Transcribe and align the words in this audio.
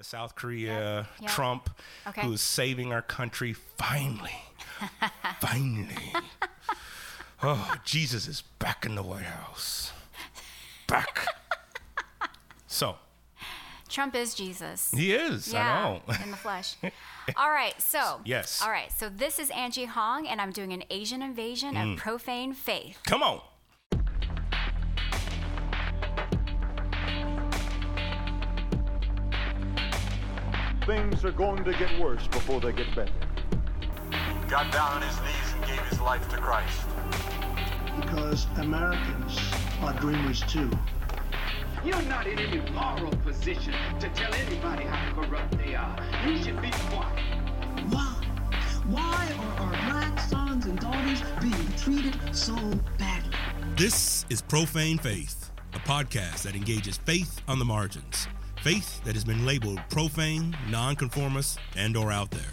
South 0.00 0.36
Korea, 0.36 1.08
yep. 1.20 1.30
Trump, 1.30 1.70
Okay. 2.06 2.22
who 2.22 2.32
is 2.32 2.40
saving 2.40 2.92
our 2.92 3.02
country 3.02 3.52
finally. 3.52 4.30
finally. 5.40 6.12
Oh, 7.42 7.74
Jesus 7.84 8.28
is 8.28 8.42
back 8.60 8.86
in 8.86 8.94
the 8.94 9.02
White 9.02 9.24
House. 9.24 9.92
Back. 10.86 11.26
so, 12.68 12.96
Trump 13.88 14.14
is 14.14 14.34
Jesus. 14.34 14.90
he 14.92 15.12
is. 15.12 15.52
I 15.52 15.82
know. 15.82 16.02
in 16.24 16.30
the 16.30 16.36
flesh. 16.36 16.76
All 17.36 17.50
right, 17.50 17.80
so 17.82 18.20
Yes. 18.24 18.62
All 18.62 18.70
right, 18.70 18.92
so 18.92 19.08
this 19.08 19.38
is 19.40 19.50
Angie 19.50 19.84
Hong, 19.86 20.28
and 20.28 20.40
I'm 20.40 20.52
doing 20.52 20.72
an 20.72 20.84
Asian 20.90 21.22
invasion 21.22 21.74
Mm. 21.74 21.94
of 21.94 21.98
profane 21.98 22.52
faith. 22.54 22.98
Come 23.04 23.22
on. 23.24 23.40
Things 30.88 31.22
are 31.22 31.32
going 31.32 31.64
to 31.64 31.72
get 31.72 32.00
worse 32.00 32.26
before 32.28 32.62
they 32.62 32.72
get 32.72 32.86
better. 32.96 33.12
got 34.48 34.72
down 34.72 34.92
on 34.94 35.02
his 35.02 35.20
knees 35.20 35.54
and 35.54 35.66
gave 35.66 35.80
his 35.88 36.00
life 36.00 36.26
to 36.30 36.38
Christ. 36.38 36.80
because 38.00 38.46
Americans 38.56 39.38
are 39.82 39.92
dreamers 40.00 40.40
too. 40.48 40.70
You're 41.84 42.00
not 42.04 42.26
in 42.26 42.38
any 42.38 42.70
moral 42.70 43.14
position 43.18 43.74
to 44.00 44.08
tell 44.14 44.32
anybody 44.32 44.84
how 44.84 45.12
corrupt 45.22 45.58
they 45.58 45.74
are. 45.74 45.94
You 46.26 46.42
should 46.42 46.62
be 46.62 46.70
quiet. 46.70 47.22
Why? 47.90 48.14
Why 48.86 49.28
are 49.38 49.60
our 49.60 49.90
black 49.90 50.18
sons 50.20 50.64
and 50.64 50.80
daughters 50.80 51.22
being 51.42 51.72
treated 51.76 52.16
so 52.34 52.56
badly? 52.96 53.36
This 53.76 54.24
is 54.30 54.40
Profane 54.40 54.96
Faith, 54.96 55.50
a 55.74 55.78
podcast 55.80 56.44
that 56.44 56.54
engages 56.54 56.96
faith 56.96 57.42
on 57.46 57.58
the 57.58 57.66
margins. 57.66 58.26
Faith 58.68 59.02
that 59.04 59.14
has 59.14 59.24
been 59.24 59.46
labeled 59.46 59.80
profane, 59.88 60.54
nonconformist, 60.68 61.58
and 61.74 61.96
or 61.96 62.12
out 62.12 62.30
there. 62.30 62.52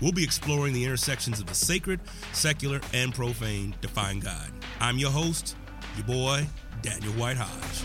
We'll 0.00 0.12
be 0.12 0.22
exploring 0.22 0.72
the 0.72 0.84
intersections 0.84 1.40
of 1.40 1.46
the 1.46 1.54
sacred, 1.54 1.98
secular, 2.32 2.80
and 2.94 3.12
profane 3.12 3.74
to 3.82 3.88
find 3.88 4.22
God. 4.22 4.52
I'm 4.78 4.98
your 4.98 5.10
host, 5.10 5.56
your 5.96 6.06
boy, 6.06 6.46
Daniel 6.80 7.12
White 7.14 7.38
Hodge. 7.38 7.82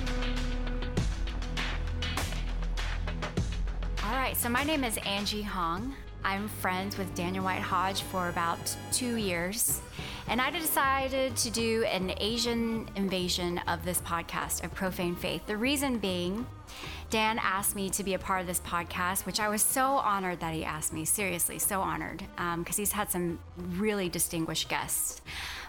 All 4.04 4.18
right, 4.18 4.38
so 4.38 4.50
my 4.50 4.64
name 4.64 4.84
is 4.84 5.00
Angie 5.04 5.42
Hong. 5.42 5.96
I'm 6.24 6.48
friends 6.48 6.98
with 7.00 7.14
Daniel 7.16 7.44
White 7.44 7.62
Hodge 7.62 8.04
for 8.04 8.30
about 8.30 8.78
two 8.92 9.16
years. 9.16 9.82
And 10.28 10.40
I 10.40 10.52
decided 10.52 11.36
to 11.38 11.50
do 11.50 11.84
an 11.86 12.14
Asian 12.18 12.88
invasion 12.96 13.58
of 13.68 13.84
this 13.84 14.00
podcast 14.02 14.64
of 14.64 14.74
Profane 14.74 15.16
Faith. 15.16 15.46
The 15.48 15.58
reason 15.58 15.98
being, 15.98 16.46
Dan 17.14 17.38
asked 17.38 17.76
me 17.76 17.92
to 17.92 18.04
be 18.04 18.16
a 18.16 18.18
part 18.18 18.42
of 18.42 18.48
this 18.48 18.60
podcast, 18.62 19.28
which 19.28 19.40
I 19.40 19.48
was 19.48 19.62
so 19.62 19.84
honored 19.84 20.40
that 20.40 20.56
he 20.56 20.66
asked 20.66 20.94
me. 20.94 21.06
Seriously, 21.06 21.60
so 21.60 21.80
honored, 21.80 22.26
um, 22.40 22.64
because 22.64 22.76
he's 22.76 22.92
had 22.92 23.12
some 23.12 23.38
really 23.56 24.10
distinguished 24.10 24.68
guests. 24.68 25.22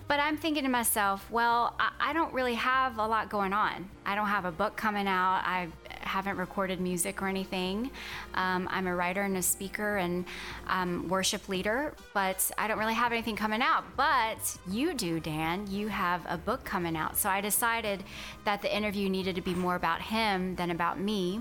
But 0.08 0.20
I'm 0.20 0.38
thinking 0.38 0.62
to 0.62 0.70
myself, 0.70 1.30
well, 1.30 1.74
I, 1.78 1.90
I 2.00 2.12
don't 2.14 2.32
really 2.32 2.54
have 2.54 2.96
a 2.96 3.06
lot 3.06 3.28
going 3.28 3.52
on. 3.52 3.90
I 4.06 4.14
don't 4.14 4.28
have 4.28 4.46
a 4.46 4.52
book 4.52 4.76
coming 4.76 5.06
out. 5.06 5.42
I 5.44 5.68
haven't 6.04 6.36
recorded 6.36 6.80
music 6.80 7.22
or 7.22 7.28
anything. 7.28 7.90
Um, 8.34 8.68
I'm 8.70 8.86
a 8.86 8.94
writer 8.94 9.22
and 9.22 9.36
a 9.36 9.42
speaker 9.42 9.96
and 9.96 10.24
um, 10.68 11.08
worship 11.08 11.48
leader, 11.48 11.94
but 12.12 12.50
I 12.58 12.68
don't 12.68 12.78
really 12.78 12.94
have 12.94 13.12
anything 13.12 13.36
coming 13.36 13.62
out. 13.62 13.84
But 13.96 14.56
you 14.68 14.94
do, 14.94 15.20
Dan. 15.20 15.66
You 15.70 15.88
have 15.88 16.22
a 16.28 16.36
book 16.36 16.64
coming 16.64 16.96
out. 16.96 17.16
So 17.16 17.28
I 17.28 17.40
decided 17.40 18.04
that 18.44 18.62
the 18.62 18.74
interview 18.74 19.08
needed 19.08 19.34
to 19.36 19.42
be 19.42 19.54
more 19.54 19.76
about 19.76 20.00
him 20.00 20.56
than 20.56 20.70
about 20.70 20.98
me. 20.98 21.40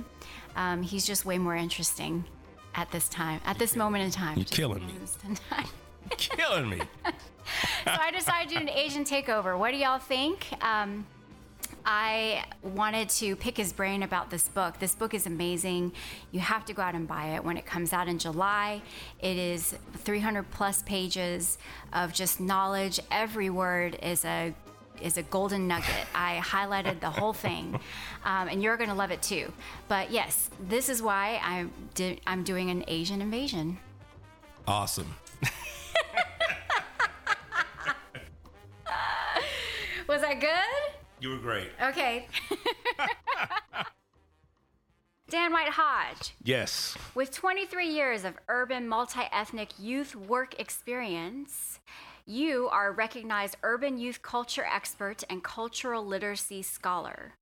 Um, 0.55 0.81
he's 0.83 1.05
just 1.05 1.25
way 1.25 1.38
more 1.38 1.55
interesting 1.55 2.25
at 2.75 2.92
this 2.92 3.08
time, 3.09 3.42
at 3.45 3.59
this 3.59 3.75
moment 3.75 4.03
in 4.03 4.11
time. 4.11 4.38
You're 4.38 4.45
killing 4.45 4.86
me. 4.86 4.94
Killing 6.17 6.70
me. 6.70 6.81
so 7.05 7.11
I 7.86 8.11
decided 8.11 8.50
to 8.50 8.55
do 8.55 8.61
an 8.61 8.70
Asian 8.70 9.03
takeover. 9.03 9.58
What 9.58 9.72
do 9.72 9.77
y'all 9.77 9.99
think? 9.99 10.48
Um, 10.61 11.05
I 11.86 12.45
wanted 12.61 13.10
to 13.10 13.36
pick 13.36 13.58
his 13.58 13.73
brain 13.73 14.04
about 14.04 14.30
this 14.30 14.48
book. 14.48 14.80
This 14.80 14.95
book 14.95 15.14
is 15.14 15.26
amazing. 15.26 15.92
You 16.32 16.39
have 16.39 16.66
to 16.66 16.73
go 16.73 16.82
out 16.82 16.95
and 16.95 17.08
buy 17.08 17.36
it 17.36 17.44
when 17.44 17.58
it 17.58 17.66
comes 17.66 17.92
out 17.92 18.08
in 18.08 18.20
July. 18.20 18.82
It 19.20 19.38
is 19.38 19.76
300 19.98 20.49
plus 20.52 20.82
pages 20.83 21.58
of 21.92 22.14
just 22.14 22.39
knowledge. 22.39 22.99
Every 23.11 23.49
word 23.49 23.98
is 24.02 24.23
a 24.26 24.54
is 25.02 25.17
a 25.17 25.23
golden 25.23 25.67
nugget. 25.67 26.05
I 26.16 26.39
highlighted 26.42 26.99
the 27.02 27.10
whole 27.10 27.33
thing, 27.33 27.80
um, 28.26 28.48
and 28.48 28.64
you're 28.64 28.77
going 28.77 28.89
to 28.89 28.95
love 28.95 29.11
it 29.11 29.21
too. 29.21 29.52
But 29.89 30.11
yes, 30.11 30.50
this 30.67 30.88
is 30.88 31.02
why 31.02 31.42
I'm 31.44 31.71
di- 31.95 32.21
I'm 32.26 32.44
doing 32.44 32.70
an 32.70 32.86
Asian 32.88 33.21
invasion. 33.21 33.80
Awesome. 34.67 35.14
Was 40.08 40.21
that 40.21 40.39
good? 40.39 40.83
You 41.23 41.30
were 41.30 41.38
great. 41.38 41.70
Okay. 41.82 42.28
Dan 45.30 45.54
White 45.54 45.70
Hodge, 45.70 46.34
Yes. 46.44 46.98
with 47.16 47.32
23 47.32 47.88
years 47.88 48.26
of 48.26 48.34
urban 48.50 48.89
multi 48.89 49.22
ethnic 49.32 49.70
youth 49.80 50.17
work 50.17 50.60
experience, 50.60 51.80
you 52.26 52.67
are 52.67 52.89
a 52.89 52.92
recognized 52.92 53.56
urban 53.64 53.98
youth 53.98 54.22
culture 54.22 54.66
expert 54.66 55.23
and 55.30 55.42
cultural 55.42 56.06
literacy 56.06 56.62
scholar. 56.62 57.36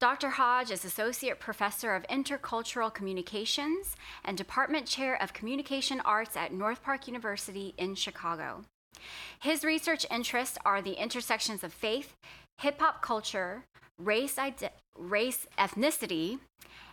Dr. 0.00 0.30
Hodge 0.30 0.70
is 0.70 0.86
Associate 0.86 1.38
Professor 1.38 1.94
of 1.94 2.06
Intercultural 2.08 2.94
Communications 2.94 3.94
and 4.24 4.38
Department 4.38 4.86
Chair 4.86 5.22
of 5.22 5.34
Communication 5.34 6.00
Arts 6.00 6.34
at 6.34 6.50
North 6.54 6.82
Park 6.82 7.06
University 7.06 7.74
in 7.76 7.94
Chicago. 7.94 8.64
His 9.40 9.64
research 9.64 10.06
interests 10.10 10.56
are 10.64 10.80
the 10.80 11.00
intersections 11.00 11.62
of 11.62 11.74
faith, 11.74 12.16
hip 12.58 12.80
hop 12.80 13.00
culture, 13.02 13.64
race, 13.98 14.36
ide- 14.38 14.70
race, 14.96 15.46
ethnicity, 15.56 16.40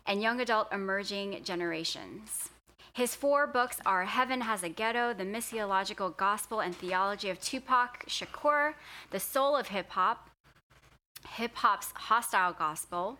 and 0.06 0.22
young 0.22 0.40
adult 0.40 0.72
emerging 0.72 1.44
generations. 1.44 2.50
His 2.94 3.16
four 3.16 3.48
books 3.48 3.80
are 3.86 4.06
Heaven 4.06 4.42
Has 4.42 4.64
a 4.64 4.70
Ghetto, 4.70 5.14
The 5.14 5.26
Missiological 5.26 6.16
Gospel 6.16 6.62
and 6.62 6.76
Theology 6.76 7.30
of 7.30 7.42
Tupac 7.42 8.06
Shakur, 8.08 8.76
The 9.10 9.20
Soul 9.20 9.58
of 9.58 9.70
Hip 9.70 9.90
Hop, 9.90 10.30
Hip 11.32 11.56
Hop's 11.56 11.92
Hostile 11.96 12.54
Gospel, 12.54 13.18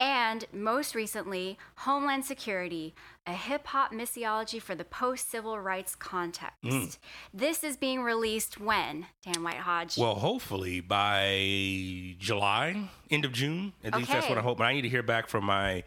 and 0.00 0.46
most 0.52 0.96
recently, 0.96 1.58
Homeland 1.76 2.22
Insecurity, 2.22 2.92
a 3.26 3.32
hip 3.34 3.66
hop 3.68 3.92
missiology 3.92 4.60
for 4.60 4.74
the 4.74 4.84
post 4.84 5.30
civil 5.30 5.58
rights 5.58 5.94
context. 5.94 6.98
This 7.32 7.62
is 7.62 7.76
being 7.76 8.02
released 8.02 8.58
when, 8.60 9.06
Dan 9.24 9.42
White 9.44 9.58
Hodge? 9.58 9.96
Well, 9.96 10.16
hopefully 10.16 10.80
by 10.80 12.16
July, 12.18 12.88
end 13.10 13.24
of 13.24 13.32
June. 13.32 13.72
At 13.84 13.94
least 13.96 14.10
that's 14.10 14.28
what 14.28 14.38
I 14.38 14.42
hope. 14.42 14.58
But 14.58 14.64
I 14.64 14.72
need 14.72 14.82
to 14.82 14.88
hear 14.88 15.02
back 15.02 15.28
from 15.28 15.44
my 15.44 15.84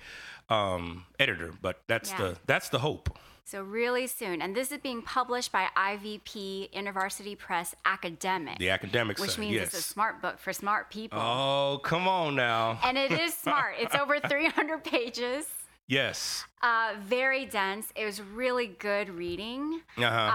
um, 0.50 1.06
editor. 1.19 1.51
But 1.62 1.81
that's 1.88 2.12
Yeah. 2.12 2.18
the 2.19 2.38
that's 2.46 2.69
the 2.69 2.79
hope. 2.79 3.18
so, 3.47 3.62
really 3.62 4.07
soon. 4.07 4.41
And 4.41 4.56
this 4.56 4.72
is 4.72 4.79
being 4.79 5.02
published 5.02 5.52
by 5.52 5.67
IVP 5.78 6.69
University 6.73 7.35
Press 7.35 7.75
Academic, 7.85 8.57
The 8.59 8.69
academic, 8.69 9.19
which 9.19 9.31
side, 9.31 9.40
means 9.40 9.53
yes. 9.56 9.67
it's 9.67 9.79
a 9.79 9.81
smart 9.84 10.22
book 10.22 10.40
for 10.40 10.52
smart 10.53 10.90
people. 10.90 11.19
Oh, 11.19 11.79
come 11.84 12.07
on 12.07 12.35
now. 12.35 12.79
And 12.84 12.97
it 12.97 13.12
is 13.12 13.34
smart. 13.46 13.75
It's 13.79 13.94
over 13.94 14.19
300 14.19 14.84
pages. 14.84 15.46
Yes. 15.88 16.46
Uh, 16.63 16.94
very 17.00 17.46
dense. 17.46 17.88
It 17.96 18.06
was 18.06 18.19
really 18.22 18.66
good 18.68 19.07
reading. 19.09 19.81
Uh-huh. 19.97 20.06
Uh, 20.06 20.31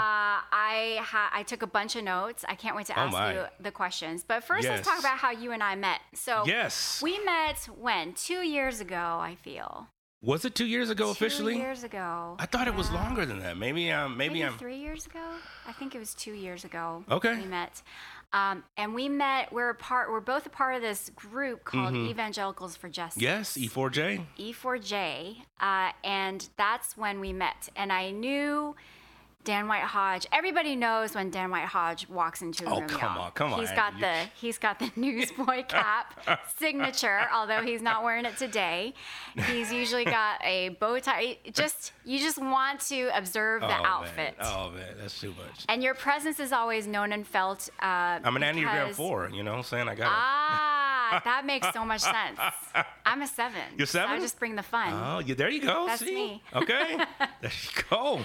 I 0.52 1.00
ha- 1.02 1.30
I 1.32 1.42
took 1.42 1.62
a 1.62 1.66
bunch 1.66 1.96
of 1.96 2.04
notes. 2.04 2.44
I 2.48 2.54
can't 2.54 2.76
wait 2.76 2.86
to 2.86 2.92
Oh, 2.96 3.02
ask 3.02 3.12
my. 3.12 3.32
you 3.34 3.44
the 3.58 3.72
questions. 3.72 4.22
But 4.26 4.44
first, 4.44 4.68
let's 4.68 4.86
talk 4.86 5.00
about 5.00 5.18
how 5.18 5.30
you 5.32 5.50
and 5.50 5.62
I 5.62 5.74
met. 5.74 6.00
So 6.14 6.44
Yes. 6.46 7.02
we 7.02 7.18
met 7.24 7.68
when 7.76 8.12
two 8.14 8.42
years 8.46 8.80
ago. 8.80 9.18
I 9.20 9.34
feel 9.42 9.88
Was 10.22 10.44
it 10.44 10.54
two 10.54 10.66
years 10.66 10.88
ago 10.88 11.06
two 11.06 11.10
officially? 11.12 11.56
years 11.56 11.82
ago. 11.82 12.36
I 12.38 12.46
thought 12.46 12.68
it 12.68 12.74
was 12.76 12.90
longer 12.92 13.26
than 13.26 13.40
that. 13.40 13.56
Maybe 13.56 13.90
um 13.90 14.16
maybe, 14.16 14.34
Maybe 14.34 14.44
I'm 14.44 14.56
three 14.58 14.76
years 14.78 15.06
ago. 15.06 15.24
I 15.66 15.72
think 15.72 15.96
it 15.96 15.98
was 15.98 16.14
two 16.14 16.32
years 16.34 16.64
ago. 16.64 17.04
Okay. 17.10 17.34
We 17.34 17.46
met. 17.46 17.82
Um, 18.32 18.62
and 18.76 18.94
we 18.94 19.08
met. 19.08 19.52
We're 19.52 19.70
a 19.70 19.74
part. 19.74 20.10
We're 20.10 20.20
both 20.20 20.46
a 20.46 20.50
part 20.50 20.76
of 20.76 20.82
this 20.82 21.10
group 21.16 21.64
called 21.64 21.94
Evangelicals 21.94 22.76
for 22.76 22.88
Justice. 22.88 23.22
Mm-hmm. 23.22 23.38
Yes, 23.38 23.56
E 23.56 23.68
E4J. 23.68 24.24
E4J, 24.38 25.36
uh, 25.60 25.90
and 26.04 26.48
that's 26.56 26.96
when 26.96 27.18
we 27.20 27.32
met. 27.32 27.68
And 27.74 27.92
I 27.92 28.10
knew 28.10 28.76
Dan 29.42 29.68
White 29.68 29.82
Hodge. 29.82 30.26
Everybody 30.32 30.76
knows 30.76 31.14
when 31.14 31.30
Dan 31.30 31.50
White 31.50 31.64
Hodge 31.64 32.06
walks 32.08 32.42
into 32.42 32.66
a 32.66 32.70
Oh, 32.70 32.80
room. 32.80 32.88
come 32.88 33.14
y'all. 33.16 33.24
on, 33.24 33.30
come 33.32 33.52
on, 33.54 33.60
He's 33.60 33.70
got 33.72 33.98
the 33.98 34.14
he's 34.38 34.58
got 34.58 34.78
the 34.78 34.90
newsboy 34.96 35.62
cap 35.68 36.20
signature, 36.58 37.22
although 37.32 37.62
he's 37.62 37.80
not 37.80 38.04
wearing 38.04 38.26
it 38.26 38.36
today. 38.36 38.92
He's 39.46 39.72
usually 39.72 40.04
got 40.04 40.40
a 40.44 40.70
bow 40.80 40.98
tie. 41.00 41.38
Just 41.52 41.92
you 42.04 42.18
just 42.18 42.36
want 42.38 42.80
to 42.88 43.16
observe 43.16 43.62
the 43.62 43.68
oh, 43.68 43.84
outfit. 43.84 44.36
Man. 44.38 44.46
Oh 44.46 44.70
man, 44.70 44.94
that's 45.00 45.18
too 45.18 45.30
much. 45.38 45.64
And 45.68 45.82
your 45.82 45.94
presence 45.94 46.38
is 46.38 46.52
always 46.52 46.86
known 46.86 47.12
and 47.12 47.26
felt. 47.26 47.70
Uh, 47.80 48.20
I'm 48.22 48.36
an 48.36 48.42
Enneagram 48.42 48.84
because- 48.88 48.96
four. 48.96 49.30
You 49.32 49.42
know 49.42 49.52
what 49.52 49.58
I'm 49.58 49.64
saying? 49.64 49.88
I 49.88 49.94
got 49.94 50.04
it. 50.06 50.12
Ah, 50.12 51.20
that 51.24 51.46
makes 51.46 51.72
so 51.72 51.84
much 51.84 52.02
sense. 52.02 52.38
I'm 53.06 53.22
a 53.22 53.26
seven. 53.26 53.60
You're 53.76 53.86
so 53.86 54.00
I 54.00 54.06
seven? 54.06 54.20
just 54.20 54.38
bring 54.38 54.54
the 54.54 54.62
fun. 54.62 54.92
Oh, 54.92 55.18
yeah, 55.20 55.34
there 55.34 55.48
you 55.50 55.60
go. 55.62 55.86
That's 55.86 56.04
See? 56.04 56.14
me. 56.14 56.42
Okay. 56.54 56.96
there 57.40 57.50
you 57.50 57.82
go. 57.90 58.20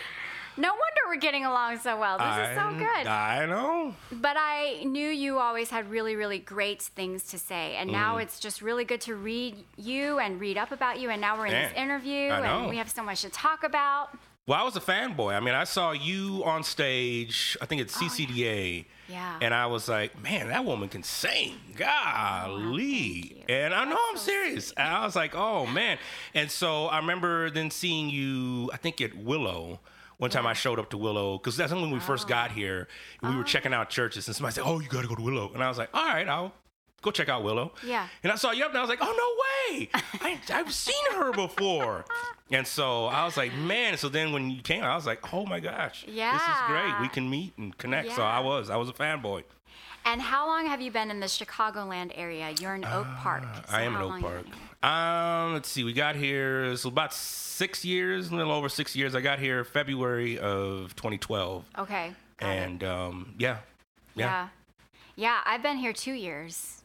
No 0.58 0.70
wonder 0.70 1.02
we're 1.08 1.16
getting 1.18 1.46
along 1.46 1.80
so 1.80 2.00
well. 2.00 2.18
This 2.18 2.50
is 2.50 2.56
so 2.58 2.72
good. 2.78 3.08
I 3.08 3.46
know. 3.46 3.94
But 4.12 4.38
I 4.40 4.84
knew 4.86 5.08
you 5.10 5.38
always 5.40 5.70
had 5.70 5.90
really, 5.92 6.16
really 6.16 6.40
great 6.40 6.82
things 6.82 7.24
to 7.32 7.38
say. 7.38 7.76
And 7.76 7.90
Mm. 7.90 7.94
now 7.94 8.18
it's 8.18 8.40
just 8.40 8.62
really 8.62 8.86
good 8.86 9.02
to 9.02 9.16
read 9.16 9.66
you 9.76 10.20
and 10.20 10.40
read 10.40 10.58
up 10.58 10.72
about 10.72 11.00
you. 11.00 11.10
And 11.10 11.20
now 11.20 11.38
we're 11.38 11.48
in 11.48 11.52
this 11.54 11.74
interview 11.74 12.30
I 12.30 12.40
and 12.48 12.70
we 12.70 12.78
have 12.78 12.90
so 12.90 13.04
much 13.04 13.22
to 13.24 13.30
talk 13.30 13.64
about. 13.64 14.18
Well, 14.48 14.60
I 14.60 14.64
was 14.64 14.76
a 14.76 14.80
fanboy. 14.80 15.36
I 15.36 15.40
mean, 15.40 15.56
I 15.56 15.64
saw 15.64 15.92
you 15.92 16.44
on 16.46 16.64
stage. 16.64 17.58
I 17.62 17.66
think 17.66 17.82
it's 17.82 17.96
CCDA. 17.96 18.86
Oh, 18.88 18.92
Yeah. 19.08 19.40
And 19.42 19.54
I 19.56 19.66
was 19.66 19.88
like, 19.90 20.22
man, 20.22 20.50
that 20.50 20.64
woman 20.66 20.88
can 20.88 21.02
sing. 21.04 21.56
Golly. 21.76 22.84
you. 22.84 23.36
and 23.50 23.74
I 23.74 23.84
know 23.86 23.90
That's 23.92 24.02
I'm 24.12 24.18
so 24.18 24.24
serious. 24.24 24.72
And 24.78 24.88
I 24.88 25.04
was 25.06 25.16
like, 25.16 25.36
oh, 25.36 25.66
man. 25.66 25.98
And 26.34 26.50
so 26.52 26.86
I 26.88 26.98
remember 26.98 27.50
then 27.50 27.72
seeing 27.72 28.10
you, 28.10 28.70
I 28.74 28.78
think 28.78 29.02
at 29.02 29.16
Willow. 29.18 29.80
One 30.18 30.30
time 30.30 30.48
I 30.48 30.54
showed 30.54 30.80
up 30.80 30.90
to 30.92 30.98
Willow 30.98 31.38
because 31.38 31.58
that's 31.58 31.74
when 31.74 31.92
we 31.92 32.00
first 32.00 32.26
oh. 32.26 32.30
got 32.30 32.52
here. 32.52 32.88
And 33.22 33.32
we 33.32 33.38
were 33.38 33.44
checking 33.44 33.74
out 33.74 33.88
oh. 33.88 33.90
churches, 33.90 34.28
and 34.28 34.36
somebody 34.36 34.56
said, 34.56 34.64
"Oh, 34.66 34.80
you 34.80 34.88
got 34.88 35.02
to 35.02 35.08
go 35.08 35.16
to 35.16 35.22
Willow," 35.22 35.52
and 35.54 35.64
I 35.64 35.70
was 35.70 35.78
like, 35.78 35.90
"All 35.94 36.06
right, 36.06 36.28
I'll 36.28 36.54
go 37.02 37.12
check 37.12 37.30
out 37.30 37.44
Willow." 37.44 37.74
Yeah. 37.86 38.08
And 38.24 38.32
I 38.32 38.36
saw 38.36 38.52
you 38.52 38.64
up, 38.64 38.70
and 38.70 38.78
I 38.78 38.82
was 38.82 38.90
like, 38.90 39.00
"Oh 39.02 39.06
no 39.06 39.76
way! 39.76 39.90
I, 39.94 40.40
I've 40.50 40.74
seen 40.74 41.12
her 41.14 41.32
before." 41.32 42.06
And 42.52 42.68
so 42.68 43.06
I 43.06 43.26
was 43.26 43.38
like, 43.38 43.56
"Man!" 43.56 43.98
So 43.98 44.08
then 44.08 44.32
when 44.32 44.52
you 44.52 44.62
came, 44.62 44.84
I 44.84 44.94
was 44.94 45.08
like, 45.08 45.34
"Oh 45.34 45.48
my 45.48 45.60
gosh, 45.60 46.06
this 46.06 46.14
is 46.14 46.58
great. 46.68 46.94
We 47.02 47.08
can 47.08 47.28
meet 47.28 47.58
and 47.58 47.76
connect." 47.76 48.12
So 48.12 48.22
I 48.22 48.40
was, 48.40 48.70
I 48.70 48.76
was 48.76 48.88
a 48.88 48.94
fanboy. 48.94 49.46
And 50.06 50.22
how 50.22 50.48
long 50.48 50.68
have 50.68 50.82
you 50.82 50.92
been 50.92 51.10
in 51.10 51.20
the 51.20 51.26
Chicagoland 51.26 52.12
area? 52.16 52.54
You're 52.62 52.76
in 52.76 52.86
Oak 52.86 53.08
Park. 53.18 53.44
So 53.44 53.62
Ah, 53.70 53.76
I 53.78 53.82
am 53.84 53.96
in 53.96 54.02
Oak 54.02 54.22
Park. 54.22 54.46
Um, 54.84 55.54
let's 55.54 55.68
see, 55.70 55.84
we 55.84 55.94
got 55.94 56.16
here 56.16 56.76
so 56.76 56.90
about 56.90 57.12
six 57.12 57.84
years, 57.84 58.30
a 58.30 58.36
little 58.36 58.52
over 58.52 58.70
six 58.70 58.96
years. 58.96 59.16
I 59.16 59.22
got 59.22 59.40
here 59.40 59.64
February 59.64 60.38
of 60.38 60.96
2012, 60.96 61.66
Okay. 61.80 62.14
and 62.40 62.84
um, 62.84 63.34
yeah, 63.40 63.58
yeah. 64.16 64.26
Yeah. 64.26 64.48
Yeah, 65.18 65.40
I've 65.46 65.64
been 65.64 65.78
here 65.78 65.94
two 65.94 66.12
years. 66.14 66.84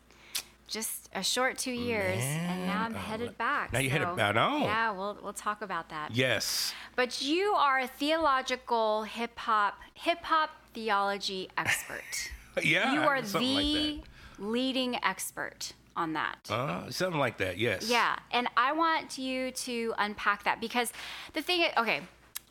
Just 0.66 1.10
a 1.14 1.22
short 1.22 1.58
two 1.58 1.72
years, 1.72 2.22
and 2.22 2.64
now 2.66 2.84
I'm 2.84 2.92
Man, 2.92 3.02
headed 3.02 3.36
back. 3.36 3.72
now 3.72 3.80
you're 3.80 3.90
headed 3.90 4.14
back. 4.16 4.36
Oh. 4.36 4.60
Yeah, 4.60 4.92
we'll 4.92 5.18
we'll 5.20 5.32
talk 5.32 5.62
about 5.62 5.88
that. 5.90 6.12
Yes. 6.14 6.72
But 6.94 7.20
you 7.20 7.54
are 7.54 7.80
a 7.80 7.88
theological 7.88 9.02
hip 9.02 9.36
hop 9.36 9.74
hip 9.94 10.22
hop 10.22 10.50
theology 10.72 11.48
expert. 11.58 12.30
Yeah. 12.62 12.92
you 12.94 13.00
are 13.00 13.24
something 13.24 13.54
like 13.54 13.64
the 13.64 14.02
leading 14.38 15.02
expert 15.04 15.72
on 15.96 16.12
that. 16.14 16.38
Uh, 16.48 16.90
something 16.90 17.18
like 17.20 17.38
that. 17.38 17.58
Yes. 17.58 17.88
Yeah, 17.90 18.16
and 18.32 18.48
I 18.56 18.72
want 18.72 19.18
you 19.18 19.50
to 19.52 19.94
unpack 19.98 20.44
that 20.44 20.60
because 20.60 20.92
the 21.32 21.42
thing 21.42 21.60
is, 21.62 21.72
okay, 21.76 22.00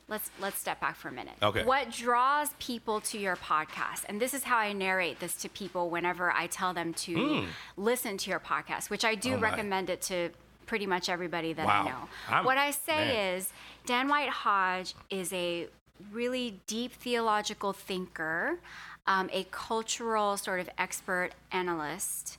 let's 0.07 0.29
let's 0.39 0.57
step 0.59 0.79
back 0.81 0.95
for 0.95 1.07
a 1.07 1.11
minute. 1.11 1.35
Okay. 1.41 1.63
What 1.63 1.91
draws 1.91 2.49
people 2.59 2.99
to 3.01 3.17
your 3.17 3.35
podcast, 3.37 4.05
and 4.09 4.19
this 4.21 4.33
is 4.33 4.43
how 4.43 4.57
I 4.57 4.73
narrate 4.73 5.19
this 5.19 5.35
to 5.37 5.49
people 5.49 5.89
whenever 5.89 6.31
I 6.31 6.47
tell 6.47 6.73
them 6.73 6.93
to 7.05 7.45
listen 7.77 8.17
to 8.17 8.29
your 8.29 8.39
podcast, 8.39 8.89
which 8.89 9.05
I 9.05 9.15
do. 9.15 9.35
Oh, 9.35 9.39
recommend 9.39 9.89
it 9.89 10.01
to 10.03 10.29
pretty 10.65 10.85
much 10.85 11.09
everybody 11.09 11.53
that 11.53 11.65
Wow. 11.65 11.81
I 11.81 11.89
know. 11.89 12.09
I'm- 12.29 12.45
what 12.45 12.57
I 12.57 12.69
say 12.71 12.95
man. 12.95 13.35
is 13.37 13.51
Dan 13.87 14.07
White 14.07 14.29
Hodge 14.29 14.93
is 15.09 15.33
a 15.33 15.67
really 16.11 16.59
deep 16.67 16.93
theological 16.93 17.73
thinker, 17.73 18.59
um, 19.09 19.29
a 19.33 19.43
cultural 19.51 20.37
sort 20.37 20.61
of 20.61 20.69
expert 20.77 21.31
analyst. 21.51 22.37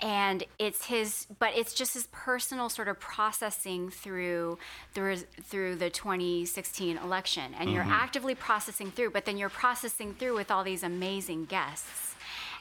And 0.00 0.44
it's 0.58 0.86
his, 0.86 1.26
but 1.38 1.50
it's 1.56 1.72
just 1.72 1.94
his 1.94 2.08
personal 2.10 2.68
sort 2.68 2.88
of 2.88 2.98
processing 2.98 3.90
through 3.90 4.58
through 4.92 5.18
through 5.42 5.76
the 5.76 5.88
2016 5.88 6.98
election, 6.98 7.54
and 7.58 7.70
you're 7.72 7.84
actively 7.84 8.34
processing 8.34 8.90
through. 8.90 9.10
But 9.10 9.24
then 9.24 9.36
you're 9.38 9.48
processing 9.48 10.14
through 10.14 10.34
with 10.34 10.50
all 10.50 10.64
these 10.64 10.82
amazing 10.82 11.44
guests, 11.44 12.16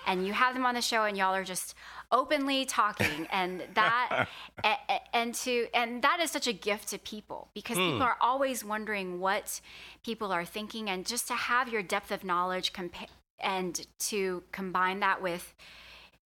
and 0.05 0.27
you 0.27 0.33
have 0.33 0.53
them 0.53 0.63
on 0.65 0.75
the 0.75 0.81
show, 0.81 1.05
and 1.05 1.17
y'all 1.17 1.33
are 1.33 1.43
just 1.43 1.73
openly 2.11 2.65
talking, 2.65 3.27
and 3.31 3.63
that 3.73 4.27
a- 4.63 4.67
a- 4.93 5.01
and 5.15 5.33
to 5.35 5.67
and 5.73 6.03
that 6.03 6.19
is 6.21 6.29
such 6.29 6.45
a 6.47 6.53
gift 6.53 6.89
to 6.89 6.99
people 6.99 7.49
because 7.55 7.77
people 7.77 8.03
are 8.03 8.17
always 8.21 8.63
wondering 8.63 9.19
what 9.19 9.59
people 10.05 10.31
are 10.31 10.45
thinking, 10.45 10.87
and 10.87 11.03
just 11.05 11.27
to 11.29 11.33
have 11.33 11.67
your 11.67 11.81
depth 11.81 12.11
of 12.11 12.23
knowledge 12.23 12.73
compa- 12.73 13.07
and 13.39 13.85
to 13.99 14.43
combine 14.51 14.99
that 15.01 15.21
with 15.21 15.53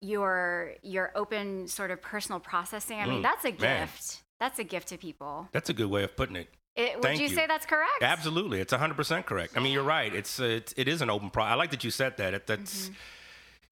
your 0.02 0.74
your 0.82 1.12
open 1.16 1.68
sort 1.68 1.92
of 1.92 2.02
personal 2.02 2.40
processing. 2.40 3.00
I 3.00 3.06
mean, 3.06 3.20
Mm, 3.20 3.24
that's 3.24 3.46
a 3.46 3.52
man. 3.52 3.82
gift. 3.82 4.24
That's 4.40 4.58
a 4.60 4.64
gift 4.64 4.88
to 4.90 4.98
people. 4.98 5.50
That's 5.52 5.70
a 5.70 5.74
good 5.74 5.90
way 5.90 6.04
of 6.04 6.16
putting 6.16 6.38
it. 6.38 6.48
It, 6.76 6.96
would 6.96 7.04
Thank 7.04 7.20
you, 7.20 7.28
you. 7.28 7.36
say 7.36 7.46
that's 7.46 7.66
correct? 7.66 8.02
Absolutely, 8.02 8.62
it's 8.62 8.72
100 8.72 8.96
percent 8.96 9.26
correct. 9.26 9.58
I 9.58 9.60
mean, 9.60 9.74
you're 9.74 9.84
right. 9.84 10.14
It's 10.14 10.40
uh, 10.40 10.44
it, 10.46 10.74
it 10.78 10.88
is 10.88 11.02
an 11.02 11.10
open 11.10 11.30
pro. 11.30 11.44
I 11.44 11.56
like 11.56 11.72
that 11.72 11.84
you 11.84 11.92
said 11.92 12.16
that. 12.18 12.34
It, 12.34 12.48
that's 12.48 12.90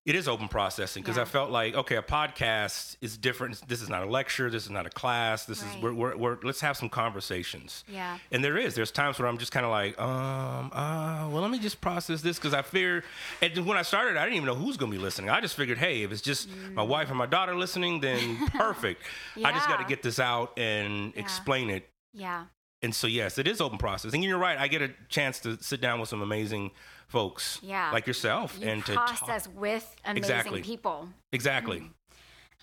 it 0.07 0.15
is 0.15 0.27
open 0.27 0.47
processing 0.47 1.03
because 1.03 1.17
I 1.17 1.21
Mm-hmm. 1.21 1.31
Felt 1.31 1.51
like 1.51 1.75
okay, 1.75 1.97
a 1.97 2.01
podcast 2.01 2.95
is 3.01 3.17
different. 3.17 3.61
This 3.67 3.81
is 3.81 3.89
not 3.89 4.01
a 4.03 4.05
lecture. 4.05 4.49
This 4.49 4.63
is 4.63 4.69
not 4.71 4.85
a 4.87 4.89
class. 4.89 5.45
This 5.45 5.61
Right. 5.61 5.75
is 5.77 5.83
we're, 5.83 5.93
we're, 5.93 6.15
we're 6.17 6.37
let's 6.43 6.61
have 6.61 6.75
some 6.77 6.87
conversations. 6.89 7.83
Yeah. 7.87 8.17
And 8.31 8.41
there 8.43 8.57
is. 8.57 8.73
There's 8.73 8.89
times 8.91 9.19
where 9.19 9.27
I'm 9.27 9.37
just 9.37 9.51
kind 9.51 9.65
of 9.65 9.71
like, 9.71 9.99
um, 10.01 10.71
uh, 10.73 11.29
well, 11.29 11.41
let 11.41 11.51
me 11.51 11.59
just 11.59 11.81
process 11.81 12.21
this 12.21 12.37
because 12.39 12.53
I 12.53 12.61
fear. 12.61 13.03
And 13.41 13.65
when 13.65 13.77
I 13.77 13.81
started, 13.81 14.15
I 14.17 14.23
didn't 14.23 14.37
even 14.37 14.47
know 14.47 14.55
who's 14.55 14.77
gonna 14.77 14.91
be 14.91 14.97
listening. 14.97 15.29
I 15.29 15.41
just 15.41 15.55
figured, 15.55 15.77
hey, 15.77 16.03
if 16.03 16.11
it's 16.13 16.21
just 16.21 16.47
my 16.73 16.83
wife 16.83 17.09
and 17.09 17.17
my 17.17 17.25
daughter 17.25 17.53
listening, 17.55 17.99
then 17.99 18.47
perfect. 18.53 19.03
yeah. 19.35 19.49
I 19.49 19.51
just 19.51 19.67
got 19.67 19.77
to 19.77 19.83
Mm. 19.83 19.89
Get 19.89 20.03
this 20.03 20.19
out 20.19 20.57
and 20.57 21.13
Yeah. 21.13 21.19
explain 21.21 21.69
it 21.69 21.89
Yeah. 22.13 22.45
and 22.81 22.93
so 22.95 23.07
yes, 23.07 23.37
it 23.37 23.47
is 23.47 23.59
open 23.61 23.77
processing. 23.77 24.19
And 24.23 24.29
you're 24.29 24.37
right. 24.39 24.57
I 24.57 24.67
get 24.67 24.81
a 24.81 24.89
chance 25.09 25.39
to 25.41 25.61
sit 25.61 25.81
down 25.81 25.99
with 25.99 26.09
some 26.09 26.21
amazing 26.21 26.71
folks, 27.07 27.59
Yeah. 27.61 27.91
like 27.91 28.05
yourself, 28.07 28.57
You 28.59 28.67
and 28.69 28.85
to 28.85 28.93
process 28.93 29.45
talk. 29.45 29.55
with 29.59 29.95
amazing 30.05 30.17
Exactly. 30.17 30.61
people. 30.61 31.09
Exactly. 31.31 31.89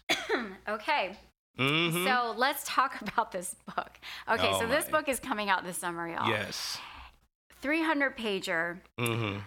Okay. 0.69 1.17
hmm 1.57 2.05
So 2.05 2.35
let's 2.37 2.63
talk 2.67 3.01
about 3.09 3.33
this 3.33 3.55
book. 3.75 3.91
Okay, 4.31 4.51
Oh, 4.53 4.61
so 4.61 4.67
this 4.67 4.87
my. 4.91 4.99
book 4.99 5.09
is 5.09 5.21
coming 5.21 5.49
out 5.49 5.65
this 5.65 5.79
summer, 5.79 6.09
y'all. 6.09 6.29
yes. 6.29 6.79
300 7.61 8.17
pager, 8.17 8.79
hmm 8.99 9.39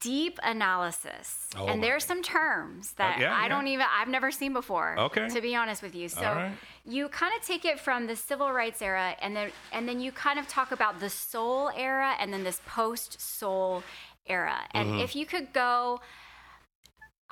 deep 0.00 0.38
analysis. 0.42 1.48
Oh, 1.56 1.66
and 1.66 1.82
there's 1.82 2.02
some 2.04 2.22
terms 2.22 2.92
that 2.94 3.20
yeah, 3.20 3.32
I 3.36 3.42
yeah. 3.42 3.48
don't 3.48 3.66
even, 3.68 3.84
I've 3.94 4.08
never 4.08 4.30
seen 4.30 4.52
before. 4.54 4.98
Okay. 4.98 5.28
To 5.28 5.40
be 5.40 5.54
honest 5.54 5.82
with 5.82 5.94
you. 5.94 6.08
So 6.08 6.22
right. 6.22 6.52
you 6.86 7.08
kind 7.08 7.32
of 7.38 7.46
take 7.46 7.64
it 7.66 7.78
from 7.78 8.06
the 8.06 8.16
civil 8.16 8.50
rights 8.52 8.80
era 8.80 9.14
and 9.20 9.36
then, 9.36 9.50
and 9.72 9.86
then 9.86 10.00
you 10.00 10.12
kind 10.12 10.38
of 10.38 10.48
talk 10.48 10.72
about 10.72 10.98
the 10.98 11.10
soul 11.10 11.70
era 11.76 12.14
and 12.18 12.32
then 12.32 12.42
this 12.42 12.60
post 12.66 13.20
soul 13.20 13.82
era. 14.26 14.58
And 14.72 14.88
Mm-hmm. 14.88 15.00
if 15.00 15.16
you 15.16 15.26
could 15.26 15.52
go, 15.52 16.00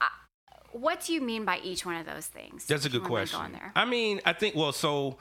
uh, 0.00 0.04
what 0.72 1.00
do 1.04 1.12
you 1.12 1.20
mean 1.20 1.44
by 1.44 1.58
each 1.62 1.84
one 1.86 1.96
of 1.96 2.06
those 2.06 2.26
things? 2.26 2.66
That's 2.66 2.84
a 2.84 2.88
good 2.88 3.04
question. 3.04 3.58
I 3.74 3.84
mean, 3.84 4.20
I 4.24 4.32
think 4.32 4.54
well, 4.54 4.72
so 4.72 5.18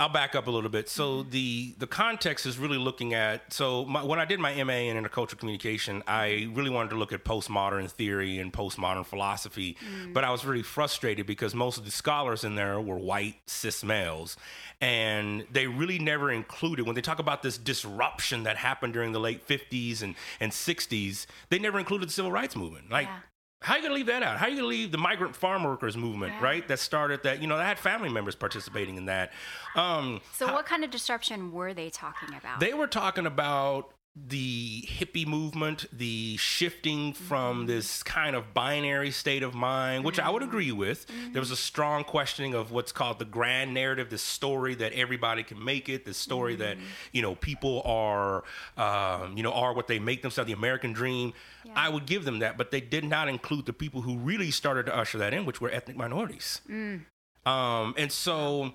I'll 0.00 0.08
back 0.08 0.34
up 0.34 0.46
a 0.46 0.50
little 0.50 0.70
bit. 0.70 0.88
So 0.88 1.20
mm-hmm. 1.20 1.30
the 1.30 1.74
the 1.78 1.86
context 1.86 2.46
is 2.46 2.58
really 2.58 2.78
looking 2.78 3.14
at 3.14 3.52
so 3.52 3.84
my, 3.84 4.02
when 4.02 4.18
I 4.18 4.24
did 4.24 4.40
my 4.40 4.62
MA 4.64 4.72
in 4.72 5.02
intercultural 5.02 5.38
communication, 5.38 6.02
I 6.06 6.28
mm-hmm. 6.28 6.54
really 6.54 6.70
wanted 6.70 6.90
to 6.90 6.96
look 6.96 7.12
at 7.12 7.24
postmodern 7.24 7.90
theory 7.90 8.38
and 8.38 8.52
postmodern 8.52 9.06
philosophy, 9.06 9.76
mm. 9.84 10.12
but 10.12 10.24
I 10.24 10.30
was 10.30 10.44
really 10.44 10.62
frustrated 10.62 11.26
because 11.26 11.54
most 11.54 11.78
of 11.78 11.84
the 11.84 11.90
scholars 11.90 12.44
in 12.44 12.54
there 12.54 12.80
were 12.80 12.98
white 12.98 13.36
cis 13.46 13.84
males, 13.84 14.36
and 14.80 15.46
they 15.50 15.66
really 15.66 15.98
never 15.98 16.30
included 16.30 16.86
when 16.86 16.94
they 16.94 17.02
talk 17.02 17.18
about 17.18 17.42
this 17.42 17.58
disruption 17.58 18.42
that 18.44 18.56
happened 18.56 18.92
during 18.94 19.12
the 19.12 19.20
late 19.20 19.46
50s 19.46 20.02
and 20.02 20.14
and 20.40 20.52
60s, 20.52 21.26
they 21.50 21.58
never 21.58 21.78
included 21.78 22.08
the 22.08 22.12
civil 22.12 22.32
rights 22.32 22.56
movement. 22.56 22.90
Like 22.90 23.06
Yeah. 23.06 23.18
How 23.64 23.74
are 23.74 23.76
you 23.78 23.82
gonna 23.82 23.94
leave 23.94 24.06
that 24.06 24.22
out? 24.22 24.36
How 24.38 24.46
are 24.46 24.48
you 24.50 24.56
gonna 24.56 24.68
leave 24.68 24.92
the 24.92 24.98
migrant 24.98 25.34
farm 25.34 25.64
workers 25.64 25.96
movement, 25.96 26.34
Right. 26.34 26.42
right? 26.42 26.68
That 26.68 26.78
started 26.78 27.22
that, 27.22 27.40
you 27.40 27.46
know, 27.46 27.56
that 27.56 27.64
had 27.64 27.78
family 27.78 28.10
members 28.10 28.34
participating 28.34 28.96
in 28.96 29.06
that. 29.06 29.32
Um, 29.74 30.20
So 30.32 30.52
what 30.52 30.66
kind 30.66 30.84
of 30.84 30.90
disruption 30.90 31.50
were 31.50 31.72
they 31.72 31.88
talking 31.90 32.34
about? 32.36 32.60
they 32.60 32.74
were 32.74 32.86
talking 32.86 33.24
about 33.26 33.90
the 34.16 34.82
hippie 34.82 35.26
movement, 35.26 35.86
the 35.92 36.36
shifting 36.36 37.12
from 37.12 37.58
mm-hmm. 37.58 37.66
this 37.66 38.02
kind 38.04 38.36
of 38.36 38.54
binary 38.54 39.10
state 39.10 39.42
of 39.42 39.54
mind, 39.54 40.04
which 40.04 40.20
I 40.20 40.30
would 40.30 40.40
mm-hmm. 40.40 40.50
agree 40.50 40.72
with. 40.72 41.06
There 41.32 41.40
was 41.40 41.50
a 41.50 41.54
mm-hmm. 41.54 41.58
strong 41.58 42.04
questioning 42.04 42.54
of 42.54 42.70
what's 42.70 42.92
called 42.92 43.18
the 43.18 43.24
grand 43.24 43.74
narrative, 43.74 44.10
this 44.10 44.22
story 44.22 44.76
that 44.76 44.92
everybody 44.92 45.42
can 45.42 45.62
make 45.62 45.88
it, 45.88 46.04
this 46.04 46.16
story 46.16 46.54
that 46.56 46.76
you 47.12 47.22
know 47.22 47.34
people 47.34 47.82
are, 47.84 48.44
um, 48.76 49.36
you 49.36 49.42
know, 49.42 49.52
are 49.52 49.72
what 49.72 49.88
they 49.88 49.98
make 49.98 50.22
themselves, 50.22 50.46
the 50.46 50.52
American 50.54 50.92
dream. 50.92 51.32
I 51.74 51.88
would 51.88 52.06
give 52.06 52.24
them 52.24 52.38
that, 52.38 52.56
but 52.56 52.70
they 52.70 52.80
did 52.80 53.04
not 53.04 53.28
include 53.28 53.66
the 53.66 53.72
people 53.72 54.02
who 54.02 54.16
really 54.18 54.52
started 54.52 54.86
to 54.86 54.96
usher 54.96 55.18
that 55.18 55.34
in, 55.34 55.44
which 55.44 55.60
were 55.60 55.70
ethnic 55.70 55.96
minorities. 55.96 56.60
Mm. 56.70 57.04
Um, 57.46 57.94
and 57.98 58.12
so 58.12 58.74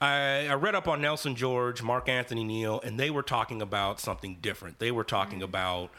I, 0.00 0.46
I 0.48 0.54
read 0.54 0.74
up 0.74 0.88
on 0.88 1.00
Nelson 1.00 1.34
George, 1.36 1.82
Mark 1.82 2.08
Anthony 2.08 2.44
Neal, 2.44 2.80
and 2.84 2.98
they 3.00 3.10
were 3.10 3.22
talking 3.22 3.62
about 3.62 3.98
something 4.00 4.38
different. 4.42 4.78
They 4.78 4.90
were 4.90 5.04
talking 5.04 5.42
about 5.42 5.90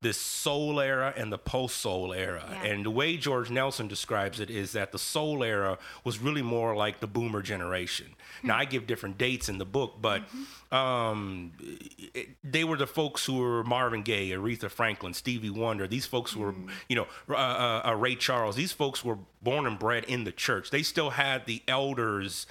this 0.00 0.16
soul 0.16 0.80
era 0.80 1.12
and 1.16 1.30
the 1.32 1.38
post 1.38 1.76
soul 1.76 2.12
era. 2.12 2.44
Yeah. 2.50 2.64
And 2.70 2.84
the 2.84 2.90
way 2.90 3.16
George 3.16 3.50
Nelson 3.50 3.86
describes 3.86 4.40
it 4.40 4.50
is 4.50 4.72
that 4.72 4.90
the 4.90 4.98
soul 4.98 5.44
era 5.44 5.78
was 6.02 6.18
really 6.18 6.42
more 6.42 6.74
like 6.74 6.98
the 6.98 7.06
boomer 7.06 7.40
generation. 7.40 8.06
Now, 8.42 8.56
I 8.56 8.64
give 8.64 8.88
different 8.88 9.16
dates 9.16 9.48
in 9.48 9.58
the 9.58 9.64
book, 9.64 9.98
but 10.00 10.22
um, 10.72 11.52
it- 12.14 12.30
they 12.42 12.64
were 12.64 12.76
the 12.76 12.86
folks 12.88 13.24
who 13.26 13.36
were 13.38 13.62
Marvin 13.62 14.02
Gaye, 14.02 14.30
Aretha 14.30 14.68
Franklin, 14.70 15.14
Stevie 15.14 15.50
Wonder. 15.50 15.86
These 15.86 16.06
folks 16.06 16.34
were, 16.34 16.52
you 16.88 16.96
know, 16.96 17.06
uh, 17.28 17.34
uh, 17.34 17.82
uh, 17.90 17.94
Ray 17.94 18.16
Charles. 18.16 18.56
These 18.56 18.72
folks 18.72 19.04
were 19.04 19.18
born 19.40 19.66
and 19.66 19.78
bred 19.78 20.04
in 20.04 20.24
the 20.24 20.32
church. 20.32 20.70
They 20.70 20.82
still 20.82 21.10
had 21.10 21.46
the 21.46 21.62
elders 21.68 22.46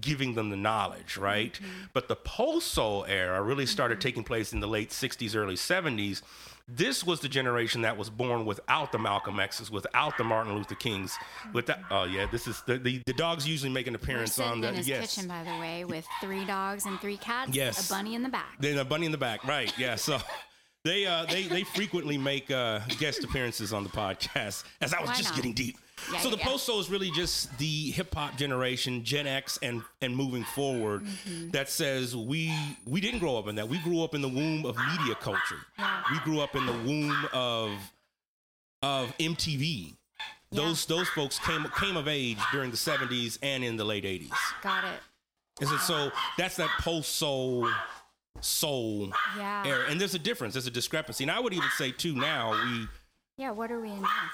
giving 0.00 0.34
them 0.34 0.50
the 0.50 0.56
knowledge, 0.56 1.16
right? 1.16 1.58
But 1.92 2.08
the 2.08 2.16
post 2.16 2.68
soul 2.68 3.04
era 3.06 3.40
really 3.42 3.66
started 3.66 4.00
taking 4.00 4.24
place 4.24 4.52
in 4.52 4.60
the 4.60 4.66
late 4.66 4.90
60s, 4.90 5.36
early 5.36 5.54
70s. 5.54 6.22
This 6.66 7.04
was 7.04 7.20
the 7.20 7.28
generation 7.28 7.82
that 7.82 7.96
was 7.96 8.08
born 8.08 8.46
without 8.46 8.90
the 8.90 8.98
Malcolm 8.98 9.38
X's, 9.38 9.70
without 9.70 10.16
the 10.16 10.24
Martin 10.24 10.54
Luther 10.54 10.74
Kings. 10.74 11.16
With 11.52 11.66
that, 11.66 11.80
oh 11.90 12.04
yeah, 12.04 12.26
this 12.32 12.46
is 12.46 12.62
the, 12.66 12.78
the 12.78 13.02
the 13.04 13.12
dogs 13.12 13.46
usually 13.46 13.70
make 13.70 13.86
an 13.86 13.94
appearance 13.94 14.38
on 14.38 14.62
the 14.62 14.68
in 14.68 14.76
his 14.76 14.88
yes. 14.88 15.14
kitchen, 15.14 15.28
by 15.28 15.44
the 15.44 15.50
way, 15.60 15.84
with 15.84 16.06
three 16.22 16.46
dogs 16.46 16.86
and 16.86 16.98
three 17.00 17.18
cats. 17.18 17.54
Yes. 17.54 17.90
A 17.90 17.92
bunny 17.92 18.14
in 18.14 18.22
the 18.22 18.30
back. 18.30 18.56
Then 18.60 18.78
a 18.78 18.84
bunny 18.84 19.04
in 19.04 19.12
the 19.12 19.18
back, 19.18 19.44
right? 19.44 19.76
Yeah. 19.76 19.96
So 19.96 20.18
they 20.84 21.04
uh, 21.04 21.26
they 21.26 21.42
they 21.42 21.64
frequently 21.64 22.16
make 22.16 22.50
uh, 22.50 22.80
guest 22.98 23.22
appearances 23.24 23.74
on 23.74 23.84
the 23.84 23.90
podcast. 23.90 24.64
As 24.80 24.94
I 24.94 25.02
was 25.02 25.10
Why 25.10 25.16
just 25.16 25.30
not? 25.30 25.36
getting 25.36 25.52
deep. 25.52 25.76
Yeah, 26.12 26.18
so 26.20 26.30
the 26.30 26.36
yeah. 26.36 26.44
post 26.46 26.66
soul 26.66 26.80
is 26.80 26.90
really 26.90 27.10
just 27.10 27.56
the 27.58 27.90
hip 27.92 28.14
hop 28.14 28.36
generation, 28.36 29.04
Gen 29.04 29.26
X, 29.26 29.58
and 29.62 29.82
and 30.02 30.16
moving 30.16 30.44
forward. 30.44 31.02
Mm-hmm. 31.04 31.50
That 31.50 31.68
says 31.68 32.14
we 32.16 32.52
we 32.86 33.00
didn't 33.00 33.20
grow 33.20 33.36
up 33.38 33.48
in 33.48 33.54
that. 33.56 33.68
We 33.68 33.78
grew 33.78 34.02
up 34.02 34.14
in 34.14 34.22
the 34.22 34.28
womb 34.28 34.66
of 34.66 34.76
media 34.76 35.14
culture. 35.14 35.58
We 36.12 36.18
grew 36.20 36.40
up 36.40 36.54
in 36.56 36.66
the 36.66 36.72
womb 36.72 37.16
of 37.32 37.70
of 38.82 39.16
MTV. 39.18 39.94
Those 40.52 40.86
those 40.86 41.08
folks 41.08 41.38
came 41.40 41.64
came 41.78 41.96
of 41.96 42.06
age 42.06 42.38
during 42.52 42.70
the 42.70 42.76
70s 42.76 43.38
and 43.42 43.64
in 43.64 43.76
the 43.76 43.84
late 43.84 44.04
80s. 44.04 44.30
Got 44.62 44.84
it. 44.84 45.00
Is 45.60 45.70
it 45.72 45.78
so? 45.80 46.10
That's 46.36 46.56
that 46.56 46.70
post 46.80 47.16
soul 47.16 47.68
soul 48.40 49.10
Yeah. 49.36 49.64
era, 49.66 49.84
and 49.88 50.00
there's 50.00 50.14
a 50.14 50.18
difference. 50.18 50.54
There's 50.54 50.66
a 50.66 50.70
discrepancy, 50.70 51.24
and 51.24 51.30
I 51.30 51.40
would 51.40 51.52
even 51.54 51.68
say 51.76 51.92
too. 51.92 52.14
Now 52.14 52.50
we 52.52 52.88
Yeah, 53.36 53.50
what 53.52 53.70
are 53.72 53.80
we 53.80 53.90
in 53.90 54.02
now? 54.02 54.30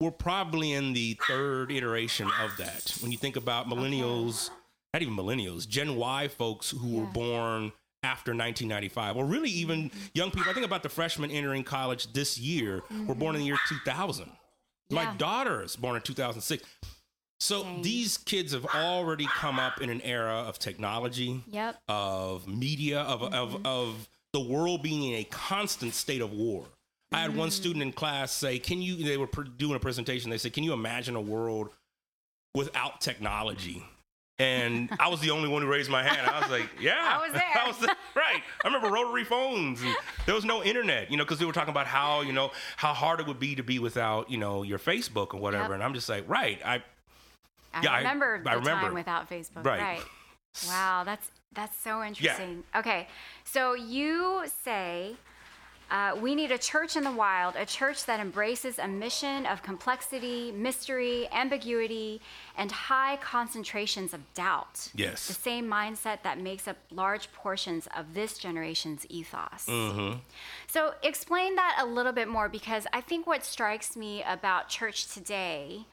We're 0.00 0.10
probably 0.10 0.72
in 0.72 0.92
the 0.92 1.18
third 1.26 1.72
iteration 1.72 2.28
of 2.42 2.56
that. 2.58 2.96
When 3.00 3.12
you 3.12 3.18
think 3.18 3.36
about 3.36 3.68
millennials, 3.68 4.50
not 4.92 5.02
even 5.02 5.14
millennials, 5.14 5.66
Gen 5.66 5.96
Y 5.96 6.28
folks 6.28 6.70
who 6.70 6.96
were 6.98 7.06
born 7.06 7.72
after 8.02 8.30
1995, 8.30 9.16
or 9.16 9.24
really 9.24 9.50
even 9.50 9.90
mm-hmm. 9.90 9.98
young 10.14 10.30
people. 10.30 10.50
I 10.50 10.54
think 10.54 10.66
about 10.66 10.82
the 10.82 10.88
freshmen 10.88 11.30
entering 11.30 11.64
college 11.64 12.12
this 12.12 12.38
year 12.38 12.82
were 13.06 13.14
born 13.14 13.34
in 13.34 13.40
the 13.40 13.46
year 13.46 13.56
mm-hmm. 13.56 13.84
2000. 13.84 14.30
My 14.90 15.02
Yeah. 15.02 15.14
daughter 15.16 15.62
is 15.62 15.74
born 15.76 15.96
in 15.96 16.02
2006. 16.02 16.62
So 17.40 17.64
Dang. 17.64 17.82
these 17.82 18.16
kids 18.16 18.52
have 18.52 18.64
already 18.66 19.26
come 19.26 19.58
up 19.58 19.80
in 19.80 19.90
an 19.90 20.00
era 20.02 20.44
of 20.46 20.58
technology, 20.58 21.42
Yep. 21.48 21.82
of 21.88 22.46
media, 22.46 23.00
of, 23.00 23.22
of, 23.22 23.50
mm-hmm. 23.50 23.66
of 23.66 24.08
the 24.32 24.40
world 24.40 24.82
being 24.82 25.02
in 25.02 25.20
a 25.20 25.24
constant 25.24 25.94
state 25.94 26.20
of 26.20 26.32
war. 26.32 26.66
I 27.12 27.20
had 27.20 27.36
one 27.36 27.50
student 27.50 27.82
in 27.82 27.92
class 27.92 28.32
say, 28.32 28.58
Can 28.58 28.82
you, 28.82 28.96
they 28.96 29.16
were 29.16 29.26
doing 29.56 29.74
a 29.76 29.80
presentation. 29.80 30.30
They 30.30 30.38
said, 30.38 30.52
Can 30.52 30.64
you 30.64 30.72
imagine 30.72 31.14
a 31.16 31.20
world 31.20 31.70
without 32.54 33.00
technology? 33.00 33.84
And 34.38 34.90
I 35.00 35.08
was 35.08 35.20
the 35.20 35.30
only 35.30 35.48
one 35.48 35.62
who 35.62 35.68
raised 35.68 35.90
my 35.90 36.02
hand. 36.02 36.28
I 36.28 36.40
was 36.40 36.50
like, 36.50 36.68
Yeah. 36.80 36.96
I 37.00 37.22
was 37.22 37.32
there. 37.32 37.42
I 37.64 37.66
was 37.68 37.78
there. 37.78 37.94
Right. 38.14 38.42
I 38.64 38.66
remember 38.66 38.88
rotary 38.90 39.24
phones 39.24 39.80
and 39.82 39.94
there 40.26 40.34
was 40.34 40.44
no 40.44 40.62
internet, 40.62 41.10
you 41.10 41.16
know, 41.16 41.24
because 41.24 41.38
they 41.38 41.44
were 41.46 41.52
talking 41.52 41.70
about 41.70 41.86
how, 41.86 42.22
you 42.22 42.32
know, 42.32 42.50
how 42.76 42.92
hard 42.92 43.20
it 43.20 43.26
would 43.26 43.38
be 43.40 43.54
to 43.54 43.62
be 43.62 43.78
without, 43.78 44.30
you 44.30 44.36
know, 44.38 44.62
your 44.62 44.78
Facebook 44.78 45.32
or 45.32 45.40
whatever. 45.40 45.64
Yep. 45.64 45.72
And 45.74 45.82
I'm 45.82 45.94
just 45.94 46.08
like, 46.08 46.28
Right. 46.28 46.58
I, 46.64 46.82
I 47.72 47.82
Yeah, 47.82 47.92
I- 47.92 47.98
remember 47.98 48.42
the 48.42 48.50
I 48.50 48.54
remember. 48.54 48.82
time 48.86 48.94
without 48.94 49.30
Facebook. 49.30 49.64
Right. 49.64 49.80
Right. 49.80 50.02
Wow, 50.66 51.02
that's 51.04 51.30
that's 51.52 51.78
so 51.78 52.02
interesting. 52.02 52.64
Okay, 52.74 53.08
so 53.44 53.74
you 53.74 54.44
say 54.64 55.14
uh, 55.90 56.16
we 56.20 56.34
need 56.34 56.50
a 56.50 56.58
church 56.58 56.96
in 56.96 57.04
the 57.04 57.12
wild, 57.12 57.54
a 57.56 57.64
church 57.64 58.06
that 58.06 58.18
embraces 58.18 58.78
a 58.78 58.88
mission 58.88 59.46
of 59.46 59.62
complexity, 59.62 60.50
mystery, 60.50 61.28
ambiguity, 61.30 62.20
and 62.56 62.72
high 62.72 63.16
concentrations 63.18 64.12
of 64.12 64.20
doubt. 64.34 64.88
Yes. 64.94 65.28
The 65.28 65.34
same 65.34 65.68
mindset 65.68 66.22
that 66.24 66.40
makes 66.40 66.66
up 66.66 66.76
large 66.90 67.32
portions 67.32 67.86
of 67.96 68.14
this 68.14 68.38
generation's 68.38 69.06
ethos. 69.08 69.66
Mm-hmm. 69.66 70.18
So, 70.66 70.94
explain 71.04 71.54
that 71.54 71.78
a 71.80 71.86
little 71.86 72.12
bit 72.12 72.26
more 72.26 72.48
because 72.48 72.86
I 72.92 73.00
think 73.00 73.26
what 73.26 73.44
strikes 73.44 73.96
me 73.96 74.24
about 74.24 74.68
church 74.68 75.12
today, 75.14 75.86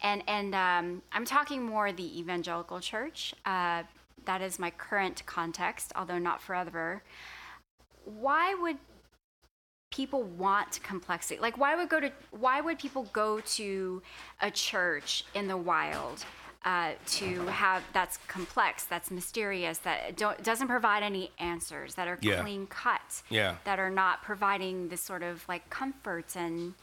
and 0.00 0.22
and 0.28 0.54
um, 0.54 1.02
I'm 1.12 1.24
talking 1.24 1.64
more 1.64 1.90
the 1.90 2.20
evangelical 2.20 2.78
church. 2.78 3.34
Uh, 3.44 3.82
that 4.26 4.42
is 4.42 4.60
my 4.60 4.70
current 4.70 5.24
context, 5.26 5.92
although 5.96 6.18
not 6.18 6.40
forever. 6.40 7.02
Why 8.04 8.54
would 8.54 8.78
people 9.90 10.22
want 10.22 10.80
complexity? 10.82 11.40
Like, 11.40 11.58
why 11.58 11.74
would 11.76 11.88
go 11.88 12.00
to 12.00 12.10
why 12.30 12.60
would 12.60 12.78
people 12.78 13.04
go 13.12 13.40
to 13.40 14.02
a 14.40 14.50
church 14.50 15.24
in 15.34 15.48
the 15.48 15.56
wild? 15.56 16.24
Uh, 16.62 16.92
to 17.06 17.46
have 17.46 17.82
that's 17.94 18.18
complex, 18.28 18.84
that's 18.84 19.10
mysterious, 19.10 19.78
that 19.78 20.14
don't, 20.18 20.42
doesn't 20.44 20.68
provide 20.68 21.02
any 21.02 21.30
answers, 21.38 21.94
that 21.94 22.06
are 22.06 22.18
Yeah. 22.20 22.42
clean 22.42 22.66
cut, 22.66 23.22
Yeah. 23.30 23.56
that 23.64 23.78
are 23.78 23.88
not 23.88 24.22
providing 24.22 24.90
this 24.90 25.00
sort 25.00 25.22
of 25.22 25.42
like 25.48 25.70
comfort 25.70 26.36
and 26.36 26.74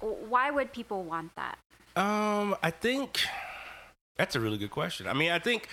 why 0.00 0.50
would 0.50 0.72
people 0.72 1.04
want 1.04 1.32
that? 1.36 1.58
Um, 1.94 2.56
I 2.60 2.72
think 2.72 3.24
that's 4.16 4.34
a 4.34 4.40
really 4.40 4.58
good 4.58 4.72
question. 4.72 5.06
I 5.06 5.12
mean, 5.12 5.30
I 5.30 5.38
think 5.38 5.68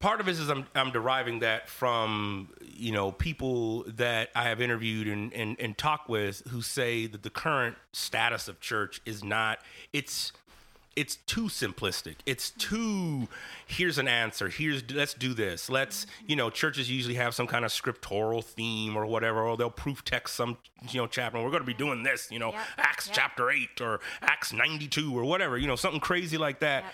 part 0.00 0.20
of 0.20 0.28
it 0.28 0.32
is 0.32 0.48
I'm 0.48 0.66
I'm 0.74 0.90
deriving 0.90 1.40
that 1.40 1.68
from 1.68 2.48
you 2.74 2.92
know 2.92 3.12
people 3.12 3.84
that 3.84 4.30
I 4.34 4.44
have 4.44 4.60
interviewed 4.60 5.06
and 5.06 5.32
and, 5.32 5.56
and 5.60 5.76
talked 5.78 6.08
with 6.08 6.42
who 6.48 6.62
say 6.62 7.06
that 7.06 7.22
the 7.22 7.30
current 7.30 7.76
status 7.92 8.48
of 8.48 8.60
church 8.60 9.00
is 9.06 9.22
not 9.22 9.60
it's 9.92 10.32
it's 10.96 11.16
too 11.16 11.44
simplistic. 11.44 12.16
It's 12.26 12.50
too 12.50 13.28
here's 13.66 13.96
an 13.98 14.08
answer. 14.08 14.48
Here's 14.48 14.82
let's 14.90 15.14
do 15.14 15.34
this. 15.34 15.70
Let's 15.70 16.06
you 16.26 16.34
know 16.34 16.50
churches 16.50 16.90
usually 16.90 17.14
have 17.14 17.34
some 17.34 17.46
kind 17.46 17.64
of 17.64 17.70
scriptural 17.70 18.42
theme 18.42 18.96
or 18.96 19.06
whatever, 19.06 19.42
or 19.42 19.56
they'll 19.56 19.70
proof 19.70 20.04
text 20.04 20.34
some 20.34 20.58
you 20.90 21.00
know 21.00 21.06
chapter. 21.06 21.38
We're 21.38 21.50
going 21.50 21.62
to 21.62 21.66
be 21.66 21.74
doing 21.74 22.02
this. 22.02 22.30
You 22.32 22.40
know, 22.40 22.50
Yep, 22.50 22.60
Acts 22.78 23.06
yep. 23.06 23.16
chapter 23.16 23.50
eight 23.50 23.80
or 23.80 24.00
Acts 24.20 24.52
ninety 24.52 24.88
two 24.88 25.16
or 25.16 25.24
whatever. 25.24 25.56
You 25.56 25.68
know, 25.68 25.76
something 25.76 26.00
crazy 26.00 26.38
like 26.38 26.58
that. 26.60 26.82
Yep. 26.84 26.92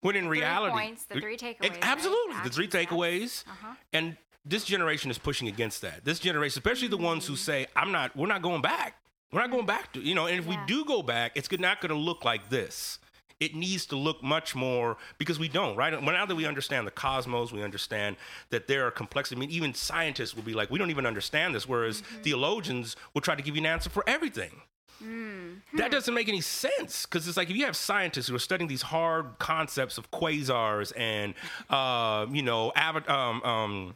When 0.00 0.14
in 0.16 0.26
Three 0.26 0.40
reality, 0.40 0.72
points, 0.72 1.04
the 1.06 1.20
three 1.20 1.36
takeaways, 1.36 1.70
right? 1.70 1.78
Absolutely, 1.82 2.36
the 2.44 2.50
three 2.50 2.68
takeaways. 2.68 3.44
Uh-huh. 3.48 3.74
And 3.92 4.16
this 4.44 4.64
generation 4.64 5.10
is 5.10 5.18
pushing 5.18 5.48
against 5.48 5.82
that. 5.82 6.04
This 6.04 6.20
generation, 6.20 6.58
especially 6.60 6.88
the 6.88 6.96
ones 6.96 7.26
who 7.26 7.34
say, 7.36 7.66
"I'm 7.74 7.90
not. 7.90 8.16
We're 8.16 8.28
not 8.28 8.40
going 8.42 8.62
back. 8.62 8.94
We're 9.32 9.40
not 9.40 9.50
going 9.50 9.66
back 9.66 9.92
to 9.94 10.00
you 10.00 10.14
know." 10.14 10.26
And 10.26 10.38
if 10.38 10.46
Yeah. 10.46 10.60
we 10.60 10.66
do 10.66 10.84
go 10.84 11.02
back, 11.02 11.32
it's 11.34 11.50
not 11.58 11.80
going 11.80 11.90
to 11.90 11.98
look 11.98 12.24
like 12.24 12.48
this. 12.48 13.00
It 13.40 13.54
needs 13.54 13.86
to 13.86 13.96
look 13.96 14.20
much 14.22 14.56
more 14.56 14.96
because 15.16 15.38
we 15.38 15.46
don't, 15.48 15.76
right? 15.76 15.92
Well, 15.92 16.12
now 16.14 16.26
that 16.26 16.34
we 16.34 16.44
understand 16.44 16.88
the 16.88 16.90
cosmos, 16.90 17.52
we 17.52 17.62
understand 17.62 18.16
that 18.50 18.66
there 18.66 18.84
are 18.86 18.90
complexities. 18.90 19.38
I 19.38 19.40
mean, 19.40 19.50
even 19.50 19.74
scientists 19.74 20.34
will 20.34 20.42
be 20.42 20.54
like, 20.54 20.70
we 20.70 20.78
don't 20.78 20.90
even 20.90 21.06
understand 21.06 21.54
this, 21.54 21.66
whereas 21.68 22.02
Mm-hmm. 22.02 22.22
theologians 22.22 22.96
will 23.14 23.20
try 23.20 23.36
to 23.36 23.42
give 23.42 23.54
you 23.54 23.62
an 23.62 23.66
answer 23.66 23.90
for 23.90 24.02
everything. 24.08 24.62
That 25.76 25.90
doesn't 25.90 26.12
make 26.14 26.28
any 26.28 26.40
sense 26.40 27.06
because 27.06 27.28
it's 27.28 27.36
like 27.36 27.50
if 27.50 27.56
you 27.56 27.64
have 27.66 27.76
scientists 27.76 28.28
who 28.28 28.34
are 28.34 28.40
studying 28.40 28.68
these 28.68 28.82
hard 28.82 29.38
concepts 29.38 29.98
of 29.98 30.10
quasars 30.10 30.92
and, 30.96 31.34
uh, 31.70 32.26
you 32.30 32.42
know, 32.42 32.72
ava- 32.76 33.10
um, 33.12 33.42
um, 33.42 33.94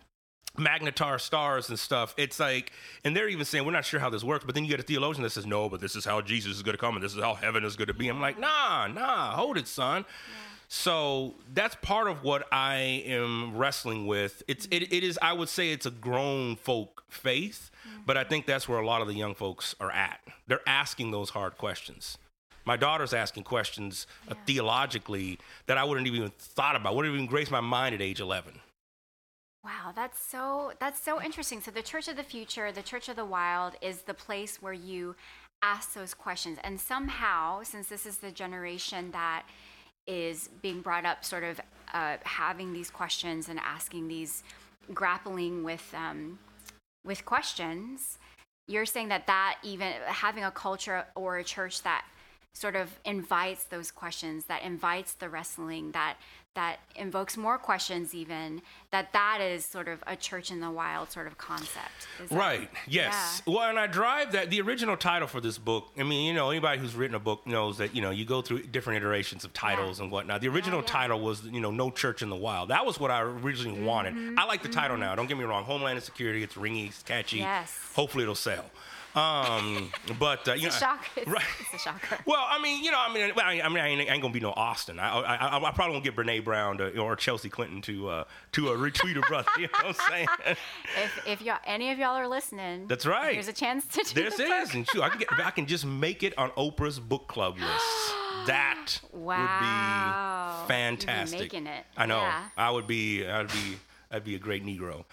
magnetar 0.59 1.21
stars 1.21 1.69
and 1.71 1.79
stuff, 1.79 2.15
it's 2.17 2.39
like, 2.39 2.73
and 3.05 3.17
they're 3.17 3.29
even 3.29 3.45
saying, 3.45 3.65
we're 3.65 3.73
not 3.73 3.85
sure 3.85 4.01
how 4.01 4.11
this 4.11 4.23
works. 4.23 4.45
But 4.45 4.55
then 4.55 4.65
you 4.65 4.71
get 4.71 4.81
a 4.81 4.85
theologian 4.85 5.23
that 5.23 5.31
says, 5.31 5.47
no, 5.47 5.69
but 5.69 5.81
this 5.81 5.97
is 5.97 6.05
how 6.05 6.21
Jesus 6.21 6.57
is 6.57 6.63
going 6.63 6.75
to 6.75 6.79
come 6.79 6.95
and 6.95 7.03
this 7.03 7.15
is 7.15 7.23
how 7.23 7.35
heaven 7.35 7.65
is 7.65 7.77
going 7.77 7.89
to 7.89 7.95
be. 7.95 8.09
I'm 8.09 8.21
like, 8.21 8.39
nah, 8.39 8.87
nah, 8.87 9.33
hold 9.35 9.57
it, 9.57 9.67
son. 9.67 10.05
So 10.75 11.35
that's 11.53 11.75
part 11.83 12.09
of 12.09 12.25
what 12.25 12.47
I 12.51 13.03
am 13.05 13.59
wrestling 13.59 14.07
with. 14.07 14.43
It's 14.49 14.65
it, 14.71 14.91
it 14.91 15.05
is 15.05 15.19
I 15.21 15.35
would 15.35 15.51
say 15.51 15.71
it's 15.71 15.85
a 15.85 15.91
grown 15.91 16.57
folk 16.57 17.05
faith, 17.11 17.71
but 18.07 18.17
I 18.17 18.25
think 18.25 18.47
that's 18.47 18.67
where 18.71 18.79
a 18.79 18.87
lot 18.87 19.03
of 19.03 19.07
the 19.07 19.13
young 19.13 19.35
folks 19.35 19.75
are 19.81 19.91
at. 19.91 20.21
They're 20.47 20.67
asking 20.67 21.11
those 21.11 21.29
hard 21.29 21.59
questions. 21.59 22.17
My 22.65 22.79
daughter's 22.79 23.13
asking 23.13 23.45
questions 23.45 24.07
uh, 24.31 24.35
theologically 24.47 25.39
that 25.67 25.77
I 25.77 25.85
wouldn't 25.85 26.07
even 26.07 26.31
thought 26.39 26.75
about. 26.75 26.97
Wouldn't 26.97 27.15
even 27.15 27.27
grace 27.27 27.51
my 27.51 27.61
mind 27.61 27.95
at 27.95 28.01
age 28.01 28.21
11. 28.21 28.55
Wow, 29.63 29.93
that's 29.95 30.25
so 30.25 30.73
that's 30.81 31.03
so 31.03 31.21
interesting. 31.21 31.61
So 31.61 31.71
the 31.71 31.83
Church 31.83 32.09
of 32.09 32.17
the 32.17 32.23
Future, 32.23 32.73
the 32.73 32.81
Church 32.81 33.11
of 33.11 33.17
the 33.17 33.27
Wild 33.27 33.75
is 33.83 34.01
the 34.03 34.15
place 34.15 34.63
where 34.63 34.73
you 34.73 35.17
ask 35.61 35.93
those 35.93 36.15
questions. 36.15 36.59
And 36.65 36.81
somehow, 36.81 37.63
since 37.63 37.89
this 37.89 38.07
is 38.07 38.17
the 38.17 38.31
generation 38.31 39.11
that 39.11 39.43
is 40.07 40.49
being 40.61 40.81
brought 40.81 41.05
up 41.05 41.25
sort 41.25 41.45
of 41.45 41.61
uh, 41.93 42.17
having 42.25 42.73
these 42.73 42.91
questions 42.91 43.49
and 43.49 43.59
asking 43.61 44.09
these 44.09 44.43
grappling 44.93 45.63
with 45.63 45.95
um, 45.95 46.39
with 47.05 47.25
questions, 47.25 48.19
you're 48.69 48.87
saying 48.87 49.09
that 49.09 49.27
that 49.27 49.59
even 49.63 49.93
having 50.07 50.45
a 50.45 50.51
culture 50.51 51.05
or 51.15 51.39
a 51.39 51.45
church 51.45 51.83
that 51.83 52.05
sort 52.53 52.77
of 52.77 52.91
invites 53.05 53.65
those 53.65 53.91
questions 53.91 54.45
that 54.45 54.63
invites 54.63 55.15
the 55.15 55.29
wrestling 55.29 55.93
that 55.93 56.17
that 56.55 56.81
invokes 56.97 57.39
more 57.39 57.57
questions 57.57 58.15
even 58.15 58.61
that 58.91 59.11
that 59.15 59.39
is 59.41 59.65
sort 59.65 59.89
of 59.89 60.05
a 60.07 60.15
church 60.15 60.51
in 60.51 60.61
the 60.61 60.71
wild 60.71 61.11
sort 61.11 61.27
of 61.27 61.39
concept 61.39 62.07
Is 62.23 62.29
that- 62.29 62.37
Right. 62.39 62.71
Yes. 62.87 63.41
Well, 63.47 63.61
and 63.71 63.79
I 63.79 63.87
drive 63.87 64.33
that. 64.33 64.51
The 64.51 64.61
original 64.61 64.99
title 64.99 65.27
for 65.29 65.41
this 65.41 65.57
book. 65.57 65.89
I 65.99 66.03
mean, 66.03 66.27
you 66.27 66.35
know, 66.35 66.51
anybody 66.51 66.79
who's 66.79 66.95
written 66.95 67.15
a 67.15 67.19
book 67.19 67.47
knows 67.47 67.79
that 67.79 67.97
you 67.97 68.03
know 68.03 68.11
you 68.11 68.27
go 68.27 68.43
through 68.43 68.65
different 68.65 68.99
iterations 68.99 69.45
of 69.47 69.55
titles 69.55 69.97
Yeah. 69.99 70.03
and 70.05 70.13
whatnot. 70.13 70.43
The 70.43 70.49
original 70.49 70.81
yeah. 70.81 70.87
title 70.87 71.21
was 71.21 71.43
you 71.45 71.61
know 71.61 71.71
No 71.71 71.91
Church 71.91 72.21
in 72.21 72.29
the 72.29 72.37
Wild. 72.37 72.69
That 72.69 72.85
was 72.85 73.01
what 73.01 73.11
I 73.11 73.23
originally 73.23 73.81
wanted. 73.81 74.13
Mm-hmm. 74.15 74.39
I 74.39 74.45
like 74.45 74.63
the 74.63 74.69
title 74.69 74.99
now. 74.99 75.15
Don't 75.15 75.29
get 75.29 75.39
me 75.39 75.45
wrong. 75.45 75.65
Homeland 75.65 75.97
Insecurity. 75.97 76.43
It's 76.43 76.55
ringy. 76.57 76.89
It's 76.89 77.03
catchy. 77.03 77.39
Yes. 77.39 77.75
Hopefully 77.95 78.25
it'll 78.25 78.35
sell. 78.35 78.67
Um, 79.15 79.93
but 80.19 80.49
uh, 80.49 80.55
you 80.55 80.69
it's 80.69 80.81
know, 80.81 80.89
a 80.89 80.91
shocker 80.91 81.07
it's, 81.17 81.29
right. 81.29 81.45
it's 81.61 81.75
a 81.75 81.79
shocker 81.79 82.19
Well, 82.27 82.45
I 82.49 82.61
mean, 82.63 82.83
you 82.83 82.91
know, 82.91 82.99
I 82.99 83.13
mean, 83.13 83.33
I, 83.37 83.61
I 83.61 83.69
mean, 83.69 83.79
I 83.79 83.89
ain't, 83.89 84.01
I 84.09 84.15
ain't 84.15 84.23
gonna 84.23 84.33
be 84.33 84.41
no 84.41 84.53
Austin. 84.53 84.99
I, 84.99 85.19
I, 85.21 85.35
I, 85.35 85.69
I 85.69 85.71
probably 85.73 85.93
won't 85.93 86.05
get 86.05 86.17
Brene 86.17 86.43
Brown 86.45 86.79
to, 86.79 86.99
or 86.99 87.15
Chelsea 87.17 87.51
Clinton 87.51 87.83
to, 87.83 88.09
uh, 88.09 88.25
to 88.53 88.71
uh, 88.71 88.77
retweet 88.77 89.19
a 89.19 89.21
brother. 89.29 89.49
You 89.59 89.65
know 89.65 89.89
what 89.89 89.97
I'm 90.01 90.11
saying? 90.11 90.29
if, 90.47 91.27
if 91.27 91.43
y'all 91.43 91.59
any 91.67 91.91
of 91.91 91.99
y'all 91.99 92.17
are 92.17 92.27
listening 92.29 92.87
That's 92.87 93.05
right. 93.05 93.35
there's 93.35 93.49
a 93.49 93.53
chance 93.53 93.87
to 93.89 94.03
do 94.15 94.23
This 94.23 94.37
the 94.37 94.45
is, 94.45 94.75
and 94.75 94.89
shoot, 94.89 95.03
I 95.03 95.11
can 95.11 95.19
get, 95.19 95.29
I 95.45 95.51
can 95.51 95.67
just 95.67 95.85
make 95.85 96.23
it 96.23 96.37
on 96.39 96.51
Oprah's 96.53 96.99
book 96.99 97.29
club 97.29 97.59
list. 97.59 97.85
That 98.47 98.99
Wow. 99.13 100.57
would 100.63 100.67
be 100.67 100.67
be 100.67 100.75
fantastic. 100.75 101.39
making 101.39 101.67
it. 101.69 101.85
I 101.97 102.07
know. 102.07 102.19
Yeah. 102.23 102.43
I 102.57 102.71
would 102.73 102.89
be. 102.89 103.25
I'd 103.25 103.47
be. 103.49 103.77
I'd 104.11 104.25
be 104.25 104.35
a 104.35 104.39
great 104.39 104.65
Negro. 104.67 105.05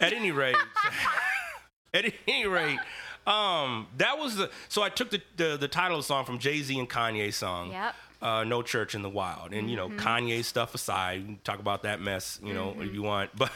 At 0.00 0.12
any 0.12 0.32
rate. 0.32 0.56
at 1.94 2.12
any 2.26 2.46
rate. 2.46 2.78
Um, 3.26 3.86
that 3.98 4.18
was 4.18 4.36
the 4.36 4.50
so 4.68 4.82
I 4.82 4.88
took 4.88 5.10
the, 5.10 5.22
the 5.36 5.56
the 5.56 5.68
title 5.68 5.96
of 5.96 6.02
the 6.02 6.06
song 6.06 6.24
from 6.24 6.38
Jay 6.38 6.60
Z 6.62 6.78
and 6.78 6.88
Kanye 6.88 7.32
song. 7.32 7.70
Yep. 7.70 7.94
Uh, 8.22 8.42
no 8.42 8.62
church 8.62 8.94
in 8.94 9.02
the 9.02 9.08
wild, 9.10 9.52
and 9.52 9.68
you 9.68 9.76
know 9.76 9.90
Kanye 9.90 10.42
stuff 10.44 10.74
aside, 10.74 11.44
talk 11.44 11.58
about 11.58 11.82
that 11.82 12.00
mess, 12.00 12.40
you 12.42 12.54
know, 12.54 12.74
if 12.80 12.94
you 12.94 13.02
want. 13.02 13.30
But 13.38 13.50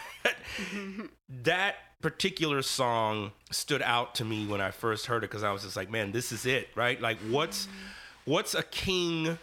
that 1.44 1.76
particular 2.00 2.62
song 2.62 3.32
stood 3.50 3.82
out 3.82 4.14
to 4.16 4.24
me 4.24 4.46
when 4.46 4.60
I 4.60 4.70
first 4.70 5.06
heard 5.06 5.24
it 5.24 5.30
because 5.30 5.42
I 5.42 5.52
was 5.52 5.62
just 5.62 5.76
like, 5.76 5.90
man, 5.90 6.12
this 6.12 6.32
is 6.32 6.46
it, 6.46 6.68
right? 6.74 7.00
Like, 7.00 7.18
what's 7.30 7.66
what's 8.24 8.54
a 8.54 8.62
king 8.62 9.38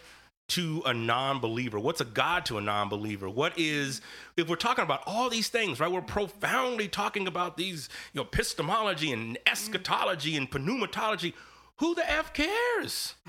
to 0.48 0.82
a 0.86 0.94
non-believer? 0.94 1.78
What's 1.78 2.00
a 2.00 2.04
God 2.04 2.46
to 2.46 2.58
a 2.58 2.60
non-believer? 2.60 3.28
What 3.28 3.58
is 3.58 4.00
if 4.36 4.48
we're 4.48 4.56
talking 4.56 4.84
about 4.84 5.02
all 5.06 5.28
these 5.28 5.48
things, 5.48 5.80
right? 5.80 5.90
We're 5.90 6.02
profoundly 6.02 6.88
talking 6.88 7.26
about 7.26 7.56
these, 7.56 7.88
you 8.12 8.20
know, 8.20 8.26
epistemology 8.26 9.12
and 9.12 9.38
eschatology 9.46 10.36
and 10.36 10.50
pneumatology. 10.50 11.32
Who 11.78 11.94
the 11.94 12.08
f 12.10 12.32
cares? 12.32 13.14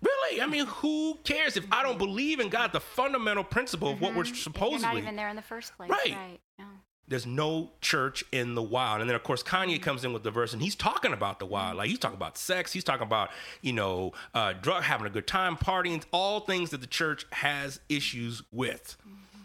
Really? 0.00 0.40
I 0.40 0.46
mean, 0.46 0.66
who 0.66 1.18
cares 1.24 1.56
if 1.56 1.66
I 1.72 1.82
don't 1.82 1.98
believe 1.98 2.38
in 2.38 2.50
God, 2.50 2.72
the 2.72 2.78
fundamental 2.78 3.42
principle 3.42 3.90
of 3.90 4.00
what 4.00 4.14
we're 4.14 4.22
mm-hmm. 4.22 4.32
If 4.32 4.42
supposedly 4.42 4.78
you're 4.78 4.92
not 4.92 4.98
even 4.98 5.16
there 5.16 5.28
in 5.28 5.34
the 5.34 5.42
first 5.42 5.76
place 5.76 5.90
Right. 5.90 6.14
right. 6.14 6.40
There's 7.08 7.26
no 7.26 7.70
church 7.80 8.24
in 8.32 8.54
the 8.54 8.62
wild. 8.62 9.00
And 9.00 9.08
then 9.08 9.14
of 9.14 9.22
course 9.22 9.42
Kanye 9.42 9.80
comes 9.80 10.04
in 10.04 10.12
with 10.12 10.22
the 10.22 10.30
verse 10.30 10.52
and 10.52 10.62
he's 10.62 10.74
talking 10.74 11.12
about 11.12 11.38
the 11.38 11.46
wild. 11.46 11.76
Like 11.76 11.88
he's 11.88 11.98
talking 11.98 12.16
about 12.16 12.38
sex, 12.38 12.72
he's 12.72 12.84
talking 12.84 13.06
about, 13.06 13.30
you 13.62 13.72
know, 13.72 14.12
uh 14.34 14.52
drug 14.52 14.82
having 14.84 15.06
a 15.06 15.10
good 15.10 15.26
time, 15.26 15.56
partying, 15.56 16.02
all 16.12 16.40
things 16.40 16.70
that 16.70 16.80
the 16.80 16.86
church 16.86 17.26
has 17.32 17.80
issues 17.88 18.42
with. 18.52 18.96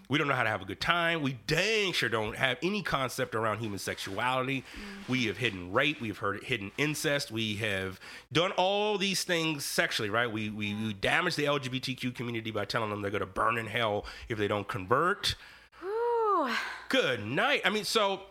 We 0.09 0.19
don't 0.19 0.27
know 0.27 0.35
how 0.35 0.43
to 0.43 0.49
have 0.49 0.61
a 0.61 0.65
good 0.65 0.79
time. 0.81 1.23
We 1.23 1.39
dang 1.47 1.93
sure 1.93 2.09
don't 2.09 2.35
have 2.35 2.57
any 2.61 2.83
concept 2.83 3.35
around 3.35 3.59
human 3.59 3.79
sexuality. 3.79 4.63
We 5.07 5.25
have 5.25 5.37
hidden 5.37 5.71
rape. 5.71 6.01
We've 6.01 6.17
heard 6.17 6.43
hidden 6.43 6.71
incest. 6.77 7.31
We 7.31 7.55
have 7.55 7.99
done 8.31 8.51
all 8.51 8.97
these 8.97 9.23
things 9.23 9.65
sexually, 9.65 10.11
right? 10.11 10.31
We, 10.31 10.49
we, 10.49 10.75
we 10.75 10.93
damage 10.93 11.35
the 11.35 11.45
LGBTQ 11.45 12.13
community 12.13 12.51
by 12.51 12.65
telling 12.65 12.89
them 12.89 13.01
they're 13.01 13.11
going 13.11 13.21
to 13.21 13.25
burn 13.25 13.57
in 13.57 13.65
hell 13.65 14.05
if 14.29 14.37
they 14.37 14.47
don't 14.47 14.67
convert. 14.67 15.35
Whew. 16.43 16.55
Good 16.89 17.25
night. 17.25 17.61
I 17.65 17.69
mean, 17.69 17.85
so 17.85 18.21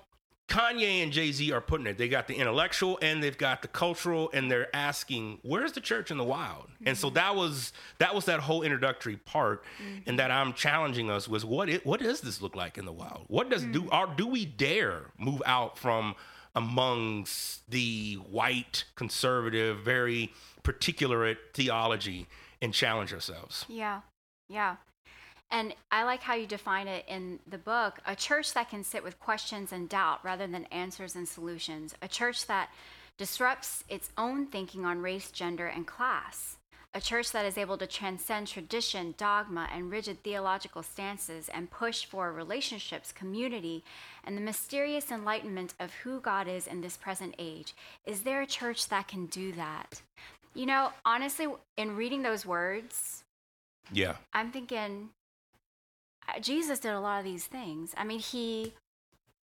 Kanye 0.48 1.02
and 1.02 1.10
Jay 1.12 1.32
Z 1.32 1.50
are 1.52 1.60
putting 1.62 1.86
it. 1.86 1.96
They 1.96 2.08
got 2.08 2.28
the 2.28 2.34
intellectual 2.34 2.98
and 3.00 3.22
they've 3.22 3.36
got 3.36 3.62
the 3.62 3.68
cultural, 3.68 4.30
and 4.34 4.50
they're 4.50 4.74
asking, 4.76 5.38
"Where's 5.42 5.72
the 5.72 5.80
church 5.80 6.10
in 6.10 6.18
the 6.18 6.24
wild?" 6.24 6.68
And 6.84 6.96
so 6.96 7.08
mm-hmm. 7.08 7.14
that 7.14 7.36
was 7.36 7.72
that 7.98 8.14
was 8.14 8.26
that 8.26 8.40
whole 8.40 8.62
introductory 8.62 9.16
part, 9.16 9.64
mm-hmm. 9.82 10.08
and 10.08 10.18
that 10.18 10.30
I'm 10.30 10.52
challenging 10.52 11.10
us 11.10 11.26
was 11.26 11.44
what 11.44 11.70
it, 11.70 11.86
what 11.86 12.00
does 12.00 12.20
this 12.20 12.42
look 12.42 12.54
like 12.54 12.76
in 12.76 12.84
the 12.84 12.92
wild? 12.92 13.24
What 13.28 13.48
does 13.48 13.64
do 13.64 13.82
mm. 13.82 13.88
are 13.92 14.12
do 14.14 14.26
we 14.26 14.44
dare 14.44 15.06
move 15.18 15.42
out 15.46 15.78
from 15.78 16.14
amongst 16.54 17.70
the 17.70 18.14
white 18.30 18.84
conservative, 18.94 19.78
very 19.78 20.32
particular 20.62 21.34
theology 21.54 22.26
and 22.60 22.74
challenge 22.74 23.14
ourselves? 23.14 23.64
Yeah, 23.68 24.02
yeah. 24.50 24.76
And 25.52 25.74
I 25.90 26.04
like 26.04 26.22
how 26.22 26.34
you 26.34 26.46
define 26.46 26.88
it 26.88 27.04
in 27.06 27.38
the 27.46 27.58
book 27.58 27.98
a 28.06 28.16
church 28.16 28.54
that 28.54 28.70
can 28.70 28.82
sit 28.82 29.04
with 29.04 29.20
questions 29.20 29.70
and 29.70 29.86
doubt 29.86 30.24
rather 30.24 30.46
than 30.46 30.64
answers 30.66 31.14
and 31.14 31.28
solutions. 31.28 31.94
A 32.00 32.08
church 32.08 32.46
that 32.46 32.70
disrupts 33.18 33.84
its 33.90 34.10
own 34.16 34.46
thinking 34.46 34.86
on 34.86 35.02
race, 35.02 35.30
gender, 35.30 35.66
and 35.66 35.86
class. 35.86 36.56
A 36.94 37.00
church 37.00 37.32
that 37.32 37.44
is 37.44 37.58
able 37.58 37.78
to 37.78 37.86
transcend 37.86 38.46
tradition, 38.46 39.14
dogma, 39.16 39.68
and 39.74 39.90
rigid 39.90 40.22
theological 40.22 40.82
stances 40.82 41.50
and 41.50 41.70
push 41.70 42.04
for 42.06 42.32
relationships, 42.32 43.12
community, 43.12 43.84
and 44.24 44.36
the 44.36 44.42
mysterious 44.42 45.10
enlightenment 45.10 45.74
of 45.80 45.92
who 46.02 46.20
God 46.20 46.48
is 46.48 46.66
in 46.66 46.80
this 46.80 46.96
present 46.96 47.34
age. 47.38 47.74
Is 48.06 48.22
there 48.22 48.42
a 48.42 48.46
church 48.46 48.88
that 48.88 49.08
can 49.08 49.26
do 49.26 49.52
that? 49.52 50.00
You 50.54 50.66
know, 50.66 50.92
honestly, 51.04 51.46
in 51.76 51.96
reading 51.96 52.22
those 52.22 52.46
words, 52.46 53.24
Yeah. 53.90 54.16
I'm 54.32 54.50
thinking 54.52 55.10
Jesus 56.40 56.78
did 56.78 56.92
a 56.92 57.00
lot 57.00 57.18
of 57.18 57.24
these 57.24 57.46
things. 57.46 57.94
I 57.96 58.04
mean, 58.04 58.20
he 58.20 58.72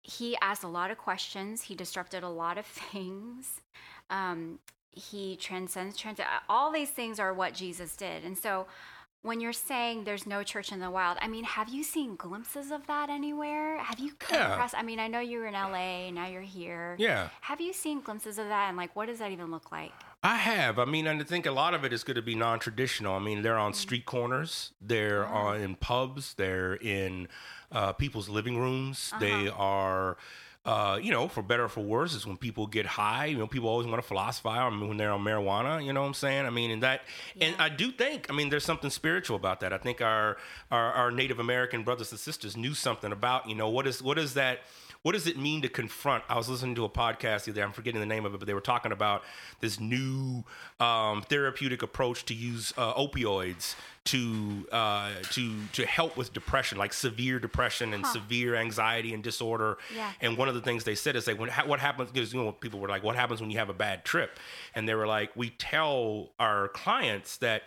he 0.04 0.38
asked 0.42 0.64
a 0.64 0.68
lot 0.70 0.90
of 0.92 0.98
questions. 0.98 1.64
He 1.64 1.76
disrupted 1.76 2.24
a 2.24 2.30
lot 2.30 2.58
of 2.58 2.66
things. 2.92 3.62
Um, 4.10 4.60
he 4.92 5.36
transcends 5.36 5.98
trans. 5.98 6.20
All 6.50 6.72
these 6.72 6.90
things 6.90 7.20
are 7.20 7.34
what 7.34 7.54
Jesus 7.54 7.96
did. 7.96 8.24
And 8.24 8.38
so, 8.38 8.68
when 9.22 9.42
you're 9.42 9.52
saying 9.54 10.06
there's 10.06 10.26
no 10.26 10.42
church 10.44 10.72
in 10.72 10.80
the 10.80 10.90
wild, 10.90 11.18
I 11.22 11.28
mean, 11.28 11.44
have 11.44 11.70
you 11.70 11.84
seen 11.84 12.16
glimpses 12.16 12.72
of 12.72 12.88
that 12.88 13.10
anywhere? 13.10 13.78
Have 13.80 14.00
you 14.00 14.14
come 14.18 14.40
Yeah. 14.40 14.54
across? 14.54 14.74
I 14.74 14.84
mean, 14.84 15.00
I 15.00 15.08
know 15.08 15.20
you 15.20 15.40
were 15.40 15.48
in 15.48 15.54
LA. 15.54 16.10
Now 16.12 16.28
you're 16.28 16.42
here. 16.42 16.96
Yeah. 16.98 17.30
Have 17.42 17.60
you 17.60 17.74
seen 17.74 18.00
glimpses 18.02 18.38
of 18.40 18.48
that? 18.48 18.70
And 18.70 18.78
like, 18.78 18.96
what 18.96 19.08
does 19.08 19.20
that 19.20 19.32
even 19.32 19.52
look 19.52 19.72
like? 19.72 19.92
I 20.24 20.36
have. 20.36 20.80
I 20.80 20.86
mean, 20.86 21.08
and 21.08 21.22
I 21.22 21.24
think 21.24 21.46
a 21.46 21.52
lot 21.52 21.74
of 21.74 21.86
it 21.86 21.94
is 21.94 22.04
going 22.04 22.16
to 22.16 22.22
be 22.22 22.36
non-traditional. 22.36 23.14
I 23.16 23.20
mean, 23.20 23.44
they're 23.44 23.58
on 23.58 23.74
street 23.74 24.06
corners, 24.06 24.72
they're 24.82 25.26
on 25.26 25.62
in 25.62 25.76
pubs, 25.76 26.34
they're 26.34 26.74
in 26.76 27.28
uh, 27.72 27.94
people's 27.94 28.28
living 28.28 28.58
rooms. 28.58 29.14
They 29.20 29.48
are, 29.50 30.18
uh, 30.66 31.00
you 31.02 31.12
know, 31.12 31.28
for 31.28 31.44
better 31.44 31.66
or 31.66 31.70
for 31.70 31.82
worse, 31.82 32.14
is 32.16 32.26
when 32.26 32.36
people 32.36 32.66
get 32.66 32.86
high. 32.86 33.26
You 33.26 33.38
know, 33.38 33.48
people 33.48 33.70
always 33.70 33.88
want 33.88 34.02
to 34.02 34.08
philosophize. 34.08 34.58
I 34.60 34.70
mean, 34.70 34.88
when 34.88 34.98
they're 34.98 35.12
on 35.12 35.24
marijuana. 35.24 35.86
You 35.86 35.94
know 35.94 36.02
what 36.02 36.08
I'm 36.08 36.14
saying? 36.16 36.46
I 36.46 36.50
mean, 36.50 36.72
and 36.72 36.84
that, 36.84 37.02
and 37.40 37.56
I 37.60 37.70
do 37.70 37.92
think. 37.92 38.26
I 38.30 38.34
mean, 38.34 38.50
there's 38.50 38.66
something 38.66 38.90
spiritual 38.90 39.36
about 39.38 39.60
that. 39.60 39.72
I 39.72 39.78
think 39.78 40.02
our, 40.02 40.38
our 40.72 40.92
our 40.94 41.12
Native 41.12 41.40
American 41.40 41.84
brothers 41.84 42.12
and 42.12 42.20
sisters 42.20 42.58
knew 42.58 42.74
something 42.74 43.12
about. 43.12 43.48
You 43.48 43.56
know, 43.56 43.70
what 43.70 43.86
is 43.86 44.02
what 44.02 44.18
is 44.18 44.34
that? 44.34 44.62
What 45.08 45.14
does 45.14 45.26
it 45.26 45.38
mean 45.38 45.62
to 45.62 45.70
confront? 45.70 46.22
I 46.28 46.36
was 46.36 46.50
listening 46.50 46.76
to 46.76 46.84
a 46.84 46.90
podcast 46.90 47.46
the 47.46 47.52
other 47.52 47.54
day. 47.54 47.62
I'm 47.62 47.72
forgetting 47.72 48.02
the 48.02 48.06
name 48.06 48.26
of 48.26 48.34
it, 48.34 48.40
but 48.40 48.46
they 48.46 48.54
were 48.54 48.60
talking 48.60 48.92
about 48.92 49.24
this 49.62 49.80
new 49.80 50.44
um, 50.82 51.22
therapeutic 51.22 51.82
approach 51.82 52.26
to 52.26 52.34
use 52.34 52.74
uh, 52.76 52.94
opioids 52.96 53.76
to 54.04 54.68
uh, 54.70 55.12
to 55.32 55.54
to 55.72 55.86
help 55.86 56.18
with 56.18 56.34
depression, 56.34 56.78
like 56.78 56.92
severe 56.92 57.40
depression 57.40 57.94
and 57.94 58.06
severe 58.06 58.56
anxiety 58.56 59.14
and 59.14 59.24
disorder. 59.24 59.78
Yeah. 59.96 60.12
And 60.20 60.38
one 60.38 60.50
of 60.50 60.56
the 60.56 60.62
things 60.62 60.84
they 60.84 60.96
said 60.96 61.16
is 61.16 61.26
like, 61.26 61.40
when 61.40 61.48
ha- 61.48 61.66
what 61.66 61.80
happens? 61.80 62.12
Because 62.12 62.34
you 62.34 62.44
know, 62.44 62.52
people 62.52 62.82
were 62.82 62.90
like, 62.90 63.02
"What 63.02 63.16
happens 63.16 63.40
when 63.40 63.50
you 63.50 63.60
have 63.60 63.70
a 63.70 63.74
bad 63.74 64.04
trip?" 64.04 64.38
And 64.76 64.90
they 64.90 64.94
were 64.94 65.08
like, 65.08 65.34
"We 65.38 65.52
tell 65.52 66.32
our 66.38 66.68
clients 66.68 67.38
that." 67.38 67.64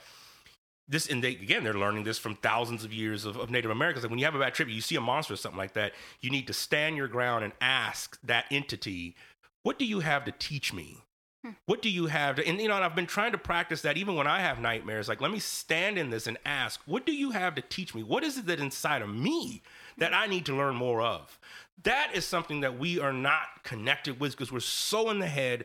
This 0.90 1.06
and 1.06 1.22
they 1.24 1.30
again 1.30 1.64
they're 1.64 1.72
learning 1.72 2.04
this 2.04 2.18
from 2.18 2.34
thousands 2.34 2.84
of 2.84 2.92
years 2.92 3.24
of, 3.24 3.36
of 3.36 3.48
Native 3.48 3.70
Americans. 3.70 4.04
Like 4.04 4.10
when 4.10 4.18
you 4.18 4.24
have 4.26 4.34
a 4.34 4.40
bad 4.40 4.54
trip, 4.54 4.68
you 4.68 4.80
see 4.80 4.96
a 4.96 5.00
monster 5.00 5.34
or 5.34 5.36
something 5.36 5.58
like 5.58 5.74
that, 5.74 5.92
you 6.20 6.30
need 6.30 6.46
to 6.48 6.52
stand 6.52 6.96
your 6.96 7.08
ground 7.08 7.44
and 7.44 7.52
ask 7.60 8.18
that 8.24 8.44
entity, 8.50 9.14
"What 9.62 9.78
do 9.78 9.86
you 9.86 10.00
have 10.00 10.24
to 10.26 10.32
teach 10.32 10.74
me?" 10.74 10.98
Hmm. 11.44 11.52
What 11.64 11.80
do 11.80 11.88
you 11.88 12.06
have 12.06 12.36
to, 12.36 12.46
and 12.46 12.60
you 12.60 12.68
know, 12.68 12.74
and 12.74 12.84
I've 12.84 12.94
been 12.94 13.06
trying 13.06 13.32
to 13.32 13.38
practice 13.38 13.80
that 13.82 13.96
even 13.96 14.14
when 14.14 14.26
I 14.26 14.40
have 14.40 14.60
nightmares. 14.60 15.08
Like, 15.08 15.22
let 15.22 15.30
me 15.30 15.38
stand 15.38 15.96
in 15.96 16.10
this 16.10 16.26
and 16.26 16.36
ask, 16.44 16.80
what 16.84 17.06
do 17.06 17.12
you 17.12 17.30
have 17.30 17.54
to 17.54 17.62
teach 17.62 17.94
me? 17.94 18.02
What 18.02 18.24
is 18.24 18.36
it 18.36 18.46
that 18.46 18.60
inside 18.60 19.00
of 19.00 19.08
me 19.08 19.62
that 19.96 20.12
I 20.12 20.26
need 20.26 20.44
to 20.46 20.56
learn 20.56 20.74
more 20.74 21.00
of? 21.00 21.38
That 21.82 22.10
is 22.14 22.26
something 22.26 22.60
that 22.60 22.78
we 22.78 23.00
are 23.00 23.12
not 23.12 23.62
connected 23.62 24.20
with 24.20 24.32
because 24.32 24.52
we're 24.52 24.60
so 24.60 25.08
in 25.08 25.18
the 25.18 25.26
head, 25.26 25.64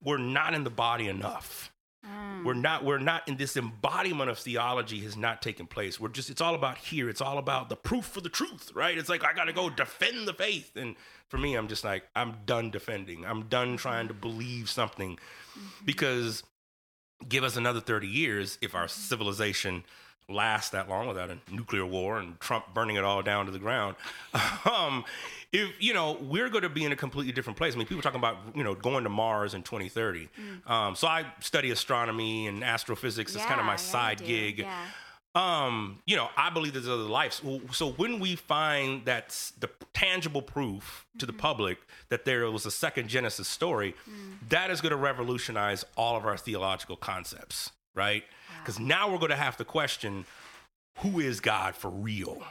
we're 0.00 0.16
not 0.16 0.54
in 0.54 0.62
the 0.62 0.70
body 0.70 1.08
enough. 1.08 1.72
We're 2.44 2.54
mm. 2.54 2.62
not 2.62 2.84
we're 2.84 2.98
not 2.98 3.26
in 3.28 3.36
this 3.36 3.56
embodiment 3.56 4.30
of 4.30 4.38
theology 4.38 5.00
has 5.00 5.16
not 5.16 5.42
taken 5.42 5.66
place. 5.66 5.98
We're 5.98 6.08
just 6.08 6.30
it's 6.30 6.40
all 6.40 6.54
about 6.54 6.78
here. 6.78 7.08
It's 7.08 7.20
all 7.20 7.38
about 7.38 7.68
the 7.68 7.76
proof 7.76 8.04
for 8.04 8.20
the 8.20 8.28
truth, 8.28 8.70
right? 8.74 8.96
It's 8.96 9.08
like 9.08 9.24
I 9.24 9.32
got 9.32 9.44
to 9.44 9.52
go 9.52 9.70
defend 9.70 10.28
the 10.28 10.34
faith. 10.34 10.76
And 10.76 10.96
for 11.28 11.38
me, 11.38 11.54
I'm 11.54 11.68
just 11.68 11.84
like 11.84 12.04
I'm 12.14 12.36
done 12.46 12.70
defending. 12.70 13.24
I'm 13.24 13.44
done 13.44 13.76
trying 13.76 14.08
to 14.08 14.14
mm-hmm. 14.14 14.20
believe 14.20 14.70
something 14.70 15.16
mm-hmm. 15.16 15.84
because 15.84 16.42
give 17.28 17.44
us 17.44 17.56
another 17.56 17.80
30 17.80 18.06
years 18.06 18.58
if 18.60 18.74
our 18.74 18.84
mm-hmm. 18.84 19.00
civilization 19.00 19.84
lasts 20.28 20.70
that 20.70 20.88
long 20.88 21.06
without 21.06 21.30
a 21.30 21.38
nuclear 21.50 21.86
war 21.86 22.18
and 22.18 22.38
Trump 22.40 22.74
burning 22.74 22.96
it 22.96 23.04
all 23.04 23.22
down 23.22 23.46
to 23.46 23.52
the 23.52 23.58
ground. 23.58 23.96
Um, 24.64 25.04
if 25.58 25.70
you 25.82 25.94
know, 25.94 26.16
we're 26.20 26.48
going 26.48 26.62
to 26.62 26.68
be 26.68 26.84
in 26.84 26.92
a 26.92 26.96
completely 26.96 27.32
different 27.32 27.56
place. 27.56 27.74
I 27.74 27.78
mean, 27.78 27.86
people 27.86 28.02
talking 28.02 28.18
about 28.20 28.36
you 28.54 28.64
know 28.64 28.74
going 28.74 29.04
to 29.04 29.10
Mars 29.10 29.54
in 29.54 29.62
2030. 29.62 30.28
Um, 30.66 30.94
so 30.96 31.06
I 31.08 31.24
study 31.40 31.70
astronomy 31.70 32.46
and 32.46 32.62
astrophysics. 32.62 33.34
It's 33.34 33.44
kind 33.44 33.60
of 33.60 33.66
my 33.66 33.72
yeah, 33.72 33.76
side 33.76 34.20
you 34.20 34.26
gig. 34.26 34.58
Yeah. 34.60 34.86
Um, 35.34 35.98
you 36.06 36.16
know, 36.16 36.28
I 36.34 36.48
believe 36.48 36.72
there's 36.72 36.88
other 36.88 37.02
lives. 37.02 37.36
So- 37.44 37.60
So 37.72 37.90
when 37.92 38.20
we 38.20 38.36
find 38.36 39.04
that's 39.04 39.50
the 39.52 39.68
tangible 39.92 40.40
proof 40.40 41.04
to 41.18 41.26
the 41.26 41.32
public 41.34 41.78
that 42.08 42.24
there 42.24 42.50
was 42.50 42.64
a 42.64 42.70
second 42.70 43.08
Genesis 43.08 43.46
story, 43.46 43.94
that 44.48 44.70
is 44.70 44.80
going 44.80 44.92
to 44.92 44.96
revolutionize 44.96 45.84
all 45.96 46.16
of 46.16 46.24
our 46.24 46.38
theological 46.38 46.96
concepts, 46.96 47.70
right? 47.94 48.24
Because 48.62 48.78
now 48.80 49.10
we're 49.10 49.18
going 49.18 49.30
to 49.30 49.36
have 49.36 49.56
to 49.58 49.64
question 49.64 50.24
who 51.00 51.20
is 51.20 51.40
God 51.40 51.74
for 51.76 51.90
real. 51.90 52.42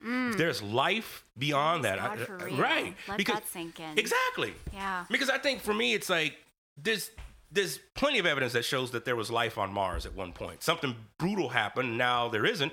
If 0.00 0.36
there's 0.36 0.62
life 0.62 1.24
beyond 1.38 1.84
that, 1.84 1.98
I- 1.98 2.14
uh, 2.14 2.56
right? 2.56 2.94
Let 3.08 3.18
because 3.18 3.36
that 3.36 3.48
sink 3.48 3.80
in. 3.80 3.98
exactly. 3.98 4.54
Yeah. 4.72 5.04
Because 5.10 5.30
I 5.30 5.38
think 5.38 5.62
for 5.62 5.74
me, 5.74 5.94
it's 5.94 6.08
like 6.10 6.36
there's 6.76 7.10
there's 7.50 7.78
plenty 7.94 8.18
of 8.18 8.26
evidence 8.26 8.52
that 8.52 8.64
shows 8.64 8.90
that 8.90 9.04
there 9.04 9.16
was 9.16 9.30
life 9.30 9.56
on 9.56 9.72
Mars 9.72 10.04
at 10.06 10.14
one 10.14 10.32
point. 10.32 10.62
Something 10.62 10.94
brutal 11.18 11.48
happened. 11.48 11.96
Now 11.96 12.28
there 12.28 12.44
isn't. 12.44 12.72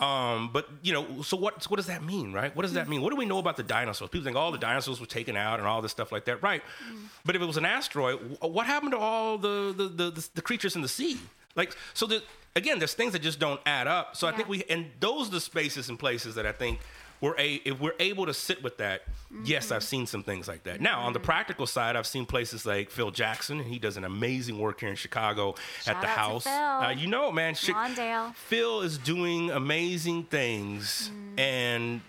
Um, 0.00 0.50
but 0.52 0.68
you 0.82 0.92
know, 0.92 1.22
so 1.22 1.36
what? 1.36 1.68
What 1.68 1.76
does 1.78 1.86
that 1.86 2.04
mean, 2.04 2.32
right? 2.32 2.54
What 2.54 2.62
does 2.62 2.74
that 2.74 2.88
mean? 2.88 3.02
What 3.02 3.10
do 3.10 3.16
we 3.16 3.24
know 3.24 3.38
about 3.38 3.56
the 3.56 3.64
dinosaurs? 3.64 4.10
People 4.10 4.24
think 4.26 4.36
all 4.36 4.52
the 4.52 4.58
dinosaurs 4.58 5.00
were 5.00 5.06
taken 5.06 5.36
out 5.36 5.58
and 5.58 5.66
all 5.66 5.82
this 5.82 5.90
stuff 5.90 6.12
like 6.12 6.26
that, 6.26 6.40
right? 6.42 6.62
But 7.24 7.34
if 7.34 7.42
it 7.42 7.46
was 7.46 7.56
an 7.56 7.64
asteroid, 7.64 8.38
what 8.40 8.66
happened 8.66 8.92
to 8.92 8.98
all 8.98 9.38
the 9.38 9.74
the 9.76 9.88
the, 9.88 10.10
the, 10.10 10.28
the 10.34 10.42
creatures 10.42 10.76
in 10.76 10.82
the 10.82 10.88
sea? 10.88 11.18
Like, 11.58 11.76
so 11.92 12.08
again, 12.56 12.78
there's 12.78 12.94
things 12.94 13.12
that 13.12 13.20
just 13.22 13.38
don't 13.38 13.60
add 13.66 13.86
up. 13.86 14.16
So 14.16 14.26
I 14.26 14.32
think 14.32 14.48
we 14.48 14.64
and 14.70 14.86
those 15.00 15.28
are 15.28 15.32
the 15.32 15.40
spaces 15.40 15.90
and 15.90 15.98
places 15.98 16.36
that 16.36 16.46
I 16.46 16.52
think 16.52 16.78
we're 17.20 17.34
a 17.36 17.54
if 17.64 17.80
we're 17.80 17.96
able 17.98 18.26
to 18.26 18.32
sit 18.32 18.62
with 18.62 18.78
that. 18.78 19.02
Yes, 19.44 19.66
Mm-hmm. 19.66 19.74
I've 19.74 19.82
seen 19.82 20.06
some 20.06 20.22
things 20.22 20.46
like 20.48 20.62
that. 20.64 20.80
Now 20.80 21.00
on 21.00 21.12
the 21.12 21.20
practical 21.20 21.66
side, 21.66 21.96
I've 21.96 22.06
seen 22.06 22.24
places 22.26 22.64
like 22.64 22.90
Phil 22.90 23.10
Jackson. 23.10 23.58
And 23.60 23.68
he 23.68 23.78
does 23.78 23.96
an 23.96 24.04
amazing 24.04 24.58
work 24.58 24.80
here 24.80 24.88
in 24.88 24.94
Chicago 24.96 25.56
Shout 25.82 25.96
at 25.96 26.00
the 26.00 26.06
house. 26.06 26.46
Uh, 26.46 26.94
you 26.96 27.08
know, 27.08 27.30
man, 27.32 27.54
Lawndale. 27.54 28.34
Phil 28.36 28.80
is 28.82 28.96
doing 28.98 29.50
amazing 29.50 30.24
things, 30.24 31.10
Mm. 31.12 31.40
and 31.40 32.00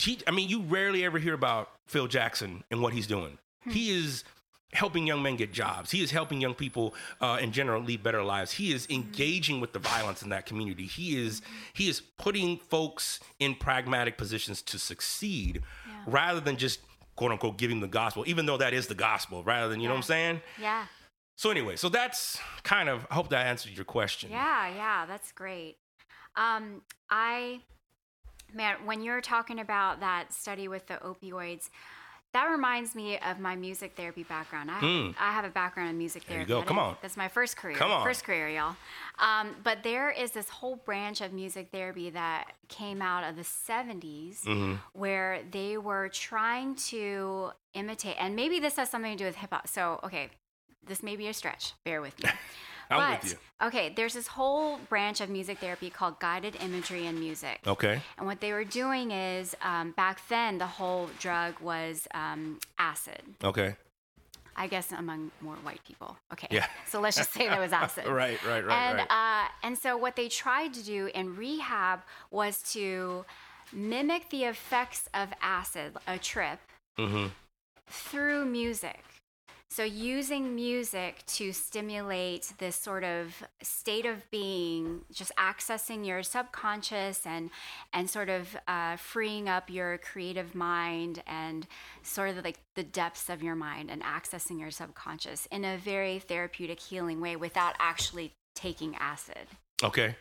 he, 0.00 0.18
I 0.26 0.30
mean, 0.32 0.48
you 0.48 0.62
rarely 0.62 1.04
ever 1.04 1.18
hear 1.18 1.34
about 1.34 1.70
Phil 1.86 2.06
Jackson 2.08 2.64
and 2.70 2.80
what 2.82 2.92
he's 2.94 3.06
doing. 3.06 3.38
Hmm. 3.64 3.70
He 3.70 3.90
is 3.90 4.24
helping 4.74 5.06
young 5.06 5.22
men 5.22 5.36
get 5.36 5.52
jobs. 5.52 5.90
He 5.90 6.02
is 6.02 6.10
helping 6.10 6.40
young 6.40 6.54
people 6.54 6.94
uh, 7.20 7.38
in 7.40 7.52
general 7.52 7.82
lead 7.82 8.02
better 8.02 8.22
lives. 8.22 8.52
He 8.52 8.72
is 8.72 8.86
engaging 8.90 9.60
with 9.60 9.72
the 9.72 9.78
violence 9.78 10.22
in 10.22 10.28
that 10.30 10.46
community. 10.46 10.84
He 10.86 11.24
is 11.24 11.40
he 11.72 11.88
is 11.88 12.00
putting 12.00 12.58
folks 12.58 13.20
in 13.38 13.54
pragmatic 13.54 14.18
positions 14.18 14.60
to 14.62 14.78
succeed, 14.78 15.62
rather 16.06 16.40
than 16.40 16.56
just 16.56 16.80
quote 17.16 17.30
unquote 17.30 17.56
giving 17.56 17.80
the 17.80 17.88
gospel. 17.88 18.24
Even 18.26 18.46
though 18.46 18.58
that 18.58 18.74
is 18.74 18.88
the 18.88 18.94
gospel, 18.94 19.42
rather 19.44 19.68
than 19.68 19.80
you 19.80 19.88
know 19.88 19.94
what 19.94 19.98
I'm 19.98 20.02
saying. 20.02 20.42
Yeah. 20.60 20.86
So 21.36 21.50
anyway, 21.50 21.76
so 21.76 21.88
that's 21.88 22.38
kind 22.62 22.88
of. 22.88 23.06
I 23.10 23.14
hope 23.14 23.28
that 23.30 23.46
answered 23.46 23.72
your 23.72 23.84
question. 23.84 24.30
Yeah, 24.30 24.68
yeah, 24.74 25.06
that's 25.06 25.32
great. 25.32 25.76
Um, 26.36 26.82
I, 27.10 27.60
man, 28.52 28.76
when 28.84 29.02
you're 29.02 29.20
talking 29.20 29.60
about 29.60 30.00
that 30.00 30.32
study 30.32 30.68
with 30.68 30.86
the 30.86 30.94
opioids, 30.94 31.70
that 32.34 32.50
reminds 32.50 32.94
me 32.94 33.18
of 33.18 33.38
my 33.40 33.56
music 33.56 33.92
therapy 33.96 34.22
background. 34.24 34.70
I, 34.70 34.80
Mm. 34.80 35.14
I 35.18 35.32
have 35.32 35.44
a 35.46 35.48
background 35.48 35.88
in 35.90 35.96
music 35.98 36.26
There 36.28 36.40
you 36.40 36.44
therapy. 36.46 36.62
go. 36.64 36.68
Come 36.68 36.78
on. 36.78 36.96
That's 37.00 37.16
my 37.16 37.28
first 37.28 37.56
career. 37.56 37.76
Come 37.76 37.90
on. 37.90 38.04
First 38.04 38.24
career, 38.24 38.48
y'all. 38.50 38.76
Um, 39.18 39.54
but 39.62 39.82
there 39.82 40.10
is 40.10 40.32
this 40.32 40.48
whole 40.48 40.76
branch 40.76 41.20
of 41.22 41.32
music 41.32 41.68
therapy 41.72 42.10
that 42.10 42.52
came 42.68 43.00
out 43.00 43.24
of 43.24 43.36
the 43.36 43.42
70s 43.42 44.42
Mm-hmm. 44.44 44.74
where 44.92 45.40
they 45.50 45.78
were 45.78 46.08
trying 46.10 46.74
to 46.92 47.50
imitate, 47.72 48.16
and 48.18 48.36
maybe 48.36 48.60
this 48.60 48.76
has 48.76 48.90
something 48.90 49.12
to 49.12 49.16
do 49.16 49.24
with 49.24 49.36
hip 49.36 49.50
hop. 49.52 49.66
So, 49.68 50.00
okay, 50.04 50.28
this 50.86 51.02
may 51.02 51.16
be 51.16 51.28
a 51.28 51.32
stretch. 51.32 51.72
Bear 51.84 52.00
with 52.02 52.20
me. 52.22 52.30
I'm 52.90 52.98
but, 53.12 53.22
with 53.22 53.32
you. 53.32 53.66
Okay, 53.66 53.92
there's 53.96 54.14
this 54.14 54.26
whole 54.26 54.78
branch 54.88 55.20
of 55.20 55.30
music 55.30 55.58
therapy 55.58 55.90
called 55.90 56.18
guided 56.20 56.56
imagery 56.62 57.06
in 57.06 57.18
music. 57.18 57.60
Okay. 57.66 58.00
And 58.18 58.26
what 58.26 58.40
they 58.40 58.52
were 58.52 58.64
doing 58.64 59.10
is, 59.10 59.56
um, 59.62 59.92
back 59.92 60.20
then, 60.28 60.58
the 60.58 60.66
whole 60.66 61.08
drug 61.18 61.58
was 61.60 62.06
um, 62.14 62.58
acid. 62.78 63.22
Okay. 63.42 63.76
I 64.56 64.68
guess 64.68 64.92
among 64.92 65.30
more 65.40 65.56
white 65.64 65.80
people. 65.86 66.16
Okay. 66.32 66.46
Yeah. 66.50 66.66
So 66.86 67.00
let's 67.00 67.16
just 67.16 67.32
say 67.32 67.48
that 67.48 67.58
was 67.58 67.72
acid. 67.84 68.06
Right, 68.06 68.38
right, 68.44 68.64
right, 68.64 68.88
And 68.88 68.98
right. 68.98 69.10
uh, 69.10 69.48
and 69.66 69.76
so 69.76 69.96
what 69.96 70.14
they 70.14 70.28
tried 70.28 70.74
to 70.74 70.82
do 70.84 71.10
in 71.14 71.34
rehab 71.36 72.00
was 72.30 72.62
to 72.74 73.24
mimic 73.72 74.30
the 74.30 74.44
effects 74.44 75.08
of 75.14 75.30
acid, 75.42 75.96
a 76.06 76.18
trip, 76.18 76.60
Mm-hmm. 76.98 77.26
through 77.88 78.44
music. 78.44 79.02
So, 79.70 79.82
using 79.82 80.54
music 80.54 81.24
to 81.26 81.52
stimulate 81.52 82.52
this 82.58 82.76
sort 82.76 83.02
of 83.02 83.42
state 83.60 84.06
of 84.06 84.30
being, 84.30 85.00
just 85.12 85.32
accessing 85.36 86.06
your 86.06 86.22
subconscious 86.22 87.26
and 87.26 87.50
and 87.92 88.08
sort 88.08 88.28
of 88.28 88.56
uh, 88.68 88.96
freeing 88.96 89.48
up 89.48 89.68
your 89.70 89.98
creative 89.98 90.54
mind 90.54 91.22
and 91.26 91.66
sort 92.02 92.30
of 92.30 92.44
like 92.44 92.58
the 92.76 92.84
depths 92.84 93.28
of 93.28 93.42
your 93.42 93.56
mind 93.56 93.90
and 93.90 94.02
accessing 94.02 94.60
your 94.60 94.70
subconscious 94.70 95.46
in 95.46 95.64
a 95.64 95.76
very 95.76 96.20
therapeutic, 96.20 96.78
healing 96.78 97.20
way 97.20 97.34
without 97.34 97.74
actually 97.80 98.32
taking 98.54 98.94
acid. 98.96 99.48
Okay. 99.82 100.14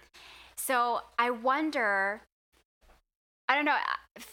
So 0.55 1.01
I 1.19 1.29
wonder. 1.29 2.21
I 3.49 3.55
don't 3.55 3.65
know, 3.65 3.75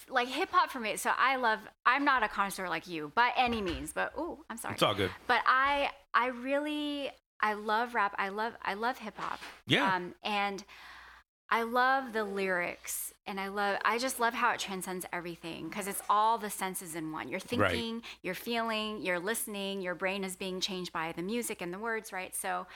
like 0.09 0.29
hip 0.29 0.51
hop 0.53 0.71
for 0.71 0.79
me. 0.81 0.97
So 0.97 1.11
I 1.17 1.37
love. 1.37 1.59
I'm 1.85 2.05
not 2.05 2.23
a 2.23 2.29
connoisseur 2.29 2.69
like 2.69 2.87
you 2.87 3.11
by 3.15 3.33
any 3.37 3.61
means, 3.61 3.93
but 3.93 4.13
oh, 4.17 4.45
I'm 4.49 4.57
sorry. 4.57 4.75
It's 4.75 4.83
all 4.83 4.95
good. 4.95 5.11
But 5.27 5.41
I, 5.47 5.91
I 6.15 6.29
really, 6.29 7.11
I 7.41 7.55
love 7.55 7.95
rap. 7.95 8.15
I 8.19 8.29
love, 8.29 8.53
I 8.63 8.75
love 8.75 8.99
hip 8.99 9.17
hop. 9.19 9.41
Yeah. 9.67 9.95
Um, 9.95 10.15
and 10.23 10.65
I 11.53 11.63
love 11.65 12.13
the 12.13 12.23
lyrics, 12.23 13.13
and 13.27 13.41
I 13.41 13.49
love, 13.49 13.79
I 13.85 13.99
just 13.99 14.21
love 14.21 14.35
how 14.35 14.53
it 14.53 14.61
transcends 14.61 15.05
everything 15.13 15.69
because 15.69 15.89
it's 15.89 16.01
all 16.09 16.39
the 16.39 16.49
senses 16.51 16.95
in 16.95 17.11
one. 17.11 17.29
You're 17.29 17.41
Right. 17.57 17.73
thinking, 17.73 18.03
you're 18.23 18.37
feeling, 18.37 19.03
you're 19.03 19.19
listening. 19.19 19.81
Your 19.81 19.97
brain 19.97 20.23
is 20.23 20.37
being 20.37 20.61
changed 20.61 20.93
by 20.93 21.11
the 21.11 21.23
music 21.23 21.61
and 21.61 21.75
the 21.75 21.79
words, 21.81 22.13
right? 22.13 22.35
So. 22.37 22.67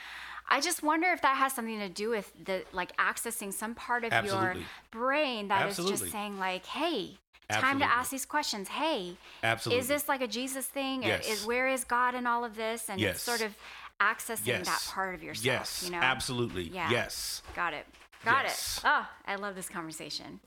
I 0.49 0.61
just 0.61 0.83
wonder 0.83 1.09
if 1.13 1.23
that 1.23 1.37
has 1.37 1.53
something 1.55 1.79
to 1.79 1.89
do 1.89 2.11
with 2.11 2.31
the 2.45 2.65
like 2.73 2.97
accessing 2.97 3.53
some 3.53 3.75
part 3.75 4.05
of 4.05 4.13
Absolutely. 4.13 4.61
your 4.61 4.69
brain 4.91 5.49
that 5.49 5.63
is 5.69 5.79
Absolutely. 5.79 5.99
just 5.99 6.13
saying 6.13 6.39
like, 6.39 6.67
"Hey, 6.67 7.19
time 7.51 7.79
to 7.79 7.85
ask 7.85 8.11
these 8.11 8.27
questions. 8.27 8.69
Hey, 8.69 9.17
Absolutely. 9.43 9.81
is 9.81 9.89
this 9.89 10.09
like 10.09 10.21
a 10.21 10.27
Jesus 10.29 10.67
thing? 10.67 11.03
Yes. 11.03 11.27
Is 11.29 11.47
where 11.47 11.69
is 11.69 11.85
God 11.85 12.15
in 12.15 12.27
all 12.27 12.45
of 12.45 12.57
this? 12.57 12.89
And 12.89 13.01
Yes. 13.01 13.17
it's 13.17 13.23
sort 13.25 13.41
of 13.41 13.55
accessing 14.01 14.47
Yes. 14.47 14.67
that 14.67 14.93
part 14.93 15.15
of 15.15 15.23
yourself. 15.23 15.45
Yes. 15.45 15.83
you 15.85 15.91
know. 15.93 15.99
Absolutely. 15.99 16.65
Yeah. 16.65 16.91
Yes. 16.91 17.43
Got 17.55 17.75
it. 17.75 17.87
Got 18.25 18.45
Yes. 18.45 18.79
it. 18.79 18.85
Oh, 18.87 19.07
I 19.27 19.37
love 19.37 19.55
this 19.55 19.69
conversation. 19.69 20.41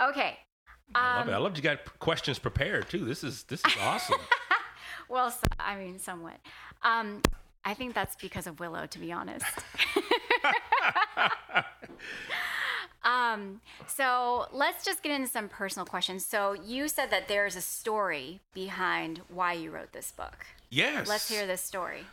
Okay. 0.00 0.38
I 0.94 1.16
love 1.18 1.28
Um, 1.28 1.32
it. 1.32 1.36
I 1.36 1.38
love 1.38 1.56
you 1.56 1.62
got 1.62 1.98
questions 2.00 2.38
prepared 2.38 2.88
too. 2.90 3.04
This 3.04 3.24
is 3.24 3.44
this 3.44 3.60
is 3.64 3.72
awesome. 3.80 4.20
well, 5.08 5.30
so, 5.30 5.46
I 5.58 5.76
mean, 5.76 5.98
somewhat. 5.98 6.38
Um, 6.82 7.22
I 7.64 7.74
think 7.74 7.94
that's 7.94 8.16
because 8.16 8.46
of 8.46 8.60
Willow, 8.60 8.86
to 8.86 8.98
be 8.98 9.12
honest. 9.12 9.46
um, 13.04 13.60
so 13.86 14.46
let's 14.52 14.84
just 14.84 15.02
get 15.02 15.12
into 15.12 15.28
some 15.28 15.48
personal 15.48 15.86
questions. 15.86 16.24
So 16.24 16.52
you 16.54 16.88
said 16.88 17.10
that 17.10 17.28
there's 17.28 17.56
a 17.56 17.60
story 17.60 18.40
behind 18.54 19.20
why 19.28 19.54
you 19.54 19.70
wrote 19.70 19.92
this 19.92 20.12
book. 20.12 20.46
yes. 20.70 21.08
Let's 21.08 21.28
hear 21.28 21.46
this 21.46 21.60
story. 21.60 22.04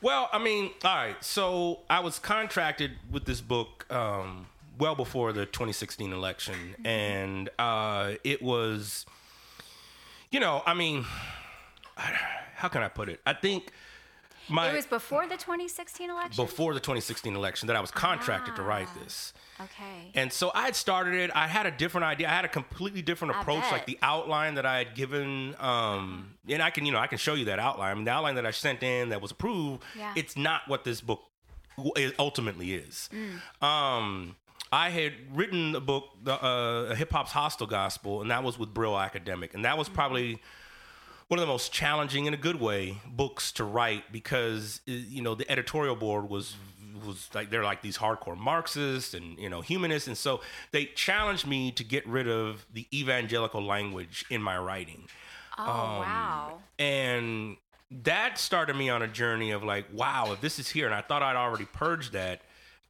Well, 0.00 0.28
I 0.32 0.38
mean, 0.38 0.70
all 0.84 0.94
right. 0.94 1.22
So 1.24 1.80
I 1.90 2.00
was 2.00 2.18
contracted 2.18 2.92
with 3.10 3.24
this 3.24 3.40
book 3.40 3.84
um, 3.90 4.46
well 4.78 4.94
before 4.94 5.32
the 5.32 5.44
2016 5.46 6.12
election, 6.12 6.54
Mm-hmm. 6.54 6.86
and 6.86 7.50
uh, 7.58 8.12
it 8.24 8.40
was, 8.40 9.06
you 10.30 10.40
know, 10.40 10.62
I 10.66 10.74
mean, 10.74 11.02
how 11.96 12.68
can 12.68 12.82
I 12.82 12.88
put 12.88 13.08
it? 13.08 13.20
I 13.26 13.32
think 13.32 13.72
my 14.48 14.70
it 14.70 14.74
was 14.76 14.86
before 14.86 15.26
the 15.26 15.36
2016 15.36 16.10
election. 16.10 16.44
before 16.44 16.74
the 16.74 16.80
2016 16.80 17.34
election 17.34 17.66
that 17.66 17.76
I 17.76 17.80
was 17.80 17.90
contracted 17.90 18.56
to 18.56 18.62
write 18.62 18.88
Ah. 18.90 18.98
this. 19.02 19.32
Okay. 19.60 20.12
And 20.14 20.32
so 20.32 20.52
I 20.54 20.62
had 20.62 20.76
started 20.76 21.14
it. 21.14 21.30
I 21.34 21.48
had 21.48 21.66
a 21.66 21.70
different 21.72 22.04
idea. 22.04 22.28
I 22.28 22.32
had 22.32 22.44
a 22.44 22.48
completely 22.48 23.02
different 23.02 23.34
approach. 23.36 23.64
Like 23.72 23.86
the 23.86 23.98
outline 24.02 24.54
that 24.54 24.64
I 24.64 24.78
had 24.78 24.94
given, 24.94 25.56
um, 25.58 26.34
and 26.48 26.62
I 26.62 26.70
can, 26.70 26.86
you 26.86 26.92
know, 26.92 26.98
I 26.98 27.08
can 27.08 27.18
show 27.18 27.34
you 27.34 27.46
that 27.46 27.58
outline. 27.58 27.90
I 27.90 27.94
mean, 27.94 28.04
the 28.04 28.12
outline 28.12 28.36
that 28.36 28.46
I 28.46 28.52
sent 28.52 28.82
in 28.84 29.08
that 29.08 29.20
was 29.20 29.32
approved. 29.32 29.82
Yeah. 29.96 30.12
It's 30.16 30.36
not 30.36 30.62
what 30.68 30.84
this 30.84 31.00
book 31.00 31.22
ultimately 32.18 32.74
is. 32.74 33.08
Mm. 33.12 33.66
Um, 33.66 34.36
I 34.70 34.90
had 34.90 35.14
written 35.32 35.74
a 35.74 35.80
book, 35.80 36.04
the, 36.22 36.34
uh, 36.34 36.94
Hip 36.94 37.10
Hop's 37.12 37.32
Hostile 37.32 37.66
Gospel, 37.66 38.20
and 38.20 38.30
that 38.30 38.42
was 38.42 38.58
with 38.58 38.74
Brill 38.74 38.98
Academic, 38.98 39.54
and 39.54 39.64
that 39.64 39.78
was 39.78 39.88
probably 39.88 40.40
one 41.28 41.38
of 41.38 41.46
the 41.46 41.52
most 41.52 41.72
challenging 41.72 42.26
in 42.26 42.34
a 42.34 42.38
good 42.38 42.58
way 42.60 42.98
books 43.06 43.52
to 43.52 43.64
write 43.64 44.10
because 44.12 44.80
uh, 44.88 44.92
you 44.92 45.22
know 45.22 45.34
the 45.34 45.50
editorial 45.50 45.94
board 45.94 46.28
was 46.28 46.56
was 47.06 47.28
like 47.32 47.48
they're 47.50 47.62
like 47.62 47.80
these 47.80 47.98
hardcore 47.98 48.36
marxists 48.36 49.14
and 49.14 49.38
you 49.38 49.48
know 49.48 49.60
humanists 49.60 50.08
and 50.08 50.16
so 50.18 50.40
they 50.72 50.84
challenged 50.86 51.46
me 51.46 51.70
to 51.70 51.84
get 51.84 52.06
rid 52.08 52.28
of 52.28 52.66
the 52.74 52.86
evangelical 52.92 53.62
language 53.62 54.24
in 54.30 54.42
my 54.42 54.58
writing 54.58 55.04
oh 55.58 55.62
um, 55.62 55.68
wow. 56.00 56.58
and 56.78 57.56
that 57.90 58.36
started 58.38 58.74
me 58.74 58.90
on 58.90 59.00
a 59.02 59.06
journey 59.08 59.50
of 59.52 59.62
like 59.62 59.86
wow 59.92 60.32
if 60.32 60.40
this 60.40 60.58
is 60.58 60.68
here 60.68 60.86
and 60.86 60.94
i 60.94 61.00
thought 61.00 61.22
i'd 61.22 61.36
already 61.36 61.66
purged 61.66 62.12
that 62.12 62.40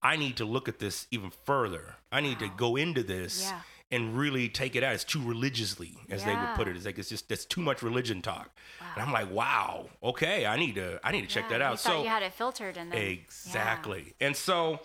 i 0.03 0.17
need 0.17 0.37
to 0.37 0.45
look 0.45 0.69
at 0.69 0.79
this 0.79 1.07
even 1.11 1.31
further 1.45 1.97
i 2.11 2.21
need 2.21 2.39
to 2.39 2.49
go 2.57 2.77
into 2.77 3.03
this 3.03 3.43
Yeah. 3.51 3.61
And 3.91 4.17
really 4.19 4.49
take 4.49 4.77
it 4.77 4.83
out 4.83 4.93
it's 4.95 5.05
too 5.05 5.23
religiously 5.23 5.97
as 6.11 6.25
they 6.25 6.35
would 6.35 6.55
put 6.57 6.69
it 6.69 6.77
it's 6.77 6.85
like 6.85 6.99
it's 6.99 7.09
just 7.09 7.29
that's 7.29 7.45
too 7.45 7.61
much 7.63 7.83
religion 7.83 8.21
talk 8.21 8.51
and 8.95 9.03
i'm 9.03 9.13
like 9.13 9.31
wow 9.33 9.87
okay 10.03 10.45
i 10.47 10.57
need 10.57 10.75
to 10.75 11.01
i 11.03 11.11
need 11.11 11.23
to 11.23 11.27
check 11.27 11.45
Yeah, 11.45 11.59
that 11.59 11.63
out 11.63 11.73
You 11.73 11.77
so 11.79 12.03
you 12.03 12.09
had 12.09 12.23
it 12.23 12.35
filtered 12.35 12.77
and 12.77 12.93
then 12.93 13.01
Exactly. 13.01 14.15
And 14.21 14.37
so 14.37 14.81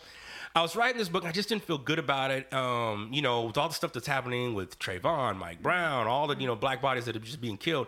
I 0.56 0.62
was 0.62 0.76
writing 0.76 1.00
this 1.00 1.10
book. 1.10 1.24
And 1.24 1.30
I 1.30 1.32
just 1.34 1.50
didn't 1.50 1.64
feel 1.64 1.80
good 1.80 1.98
about 1.98 2.30
it. 2.30 2.54
Um, 2.54 3.10
you 3.12 3.24
know, 3.24 3.42
with 3.42 3.58
all 3.58 3.68
the 3.68 3.74
stuff 3.74 3.92
that's 3.92 4.06
happening 4.06 4.54
with 4.54 4.78
Trayvon, 4.78 5.38
Mike 5.38 5.64
Brown, 5.64 6.06
all 6.06 6.28
the, 6.28 6.36
you 6.36 6.46
know, 6.46 6.56
black 6.56 6.80
bodies 6.80 7.06
that 7.06 7.16
are 7.16 7.20
just 7.20 7.42
being 7.42 7.58
killed. 7.58 7.88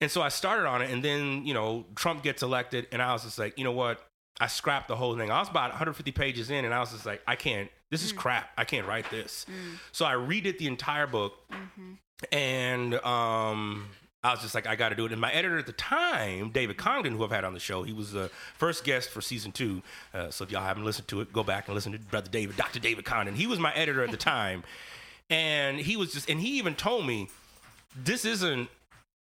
And 0.00 0.10
so 0.10 0.20
I 0.20 0.28
started 0.28 0.66
on 0.66 0.82
it. 0.82 0.90
And 0.90 1.04
then, 1.04 1.46
you 1.46 1.54
know, 1.54 1.86
Trump 1.94 2.24
gets 2.24 2.42
elected. 2.42 2.88
And 2.90 3.00
I 3.00 3.12
was 3.12 3.22
just 3.22 3.38
like, 3.38 3.56
you 3.56 3.62
know 3.62 3.70
what? 3.72 4.00
I 4.40 4.46
scrapped 4.46 4.88
the 4.88 4.96
whole 4.96 5.16
thing. 5.16 5.30
I 5.30 5.40
was 5.40 5.48
about 5.48 5.70
150 5.70 6.12
pages 6.12 6.50
in. 6.50 6.64
And 6.64 6.72
I 6.72 6.80
was 6.80 6.92
just 6.92 7.06
like, 7.06 7.22
I 7.26 7.36
can't, 7.36 7.70
this 7.90 8.04
is 8.04 8.12
crap. 8.12 8.50
I 8.56 8.64
can't 8.64 8.86
write 8.86 9.10
this. 9.10 9.46
So 9.92 10.04
I 10.06 10.14
redid 10.14 10.58
the 10.58 10.66
entire 10.66 11.06
book. 11.06 11.34
And, 12.32 12.94
um, 12.94 13.88
I 14.22 14.32
was 14.32 14.40
just 14.40 14.54
like, 14.54 14.66
I 14.66 14.74
got 14.74 14.88
to 14.88 14.96
do 14.96 15.06
it. 15.06 15.12
And 15.12 15.20
my 15.20 15.32
editor 15.32 15.58
at 15.58 15.66
the 15.66 15.72
time, 15.72 16.50
David 16.50 16.76
Congdon, 16.76 17.16
who 17.16 17.22
I've 17.24 17.30
had 17.30 17.44
on 17.44 17.54
the 17.54 17.60
show, 17.60 17.84
he 17.84 17.92
was 17.92 18.12
the 18.12 18.30
first 18.56 18.82
guest 18.82 19.10
for 19.10 19.20
season 19.20 19.52
two. 19.52 19.80
Uh, 20.12 20.30
so 20.30 20.42
if 20.42 20.50
y'all 20.50 20.62
haven't 20.62 20.84
listened 20.84 21.06
to 21.08 21.20
it, 21.20 21.32
go 21.32 21.44
back 21.44 21.68
and 21.68 21.74
listen 21.74 21.92
to 21.92 21.98
Brother 21.98 22.28
David, 22.28 22.56
Dr. 22.56 22.80
David 22.80 23.04
Congdon. 23.04 23.36
He 23.36 23.46
was 23.46 23.60
my 23.60 23.72
editor 23.74 24.02
at 24.02 24.10
the 24.10 24.16
time. 24.34 24.64
And 25.30 25.78
he 25.78 25.96
was 25.96 26.12
just, 26.12 26.28
and 26.28 26.40
he 26.40 26.58
even 26.58 26.74
told 26.74 27.06
me, 27.06 27.28
this 27.96 28.24
isn't, 28.24 28.68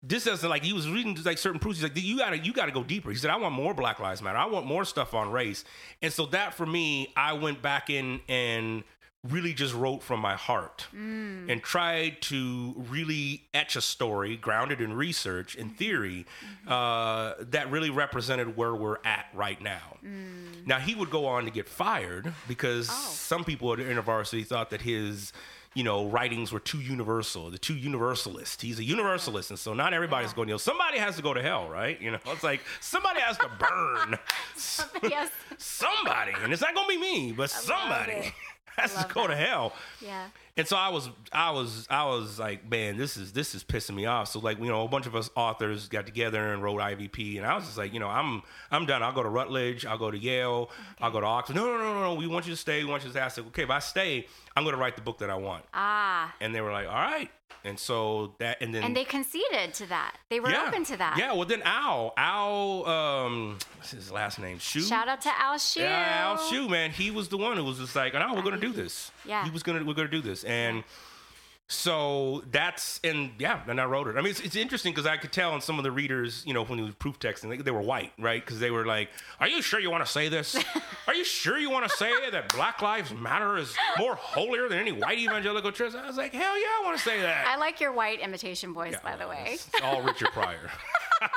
this 0.03 0.25
doesn't 0.25 0.49
like 0.49 0.63
he 0.63 0.73
was 0.73 0.89
reading 0.89 1.17
like 1.25 1.39
certain 1.39 1.59
proofs. 1.59 1.81
He's 1.81 1.91
like, 1.91 2.01
you 2.03 2.19
gotta, 2.19 2.39
you 2.39 2.53
gotta 2.53 2.73
go 2.73 2.85
deeper. 2.85 3.11
He 3.11 3.17
said, 3.17 3.31
I 3.31 3.37
want 3.37 3.55
more 3.55 3.75
Black 3.75 3.99
Lives 3.99 4.23
Matter. 4.23 4.39
I 4.39 4.47
want 4.47 4.67
more 4.67 4.85
stuff 4.85 5.15
on 5.15 5.31
race. 5.31 5.65
And 6.03 6.13
so 6.13 6.27
that 6.27 6.55
for 6.55 6.67
me, 6.67 7.13
I 7.17 7.33
went 7.33 7.63
back 7.63 7.91
in 7.91 8.21
and 8.29 8.85
really 9.25 9.53
just 9.53 9.75
wrote 9.75 10.03
from 10.03 10.21
my 10.21 10.37
heart 10.37 10.87
mm. 10.95 11.51
and 11.51 11.61
tried 11.61 12.23
to 12.23 12.75
really 12.89 13.43
etch 13.53 13.75
a 13.75 13.81
story 13.81 14.37
grounded 14.37 14.81
in 14.81 14.93
research 14.93 15.57
and 15.57 15.71
mm-hmm. 15.71 15.77
theory 15.77 16.27
mm-hmm. 16.41 16.73
uh, 16.73 17.35
that 17.41 17.71
really 17.71 17.91
represented 17.91 18.57
where 18.57 18.75
we're 18.75 18.99
at 19.05 19.27
right 19.35 19.61
now. 19.61 19.97
Mm. 20.05 20.67
Now 20.67 20.79
he 20.79 20.95
would 20.95 21.11
go 21.11 21.27
on 21.27 21.45
to 21.47 21.51
get 21.51 21.69
fired 21.69 22.33
because 22.47 22.89
oh. 22.89 22.93
some 22.93 23.45
people 23.45 23.73
at 23.73 23.79
the 23.79 23.85
university 23.85 24.45
thought 24.45 24.71
that 24.71 24.83
his 24.83 25.33
you 25.75 25.85
know 25.85 26.07
writings 26.09 26.53
were 26.53 26.61
too 26.61 26.81
universal, 26.81 27.51
the 27.51 27.59
too 27.59 27.77
universalist. 27.77 28.63
He's 28.63 28.79
a 28.79 28.85
universalist, 28.85 29.51
and 29.51 29.59
so 29.59 29.75
not 29.75 29.93
everybody's 29.93 30.33
going. 30.33 30.49
You 30.49 30.55
know, 30.55 30.59
somebody 30.59 30.99
has 30.99 31.17
to 31.17 31.23
go 31.23 31.35
to 31.35 31.43
hell, 31.43 31.69
right? 31.69 32.01
You 32.01 32.13
know, 32.13 32.19
it's 32.27 32.43
like 32.43 32.61
somebody 32.81 33.21
has 33.21 33.37
to 33.39 33.51
burn. 33.59 34.19
yes. 35.11 35.31
somebody, 35.59 36.33
and 36.43 36.53
it's 36.53 36.63
not 36.63 36.75
gonna 36.75 36.89
be 36.89 36.99
me, 36.99 37.33
but 37.33 37.51
somebody 37.51 38.33
to 38.87 38.95
love 38.95 39.15
go 39.15 39.27
to 39.27 39.37
hell. 39.37 39.73
Yeah. 40.01 40.27
And 40.57 40.67
so 40.67 40.77
I 40.77 40.89
was, 40.89 41.09
I 41.33 41.53
was, 41.53 41.87
I 41.89 42.05
was 42.07 42.39
like, 42.39 42.69
man, 42.69 42.97
this 42.97 43.17
is 43.17 43.33
this 43.33 43.55
is 43.55 43.63
pissing 43.63 43.95
me 43.95 44.07
off. 44.07 44.29
So 44.29 44.41
like, 44.41 44.59
you 44.59 44.67
know, 44.67 44.85
a 44.85 44.89
bunch 44.89 45.07
of 45.07 45.15
us 45.15 45.31
authors 45.37 45.89
got 45.89 46.05
together 46.05 46.53
and 46.53 46.63
wrote 46.63 46.81
IVP, 46.81 47.37
and 47.37 47.47
I 47.47 47.55
was 47.55 47.65
just 47.65 47.79
like, 47.79 47.95
you 47.95 48.01
know, 48.01 48.09
I'm 48.09 48.43
I'm 48.71 48.85
done. 48.85 49.03
I'll 49.03 49.13
go 49.13 49.23
to 49.23 49.29
Routledge. 49.29 49.87
I'll 49.87 49.99
go 49.99 50.11
to 50.11 50.19
Yale. 50.19 50.71
I'll 51.01 51.13
go 51.13 51.21
to 51.21 51.27
Oxford. 51.27 51.55
No, 51.55 51.65
no, 51.65 51.79
no, 51.79 51.95
no, 51.95 52.03
no. 52.03 52.15
We 52.15 52.27
want 52.27 52.47
you 52.47 52.53
to 52.53 52.57
stay. 52.57 52.83
We 52.83 52.91
want 52.91 53.05
you 53.05 53.09
to 53.09 53.13
stay. 53.13 53.21
I 53.21 53.29
said, 53.29 53.45
okay, 53.47 53.63
if 53.63 53.71
I 53.71 53.79
stay, 53.79 54.27
I'm 54.57 54.65
going 54.65 54.75
to 54.75 54.81
write 54.81 54.97
the 54.97 55.03
book 55.03 55.19
that 55.19 55.31
I 55.31 55.37
want. 55.37 55.65
Ah. 55.73 56.35
And 56.41 56.53
they 56.53 56.61
were 56.61 56.73
like, 56.73 56.89
all 56.89 56.95
right. 56.95 57.31
And 57.65 57.79
so 57.79 58.35
that, 58.39 58.59
and 58.61 58.75
then 58.75 58.85
And 58.85 58.97
they 58.97 59.05
conceded 59.05 59.75
to 59.75 59.87
that. 59.87 60.17
They 60.31 60.41
were 60.41 60.51
yeah, 60.51 60.67
open 60.69 60.85
to 60.85 60.97
that. 60.97 61.17
Yeah. 61.19 61.33
Well, 61.33 61.45
then 61.45 61.63
Al, 61.65 62.15
Al, 62.17 62.87
um, 62.87 63.59
what's 63.77 63.91
his 63.91 64.13
last 64.13 64.39
name? 64.39 64.59
Hsu. 64.59 64.81
Shout 64.81 65.09
out 65.09 65.21
to 65.23 65.31
Al 65.41 65.59
Hsu. 65.59 65.81
Yeah, 65.81 66.29
Al 66.29 66.37
Hsu, 66.39 66.69
man, 66.69 66.91
he 66.91 67.11
was 67.11 67.29
the 67.29 67.37
one 67.37 67.57
who 67.57 67.65
was 67.65 67.79
just 67.79 67.97
like, 67.97 68.15
"No, 68.15 68.33
we're 68.35 68.43
gonna 68.43 68.59
do 68.59 68.73
this." 68.73 69.11
Yeah. 69.27 69.45
he 69.45 69.51
was 69.51 69.63
gonna, 69.63 69.85
we're 69.85 69.95
gonna 69.95 70.09
do 70.09 70.23
this, 70.23 70.45
and 70.45 70.85
so 71.71 72.43
that's 72.51 72.99
and 73.05 73.31
yeah, 73.39 73.61
and 73.69 73.79
I 73.79 73.85
wrote 73.85 74.09
it. 74.09 74.17
I 74.17 74.23
mean, 74.23 74.31
it's, 74.31 74.41
it's 74.41 74.57
interesting 74.57 74.93
because 74.93 75.07
I 75.07 75.19
could 75.19 75.33
tell 75.33 75.55
in 75.55 75.61
some 75.61 75.79
of 75.79 75.85
the 75.85 75.93
readers, 75.93 76.43
you 76.47 76.55
know, 76.55 76.65
when 76.65 76.79
he 76.79 76.85
was 76.85 76.95
proof 76.95 77.19
texting, 77.19 77.51
they, 77.51 77.59
they 77.59 77.71
were 77.71 77.83
white, 77.83 78.13
right? 78.19 78.45
Because 78.45 78.59
they 78.59 78.71
were 78.71 78.87
like, 78.87 79.11
"Are 79.39 79.49
you 79.49 79.61
sure 79.61 79.79
you 79.79 79.91
want 79.91 80.05
to 80.05 80.11
say 80.11 80.29
this? 80.31 80.57
Are 81.07 81.15
you 81.15 81.25
sure 81.25 81.59
you 81.59 81.71
want 81.71 81.89
to 81.89 81.95
say 81.97 82.11
that 82.31 82.55
Black 82.55 82.81
Lives 82.81 83.13
Matter 83.13 83.59
is 83.59 83.75
more 83.99 84.15
holier 84.15 84.69
than 84.69 84.79
any 84.79 84.93
white 84.93 85.19
evangelical 85.19 85.71
church?" 85.71 85.95
I 85.95 86.07
was 86.07 86.17
like, 86.17 86.33
"Hell 86.33 86.59
yeah, 86.59 86.67
I 86.81 86.83
want 86.85 86.97
to 86.97 87.05
say 87.05 87.21
that." 87.21 87.47
I 87.47 87.57
like 87.57 87.81
your 87.81 87.93
white 87.93 88.21
imitation 88.21 88.73
voice, 88.73 88.97
by 89.05 89.17
the 89.17 89.29
way. 89.29 89.45
It's 89.49 89.69
all 89.83 90.03
Richard 90.03 90.29
Pryor. 90.29 90.71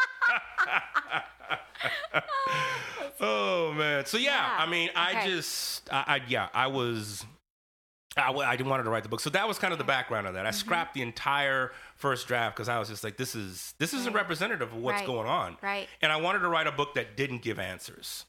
oh 3.19 3.73
man. 3.73 4.05
So 4.05 4.17
yeah, 4.17 4.29
Yeah, 4.31 4.55
I 4.59 4.65
mean, 4.69 4.89
I 4.95 5.27
just, 5.27 5.91
I, 5.91 6.03
I 6.07 6.21
yeah, 6.27 6.49
I 6.53 6.67
was. 6.67 7.25
I, 8.17 8.27
w- 8.27 8.45
I 8.45 8.55
didn't 8.57 8.69
wanted 8.69 8.83
to 8.83 8.89
write 8.89 9.03
the 9.03 9.09
book, 9.09 9.21
so 9.21 9.29
that 9.29 9.47
was 9.47 9.57
kind 9.57 9.71
of 9.71 9.77
the 9.77 9.85
background 9.85 10.27
of 10.27 10.33
that. 10.33 10.45
I 10.45 10.49
Mm-hmm. 10.49 10.57
scrapped 10.57 10.93
the 10.93 11.01
entire 11.01 11.71
first 11.95 12.27
draft 12.27 12.55
because 12.57 12.67
I 12.67 12.77
was 12.77 12.89
just 12.89 13.03
like, 13.05 13.15
"This 13.17 13.35
is 13.35 13.73
this 13.77 13.93
isn't 13.93 14.13
Right. 14.13 14.21
representative 14.21 14.73
of 14.73 14.75
what's 14.75 14.99
Right. 14.99 15.05
going 15.07 15.27
on." 15.27 15.57
Right. 15.61 15.87
And 16.01 16.11
I 16.11 16.17
wanted 16.17 16.39
to 16.39 16.49
write 16.49 16.67
a 16.67 16.71
book 16.73 16.93
that 16.95 17.15
didn't 17.15 17.41
give 17.41 17.57
answers. 17.57 18.25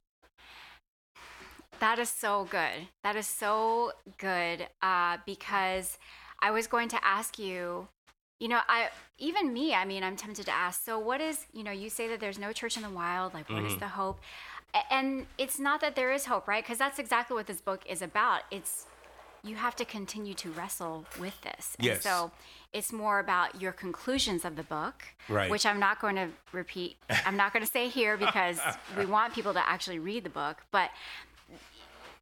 That 1.80 1.98
is 1.98 2.08
so 2.08 2.44
good. 2.48 2.88
That 3.02 3.16
is 3.16 3.26
so 3.26 3.92
good 4.18 4.68
uh, 4.82 5.18
because 5.26 5.98
I 6.40 6.52
was 6.52 6.68
going 6.68 6.88
to 6.90 7.04
ask 7.04 7.38
you, 7.40 7.88
you 8.38 8.46
know, 8.48 8.60
I 8.68 8.90
even 9.18 9.52
me, 9.52 9.74
I 9.74 9.84
mean, 9.84 10.04
I'm 10.04 10.14
tempted 10.14 10.46
to 10.46 10.52
ask. 10.52 10.84
So, 10.84 10.96
what 10.98 11.20
is, 11.20 11.46
you 11.52 11.64
know, 11.64 11.72
you 11.72 11.90
say 11.90 12.06
that 12.08 12.20
there's 12.20 12.38
no 12.38 12.52
church 12.52 12.76
in 12.76 12.84
the 12.84 12.90
wild. 12.90 13.34
Like, 13.34 13.48
what 13.50 13.64
is 13.64 13.72
Mm-hmm. 13.72 13.80
the 13.80 13.88
hope? 13.88 14.20
And 14.90 15.26
it's 15.38 15.58
not 15.58 15.80
that 15.80 15.96
there 15.96 16.12
is 16.12 16.26
hope, 16.26 16.46
right? 16.48 16.62
Because 16.64 16.78
that's 16.78 16.98
exactly 17.00 17.34
what 17.34 17.46
this 17.48 17.60
book 17.60 17.82
is 17.86 18.00
about. 18.00 18.42
It's 18.50 18.86
you 19.44 19.57
have 19.57 19.74
to 19.76 19.85
continue 19.85 20.35
to 20.35 20.50
wrestle 20.50 21.05
with 21.18 21.40
this. 21.42 21.74
And 21.78 21.87
Yes. 21.87 22.02
so 22.02 22.31
it's 22.72 22.92
more 22.92 23.18
about 23.18 23.61
your 23.61 23.72
conclusions 23.72 24.44
of 24.44 24.57
the 24.57 24.62
book, 24.62 25.05
Right. 25.28 25.50
which 25.50 25.66
I'm 25.66 25.81
not 25.81 26.00
going 26.00 26.14
to 26.16 26.28
repeat. 26.52 26.96
I'm 27.26 27.37
not 27.37 27.52
going 27.52 27.64
to 27.64 27.70
say 27.70 27.88
here 27.88 28.16
because 28.16 28.61
we 28.96 29.05
want 29.07 29.35
people 29.35 29.52
to 29.52 29.68
actually 29.68 29.98
read 29.98 30.22
the 30.24 30.31
book. 30.31 30.59
But 30.70 30.90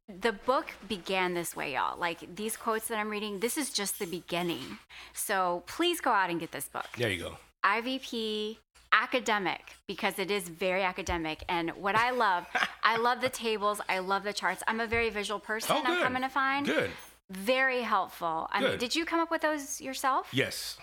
the 0.09 0.33
book 0.33 0.73
began 0.87 1.33
this 1.35 1.55
way, 1.55 1.73
y'all. 1.75 1.97
Like 1.97 2.35
these 2.35 2.57
quotes 2.57 2.87
that 2.87 2.97
I'm 2.97 3.09
reading, 3.09 3.39
this 3.39 3.57
is 3.57 3.69
just 3.71 3.99
the 3.99 4.05
beginning. 4.07 4.79
So 5.13 5.63
please 5.67 6.01
go 6.01 6.11
out 6.11 6.29
and 6.29 6.39
get 6.39 6.51
this 6.51 6.67
book. 6.67 6.87
There 6.97 7.09
you 7.09 7.21
go. 7.23 7.37
IVP 7.63 8.57
academic 8.93 9.77
because 9.87 10.19
it 10.19 10.29
is 10.29 10.49
very 10.49 10.83
academic 10.83 11.45
and 11.47 11.69
what 11.77 11.95
i 11.95 12.11
love 12.11 12.45
i 12.83 12.97
love 12.97 13.21
the 13.21 13.29
tables 13.29 13.79
i 13.87 13.99
love 13.99 14.21
the 14.25 14.33
charts 14.33 14.61
i'm 14.67 14.81
a 14.81 14.85
very 14.85 15.09
visual 15.09 15.39
person 15.39 15.77
Oh, 15.79 15.83
i'm 15.85 16.01
coming 16.03 16.21
to 16.23 16.27
find 16.27 16.65
Good. 16.65 16.91
Very 17.31 17.81
helpful 17.81 18.47
i 18.51 18.61
mean 18.61 18.77
did 18.77 18.95
you 18.95 19.05
come 19.05 19.19
up 19.19 19.31
with 19.31 19.41
those 19.41 19.79
yourself 19.81 20.27
Yes. 20.33 20.77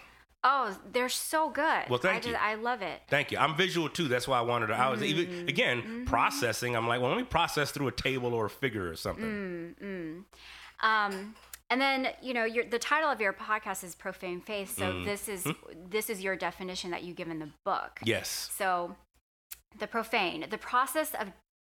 oh 0.44 0.76
they're 0.92 1.08
so 1.08 1.50
good 1.50 1.82
Well, 1.90 1.98
thank 1.98 2.26
I 2.26 2.30
you. 2.30 2.36
i 2.36 2.54
love 2.54 2.80
it 2.82 3.02
Thank 3.08 3.30
you. 3.32 3.38
I'm 3.38 3.56
visual 3.56 3.88
too. 3.88 4.08
That's 4.08 4.26
why 4.28 4.38
I 4.38 4.42
wanted 4.42 4.68
to. 4.68 4.74
I 4.74 4.88
was 4.90 5.02
even 5.02 5.26
Mm-hmm. 5.26 5.48
again 5.48 6.04
processing. 6.06 6.76
I'm 6.76 6.86
like, 6.86 7.00
well, 7.00 7.10
let 7.10 7.18
me 7.18 7.24
process 7.24 7.70
through 7.70 7.88
a 7.88 7.92
table 7.92 8.34
or 8.34 8.46
a 8.46 8.50
figure 8.50 8.88
or 8.90 8.96
something. 8.96 9.74
Mm. 9.82 10.24
um 10.80 11.34
and 11.70 11.80
then 11.80 12.08
you 12.22 12.32
know 12.34 12.44
your 12.44 12.64
the 12.64 12.78
title 12.78 13.10
of 13.10 13.20
your 13.20 13.32
podcast 13.32 13.84
is 13.84 13.94
profane 13.94 14.40
faith 14.40 14.76
so 14.78 14.86
Mm. 14.92 15.04
this 15.04 15.28
is 15.28 15.44
Mm-hmm. 15.44 15.90
this 15.90 16.08
is 16.08 16.22
your 16.22 16.36
definition 16.36 16.90
that 16.92 17.02
you 17.02 17.12
give 17.14 17.28
in 17.28 17.38
the 17.40 17.50
book 17.64 18.00
Yes. 18.04 18.50
So, 18.56 18.96
the 19.78 19.86
profane, 19.86 20.46
the 20.50 20.58
process 20.58 21.10
of 21.14 21.28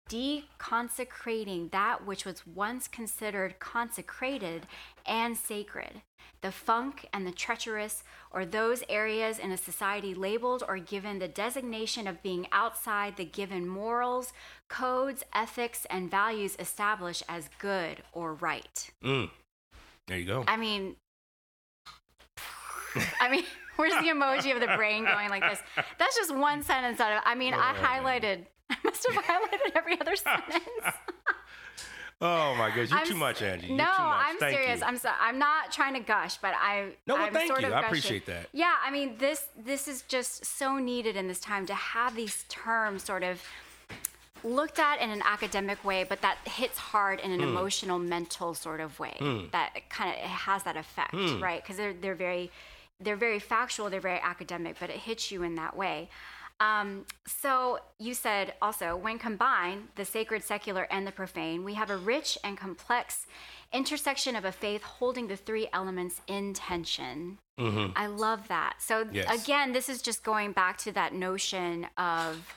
deconsecrating 0.08 1.70
that 1.70 2.06
which 2.06 2.24
was 2.24 2.46
once 2.46 2.88
considered 2.88 3.58
consecrated 3.58 4.66
and 5.06 5.36
sacred. 5.36 6.02
The 6.40 6.52
funk 6.52 7.08
and 7.12 7.26
the 7.26 7.32
treacherous, 7.32 8.04
or 8.30 8.46
those 8.46 8.84
areas 8.88 9.38
in 9.40 9.50
a 9.50 9.56
society 9.56 10.14
labeled 10.14 10.62
or 10.68 10.78
given 10.78 11.18
the 11.18 11.26
designation 11.26 12.06
of 12.06 12.22
being 12.22 12.46
outside 12.52 13.16
the 13.16 13.24
given 13.24 13.66
morals, 13.66 14.32
codes, 14.68 15.24
ethics, 15.34 15.84
and 15.90 16.10
values 16.10 16.56
established 16.60 17.24
as 17.28 17.50
good 17.58 18.02
or 18.12 18.34
right. 18.34 18.90
Mm. 19.02 19.30
There 20.06 20.18
you 20.18 20.26
go. 20.26 20.44
I 20.46 20.56
mean, 20.56 20.96
I 23.20 23.28
mean, 23.28 23.44
where's 23.76 23.94
the 23.94 24.08
emoji 24.10 24.54
of 24.54 24.60
the 24.60 24.74
brain 24.76 25.04
going 25.04 25.30
like 25.30 25.42
this? 25.42 25.60
That's 25.98 26.16
just 26.16 26.34
one 26.34 26.62
sentence 26.62 27.00
out 27.00 27.12
of. 27.12 27.22
I 27.24 27.34
mean, 27.34 27.54
I 27.54 27.74
highlighted. 27.74 28.46
I 28.70 28.76
must 28.84 29.06
have 29.10 29.24
highlighted 29.24 29.76
every 29.76 30.00
other 30.00 30.16
sentence. 30.26 30.64
Oh 32.20 32.52
my 32.56 32.70
goodness, 32.70 32.90
you're 32.90 32.98
I'm 32.98 33.06
too 33.06 33.14
much, 33.14 33.42
Angie. 33.42 33.68
You're 33.68 33.76
No, 33.76 33.84
too 33.84 34.02
much. 34.02 34.24
I'm 34.26 34.38
Thank 34.38 34.56
serious. 34.56 34.80
you. 34.80 34.86
I'm 34.86 34.96
so, 34.96 35.08
I'm 35.20 35.38
not 35.38 35.70
trying 35.70 35.94
to 35.94 36.00
gush, 36.00 36.36
but 36.38 36.52
I. 36.56 36.94
No, 37.06 37.14
well, 37.14 37.26
I'm 37.26 37.32
thank 37.32 37.46
sort 37.46 37.60
you. 37.60 37.68
Of 37.68 37.74
I 37.74 37.86
appreciate 37.86 38.26
that. 38.26 38.48
Yeah, 38.52 38.74
I 38.84 38.90
mean 38.90 39.14
this 39.18 39.46
this 39.56 39.86
is 39.86 40.02
just 40.02 40.44
so 40.44 40.78
needed 40.78 41.14
in 41.14 41.28
this 41.28 41.38
time 41.38 41.64
to 41.66 41.74
have 41.74 42.16
these 42.16 42.44
terms 42.48 43.04
sort 43.04 43.22
of 43.22 43.40
looked 44.42 44.80
at 44.80 45.00
in 45.00 45.10
an 45.10 45.22
academic 45.24 45.84
way, 45.84 46.02
but 46.02 46.20
that 46.22 46.38
hits 46.44 46.76
hard 46.76 47.20
in 47.20 47.30
an 47.30 47.38
Hmm. 47.38 47.50
emotional, 47.50 48.00
mental 48.00 48.52
sort 48.52 48.80
of 48.80 48.98
way. 48.98 49.16
That 49.52 49.88
kind 49.88 50.10
of 50.10 50.16
it 50.16 50.22
has 50.28 50.64
that 50.64 50.76
effect, 50.76 51.12
Hmm. 51.12 51.40
right? 51.40 51.62
Because 51.62 51.76
they're 51.76 51.92
they're 51.92 52.16
very 52.16 52.50
they're 52.98 53.14
very 53.14 53.38
factual, 53.38 53.90
they're 53.90 54.00
very 54.00 54.18
academic, 54.18 54.76
but 54.80 54.90
it 54.90 54.96
hits 54.96 55.30
you 55.30 55.44
in 55.44 55.54
that 55.54 55.76
way. 55.76 56.08
Um, 56.60 57.06
so 57.26 57.78
you 58.00 58.14
said 58.14 58.54
also, 58.60 58.96
when 58.96 59.18
combined, 59.18 59.88
the 59.94 60.04
sacred, 60.04 60.42
secular, 60.42 60.88
and 60.90 61.06
the 61.06 61.12
profane, 61.12 61.64
we 61.64 61.74
have 61.74 61.88
a 61.90 61.96
rich 61.96 62.36
and 62.42 62.56
complex 62.58 63.26
intersection 63.72 64.34
of 64.34 64.44
a 64.44 64.50
faith 64.52 64.82
holding 64.82 65.28
the 65.28 65.36
three 65.36 65.68
elements 65.72 66.20
in 66.26 66.54
tension. 66.54 67.38
I 67.96 68.06
love 68.06 68.48
that. 68.48 68.76
So 68.78 69.04
Mm-hmm. 69.04 69.14
Yes. 69.14 69.42
again, 69.44 69.72
this 69.72 69.88
is 69.88 70.00
just 70.00 70.22
going 70.24 70.52
back 70.52 70.78
to 70.78 70.92
that 70.92 71.12
notion 71.12 71.86
of 71.96 72.54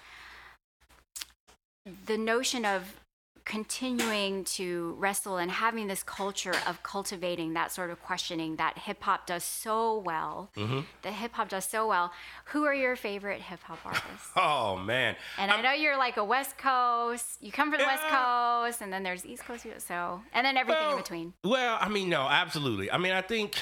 the 2.06 2.18
notion 2.18 2.66
of 2.66 3.01
continuing 3.46 4.44
to 4.44 4.96
wrestle 4.98 5.38
and 5.38 5.52
having 5.52 5.88
this 5.88 6.04
culture 6.04 6.54
of 6.68 6.84
cultivating 6.84 7.54
that 7.54 7.72
sort 7.72 7.90
of 7.90 8.02
questioning 8.02 8.56
that 8.58 8.78
hip 8.78 9.02
hop 9.04 9.26
does 9.26 9.44
so 9.44 9.98
well. 9.98 10.50
Mm-hmm. 10.56 10.82
That 11.02 11.14
hip 11.14 11.34
hop 11.34 11.50
does 11.50 11.66
so 11.66 11.88
well. 11.88 12.12
Who 12.46 12.66
are 12.66 12.74
your 12.74 12.96
favorite 12.96 13.42
hip 13.42 13.62
hop 13.64 13.80
artists? 13.86 14.30
Oh 14.38 14.78
man. 14.78 15.16
And 15.38 15.52
I 15.52 15.62
know 15.62 15.72
you're 15.72 15.98
like 15.98 16.18
a 16.18 16.24
West 16.24 16.58
Coast. 16.58 17.38
You 17.42 17.52
come 17.52 17.72
from 17.72 17.80
the 17.80 17.86
West 17.86 18.04
Coast, 18.04 18.82
and 18.82 18.92
then 18.92 19.04
there's 19.04 19.26
East 19.26 19.44
Coast. 19.46 19.66
So, 19.80 20.22
and 20.34 20.46
then 20.46 20.58
everything 20.58 20.92
in 20.92 20.98
between. 20.98 21.34
Well, 21.44 21.78
I 21.80 21.90
mean, 21.90 22.10
no, 22.10 22.22
absolutely. 22.22 22.90
I 22.90 22.98
mean, 22.98 23.12
I 23.12 23.22
think 23.22 23.56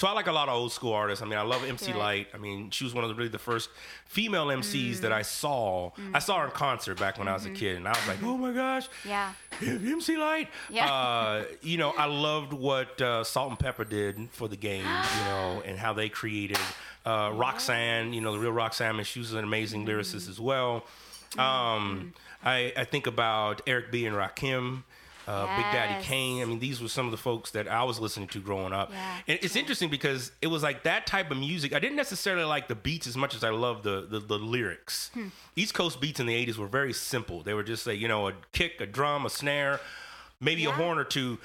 so. 0.00 0.06
I 0.08 0.12
like 0.12 0.26
a 0.26 0.32
lot 0.32 0.48
of 0.48 0.54
old 0.54 0.72
school 0.72 0.92
artists. 0.92 1.22
I 1.22 1.26
mean, 1.26 1.38
I 1.38 1.42
love 1.42 1.62
MC 1.64 1.92
Right. 1.92 1.98
Lyte. 1.98 2.26
I 2.34 2.38
mean, 2.38 2.70
she 2.70 2.84
was 2.84 2.94
one 2.94 3.04
of 3.04 3.10
the 3.10 3.14
really 3.14 3.28
the 3.28 3.38
first 3.38 3.68
female 4.06 4.46
MCs 4.50 4.96
Mm. 4.96 5.00
that 5.02 5.12
I 5.12 5.22
saw. 5.22 5.90
I 6.14 6.18
saw 6.18 6.38
her 6.40 6.46
in 6.46 6.50
concert 6.52 6.98
back 6.98 7.18
when 7.18 7.28
I 7.28 7.34
was 7.34 7.46
a 7.46 7.50
kid, 7.50 7.76
and 7.76 7.86
I 7.86 7.90
was 7.92 8.08
like, 8.08 8.22
oh 8.22 8.36
my 8.36 8.52
gosh, 8.52 8.88
Mm-hmm. 9.04 9.08
Yeah. 9.08 9.92
MC 9.92 10.16
Lyte. 10.16 10.48
Yeah. 10.68 10.90
Uh, 10.92 11.44
you 11.62 11.76
know, 11.78 11.90
I 11.96 12.06
loved 12.06 12.52
what 12.52 13.00
uh, 13.00 13.22
Salt-N-Pepa 13.24 13.88
did 13.88 14.28
for 14.32 14.48
the 14.48 14.56
game. 14.56 14.84
You 14.84 15.24
know, 15.26 15.62
and 15.66 15.78
how 15.78 15.92
they 15.92 16.08
created 16.08 16.58
uh, 17.06 17.30
Roxanne. 17.34 18.12
You 18.12 18.20
know, 18.22 18.32
the 18.32 18.38
real 18.38 18.52
Roxanne. 18.52 18.96
And 18.98 19.06
she 19.06 19.18
was 19.20 19.32
an 19.32 19.44
amazing 19.44 19.86
lyricist 19.86 20.28
as 20.28 20.40
well. 20.40 20.84
Um, 21.38 22.12
I, 22.44 22.72
I 22.76 22.84
think 22.84 23.06
about 23.06 23.62
Eric 23.66 23.90
B 23.92 24.06
and 24.06 24.16
Rakim. 24.16 24.82
Uh, 25.28 25.46
Big 25.56 25.64
Daddy 25.72 26.02
Kane. 26.04 26.42
I 26.42 26.44
mean, 26.46 26.58
these 26.58 26.80
were 26.82 26.88
some 26.88 27.04
of 27.06 27.12
the 27.12 27.16
folks 27.18 27.50
that 27.52 27.68
I 27.68 27.84
was 27.84 28.00
listening 28.00 28.26
to 28.28 28.40
growing 28.40 28.72
up. 28.72 28.90
Yeah. 28.90 29.16
And 29.28 29.38
it's 29.42 29.54
interesting 29.54 29.88
because 29.90 30.32
it 30.42 30.48
was 30.48 30.62
like 30.62 30.82
that 30.84 31.06
type 31.06 31.30
of 31.30 31.36
music. 31.36 31.72
I 31.72 31.78
didn't 31.78 31.96
necessarily 31.96 32.44
like 32.44 32.66
the 32.68 32.74
beats 32.74 33.06
as 33.06 33.16
much 33.16 33.34
as 33.34 33.44
I 33.44 33.50
loved 33.50 33.84
the 33.84 34.06
the, 34.10 34.18
the 34.18 34.38
lyrics. 34.38 35.10
Hmm. 35.14 35.28
East 35.54 35.74
Coast 35.74 36.00
beats 36.00 36.18
in 36.20 36.26
the 36.26 36.34
'80s 36.46 36.56
were 36.56 36.66
very 36.66 36.92
simple. 36.92 37.42
They 37.42 37.54
were 37.54 37.62
just 37.62 37.86
like 37.86 37.98
you 38.00 38.08
know 38.08 38.28
a 38.28 38.32
kick, 38.52 38.80
a 38.80 38.86
drum, 38.86 39.24
a 39.26 39.30
snare, 39.30 39.78
maybe 40.40 40.64
a 40.64 40.72
horn 40.72 40.98
or 40.98 41.04
two. 41.04 41.38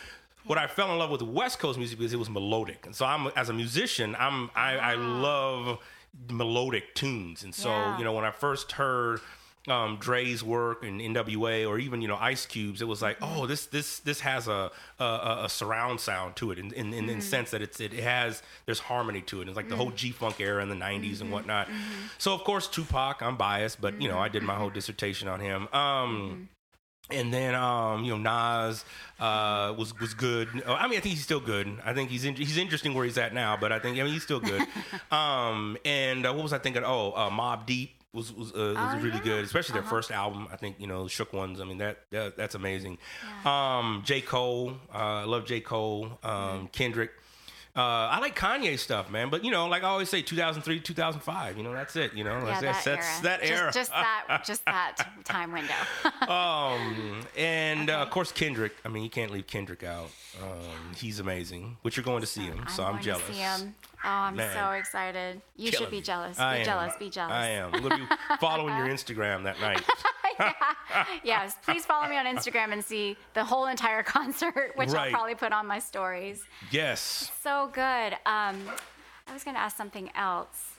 What 0.45 0.57
I 0.59 0.67
fell 0.67 0.91
in 0.91 0.99
love 0.99 1.09
with 1.09 1.21
West 1.23 1.57
Coast 1.59 1.77
music 1.77 1.97
because 1.97 2.13
it 2.13 2.19
was 2.19 2.29
melodic, 2.29 2.85
and 2.85 2.95
so 2.95 3.05
I'm 3.05 3.27
as 3.35 3.49
a 3.49 3.53
musician, 3.53 4.15
I'm 4.17 4.49
I, 4.55 4.77
I 4.77 4.93
love 4.95 5.79
melodic 6.29 6.95
tunes, 6.95 7.43
and 7.43 7.53
so 7.53 7.69
Yeah. 7.69 7.97
you 7.97 8.03
know 8.03 8.13
when 8.13 8.25
I 8.25 8.31
first 8.31 8.71
heard 8.73 9.19
um, 9.67 9.97
Dre's 9.99 10.43
work 10.43 10.83
and 10.83 11.01
NWA 11.01 11.67
or 11.67 11.79
even 11.79 12.01
you 12.01 12.07
know 12.07 12.17
Ice 12.17 12.45
Cube's, 12.45 12.81
it 12.81 12.87
was 12.87 13.01
like, 13.01 13.17
oh, 13.21 13.47
this 13.47 13.65
this 13.65 13.99
this 13.99 14.19
has 14.19 14.47
a 14.47 14.71
a, 14.99 15.39
a- 15.43 15.49
surround 15.49 15.99
sound 15.99 16.35
to 16.37 16.51
it 16.51 16.59
in 16.59 16.71
in, 16.73 16.93
in, 16.93 17.09
in 17.09 17.19
the 17.19 17.25
sense 17.25 17.51
that 17.51 17.61
it's 17.61 17.79
it 17.79 17.93
has 17.93 18.43
there's 18.65 18.79
harmony 18.79 19.21
to 19.21 19.41
it. 19.41 19.47
It's 19.47 19.57
like 19.57 19.69
the 19.69 19.75
whole 19.75 19.91
G 19.91 20.11
Funk 20.11 20.39
era 20.39 20.61
in 20.61 20.69
the 20.69 20.75
'90s 20.75 21.21
and 21.21 21.31
whatnot. 21.31 21.67
So 22.17 22.33
of 22.33 22.43
course 22.43 22.67
Tupac, 22.67 23.21
I'm 23.21 23.37
biased, 23.37 23.81
but 23.81 24.01
you 24.01 24.07
know 24.07 24.19
I 24.19 24.29
did 24.29 24.43
my 24.43 24.55
whole 24.55 24.69
dissertation 24.69 25.27
on 25.27 25.39
him. 25.39 25.67
Um, 25.73 26.49
and 27.11 27.31
then 27.33 27.53
um, 27.53 28.03
you 28.03 28.17
know 28.17 28.17
Nas 28.17 28.83
uh, 29.19 29.73
was 29.77 29.97
was 29.99 30.13
good. 30.13 30.47
Uh, 30.65 30.73
I 30.73 30.87
mean, 30.87 30.97
I 30.97 31.01
think 31.01 31.15
he's 31.15 31.23
still 31.23 31.39
good. 31.39 31.79
I 31.85 31.93
think 31.93 32.09
he's 32.09 32.25
in, 32.25 32.35
he's 32.35 32.57
interesting 32.57 32.93
where 32.93 33.05
he's 33.05 33.17
at 33.17 33.33
now, 33.33 33.57
but 33.57 33.71
I 33.71 33.79
think 33.79 33.97
I 33.99 34.03
mean 34.03 34.13
he's 34.13 34.23
still 34.23 34.39
good. 34.39 34.63
um, 35.11 35.77
and 35.85 36.25
uh, 36.25 36.33
what 36.33 36.43
was 36.43 36.53
I 36.53 36.57
thinking? 36.57 36.83
Oh, 36.83 37.11
uh, 37.11 37.29
Mobb 37.29 37.65
Deep 37.65 37.91
was 38.15 38.33
was, 38.33 38.51
uh, 38.53 38.73
was 38.75 39.03
really 39.03 39.19
good, 39.19 39.43
especially 39.45 39.73
their 39.73 39.83
first 39.83 40.09
album. 40.11 40.47
I 40.51 40.55
think 40.55 40.77
you 40.79 40.87
know 40.87 41.07
Shook 41.07 41.33
Ones. 41.33 41.59
I 41.61 41.65
mean 41.65 41.77
that, 41.79 41.99
that 42.11 42.37
that's 42.37 42.55
amazing. 42.55 42.97
Um, 43.43 44.01
J 44.05 44.21
Cole, 44.21 44.71
uh, 44.93 44.97
I 44.97 45.23
love 45.25 45.45
J 45.45 45.59
Cole. 45.59 46.17
Um, 46.23 46.67
Kendrick. 46.71 47.11
Uh, 47.77 48.07
I 48.09 48.19
like 48.19 48.37
Kanye 48.39 48.79
stuff, 48.79 49.11
man, 49.11 49.29
but 49.29 49.43
you 49.43 49.51
know, 49.51 49.67
like 49.67 49.83
I 49.83 49.87
always 49.87 50.07
say, 50.07 50.21
2003, 50.21 50.79
2005. 50.79 51.57
You 51.57 51.63
know, 51.63 51.73
that's 51.73 51.97
it. 51.97 52.13
You 52.13 52.23
know, 52.23 52.37
Yeah, 52.37 52.61
that's, 52.61 52.85
that 52.85 52.95
that's 52.95 53.05
era. 53.05 53.21
that 53.23 53.41
Just- 53.41 53.51
era. 53.51 53.71
Just, 53.73 53.91
that, 53.91 54.43
just 54.47 54.65
that 54.71 54.95
time 55.25 55.51
window. 55.51 55.73
Um, 56.31 57.21
and 57.37 57.89
uh, 57.89 57.97
of 57.97 58.09
course 58.09 58.31
Kendrick. 58.31 58.73
I 58.85 58.87
mean, 58.87 59.03
you 59.03 59.09
can't 59.09 59.29
leave 59.29 59.45
Kendrick 59.45 59.83
out. 59.83 60.09
Um, 60.41 60.93
he's 60.95 61.19
amazing. 61.19 61.77
Which 61.81 61.97
you're 61.97 62.03
going 62.05 62.21
to 62.21 62.27
see 62.27 62.43
him, 62.45 62.65
so 62.73 62.83
I'm, 62.83 63.01
jealous. 63.01 63.23
To 64.05 64.11
see 64.11 64.11
him. 64.11 64.13
Oh, 64.13 64.21
I'm 64.27 64.35
Man. 64.35 64.53
so 64.53 64.71
excited. 64.71 65.41
You 65.55 65.71
Killing 65.71 65.85
should 65.85 65.91
be 65.91 65.97
me. 65.97 66.01
jealous. 66.03 66.39
I 66.39 66.53
be 66.55 66.59
am. 66.59 66.65
jealous. 66.65 66.93
Be 66.97 67.09
jealous. 67.09 67.33
I 67.33 67.47
am. 67.49 67.73
I'm 67.73 67.81
gonna 67.81 67.97
be 67.97 68.07
following 68.39 68.75
your 68.77 68.87
Instagram 68.87 69.43
that 69.43 69.59
night. 69.59 69.81
yes, 71.23 71.55
please 71.63 71.85
follow 71.85 72.07
me 72.09 72.17
on 72.17 72.25
Instagram 72.25 72.71
and 72.73 72.83
see 72.83 73.15
the 73.33 73.43
whole 73.43 73.67
entire 73.67 74.03
concert, 74.17 74.71
which 74.75 74.89
Right. 74.89 75.05
I'll 75.07 75.11
probably 75.11 75.35
put 75.35 75.51
on 75.51 75.65
my 75.67 75.79
stories. 75.79 76.43
Yes. 76.71 77.31
So 77.41 77.69
good. 77.73 78.13
Um, 78.25 78.61
I 79.27 79.33
was 79.33 79.43
going 79.43 79.55
to 79.55 79.61
ask 79.61 79.75
something 79.77 80.09
else. 80.15 80.73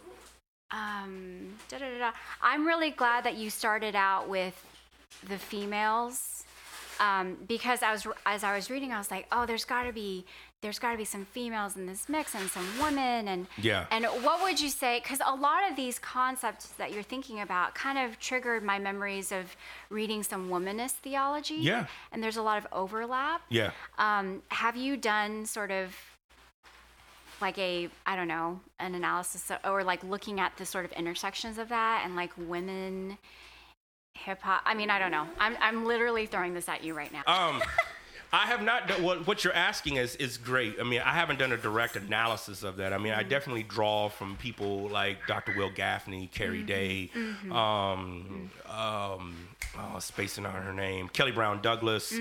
Um, 0.70 1.54
da-da-da-da. 1.68 2.12
I'm 2.42 2.66
really 2.66 2.90
glad 2.90 3.24
that 3.24 3.36
you 3.36 3.50
started 3.50 3.94
out 3.96 4.28
with 4.28 4.64
the 5.28 5.38
females 5.38 6.44
um, 7.00 7.36
because 7.46 7.82
I 7.82 7.92
was 7.92 8.06
as 8.24 8.42
I 8.44 8.54
was 8.56 8.70
reading, 8.70 8.92
I 8.92 8.98
was 8.98 9.10
like, 9.10 9.26
oh, 9.32 9.46
there's 9.46 9.64
got 9.64 9.84
to 9.84 9.92
be 9.92 10.24
there's 10.66 10.80
got 10.80 10.90
to 10.90 10.98
be 10.98 11.04
some 11.04 11.24
females 11.26 11.76
in 11.76 11.86
this 11.86 12.08
mix 12.08 12.34
and 12.34 12.50
some 12.50 12.66
women 12.82 13.28
and 13.28 13.46
Yeah. 13.56 13.86
and 13.92 14.04
what 14.22 14.42
would 14.42 14.60
you 14.60 14.68
say? 14.68 14.98
Because 15.00 15.20
a 15.24 15.32
lot 15.36 15.70
of 15.70 15.76
these 15.76 15.96
concepts 16.00 16.66
that 16.70 16.92
you're 16.92 17.04
thinking 17.04 17.40
about 17.40 17.76
kind 17.76 17.98
of 17.98 18.18
triggered 18.18 18.64
my 18.64 18.80
memories 18.80 19.30
of 19.30 19.54
reading 19.90 20.24
some 20.24 20.48
womanist 20.48 20.94
theology. 21.04 21.54
Yeah. 21.54 21.86
And 22.10 22.20
there's 22.20 22.36
a 22.36 22.42
lot 22.42 22.58
of 22.58 22.66
overlap. 22.72 23.42
Yeah. 23.48 23.70
Um, 23.96 24.42
have 24.48 24.76
you 24.76 24.96
done 24.96 25.46
sort 25.46 25.70
of 25.70 25.94
like 27.40 27.56
a 27.58 27.88
I 28.04 28.16
don't 28.16 28.28
know 28.28 28.58
an 28.80 28.96
analysis 28.96 29.52
or 29.64 29.84
like 29.84 30.02
looking 30.02 30.40
at 30.40 30.56
the 30.56 30.66
sort 30.66 30.84
of 30.84 30.90
intersections 30.92 31.58
of 31.58 31.68
that 31.68 32.02
and 32.04 32.16
like 32.16 32.32
women 32.36 33.18
hip 34.14 34.42
hop? 34.42 34.62
I 34.64 34.74
mean, 34.74 34.90
I 34.90 34.98
don't 34.98 35.12
know. 35.12 35.28
I'm 35.38 35.56
I'm 35.60 35.84
literally 35.84 36.26
throwing 36.26 36.54
this 36.54 36.68
at 36.68 36.82
you 36.82 36.92
right 36.94 37.12
now. 37.12 37.22
Um, 37.26 37.62
I 38.32 38.46
have 38.46 38.62
not 38.62 38.88
done 38.88 39.02
what, 39.02 39.26
what 39.26 39.44
you're 39.44 39.54
asking 39.54 39.96
is 39.96 40.16
is 40.16 40.36
great. 40.36 40.76
I 40.80 40.82
mean, 40.82 41.00
I 41.00 41.12
haven't 41.12 41.38
done 41.38 41.52
a 41.52 41.56
direct 41.56 41.96
analysis 41.96 42.62
of 42.62 42.76
that. 42.78 42.92
I 42.92 42.98
mean, 42.98 43.12
I 43.12 43.22
definitely 43.22 43.62
draw 43.62 44.08
from 44.08 44.36
people 44.36 44.88
like 44.88 45.26
Dr. 45.26 45.54
Wil 45.56 45.70
Gafney, 45.70 46.30
Keri 46.30 46.62
Day, 46.62 47.10
um, 47.50 48.50
um, 48.68 49.36
oh, 49.78 49.98
spacing 49.98 50.44
on 50.44 50.62
her 50.62 50.72
name, 50.72 51.08
Kelly 51.08 51.32
Brown 51.32 51.62
Douglas. 51.62 52.12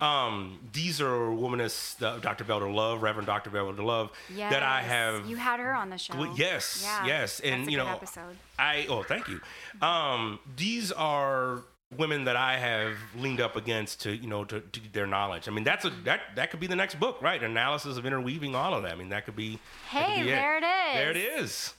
Um, 0.00 0.58
these 0.72 1.00
are 1.00 1.28
womanists, 1.30 2.02
uh, 2.02 2.18
Dr. 2.18 2.44
Velda 2.44 2.72
Love, 2.72 3.02
Reverend 3.02 3.26
Dr. 3.26 3.50
Velda 3.50 3.82
Love, 3.82 4.10
that 4.36 4.62
I 4.62 4.82
have 4.82 5.26
You 5.26 5.36
had 5.36 5.60
her 5.60 5.74
on 5.74 5.90
the 5.90 5.98
show. 5.98 6.34
yes, 6.36 6.82
Yeah, 6.84 7.06
yes, 7.06 7.40
and 7.40 7.70
you 7.70 7.78
know, 7.78 7.86
episode. 7.86 8.36
I 8.58 8.86
oh, 8.88 9.02
thank 9.02 9.28
you. 9.28 9.40
Um, 9.80 10.38
these 10.56 10.92
are 10.92 11.62
women 11.96 12.24
that 12.24 12.36
I 12.36 12.56
have 12.58 12.96
leaned 13.16 13.40
up 13.40 13.56
against 13.56 14.02
to 14.02 14.14
you 14.14 14.26
know 14.28 14.44
to, 14.44 14.60
to 14.60 14.80
their 14.92 15.06
knowledge. 15.06 15.48
I 15.48 15.50
mean, 15.52 15.64
that's 15.64 15.84
a 15.84 15.90
that 16.04 16.20
that 16.36 16.50
could 16.50 16.60
be 16.60 16.66
the 16.66 16.76
next 16.76 16.98
book, 17.00 17.20
right? 17.22 17.42
Analysis 17.42 17.96
of 17.96 18.06
interweaving 18.06 18.54
all 18.54 18.74
of 18.74 18.82
that. 18.82 18.92
I 18.92 18.96
mean, 18.96 19.08
that 19.10 19.24
could 19.24 19.36
be. 19.36 19.58
that 19.92 20.04
could 20.06 20.12
Hey, 20.14 20.22
be 20.22 20.28
there 20.30 20.58
it 20.58 20.64
is. 20.64 20.94
There 20.94 21.10
it 21.10 21.16
is. 21.16 21.74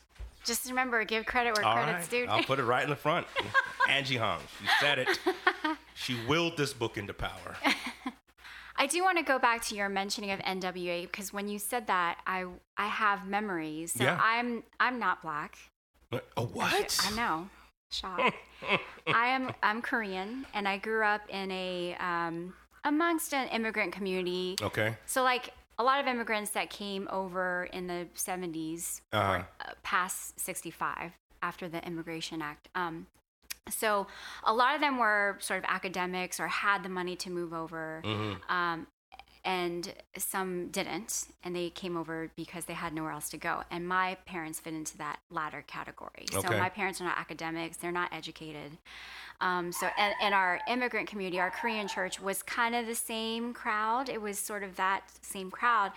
Just 0.45 0.69
remember, 0.69 1.03
give 1.05 1.25
credit 1.25 1.55
where 1.57 1.65
All 1.65 1.73
credit's 1.73 2.11
right, 2.13 2.25
due. 2.25 2.27
I'll 2.29 2.43
put 2.43 2.59
it 2.59 2.63
right 2.65 2.83
in 2.83 2.89
the 2.91 2.95
front. 2.95 3.25
Angie 3.89 4.17
Hong, 4.17 4.39
she 4.61 4.67
said 4.79 4.99
it. 4.99 5.07
She 5.95 6.15
willed 6.27 6.55
this 6.55 6.71
book 6.71 6.97
into 6.97 7.13
power. 7.15 7.55
I 8.77 8.85
do 8.87 9.01
want 9.03 9.17
to 9.17 9.23
go 9.23 9.39
back 9.39 9.63
to 9.65 9.75
your 9.75 9.89
mentioning 9.89 10.31
of 10.31 10.39
NWA 10.41 11.03
because 11.03 11.31
when 11.33 11.47
you 11.47 11.57
said 11.57 11.87
that, 11.87 12.19
I 12.27 12.45
I 12.77 12.87
have 12.87 13.25
memories. 13.27 13.93
So 13.93 14.03
Yeah. 14.03 14.19
I'm 14.21 14.63
I'm 14.79 14.99
not 14.99 15.21
black. 15.23 15.57
Uh, 16.11 16.19
oh, 16.37 16.45
what? 16.45 16.95
I 17.03 17.15
know. 17.15 17.49
Shock. 17.95 18.33
I 19.07 19.27
am 19.27 19.51
I'm 19.63 19.81
Korean 19.81 20.45
and 20.53 20.67
I 20.67 20.77
grew 20.77 21.03
up 21.03 21.21
in 21.29 21.51
a 21.51 21.95
um, 21.99 22.53
amongst 22.83 23.33
an 23.33 23.47
immigrant 23.49 23.91
community. 23.93 24.55
Okay. 24.61 24.95
So 25.05 25.23
like 25.23 25.53
a 25.77 25.83
lot 25.83 25.99
of 25.99 26.07
immigrants 26.07 26.51
that 26.51 26.69
came 26.69 27.07
over 27.11 27.65
in 27.73 27.87
the 27.87 28.07
70s 28.15 29.01
Uh-huh. 29.11 29.43
uh, 29.61 29.71
past 29.83 30.39
65 30.39 31.11
after 31.41 31.67
the 31.67 31.85
Immigration 31.85 32.41
Act. 32.41 32.69
Um, 32.75 33.07
so 33.69 34.07
a 34.43 34.53
lot 34.53 34.75
of 34.75 34.81
them 34.81 34.97
were 34.99 35.37
sort 35.39 35.59
of 35.59 35.65
academics 35.67 36.39
or 36.39 36.47
had 36.47 36.83
the 36.83 36.89
money 36.89 37.15
to 37.17 37.29
move 37.29 37.51
over. 37.53 38.01
Mm-hmm. 38.05 38.51
Um, 38.51 38.87
and 39.45 39.93
some 40.17 40.69
didn't, 40.69 41.27
and 41.43 41.55
they 41.55 41.69
came 41.69 41.95
over 41.95 42.31
because 42.35 42.65
they 42.65 42.73
had 42.73 42.93
nowhere 42.93 43.11
else 43.11 43.29
to 43.29 43.37
go. 43.37 43.63
And 43.69 43.87
my 43.87 44.17
parents 44.25 44.59
fit 44.59 44.73
into 44.73 44.97
that 44.97 45.19
latter 45.29 45.63
category. 45.65 46.25
So 46.31 46.41
my 46.41 46.69
parents 46.69 46.99
are 46.99 47.05
not 47.05 47.17
academics; 47.17 47.77
they're 47.77 47.91
not 47.91 48.11
educated. 48.11 48.77
Um, 49.41 49.71
so, 49.71 49.87
and, 49.97 50.13
and 50.21 50.33
our 50.33 50.61
immigrant 50.67 51.07
community, 51.07 51.39
our 51.39 51.51
Korean 51.51 51.87
church, 51.87 52.21
was 52.21 52.41
kind 52.43 52.73
of 52.73 52.87
the 52.87 52.95
same 52.95 53.53
crowd. 53.53 54.09
It 54.09 54.21
was 54.21 54.39
sort 54.39 54.63
of 54.63 54.75
that 54.77 55.01
same 55.21 55.51
crowd. 55.51 55.91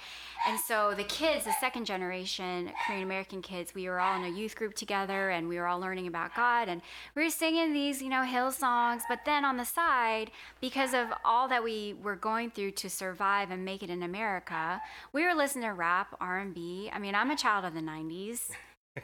And 0.46 0.58
so 0.58 0.94
the 0.96 1.04
kids, 1.04 1.44
the 1.44 1.54
second 1.60 1.84
generation 1.84 2.72
Korean 2.86 3.02
American 3.02 3.42
kids, 3.42 3.74
we 3.74 3.88
were 3.88 4.00
all 4.00 4.16
in 4.16 4.24
a 4.24 4.36
youth 4.36 4.56
group 4.56 4.74
together 4.74 5.30
and 5.30 5.48
we 5.48 5.58
were 5.58 5.66
all 5.66 5.78
learning 5.78 6.06
about 6.06 6.34
God 6.34 6.68
and 6.68 6.82
we 7.14 7.24
were 7.24 7.30
singing 7.30 7.72
these, 7.72 8.02
you 8.02 8.08
know, 8.08 8.24
hill 8.24 8.50
songs. 8.50 9.02
But 9.08 9.20
then 9.24 9.44
on 9.44 9.56
the 9.56 9.64
side, 9.64 10.30
because 10.60 10.94
of 10.94 11.08
all 11.24 11.48
that 11.48 11.62
we 11.62 11.94
were 12.02 12.16
going 12.16 12.50
through 12.50 12.72
to 12.72 12.90
survive 12.90 13.50
and 13.50 13.64
make 13.64 13.82
it 13.82 13.90
in 13.90 14.02
America, 14.02 14.80
we 15.12 15.24
were 15.24 15.34
listening 15.34 15.64
to 15.64 15.74
rap, 15.74 16.16
R&B. 16.20 16.90
I 16.92 16.98
mean, 16.98 17.14
I'm 17.14 17.30
a 17.30 17.36
child 17.36 17.64
of 17.64 17.74
the 17.74 17.80
90s 17.80 18.50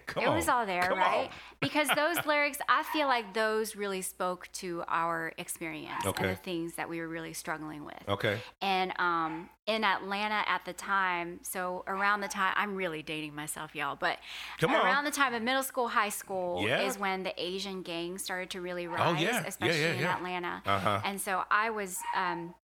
Come 0.07 0.23
it 0.25 0.27
on. 0.29 0.35
was 0.37 0.49
all 0.49 0.67
there, 0.67 0.83
Come 0.83 0.99
right? 0.99 1.31
because 1.61 1.89
those 1.97 2.25
lyrics, 2.27 2.59
I 2.69 2.83
feel 2.93 3.07
like 3.07 3.35
those 3.35 3.77
really 3.77 4.03
spoke 4.03 4.49
to 4.55 4.83
our 4.89 5.33
experience 5.39 6.05
Okay. 6.07 6.25
and 6.29 6.33
the 6.37 6.41
things 6.41 6.75
that 6.75 6.89
we 6.89 7.01
were 7.01 7.09
really 7.09 7.33
struggling 7.33 7.85
with. 7.85 8.03
Okay. 8.09 8.39
And 8.63 8.93
um, 8.99 9.49
in 9.67 9.85
Atlanta 9.85 10.43
at 10.47 10.65
the 10.65 10.73
time, 10.73 11.41
so 11.43 11.85
around 11.87 12.21
the 12.21 12.29
time, 12.29 12.55
I'm 12.57 12.75
really 12.75 13.03
dating 13.03 13.35
myself, 13.35 13.75
y'all, 13.75 13.97
but 13.97 14.19
Come 14.61 14.75
on. 14.75 14.85
around 14.85 15.05
the 15.05 15.11
time 15.11 15.35
of 15.35 15.43
middle 15.43 15.63
school, 15.63 15.89
high 15.89 16.09
school 16.11 16.67
Yeah. 16.67 16.83
is 16.83 16.99
when 16.99 17.23
the 17.23 17.33
Asian 17.43 17.83
gang 17.83 18.19
started 18.19 18.51
to 18.51 18.61
really 18.61 18.87
rise, 18.87 19.01
Oh. 19.01 19.15
Yeah, 19.21 19.45
especially 19.47 19.81
yeah, 19.81 19.93
in. 19.95 20.05
Atlanta. 20.05 20.63
Uh-huh. 20.67 21.01
And 21.05 21.21
so 21.21 21.43
I 21.51 21.71
was. 21.71 21.99
Um, 22.17 22.55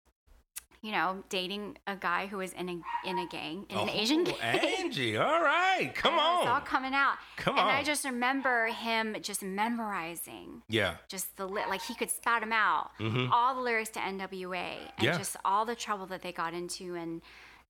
you 0.83 0.93
know, 0.93 1.23
dating 1.29 1.77
a 1.87 1.95
guy 1.95 2.27
who 2.27 2.39
was 2.39 2.53
in 2.55 2.69
a 2.69 3.09
in 3.09 3.19
a 3.19 3.27
gang, 3.27 3.67
in 3.69 3.77
an 3.79 3.89
Asian 3.91 4.21
Oh, 4.27 4.33
gang. 4.41 4.61
Angie, 4.79 5.17
all 5.17 5.41
right. 5.43 5.91
Come 5.95 6.15
And 6.19 6.41
It's 6.43 6.49
all 6.51 6.61
coming 6.61 6.95
out. 6.95 7.17
Come 7.37 7.59
on. 7.59 7.69
and 7.69 7.77
I 7.77 7.83
just 7.83 8.05
remember 8.05 8.67
him 8.69 9.15
just 9.21 9.43
memorizing 9.43 10.63
Yeah. 10.69 10.95
just 11.09 11.37
the 11.37 11.47
li- 11.47 11.67
like 11.69 11.83
he 11.83 11.95
could 11.95 12.11
spout 12.11 12.41
them 12.41 12.53
out 12.53 12.91
all 13.33 13.55
the 13.55 13.61
lyrics 13.61 13.91
to 13.91 14.01
NWA 14.01 14.55
and 14.55 14.81
Mm-hmm. 14.99 15.05
Yeah. 15.05 15.19
just 15.19 15.37
all 15.45 15.65
the 15.65 15.75
trouble 15.75 16.07
that 16.07 16.23
they 16.23 16.33
got 16.33 16.55
into 16.55 16.95
and 16.95 17.23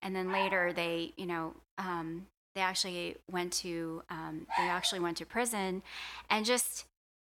and 0.02 0.14
then 0.16 0.32
later 0.32 0.72
they 0.72 1.12
you 1.16 1.26
know 1.26 1.54
um, 1.78 2.26
they 2.54 2.60
actually 2.60 3.16
went 3.30 3.52
to 3.54 4.02
um, 4.10 4.46
they 4.58 4.64
actually 4.68 5.00
went 5.00 5.16
to 5.18 5.26
prison 5.26 5.82
and 6.28 6.44
just 6.46 6.84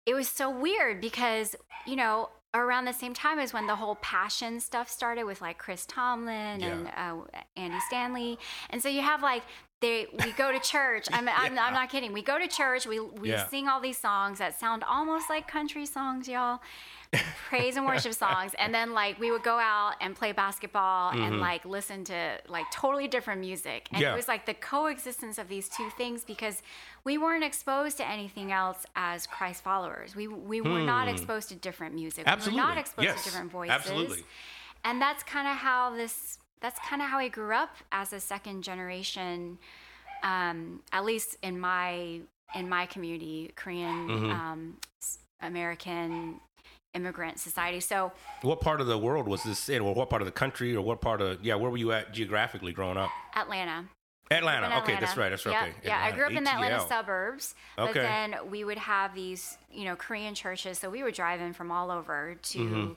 it 0.07 0.14
was 0.14 0.28
so 0.28 0.51
weird 0.51 1.01
because 1.01 1.57
you 1.87 1.97
know 1.97 2.28
around 2.55 2.84
the 2.84 2.92
same 2.92 3.14
time 3.14 3.38
as 3.38 3.53
when 3.53 3.66
the 3.66 3.76
whole 3.76 3.94
passion 3.96 4.59
stuff 4.61 4.88
started 4.88 5.24
with 5.24 5.40
like 5.40 5.59
Chris 5.59 5.86
Tomlin 5.86 6.62
and 6.62 6.88
uh, 6.96 7.16
Andy 7.57 7.78
Stanley. 7.88 8.38
And 8.70 8.82
so 8.82 8.88
you 8.88 9.03
have 9.03 9.22
like 9.22 9.42
they 9.80 10.07
we 10.24 10.32
go 10.32 10.53
to 10.53 10.59
church. 10.59 11.07
I'm, 11.12 11.28
I'm, 11.34 11.59
I'm 11.59 11.72
not 11.72 11.88
kidding. 11.90 12.12
We 12.12 12.22
go 12.22 12.38
to 12.38 12.48
church. 12.48 12.86
We 12.86 13.01
we 13.01 13.30
Yeah. 13.30 13.46
sing 13.48 13.68
all 13.68 13.80
these 13.80 13.98
songs 13.98 14.38
that 14.38 14.59
sound 14.59 14.82
almost 14.84 15.30
like 15.30 15.46
country 15.48 15.86
songs 15.86 16.28
y'all 16.28 16.61
praise 17.49 17.77
and 17.77 17.85
worship 17.85 18.13
songs 18.15 18.53
and 18.59 18.73
then 18.73 18.93
like 18.93 19.19
we 19.19 19.33
would 19.33 19.43
go 19.43 19.59
out 19.59 19.95
and 20.01 20.15
play 20.15 20.31
basketball 20.31 21.11
and 21.11 21.41
like 21.41 21.65
listen 21.65 22.05
to 22.05 22.39
like 22.49 22.65
totally 22.71 23.09
different 23.09 23.41
music 23.41 23.89
and 23.91 23.97
Mm-hmm. 23.97 24.03
Yeah. 24.03 24.13
it 24.13 24.17
was 24.17 24.29
like 24.29 24.47
the 24.47 24.55
coexistence 24.55 25.37
of 25.37 25.49
these 25.49 25.69
two 25.69 25.91
things 25.99 26.25
because 26.25 26.63
we 27.03 27.19
weren't 27.19 27.43
exposed 27.43 27.97
to 27.97 28.09
anything 28.09 28.53
else 28.53 28.87
as 28.95 29.27
Christ 29.27 29.65
followers 29.65 30.15
we 30.15 30.29
we 30.29 30.61
were 30.61 30.81
not 30.81 31.09
exposed 31.09 31.49
to 31.49 31.57
different 31.57 31.95
music 31.97 32.27
we 32.27 32.31
were 32.31 32.37
Hmm. 32.37 32.39
Absolutely. 32.39 32.61
not 32.63 32.79
exposed 32.79 33.07
Yes. 33.09 33.25
to 33.25 33.31
different 33.31 33.51
voices 33.51 33.75
Absolutely. 33.75 34.23
and 34.85 35.03
that's 35.03 35.23
kind 35.25 35.49
of 35.49 35.57
how 35.57 35.91
this 35.97 36.39
that's 36.61 36.79
kind 36.89 37.03
of 37.03 37.09
how 37.09 37.19
I 37.19 37.27
grew 37.29 37.55
up 37.55 37.75
as 37.91 38.13
a 38.13 38.21
second 38.21 38.63
generation 38.63 39.59
um, 40.23 40.81
at 40.93 41.05
least 41.05 41.37
in 41.43 41.59
my 41.59 42.21
in 42.55 42.69
my 42.69 42.87
community 42.87 43.51
Korean 43.57 44.07
Mm-hmm. 44.09 44.31
um, 44.31 44.77
American 45.43 46.39
immigrant 46.95 47.38
society 47.38 47.80
so 47.80 48.12
What 48.43 48.61
part 48.61 48.80
of 48.80 48.86
the 48.86 48.99
world 48.99 49.28
was 49.28 49.43
this 49.45 49.68
in, 49.68 49.80
or 49.82 49.95
what 49.95 50.11
part 50.11 50.22
of 50.22 50.26
the 50.26 50.32
country, 50.32 50.74
or 50.74 50.82
what 50.82 51.01
part 51.01 51.20
of 51.20 51.45
yeah? 51.45 51.55
Where 51.55 51.70
were 51.70 51.76
you 51.76 51.93
at 51.93 52.12
geographically 52.12 52.72
growing 52.72 52.97
up? 52.97 53.11
Atlanta 53.34 53.84
Atlanta. 54.32 54.66
in 54.68 54.72
Okay, 54.82 54.97
that's 55.01 55.16
right. 55.16 55.30
That's 55.30 55.45
right. 55.45 55.53
Yeah, 55.53 55.62
Okay. 55.64 55.74
yeah. 55.84 56.05
I 56.05 56.12
grew 56.12 56.24
up 56.26 56.32
in 56.32 56.45
the 56.45 56.51
Atlanta 56.53 56.86
suburbs, 56.86 57.57
but 57.76 57.91
Okay. 57.91 58.01
then 58.01 58.36
we 58.49 58.62
would 58.62 58.78
have 58.78 59.12
these, 59.12 59.59
you 59.72 59.84
know, 59.84 59.97
Korean 59.97 60.34
churches. 60.36 60.78
So 60.78 60.88
we 60.88 61.03
were 61.03 61.11
driving 61.11 61.53
from 61.53 61.72
all 61.72 61.91
over 61.91 62.36
to 62.41 62.59
Mm-hmm. 62.59 62.93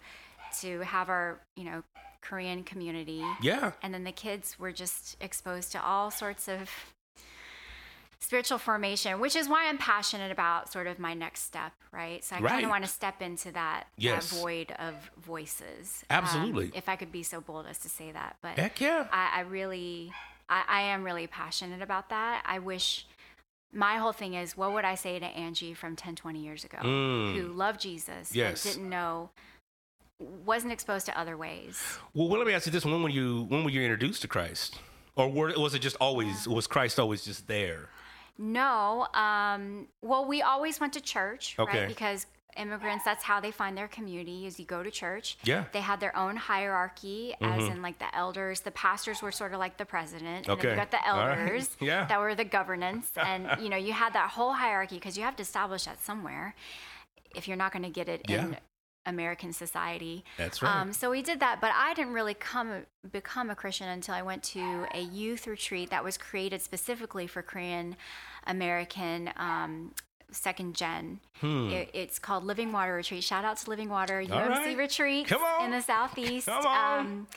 to 0.62 0.82
have 0.82 1.10
our, 1.10 1.40
you 1.56 1.64
know, 1.64 1.84
Korean 2.22 2.64
community. 2.64 3.26
Yeah. 3.42 3.72
And 3.82 3.94
then 3.94 4.04
the 4.04 4.12
kids 4.12 4.60
were 4.60 4.72
just 4.72 5.18
exposed 5.20 5.72
to 5.72 5.84
all 5.84 6.12
sorts 6.12 6.48
of 6.48 6.70
spiritual 8.24 8.58
formation, 8.58 9.20
which 9.20 9.36
is 9.36 9.50
why 9.50 9.68
I'm 9.68 9.78
passionate 9.78 10.32
about 10.32 10.72
sort 10.72 10.88
of 10.88 10.98
my 10.98 11.14
next 11.14 11.42
step, 11.44 11.74
right? 11.92 12.24
So 12.24 12.38
I 12.38 12.40
kind 12.42 12.64
of 12.64 12.70
want 12.70 12.86
to 12.86 12.90
step 12.90 13.22
into 13.22 13.52
that, 13.52 13.88
Yes. 13.98 14.30
that 14.32 14.38
void 14.40 14.72
of 14.80 14.96
voices. 15.18 16.04
um, 16.10 16.24
Absolutely. 16.24 16.72
if 16.74 16.88
I 16.88 16.96
could 16.96 17.12
be 17.12 17.22
so 17.24 17.42
bold 17.42 17.66
as 17.70 17.80
to 17.80 17.90
say 17.90 18.12
that, 18.14 18.38
but 18.42 18.58
Heck 18.58 18.80
yeah. 18.80 19.08
I, 19.12 19.32
I 19.36 19.42
really, 19.42 20.14
I, 20.48 20.64
I 20.68 20.82
am 20.84 21.04
really 21.04 21.28
passionate 21.28 21.82
about 21.82 22.10
that. 22.10 22.44
I 22.46 22.60
wish 22.60 23.06
my 23.74 23.98
whole 23.98 24.14
thing 24.14 24.36
is 24.36 24.56
what 24.56 24.72
would 24.72 24.86
I 24.86 24.96
say 24.96 25.20
to 25.20 25.26
Angie 25.26 25.74
from 25.74 25.96
10, 25.98 26.16
20 26.16 26.40
years 26.40 26.64
ago 26.64 26.78
Mm. 26.82 27.36
who 27.36 27.48
loved 27.50 27.82
Jesus, 27.82 28.34
Yes. 28.34 28.64
didn't 28.64 28.90
know, 28.90 29.32
wasn't 30.46 30.72
exposed 30.72 31.06
to 31.08 31.20
other 31.20 31.36
ways. 31.36 31.82
Well, 32.14 32.30
well, 32.30 32.38
let 32.40 32.48
me 32.48 32.54
ask 32.54 32.66
you 32.66 32.72
this: 32.72 32.86
When 32.86 33.04
were 33.04 33.10
you 33.10 33.44
when 33.50 33.64
were 33.66 33.70
you 33.70 33.82
introduced 33.82 34.22
to 34.22 34.28
Christ, 34.28 34.80
or 35.16 35.28
were, 35.30 35.52
was 35.58 35.74
it 35.74 35.80
just 35.80 35.98
always 36.00 36.48
was 36.48 36.68
Christ 36.68 37.00
always 37.00 37.26
just 37.26 37.48
there? 37.48 37.90
No, 38.38 39.08
um, 39.14 39.88
well, 40.02 40.26
we 40.26 40.42
always 40.42 40.80
went 40.80 40.94
to 40.94 41.02
church, 41.02 41.56
Okay. 41.60 41.80
right? 41.82 41.88
Because 41.88 42.26
immigrants, 42.58 43.04
that's 43.04 43.24
how 43.24 43.40
they 43.40 43.52
find 43.52 43.76
their 43.78 43.88
community 43.88 44.46
is 44.46 44.60
you 44.60 44.66
go 44.66 44.84
to 44.84 44.92
church. 44.92 45.38
Yeah. 45.44 45.62
Mm-hmm. 45.62 45.68
They 45.74 45.82
had 45.82 46.00
their 46.00 46.16
own 46.16 46.36
hierarchy, 46.36 47.36
as 47.42 47.64
in 47.68 47.82
like 47.82 47.98
the 48.00 48.14
elders. 48.16 48.62
The 48.62 48.72
pastors 48.72 49.22
were 49.22 49.32
sort 49.32 49.54
of 49.54 49.60
like 49.60 49.78
the 49.78 49.86
president. 49.86 50.48
And 50.48 50.58
then 50.58 50.58
Okay. 50.58 50.70
you 50.72 50.76
got 50.76 50.92
the 50.92 51.04
All 51.10 51.18
right. 51.18 51.40
elders 51.40 51.76
Yeah. 51.80 52.06
that 52.06 52.20
were 52.20 52.36
the 52.36 52.46
governance. 52.46 53.12
And, 53.18 53.50
you 53.60 53.70
know, 53.70 53.78
you 53.78 53.94
had 53.94 54.14
that 54.14 54.30
whole 54.32 54.54
hierarchy 54.54 54.96
because 54.96 55.18
you 55.18 55.24
have 55.24 55.36
to 55.38 55.42
establish 55.42 55.86
that 55.86 56.04
somewhere 56.04 56.54
if 57.36 57.48
you're 57.48 57.58
not 57.58 57.72
going 57.72 57.84
to 57.84 57.90
get 57.90 58.08
it 58.08 58.22
in 58.30 58.52
Yeah. 58.52 58.60
American 59.06 59.52
society. 59.54 60.24
That's 60.38 60.62
right. 60.62 60.76
Um, 60.76 60.94
so 60.94 61.10
we 61.12 61.22
did 61.22 61.40
that, 61.42 61.60
but 61.62 61.72
I 61.76 61.94
didn't 61.94 62.14
really 62.14 62.34
come 62.34 62.86
become 63.12 63.50
a 63.50 63.56
Christian 63.56 63.90
until 63.90 64.16
I 64.16 64.22
went 64.22 64.44
to 64.44 64.86
a 64.94 65.02
youth 65.02 65.46
retreat 65.48 65.90
that 65.90 66.04
was 66.04 66.18
created 66.18 66.62
specifically 66.62 67.28
for 67.28 67.42
Korean 67.42 67.96
American 68.48 69.30
um, 69.38 69.94
second 70.32 70.76
gen. 70.76 71.20
It, 71.42 71.90
it's 71.94 72.18
called 72.20 72.46
Living 72.46 72.72
Water 72.72 72.96
Retreat. 72.96 73.24
Shout 73.24 73.44
out 73.46 73.58
to 73.58 73.70
Living 73.70 73.90
Water 73.90 74.22
UMC 74.22 74.28
Hmm. 74.30 74.50
right. 74.50 74.78
Retreat 74.78 75.32
in 75.62 75.72
the 75.72 75.82
southeast. 75.82 76.48
Come 76.48 76.66
on. 76.66 77.00
Um, 77.00 77.28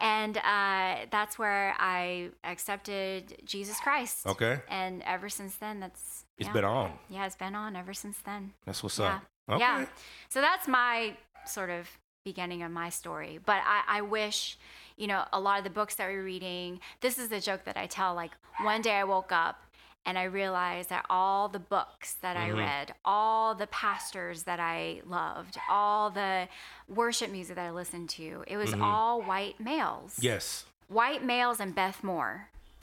and 0.00 0.38
uh, 0.38 1.06
that's 1.10 1.38
where 1.38 1.74
I 1.78 2.30
accepted 2.42 3.42
Jesus 3.44 3.78
Christ. 3.80 4.26
Okay. 4.26 4.60
And 4.70 5.02
ever 5.04 5.28
since 5.28 5.56
then, 5.56 5.80
that's 5.80 6.24
It's 6.38 6.46
yeah. 6.48 6.52
been 6.54 6.64
on. 6.64 6.92
Yeah, 7.10 7.26
it's 7.26 7.36
been 7.36 7.54
on 7.54 7.76
ever 7.76 7.92
since 7.92 8.16
then. 8.24 8.54
That's 8.64 8.82
what's 8.82 8.98
Yeah. 8.98 9.16
up. 9.16 9.24
Okay. 9.52 9.60
Yeah. 9.60 9.86
So 10.28 10.40
that's 10.40 10.66
my 10.68 11.16
sort 11.46 11.70
of 11.70 11.88
beginning 12.24 12.62
of 12.62 12.70
my 12.70 12.88
story. 12.90 13.38
But 13.44 13.62
I, 13.64 13.98
I 13.98 14.00
wish, 14.02 14.58
you 14.96 15.06
know, 15.06 15.24
a 15.32 15.40
lot 15.40 15.58
of 15.58 15.64
the 15.64 15.70
books 15.70 15.94
that 15.96 16.08
we're 16.08 16.22
reading, 16.24 16.80
this 17.00 17.18
is 17.18 17.28
the 17.28 17.40
joke 17.40 17.64
that 17.64 17.76
I 17.76 17.86
tell. 17.86 18.14
Like 18.14 18.32
one 18.62 18.82
day 18.82 18.92
I 18.92 19.04
woke 19.04 19.32
up 19.32 19.62
and 20.06 20.18
I 20.18 20.24
realized 20.24 20.88
that 20.90 21.04
all 21.10 21.48
the 21.48 21.58
books 21.58 22.14
that 22.22 22.36
Mm-hmm. 22.36 22.56
I 22.56 22.60
read, 22.60 22.94
all 23.04 23.54
the 23.54 23.66
pastors 23.66 24.44
that 24.44 24.60
I 24.60 25.00
loved, 25.06 25.58
all 25.68 26.10
the 26.10 26.48
worship 26.88 27.30
music 27.30 27.56
that 27.56 27.66
I 27.66 27.70
listened 27.70 28.08
to, 28.10 28.44
it 28.46 28.56
was 28.56 28.72
all 28.74 29.20
white 29.22 29.58
males. 29.60 30.12
Mm-hmm. 30.14 30.24
Yes. 30.26 30.64
White 30.88 31.24
males 31.24 31.60
and 31.60 31.74
Beth 31.74 32.02
Moore. 32.02 32.48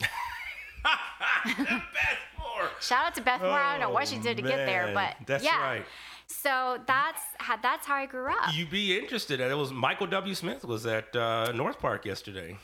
Beth 1.44 1.82
Moore. 2.38 2.68
Shout 2.80 3.06
out 3.06 3.14
to 3.16 3.20
Beth 3.20 3.40
Moore. 3.40 3.50
I 3.50 3.72
don't 3.72 3.80
know 3.88 3.90
what 3.94 4.08
she 4.08 4.16
Oh, 4.18 4.22
did 4.22 4.36
to 4.36 4.42
get 4.42 4.66
there, 4.66 4.90
but 4.94 5.14
That's 5.26 5.44
yeah. 5.44 5.60
right. 5.62 5.84
So 6.30 6.78
that's 6.86 7.22
how 7.38 7.56
that's 7.56 7.86
how 7.86 7.94
I 7.96 8.06
grew 8.06 8.30
up. 8.30 8.54
You'd 8.54 8.70
be 8.70 8.98
interested. 8.98 9.40
It 9.40 9.56
was 9.56 9.72
Michael 9.72 10.06
W. 10.08 10.34
Smith 10.34 10.64
was 10.64 10.86
at 10.86 11.14
uh, 11.16 11.52
North 11.52 11.78
Park 11.80 12.04
yesterday. 12.04 12.56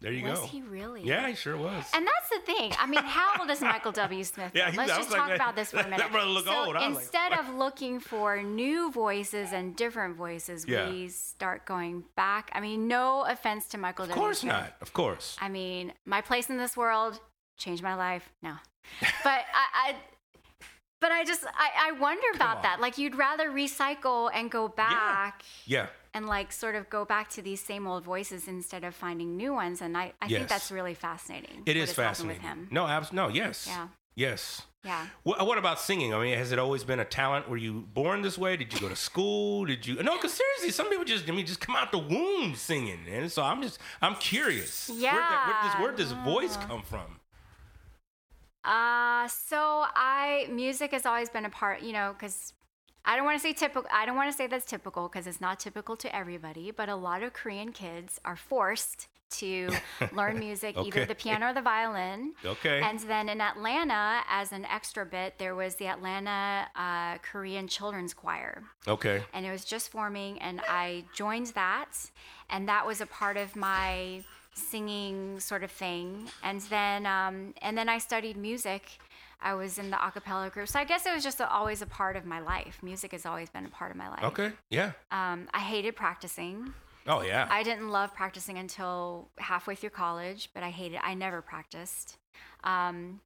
There 0.00 0.10
you 0.12 0.24
was 0.24 0.38
go. 0.40 0.46
he 0.46 0.62
really? 0.62 1.02
Yeah, 1.04 1.28
he 1.28 1.34
sure 1.34 1.58
was. 1.58 1.84
And 1.92 2.06
that's 2.06 2.30
the 2.30 2.40
thing. 2.50 2.72
I 2.78 2.86
mean, 2.86 3.02
how 3.04 3.32
old 3.38 3.50
is 3.50 3.60
Michael 3.60 3.92
W. 3.92 4.24
Smith? 4.32 4.52
Yeah, 4.54 4.70
he- 4.70 4.78
Let's 4.78 4.88
just 4.92 5.00
was 5.00 5.10
like, 5.10 5.18
talk 5.18 5.28
that- 5.28 5.34
about 5.36 5.56
this 5.56 5.70
for 5.72 5.76
a 5.80 5.84
minute. 5.84 5.98
that 5.98 6.10
brother 6.10 6.30
look 6.30 6.46
so 6.46 6.54
old. 6.64 6.74
I 6.76 6.88
was 6.88 6.96
like, 6.96 7.04
instead 7.04 7.32
of 7.34 7.54
looking 7.54 8.00
for 8.00 8.42
new 8.42 8.90
voices 8.90 9.52
and 9.52 9.76
different 9.76 10.16
voices, 10.16 10.64
Yeah. 10.66 10.88
we 10.88 11.08
start 11.10 11.66
going 11.66 12.04
back. 12.16 12.50
I 12.54 12.60
mean, 12.62 12.88
no 12.88 13.24
offense 13.26 13.66
to 13.68 13.78
Michael 13.78 14.04
of 14.04 14.08
W. 14.12 14.22
course 14.24 14.38
Smith. 14.38 14.54
not. 14.54 14.72
Of 14.80 14.94
course. 14.94 15.36
I 15.38 15.50
mean, 15.50 15.92
my 16.06 16.22
place 16.22 16.48
in 16.48 16.56
this 16.56 16.78
world 16.78 17.20
changed 17.58 17.82
my 17.82 17.94
life. 17.94 18.30
No, 18.42 18.54
but 19.22 19.44
I, 19.54 19.90
I 19.90 19.96
but 21.00 21.12
I 21.12 21.24
just 21.24 21.44
I, 21.44 21.88
I 21.88 21.92
wonder 21.92 22.26
about 22.34 22.58
on. 22.58 22.62
that. 22.62 22.80
Like 22.80 22.98
you'd 22.98 23.14
rather 23.16 23.50
recycle 23.50 24.30
and 24.32 24.50
go 24.50 24.68
back 24.68 25.42
Yeah. 25.66 25.86
and 26.14 26.26
like 26.26 26.52
sort 26.52 26.74
of 26.74 26.88
go 26.90 27.04
back 27.04 27.28
to 27.30 27.42
these 27.42 27.60
same 27.62 27.86
old 27.86 28.04
voices 28.04 28.48
instead 28.48 28.84
of 28.84 28.94
finding 28.94 29.36
new 29.36 29.52
ones. 29.54 29.80
And 29.80 29.96
I, 29.96 30.12
I 30.20 30.28
think 30.28 30.48
that's 30.48 30.70
really 30.70 30.94
fascinating. 30.94 31.62
It 31.66 31.76
is 31.76 31.92
fascinating. 31.92 32.42
with 32.42 32.50
him. 32.50 32.68
No, 32.70 32.86
abs- 32.86 33.12
no, 33.12 33.28
yes. 33.28 33.66
Yeah. 33.68 33.88
Yes. 34.16 34.62
Yeah. 34.84 35.06
What, 35.24 35.46
what 35.46 35.58
about 35.58 35.78
singing? 35.78 36.14
I 36.14 36.22
mean, 36.22 36.36
has 36.38 36.52
it 36.52 36.58
always 36.58 36.84
been 36.84 37.00
a 37.00 37.04
talent? 37.04 37.48
Were 37.50 37.58
you 37.58 37.84
born 37.92 38.22
this 38.22 38.38
way? 38.38 38.56
Did 38.56 38.72
you 38.72 38.80
go 38.80 38.88
to 38.88 38.96
school? 38.96 39.66
Did 39.66 39.86
you? 39.86 40.02
No, 40.02 40.16
because 40.16 40.32
seriously, 40.32 40.70
some 40.70 40.88
people 40.88 41.04
just, 41.04 41.28
I 41.28 41.32
mean, 41.32 41.44
just 41.46 41.60
come 41.60 41.76
out 41.76 41.92
the 41.92 41.98
womb 41.98 42.54
singing, 42.54 43.00
and 43.10 43.30
so 43.30 43.42
I'm 43.42 43.60
just, 43.62 43.78
I'm 44.00 44.14
curious. 44.16 44.88
Where'd, 44.88 45.02
that, 45.02 45.76
where'd 45.78 45.96
this, 45.98 46.08
where'd 46.08 46.24
this 46.24 46.24
voice 46.24 46.56
come 46.66 46.80
from? 46.82 47.19
Uh, 48.64 49.26
so 49.28 49.84
I 49.94 50.46
music 50.50 50.90
has 50.92 51.06
always 51.06 51.28
been 51.30 51.44
a 51.44 51.50
part, 51.50 51.82
you 51.82 51.92
know, 51.92 52.14
because 52.18 52.52
I 53.04 53.16
don't 53.16 53.24
want 53.24 53.38
to 53.38 53.42
say 53.42 53.52
typical. 53.52 53.88
I 53.92 54.04
don't 54.06 54.16
want 54.16 54.30
to 54.30 54.36
say 54.36 54.46
that's 54.46 54.66
typical 54.66 55.08
because 55.08 55.26
it's 55.26 55.40
not 55.40 55.58
typical 55.58 55.96
to 55.96 56.14
everybody. 56.14 56.70
But 56.70 56.88
a 56.88 56.96
lot 56.96 57.22
of 57.22 57.32
Korean 57.32 57.72
kids 57.72 58.20
are 58.24 58.36
forced 58.36 59.08
to 59.30 59.70
learn 60.12 60.38
music, 60.40 60.76
Okay. 60.76 60.88
either 60.88 61.04
the 61.06 61.14
piano 61.14 61.50
or 61.50 61.54
the 61.54 61.62
violin. 61.62 62.34
Okay. 62.44 62.80
And 62.82 62.98
then 62.98 63.28
in 63.28 63.40
Atlanta, 63.40 64.22
as 64.28 64.50
an 64.52 64.64
extra 64.64 65.06
bit, 65.06 65.38
there 65.38 65.54
was 65.54 65.76
the 65.76 65.86
Atlanta 65.86 66.66
uh, 66.74 67.18
Korean 67.18 67.68
Children's 67.68 68.12
Choir 68.12 68.64
Okay. 68.88 69.22
and 69.32 69.46
it 69.46 69.52
was 69.52 69.64
just 69.64 69.90
forming 69.90 70.38
and 70.40 70.60
i 70.68 71.04
joined 71.14 71.48
that 71.48 71.92
and 72.50 72.68
that 72.68 72.84
was 72.86 73.00
a 73.00 73.06
part 73.06 73.36
of 73.36 73.54
my 73.54 74.22
singing 74.54 75.40
sort 75.40 75.62
of 75.62 75.70
thing. 75.70 76.28
And 76.42 76.60
then 76.62 77.06
um, 77.06 77.54
and 77.62 77.76
then 77.76 77.88
i 77.88 77.98
studied 77.98 78.36
music. 78.36 78.98
I 79.42 79.54
was 79.54 79.78
in 79.78 79.90
the 79.90 80.06
a 80.06 80.10
cappella 80.10 80.50
group. 80.50 80.68
So 80.68 80.78
i 80.78 80.84
guess 80.84 81.06
it 81.06 81.14
was 81.14 81.22
just 81.24 81.40
always 81.40 81.82
a 81.82 81.86
part 81.86 82.16
of 82.16 82.24
my 82.24 82.40
life. 82.40 82.78
Music 82.82 83.12
has 83.12 83.24
always 83.26 83.48
been 83.50 83.64
a 83.64 83.70
part 83.70 83.90
of 83.90 83.96
my 83.96 84.08
life. 84.08 84.24
Okay. 84.24 84.52
Yeah. 84.70 84.92
um, 85.10 85.48
i 85.54 85.60
hated 85.60 85.96
practicing. 85.96 86.74
Oh 87.06 87.22
yeah. 87.22 87.48
i 87.50 87.62
didn't 87.62 87.88
love 87.88 88.14
practicing 88.14 88.58
until 88.58 89.28
halfway 89.38 89.74
through 89.74 89.90
college 89.90 90.50
but 90.54 90.62
i 90.62 90.70
hated 90.70 91.00
i 91.02 91.14
never 91.14 91.40
practiced. 91.42 92.18
Um, 92.64 93.20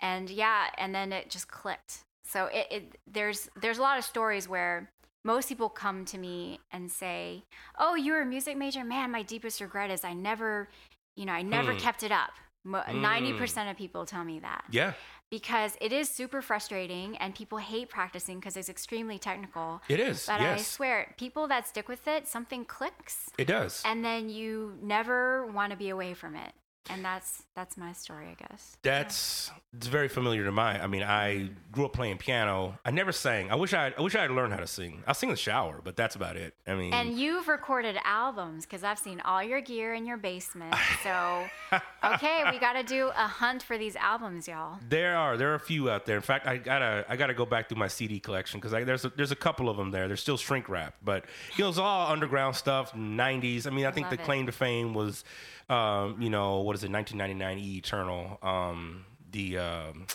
and 0.00 0.30
yeah 0.30 0.66
and 0.78 0.94
then 0.94 1.12
it 1.12 1.30
just 1.30 1.48
clicked. 1.48 2.04
So 2.24 2.46
it, 2.46 2.66
it 2.70 2.98
there's 3.06 3.48
there's 3.60 3.78
a 3.78 3.82
lot 3.82 3.98
of 3.98 4.04
stories 4.04 4.48
where 4.48 4.90
most 5.24 5.48
people 5.48 5.68
come 5.68 6.04
to 6.04 6.18
me 6.18 6.60
and 6.72 6.90
say 6.90 7.44
oh 7.78 7.94
you 7.94 8.12
were 8.12 8.22
a 8.22 8.26
music 8.26 8.56
major 8.56 8.84
man 8.84 9.10
my 9.10 9.22
deepest 9.22 9.60
regret 9.60 9.90
is 9.90 10.04
i 10.04 10.12
never 10.12 10.68
you 11.16 11.24
know 11.26 11.32
i 11.32 11.42
never 11.42 11.72
Hmm. 11.72 11.78
kept 11.78 12.02
it 12.02 12.12
up 12.12 12.30
90% 12.66 13.70
of 13.70 13.76
people 13.76 14.04
tell 14.04 14.22
me 14.24 14.38
that 14.40 14.64
yeah. 14.70 14.92
because 15.30 15.76
it 15.80 15.92
is 15.92 16.08
super 16.10 16.42
frustrating 16.42 17.16
and 17.18 17.34
people 17.34 17.58
hate 17.58 17.88
practicing 17.88 18.38
because 18.38 18.54
it's 18.56 18.68
extremely 18.68 19.18
technical 19.18 19.80
It 19.88 19.98
is. 19.98 20.26
but 20.26 20.40
I 20.42 20.58
swear, 20.58 21.14
people 21.16 21.48
that 21.48 21.66
stick 21.66 21.88
with 21.88 22.06
it, 22.06 22.28
something 22.28 22.66
clicks, 22.66 23.30
It 23.38 23.46
does. 23.46 23.82
and 23.84 24.04
then 24.04 24.28
you 24.28 24.76
never 24.82 25.46
want 25.46 25.70
to 25.72 25.76
be 25.78 25.88
away 25.88 26.12
from 26.14 26.34
it. 26.36 26.52
And 26.92 27.04
that's 27.04 27.42
that's 27.54 27.76
my 27.76 27.92
story, 27.92 28.26
I 28.26 28.34
guess. 28.48 28.76
That's 28.82 29.50
it's 29.76 29.86
very 29.86 30.08
familiar 30.08 30.44
to 30.44 30.52
mine. 30.52 30.80
I 30.82 30.86
mean, 30.86 31.02
I 31.02 31.50
grew 31.70 31.84
up 31.84 31.92
playing 31.92 32.18
piano. 32.18 32.78
I 32.84 32.90
never 32.90 33.12
sang. 33.12 33.50
I 33.50 33.54
wish 33.54 33.72
I 33.74 33.92
I 33.96 34.00
wish 34.00 34.14
I 34.14 34.22
had 34.22 34.30
learned 34.30 34.52
how 34.52 34.60
to 34.60 34.66
sing. 34.66 35.02
I'll 35.06 35.14
sing 35.14 35.28
in 35.28 35.34
the 35.34 35.40
shower, 35.40 35.80
but 35.84 35.96
that's 35.96 36.16
about 36.16 36.36
it. 36.36 36.54
I 36.66 36.74
mean, 36.74 36.92
And 36.92 37.18
you've 37.18 37.48
recorded 37.48 37.96
albums 38.04 38.64
because 38.66 38.82
I've 38.84 38.98
seen 38.98 39.20
all 39.20 39.42
your 39.42 39.60
gear 39.60 39.94
in 39.94 40.04
your 40.06 40.16
basement. 40.16 40.74
So, 41.04 41.44
okay, 42.04 42.44
we 42.50 42.58
got 42.58 42.72
to 42.74 42.82
do 42.82 43.08
a 43.08 43.26
hunt 43.28 43.62
for 43.62 43.78
these 43.78 43.94
albums, 43.96 44.48
y'all. 44.48 44.78
There 44.88 45.16
are 45.16 45.36
there 45.36 45.50
are 45.52 45.56
a 45.56 45.60
few 45.60 45.90
out 45.90 46.06
there. 46.06 46.16
In 46.16 46.22
fact, 46.22 46.46
I 46.46 46.56
gotta 46.56 47.04
I 47.08 47.16
gotta 47.16 47.34
go 47.34 47.46
back 47.46 47.68
through 47.68 47.78
my 47.78 47.88
CD 47.88 48.18
collection 48.20 48.60
because 48.60 48.72
there's 48.72 49.04
a, 49.04 49.10
there's 49.10 49.32
a 49.32 49.36
couple 49.36 49.68
of 49.68 49.76
them 49.76 49.90
there. 49.90 50.08
They're 50.08 50.16
still 50.16 50.36
shrink 50.36 50.68
wrapped, 50.68 51.04
but 51.04 51.24
you 51.56 51.64
know 51.64 51.68
it's 51.68 51.78
all 51.78 52.10
underground 52.10 52.56
stuff. 52.56 52.92
'90s. 52.94 53.66
I 53.66 53.70
mean, 53.70 53.86
I 53.86 53.90
think 53.92 54.06
Love 54.06 54.16
the 54.16 54.22
it. 54.22 54.24
claim 54.24 54.46
to 54.46 54.52
fame 54.52 54.94
was, 54.94 55.24
um, 55.70 56.20
you 56.20 56.30
know, 56.30 56.60
what 56.60 56.74
is 56.76 56.82
it? 56.84 56.90
1999 56.90 57.58
E 57.58 57.76
Eternal. 57.78 58.38
Um, 58.42 59.04
the 59.30 59.58
um, 59.58 60.06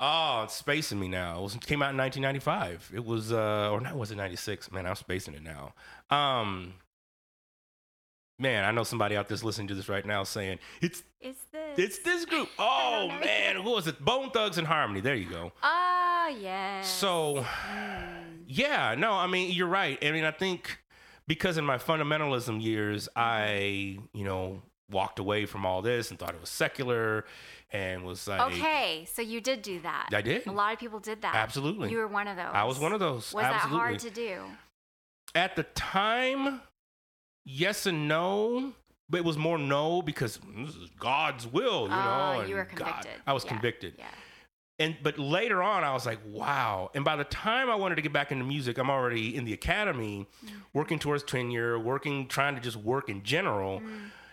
oh, 0.00 0.42
it's 0.44 0.54
spacing 0.54 0.98
me 0.98 1.08
now. 1.08 1.38
It 1.40 1.42
was 1.42 1.54
came 1.56 1.82
out 1.82 1.90
in 1.90 1.98
1995. 1.98 2.92
It 2.94 3.04
was 3.04 3.32
uh, 3.32 3.70
or 3.70 3.80
not 3.80 3.96
was 3.96 4.10
it 4.10 4.16
96? 4.16 4.72
Man, 4.72 4.86
I'm 4.86 4.94
spacing 4.96 5.34
it 5.34 5.42
now. 5.42 5.74
Um. 6.10 6.74
Man, 8.36 8.64
I 8.64 8.72
know 8.72 8.82
somebody 8.82 9.16
out 9.16 9.28
there's 9.28 9.44
listening 9.44 9.68
to 9.68 9.76
this 9.76 9.88
right 9.88 10.04
now 10.04 10.24
saying 10.24 10.58
it's 10.80 11.04
Is 11.20 11.36
this? 11.52 11.78
it's 11.78 11.98
this 12.00 12.24
group. 12.24 12.48
Oh 12.58 13.06
man, 13.22 13.56
who 13.56 13.70
was 13.70 13.86
it? 13.86 14.04
Bone 14.04 14.30
Thugs-n-Harmony. 14.30 15.00
There 15.00 15.14
you 15.14 15.30
go. 15.30 15.52
Oh, 15.62 16.36
yeah. 16.40 16.82
So, 16.82 17.46
yeah, 18.48 18.96
no, 18.98 19.12
I 19.12 19.28
mean 19.28 19.52
you're 19.52 19.68
right. 19.68 19.98
I 20.04 20.10
mean 20.10 20.24
I 20.24 20.32
think 20.32 20.78
because 21.26 21.58
in 21.58 21.64
my 21.64 21.78
fundamentalism 21.78 22.62
years, 22.62 23.08
I 23.16 23.98
you 24.12 24.24
know 24.24 24.62
walked 24.90 25.18
away 25.18 25.46
from 25.46 25.64
all 25.64 25.82
this 25.82 26.10
and 26.10 26.18
thought 26.18 26.34
it 26.34 26.40
was 26.40 26.50
secular, 26.50 27.24
and 27.72 28.04
was 28.04 28.28
like, 28.28 28.52
Okay, 28.52 29.06
so 29.12 29.22
you 29.22 29.40
did 29.40 29.62
do 29.62 29.80
that. 29.80 30.08
I 30.12 30.22
did. 30.22 30.46
A 30.46 30.52
lot 30.52 30.72
of 30.72 30.78
people 30.78 31.00
did 31.00 31.22
that. 31.22 31.34
Absolutely. 31.34 31.90
You 31.90 31.98
were 31.98 32.08
one 32.08 32.28
of 32.28 32.36
those. 32.36 32.50
I 32.52 32.64
was 32.64 32.78
one 32.78 32.92
of 32.92 33.00
those. 33.00 33.32
Was 33.32 33.44
Absolutely. 33.44 33.78
that 33.78 33.82
hard 33.82 33.98
to 34.00 34.10
do? 34.10 34.42
At 35.34 35.56
the 35.56 35.64
time, 35.64 36.60
yes 37.44 37.86
and 37.86 38.08
no. 38.08 38.72
But 39.10 39.18
it 39.18 39.24
was 39.24 39.36
more 39.36 39.58
no 39.58 40.00
because 40.00 40.38
mm, 40.38 40.66
this 40.66 40.76
is 40.76 40.88
God's 40.98 41.46
will, 41.46 41.88
you 41.88 41.94
oh, 41.94 42.04
know. 42.04 42.32
Oh, 42.36 42.40
and 42.40 42.48
you 42.48 42.54
were 42.54 42.64
God- 42.64 42.78
convicted. 42.78 43.12
I 43.26 43.32
was 43.34 43.44
Yeah, 43.44 43.50
convicted. 43.50 43.94
Yeah. 43.98 44.06
And 44.78 44.96
but 45.02 45.18
later 45.18 45.62
on 45.62 45.84
i 45.84 45.92
was 45.92 46.04
like 46.06 46.18
wow. 46.26 46.90
And 46.94 47.04
by 47.04 47.16
the 47.16 47.24
time 47.24 47.70
i 47.70 47.74
wanted 47.74 47.94
to 47.96 48.02
get 48.02 48.12
back 48.12 48.32
into 48.32 48.44
music 48.44 48.78
i'm 48.78 48.90
already 48.90 49.36
in 49.36 49.44
the 49.44 49.52
academy 49.52 50.26
working 50.72 50.98
towards 50.98 51.22
tenure 51.22 51.78
working 51.78 52.26
trying 52.28 52.54
to 52.54 52.60
just 52.60 52.76
work 52.76 53.08
in 53.08 53.22
general. 53.22 53.82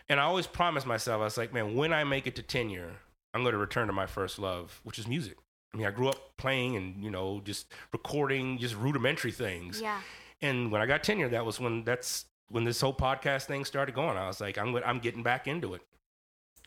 And 0.10 0.20
i 0.20 0.24
always 0.24 0.48
promised 0.48 0.88
myself 0.88 1.22
i 1.22 1.24
was 1.26 1.38
like 1.38 1.54
man 1.54 1.76
when 1.76 1.94
i 1.94 2.04
make 2.04 2.28
it 2.28 2.36
to 2.38 2.42
tenure 2.44 2.94
i'm 3.34 3.42
going 3.44 3.54
to 3.54 3.58
return 3.60 3.88
to 3.88 3.94
my 3.94 4.08
first 4.08 4.40
love 4.40 4.80
which 4.84 4.98
is 5.00 5.08
music. 5.08 5.38
I 5.74 5.78
mean 5.78 5.88
i 5.88 5.92
grew 5.92 6.10
up 6.10 6.36
playing 6.38 6.76
and 6.76 7.04
you 7.04 7.12
know 7.12 7.42
just 7.44 7.72
recording 7.94 8.58
just 8.58 8.76
rudimentary 8.76 9.32
things. 9.32 9.80
Yeah. 9.82 10.02
and 10.42 10.72
when 10.72 10.82
i 10.82 10.86
got 10.86 11.04
tenure 11.04 11.30
that 11.30 11.46
was 11.46 11.60
when 11.60 11.84
that's 11.84 12.26
when 12.50 12.66
this 12.66 12.82
whole 12.82 12.94
podcast 12.94 13.46
thing 13.46 13.64
started 13.64 13.96
going. 13.96 14.18
I 14.18 14.28
was 14.28 14.42
like 14.42 14.58
i'm, 14.58 14.76
I'm 14.78 15.00
getting 15.00 15.24
back 15.24 15.48
into 15.48 15.74
it 15.76 15.82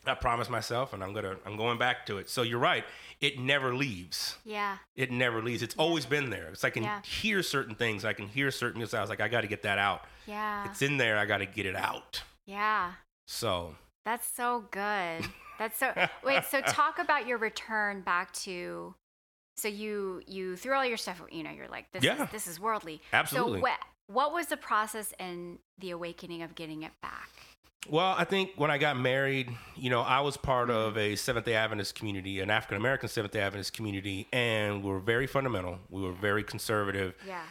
I 0.07 0.15
promised 0.15 0.49
myself, 0.49 0.93
and 0.93 1.03
I'm 1.03 1.13
gonna 1.13 1.35
I'm 1.45 1.57
going 1.57 1.77
back 1.77 2.05
to 2.07 2.17
it. 2.17 2.29
So 2.29 2.41
you're 2.41 2.59
right; 2.59 2.83
it 3.21 3.39
never 3.39 3.73
leaves. 3.75 4.37
Yeah. 4.45 4.77
It 4.95 5.11
never 5.11 5.41
leaves. 5.41 5.61
It's 5.63 5.75
always 5.75 6.05
been 6.05 6.29
there. 6.29 6.47
It's 6.49 6.63
like 6.63 6.73
I 6.73 6.75
can 6.75 6.83
Yeah. 6.83 7.01
hear 7.03 7.41
certain 7.43 7.75
things. 7.75 8.05
I 8.05 8.13
can 8.13 8.27
hear 8.27 8.51
certain 8.51 8.79
music. 8.79 8.97
I 8.97 9.01
was 9.01 9.09
like, 9.09 9.21
I 9.21 9.27
got 9.27 9.41
to 9.41 9.47
get 9.47 9.63
that 9.63 9.77
out. 9.77 10.03
Yeah. 10.27 10.69
It's 10.69 10.81
in 10.81 10.97
there. 10.97 11.17
I 11.17 11.25
got 11.25 11.37
to 11.39 11.45
get 11.45 11.65
it 11.65 11.75
out. 11.75 12.23
yeah. 12.45 12.93
So 13.27 13.75
That's 14.05 14.27
so 14.27 14.65
good. 14.71 15.25
That's 15.59 15.77
so 15.79 15.93
wait. 16.23 16.43
So 16.45 16.61
talk 16.61 16.99
about 16.99 17.25
your 17.27 17.37
return 17.37 18.01
back 18.01 18.33
to. 18.43 18.93
So 19.57 19.67
you 19.69 20.21
you 20.27 20.57
threw 20.57 20.75
all 20.75 20.85
your 20.85 20.97
stuff. 20.97 21.21
You 21.31 21.43
know, 21.43 21.51
you're 21.51 21.69
like 21.69 21.91
this. 21.93 22.03
Yeah. 22.03 22.25
Is, 22.25 22.29
this 22.31 22.47
is 22.47 22.59
worldly. 22.59 23.01
Absolutely. 23.13 23.59
So 23.59 23.61
what 23.63 23.79
what 24.07 24.33
was 24.33 24.47
the 24.47 24.57
process 24.57 25.13
and 25.19 25.57
the 25.79 25.91
awakening 25.91 26.43
of 26.43 26.53
getting 26.55 26.83
it 26.83 26.91
back? 27.01 27.29
Well, 27.87 28.15
I 28.17 28.23
think 28.23 28.51
when 28.55 28.71
I 28.71 28.77
got 28.77 28.97
married, 28.97 29.51
you 29.75 29.89
know, 29.89 30.01
I 30.01 30.21
was 30.21 30.37
part 30.37 30.69
of 30.69 30.97
a 30.97 31.15
Seventh 31.15 31.45
day 31.45 31.53
Adventist 31.53 31.95
community, 31.95 32.39
an 32.39 32.49
African 32.49 32.77
American 32.77 33.09
Seventh 33.09 33.33
day 33.33 33.41
Adventist 33.41 33.73
community, 33.73 34.27
and 34.33 34.83
we 34.83 34.89
were 34.89 34.99
very 34.99 35.27
fundamental. 35.27 35.77
We 35.89 36.01
were 36.01 36.13
very 36.13 36.43
conservative. 36.43 37.13
Yeah. 37.27 37.41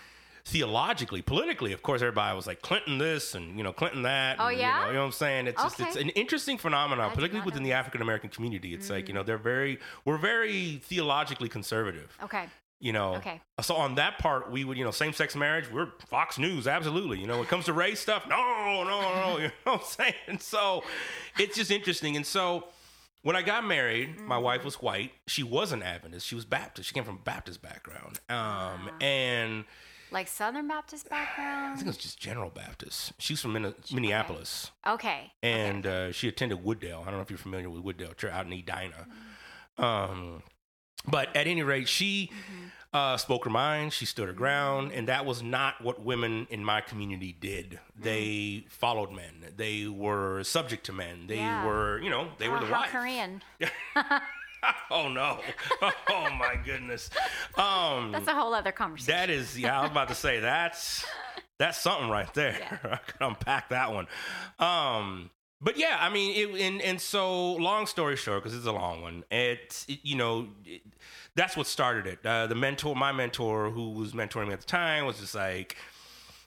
Theologically, 0.46 1.22
politically, 1.22 1.72
of 1.72 1.82
course, 1.82 2.02
everybody 2.02 2.36
was 2.36 2.46
like 2.46 2.60
Clinton 2.60 2.98
this 2.98 3.34
and 3.34 3.56
you 3.56 3.64
know 3.64 3.72
Clinton 3.72 4.02
that. 4.02 4.36
Oh, 4.38 4.48
and, 4.48 4.58
yeah? 4.58 4.80
you 4.80 4.80
know, 4.80 4.86
you 4.88 4.92
know 4.94 5.00
what 5.00 5.06
I'm 5.06 5.12
saying? 5.12 5.46
It's 5.46 5.62
just 5.62 5.80
it's 5.80 5.96
an 5.96 6.10
interesting 6.10 6.58
phenomenon, 6.58 7.10
I 7.10 7.14
particularly 7.14 7.46
within 7.46 7.62
the. 7.62 7.72
African 7.72 8.02
American 8.02 8.28
community. 8.28 8.74
It's 8.74 8.90
like 8.90 9.04
Mm. 9.04 9.08
you 9.08 9.14
know 9.14 9.22
they're 9.22 9.38
very 9.38 9.78
we're 10.04 10.18
very 10.18 10.82
theologically 10.84 11.48
conservative. 11.48 12.16
Okay. 12.22 12.46
You 12.84 12.92
know, 12.92 13.14
Okay. 13.14 13.40
so 13.62 13.76
on 13.76 13.94
that 13.94 14.18
part, 14.18 14.50
we 14.50 14.62
would, 14.62 14.76
you 14.76 14.84
know, 14.84 14.90
same 14.90 15.14
sex 15.14 15.34
marriage, 15.34 15.70
we're 15.72 15.88
Fox 16.10 16.36
News, 16.38 16.66
absolutely. 16.68 17.18
You 17.18 17.26
know, 17.26 17.36
when 17.38 17.46
it 17.46 17.48
comes 17.48 17.64
to 17.64 17.72
race 17.72 17.98
stuff, 17.98 18.26
no, 18.28 18.36
no, 18.84 19.00
no, 19.00 19.38
you 19.42 19.44
know 19.44 19.52
what 19.72 19.80
I'm 19.80 19.86
saying? 19.86 20.38
So 20.40 20.84
it's 21.38 21.56
just 21.56 21.70
interesting. 21.70 22.14
And 22.14 22.26
so 22.26 22.66
when 23.22 23.36
I 23.36 23.40
got 23.42 23.64
married, 23.64 24.20
my 24.20 24.36
wife 24.36 24.64
was 24.66 24.82
white. 24.82 25.12
She 25.26 25.42
was 25.42 25.72
an 25.72 25.82
Adventist. 25.82 26.26
She 26.26 26.34
was 26.34 26.44
Baptist. 26.44 26.88
She 26.88 26.94
came 26.94 27.04
from 27.04 27.14
a 27.16 27.20
Baptist 27.24 27.62
background. 27.62 28.20
Um, 28.28 28.90
and 29.00 29.64
Like 30.10 30.28
Southern 30.28 30.68
Baptist 30.68 31.08
background? 31.08 31.72
I 31.72 31.76
think 31.76 31.86
it 31.86 31.88
was 31.88 31.96
just 31.96 32.20
General 32.20 32.50
Baptist. 32.50 33.14
She's 33.18 33.40
from 33.40 33.54
Minne- 33.54 33.74
Minneapolis. 33.94 34.72
Okay. 34.86 35.32
and 35.42 35.86
uh, 35.86 36.12
she 36.12 36.28
attended 36.28 36.62
Wooddale. 36.62 37.00
I 37.00 37.06
don't 37.06 37.14
know 37.14 37.20
if 37.22 37.30
you're 37.30 37.38
familiar 37.38 37.70
with 37.70 37.82
Wooddale 37.82 38.14
Church 38.14 38.30
out 38.30 38.44
in 38.44 38.52
Edina. 38.52 39.06
Um, 39.78 40.42
but 41.06 41.34
at 41.36 41.46
any 41.46 41.62
rate, 41.62 41.88
she 41.88 42.30
uh, 42.92 43.16
spoke 43.16 43.44
her 43.44 43.50
mind. 43.50 43.92
She 43.92 44.06
stood 44.06 44.28
her 44.28 44.32
ground, 44.34 44.92
and 44.92 45.08
that 45.08 45.26
was 45.26 45.42
not 45.42 45.80
what 45.82 46.00
women 46.02 46.46
in 46.50 46.64
my 46.64 46.80
community 46.80 47.36
did. 47.38 47.80
They 47.98 48.66
followed 48.68 49.10
men. 49.12 49.52
They 49.56 49.86
were 49.88 50.44
subject 50.44 50.86
to 50.86 50.92
men. 50.92 51.26
They 51.26 51.36
Yeah. 51.38 51.64
were, 51.64 52.00
you 52.00 52.10
know, 52.10 52.28
they 52.38 52.48
were 52.48 52.58
Oh, 52.58 52.64
the 52.66 52.70
wife. 52.72 52.90
Korean. 52.90 53.42
oh 54.90 55.08
no! 55.08 55.40
Oh 56.08 56.30
my 56.38 56.56
goodness! 56.64 57.10
Um, 57.58 58.12
That's 58.12 58.28
a 58.28 58.34
whole 58.34 58.54
other 58.54 58.72
conversation. 58.72 59.12
that 59.18 59.28
is, 59.28 59.58
yeah, 59.58 59.78
I 59.78 59.82
was 59.82 59.90
about 59.90 60.08
to 60.08 60.14
say 60.14 60.40
that's 60.40 61.04
that's 61.58 61.78
something 61.78 62.08
right 62.08 62.32
there. 62.34 62.80
I 62.82 62.96
could 62.96 63.20
unpack 63.20 63.68
that 63.70 63.92
one. 63.92 64.06
Um, 64.58 65.30
but 65.64 65.78
yeah, 65.78 65.96
I 65.98 66.10
mean, 66.10 66.34
it, 66.36 66.60
and 66.60 66.82
and 66.82 67.00
so 67.00 67.54
long 67.54 67.86
story 67.86 68.16
short, 68.16 68.42
because 68.42 68.56
it's 68.56 68.66
a 68.66 68.72
long 68.72 69.02
one. 69.02 69.24
It, 69.30 69.84
it 69.88 69.98
you 70.02 70.16
know, 70.16 70.48
it, 70.64 70.82
that's 71.34 71.56
what 71.56 71.66
started 71.66 72.06
it. 72.06 72.24
Uh, 72.24 72.46
the 72.46 72.54
mentor, 72.54 72.94
my 72.94 73.12
mentor, 73.12 73.70
who 73.70 73.90
was 73.90 74.12
mentoring 74.12 74.48
me 74.48 74.52
at 74.52 74.60
the 74.60 74.66
time, 74.66 75.06
was 75.06 75.18
just 75.18 75.34
like. 75.34 75.76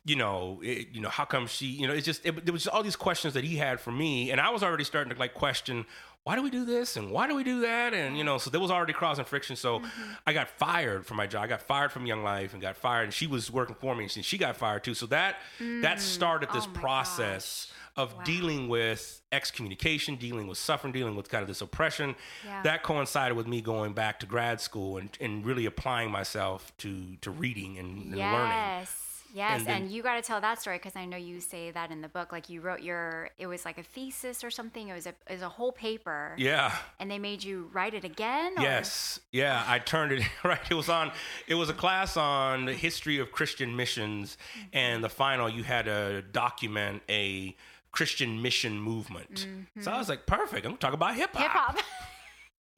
You 0.06 0.16
know, 0.16 0.62
it, 0.64 0.88
you 0.94 1.02
know, 1.02 1.10
how 1.10 1.26
come 1.26 1.48
she? 1.48 1.66
You 1.66 1.86
know, 1.86 1.94
it's 1.94 2.06
just 2.06 2.26
it, 2.26 2.46
there 2.46 2.54
was 2.54 2.64
just 2.64 2.74
all 2.74 2.82
these 2.82 2.96
questions 2.96 3.34
that 3.34 3.44
he 3.44 3.58
had 3.58 3.82
for 3.82 3.92
me, 3.92 4.32
and 4.32 4.40
I 4.40 4.52
was 4.52 4.64
already 4.64 4.86
starting 4.86 5.14
to 5.14 5.20
like 5.20 5.34
question 5.34 5.86
why 6.28 6.36
do 6.36 6.42
we 6.42 6.50
do 6.50 6.66
this 6.66 6.98
and 6.98 7.10
why 7.10 7.26
do 7.26 7.34
we 7.36 7.44
do 7.46 7.62
that, 7.62 7.94
and 7.94 8.18
you 8.18 8.24
know, 8.26 8.38
so 8.38 8.50
there 8.50 8.60
was 8.60 8.70
already 8.70 8.92
crossing 8.92 9.24
friction. 9.24 9.56
So 9.56 9.82
I 10.26 10.34
got 10.34 10.50
fired 10.50 11.06
from 11.06 11.16
my 11.16 11.26
job. 11.26 11.44
I 11.44 11.48
got 11.48 11.62
fired 11.62 11.90
from 11.90 12.06
Young 12.06 12.22
Life 12.22 12.52
and 12.52 12.62
got 12.62 12.76
fired, 12.76 13.06
and 13.06 13.14
she 13.14 13.28
was 13.28 13.50
working 13.50 13.78
for 13.80 13.96
me, 13.96 14.04
and 14.04 14.12
she, 14.12 14.22
she 14.24 14.38
got 14.38 14.58
fired 14.58 14.84
too. 14.84 14.94
So 14.94 15.06
that 15.06 15.38
that 15.82 16.02
started 16.02 16.50
this 16.52 16.66
Oh 16.66 16.74
process 16.74 17.72
of 17.98 18.24
dealing 18.24 18.70
with 18.70 19.22
excommunication, 19.32 20.16
dealing 20.16 20.48
with 20.48 20.58
suffering, 20.58 20.94
dealing 20.94 21.16
with 21.16 21.30
kind 21.30 21.42
of 21.42 21.48
this 21.48 21.62
oppression. 21.62 22.16
Yeah. 22.46 22.62
That 22.64 22.84
coincided 22.84 23.36
with 23.36 23.48
me 23.48 23.62
going 23.62 23.94
back 23.94 24.20
to 24.22 24.26
grad 24.26 24.62
school 24.62 24.98
and, 24.98 25.10
and 25.20 25.46
really 25.46 25.66
applying 25.66 26.12
myself 26.12 26.72
to 26.78 27.16
to 27.22 27.32
reading 27.32 27.78
and, 27.78 28.14
and 28.14 28.18
learning. 28.18 28.50
Yes. 28.50 29.08
Yes, 29.34 29.62
And 29.62 29.70
and, 29.70 29.92
you 29.92 30.02
got 30.04 30.16
to 30.16 30.22
tell 30.22 30.42
that 30.42 30.62
story 30.62 30.78
because 30.78 30.96
I 30.96 31.06
know 31.06 31.18
you 31.18 31.42
say 31.42 31.72
that 31.72 31.92
in 31.92 32.02
the 32.02 32.08
book. 32.08 32.32
Like 32.32 32.50
you 32.50 32.62
wrote 32.62 32.82
your, 32.82 33.30
it 33.38 33.48
was 33.48 33.66
like 33.66 33.78
a 33.78 33.84
thesis 33.84 34.44
or 34.44 34.50
something. 34.50 34.88
It 34.88 34.94
was 34.94 35.06
a, 35.06 35.10
it 35.10 35.34
was 35.34 35.42
a 35.42 35.50
whole 35.50 35.72
paper. 35.72 36.34
Yeah. 36.38 36.74
And 37.00 37.12
they 37.12 37.20
made 37.20 37.44
you 37.44 37.70
write 37.74 37.94
it 37.94 38.04
again. 38.04 38.54
or- 38.58 38.64
Yes. 38.64 39.20
Yeah, 39.32 39.64
I 39.68 39.80
turned 39.80 40.14
it 40.14 40.24
right. 40.44 40.60
It 40.70 40.74
was 40.74 40.90
on 40.90 41.12
it 41.48 41.56
was 41.56 41.70
a 41.70 41.74
class 41.74 42.18
on 42.18 42.66
the 42.66 42.74
history 42.74 43.20
of 43.20 43.32
Christian 43.32 43.76
missions 43.76 44.38
mm-hmm. 44.58 44.68
and 44.74 45.04
the 45.04 45.10
final 45.10 45.50
you 45.50 45.64
had 45.64 45.86
to 45.86 46.24
document 46.32 47.04
a 47.10 47.56
Christian 47.98 48.40
mission 48.44 48.80
movement. 48.80 49.48
So 49.82 49.90
I 49.90 49.98
was 49.98 50.08
like, 50.08 50.28
perfect. 50.28 50.68
I'm 50.68 50.74
gonna 50.74 50.78
talk 50.78 50.94
about 50.94 51.16
hip 51.16 51.32
hop. 51.34 51.42
Hip 51.42 51.52
hop. 51.52 51.78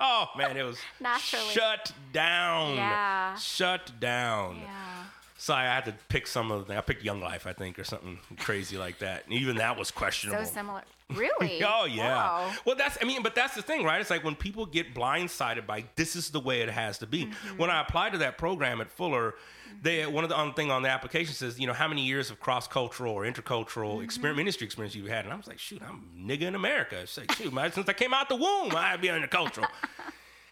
Oh 0.01 0.27
man, 0.37 0.55
it 0.55 0.63
was 0.63 0.77
Naturally. 1.01 1.45
shut 1.51 1.91
down. 2.13 2.75
Yeah. 2.75 3.35
Shut 3.35 3.91
down. 3.99 4.59
yeah. 4.63 5.03
So 5.37 5.53
I 5.53 5.63
had 5.65 5.83
to 5.85 5.95
pick 6.07 6.25
some 6.25 6.51
of 6.51 6.67
the 6.67 6.77
I 6.77 6.79
picked 6.79 7.03
Young 7.03 7.19
Life, 7.19 7.45
I 7.45 7.51
think, 7.51 7.77
or 7.77 7.83
something 7.83 8.17
crazy 8.37 8.77
like 8.77 8.99
that. 8.99 9.25
And 9.25 9.33
even 9.33 9.57
that 9.57 9.77
was 9.77 9.91
questionable. 9.91 10.45
So 10.45 10.49
similar. 10.53 10.83
Really? 11.13 11.61
Oh 11.67 11.83
yeah. 11.83 12.15
Wow. 12.15 12.51
Well, 12.65 12.77
that's 12.77 12.97
I 13.01 13.03
mean, 13.05 13.21
but 13.23 13.35
that's 13.35 13.55
the 13.55 13.61
thing, 13.61 13.83
right? 13.83 13.99
It's 13.99 14.09
like 14.09 14.23
when 14.23 14.35
people 14.35 14.65
get 14.65 14.95
blindsided 14.95 15.65
by 15.67 15.83
this 15.97 16.15
is 16.15 16.29
the 16.29 16.39
way 16.39 16.61
it 16.61 16.69
has 16.69 16.97
to 16.99 17.05
be. 17.05 17.25
Mm-hmm. 17.25 17.57
When 17.57 17.69
I 17.69 17.81
applied 17.81 18.13
to 18.13 18.19
that 18.19 18.37
program 18.37 18.79
at 18.79 18.89
Fuller, 18.89 19.35
they 19.81 20.05
one 20.05 20.23
of 20.23 20.29
the 20.29 20.35
on 20.35 20.53
thing 20.53 20.71
on 20.71 20.81
the 20.81 20.89
application 20.89 21.33
says, 21.33 21.59
you 21.59 21.67
know, 21.67 21.73
how 21.73 21.87
many 21.87 22.03
years 22.03 22.29
of 22.29 22.39
cross 22.39 22.67
cultural 22.67 23.13
or 23.13 23.23
intercultural 23.23 23.93
Mm-hmm. 23.95 24.03
experience, 24.03 24.37
ministry 24.37 24.65
experience 24.65 24.95
you've 24.95 25.07
had, 25.07 25.25
and 25.25 25.33
I 25.33 25.37
was 25.37 25.47
like, 25.47 25.59
shoot, 25.59 25.81
I'm 25.87 26.09
nigga 26.17 26.43
in 26.43 26.55
America. 26.55 26.99
It's 27.01 27.17
like, 27.17 27.31
shoot, 27.33 27.53
man, 27.53 27.71
since 27.71 27.87
I 27.89 27.93
came 27.93 28.13
out 28.13 28.29
the 28.29 28.35
womb, 28.35 28.75
I'd 28.75 29.01
be 29.01 29.07
intercultural. 29.07 29.67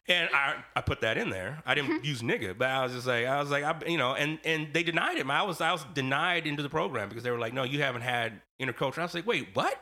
And 0.09 0.29
I, 0.33 0.55
I 0.73 0.79
put 0.79 1.01
that 1.01 1.17
in 1.17 1.29
there. 1.31 1.61
I 1.65 1.75
didn't 1.75 2.05
use 2.05 2.21
nigga, 2.21 2.57
but 2.57 2.69
I 2.69 2.81
was 2.85 2.93
just 2.93 3.05
like, 3.07 3.25
I 3.25 3.41
was 3.41 3.51
like, 3.51 3.65
I, 3.65 3.75
you 3.85 3.97
know, 3.97 4.13
and 4.15 4.39
and 4.45 4.69
they 4.71 4.81
denied 4.81 5.17
it. 5.17 5.29
I 5.29 5.43
was 5.43 5.59
I 5.59 5.73
was 5.73 5.83
denied 5.93 6.47
into 6.47 6.63
the 6.63 6.69
program 6.69 7.09
because 7.09 7.25
they 7.25 7.31
were 7.31 7.37
like, 7.37 7.53
no, 7.53 7.63
you 7.63 7.81
haven't 7.81 8.03
had 8.03 8.39
intercultural. 8.57 8.99
I 8.99 9.03
was 9.03 9.13
like, 9.13 9.27
wait, 9.27 9.49
what? 9.53 9.77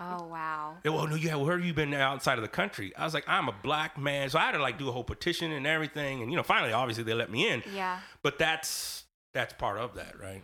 Oh 0.00 0.26
wow. 0.26 0.78
Yeah, 0.82 0.92
oh, 0.92 0.94
well, 0.94 1.06
no, 1.06 1.14
yeah, 1.14 1.34
where 1.36 1.56
have 1.56 1.66
you 1.66 1.74
been 1.74 1.92
outside 1.92 2.38
of 2.38 2.42
the 2.42 2.48
country? 2.48 2.92
I 2.96 3.04
was 3.04 3.12
like, 3.12 3.28
I'm 3.28 3.48
a 3.48 3.54
black 3.62 3.98
man, 3.98 4.30
so 4.30 4.38
I 4.38 4.42
had 4.42 4.52
to 4.52 4.58
like 4.58 4.78
do 4.78 4.88
a 4.88 4.92
whole 4.92 5.04
petition 5.04 5.52
and 5.52 5.66
everything, 5.66 6.22
and 6.22 6.30
you 6.30 6.36
know, 6.36 6.42
finally, 6.42 6.72
obviously, 6.72 7.04
they 7.04 7.12
let 7.12 7.30
me 7.30 7.48
in. 7.48 7.62
Yeah. 7.74 8.00
But 8.22 8.38
that's 8.38 9.04
that's 9.34 9.52
part 9.52 9.78
of 9.78 9.94
that, 9.96 10.18
right? 10.18 10.42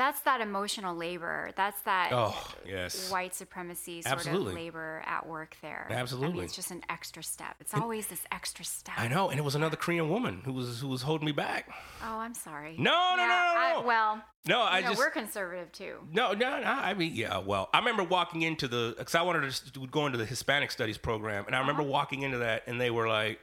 That's 0.00 0.22
that 0.22 0.40
emotional 0.40 0.96
labor. 0.96 1.50
That's 1.56 1.78
that 1.82 2.08
Oh, 2.10 2.34
yes. 2.66 3.10
white 3.10 3.34
supremacy 3.34 4.00
sort 4.00 4.14
Absolutely. 4.14 4.52
of 4.52 4.54
labor 4.54 5.02
at 5.04 5.26
work 5.26 5.58
there. 5.60 5.86
I 5.90 5.92
Absolutely. 5.92 6.36
mean, 6.36 6.44
it's 6.44 6.56
just 6.56 6.70
an 6.70 6.82
extra 6.88 7.22
step. 7.22 7.56
It's 7.60 7.74
always 7.74 8.06
this 8.06 8.22
extra 8.32 8.64
step. 8.64 8.94
I 8.98 9.08
know, 9.08 9.28
and 9.28 9.38
it 9.38 9.42
was 9.42 9.54
another 9.54 9.76
Korean 9.76 10.08
woman 10.08 10.40
who 10.46 10.54
was 10.54 10.80
who 10.80 10.88
was 10.88 11.02
holding 11.02 11.26
me 11.26 11.32
back. 11.32 11.68
Oh, 12.02 12.16
I'm 12.16 12.32
sorry. 12.32 12.76
No, 12.78 12.90
no, 13.14 13.22
Yeah, 13.22 13.26
no, 13.26 13.26
no, 13.26 13.80
I- 13.82 13.82
well, 13.84 14.24
No, 14.46 14.62
I 14.62 14.80
know, 14.80 14.88
just 14.88 14.98
we're 15.00 15.10
conservative 15.10 15.70
too. 15.70 15.98
no, 16.10 16.32
no, 16.32 16.60
no. 16.60 16.66
I 16.66 16.94
mean, 16.94 17.14
yeah. 17.14 17.36
Well, 17.36 17.68
I 17.74 17.78
remember 17.80 18.02
walking 18.02 18.40
into 18.40 18.68
the 18.68 18.94
because 18.96 19.14
I 19.14 19.20
wanted 19.20 19.52
to 19.52 19.72
to 19.74 19.86
go 19.88 20.06
into 20.06 20.16
the 20.16 20.24
Hispanic 20.24 20.70
Studies 20.70 20.96
program, 20.96 21.44
and 21.46 21.54
I 21.54 21.58
remember 21.60 21.82
Uh-huh. 21.82 21.90
walking 21.92 22.22
into 22.22 22.38
that, 22.38 22.62
and 22.66 22.80
they 22.80 22.90
were 22.90 23.06
like, 23.06 23.38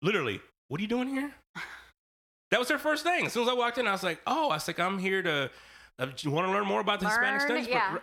literally, 0.00 0.40
"What 0.68 0.78
are 0.80 0.82
you 0.82 0.88
doing 0.88 1.08
here?" 1.10 1.34
That 2.52 2.60
was 2.60 2.68
their 2.68 2.78
first 2.78 3.02
thing. 3.02 3.26
As 3.26 3.32
soon 3.32 3.42
as 3.42 3.48
I 3.48 3.54
walked 3.54 3.76
in, 3.76 3.88
I 3.88 3.92
was 3.92 4.04
like, 4.04 4.20
"Oh, 4.24 4.50
I 4.50 4.54
was 4.54 4.68
like, 4.68 4.78
I'm 4.78 5.00
here 5.00 5.20
to. 5.20 5.50
Uh, 5.98 6.06
you 6.20 6.30
want 6.30 6.46
to 6.46 6.52
learn 6.52 6.66
more 6.66 6.80
about 6.80 7.00
the 7.00 7.06
Hispanic 7.08 7.40
Learn, 7.40 7.48
Studies? 7.48 7.68
yeah. 7.68 7.90
Pro- 7.90 8.00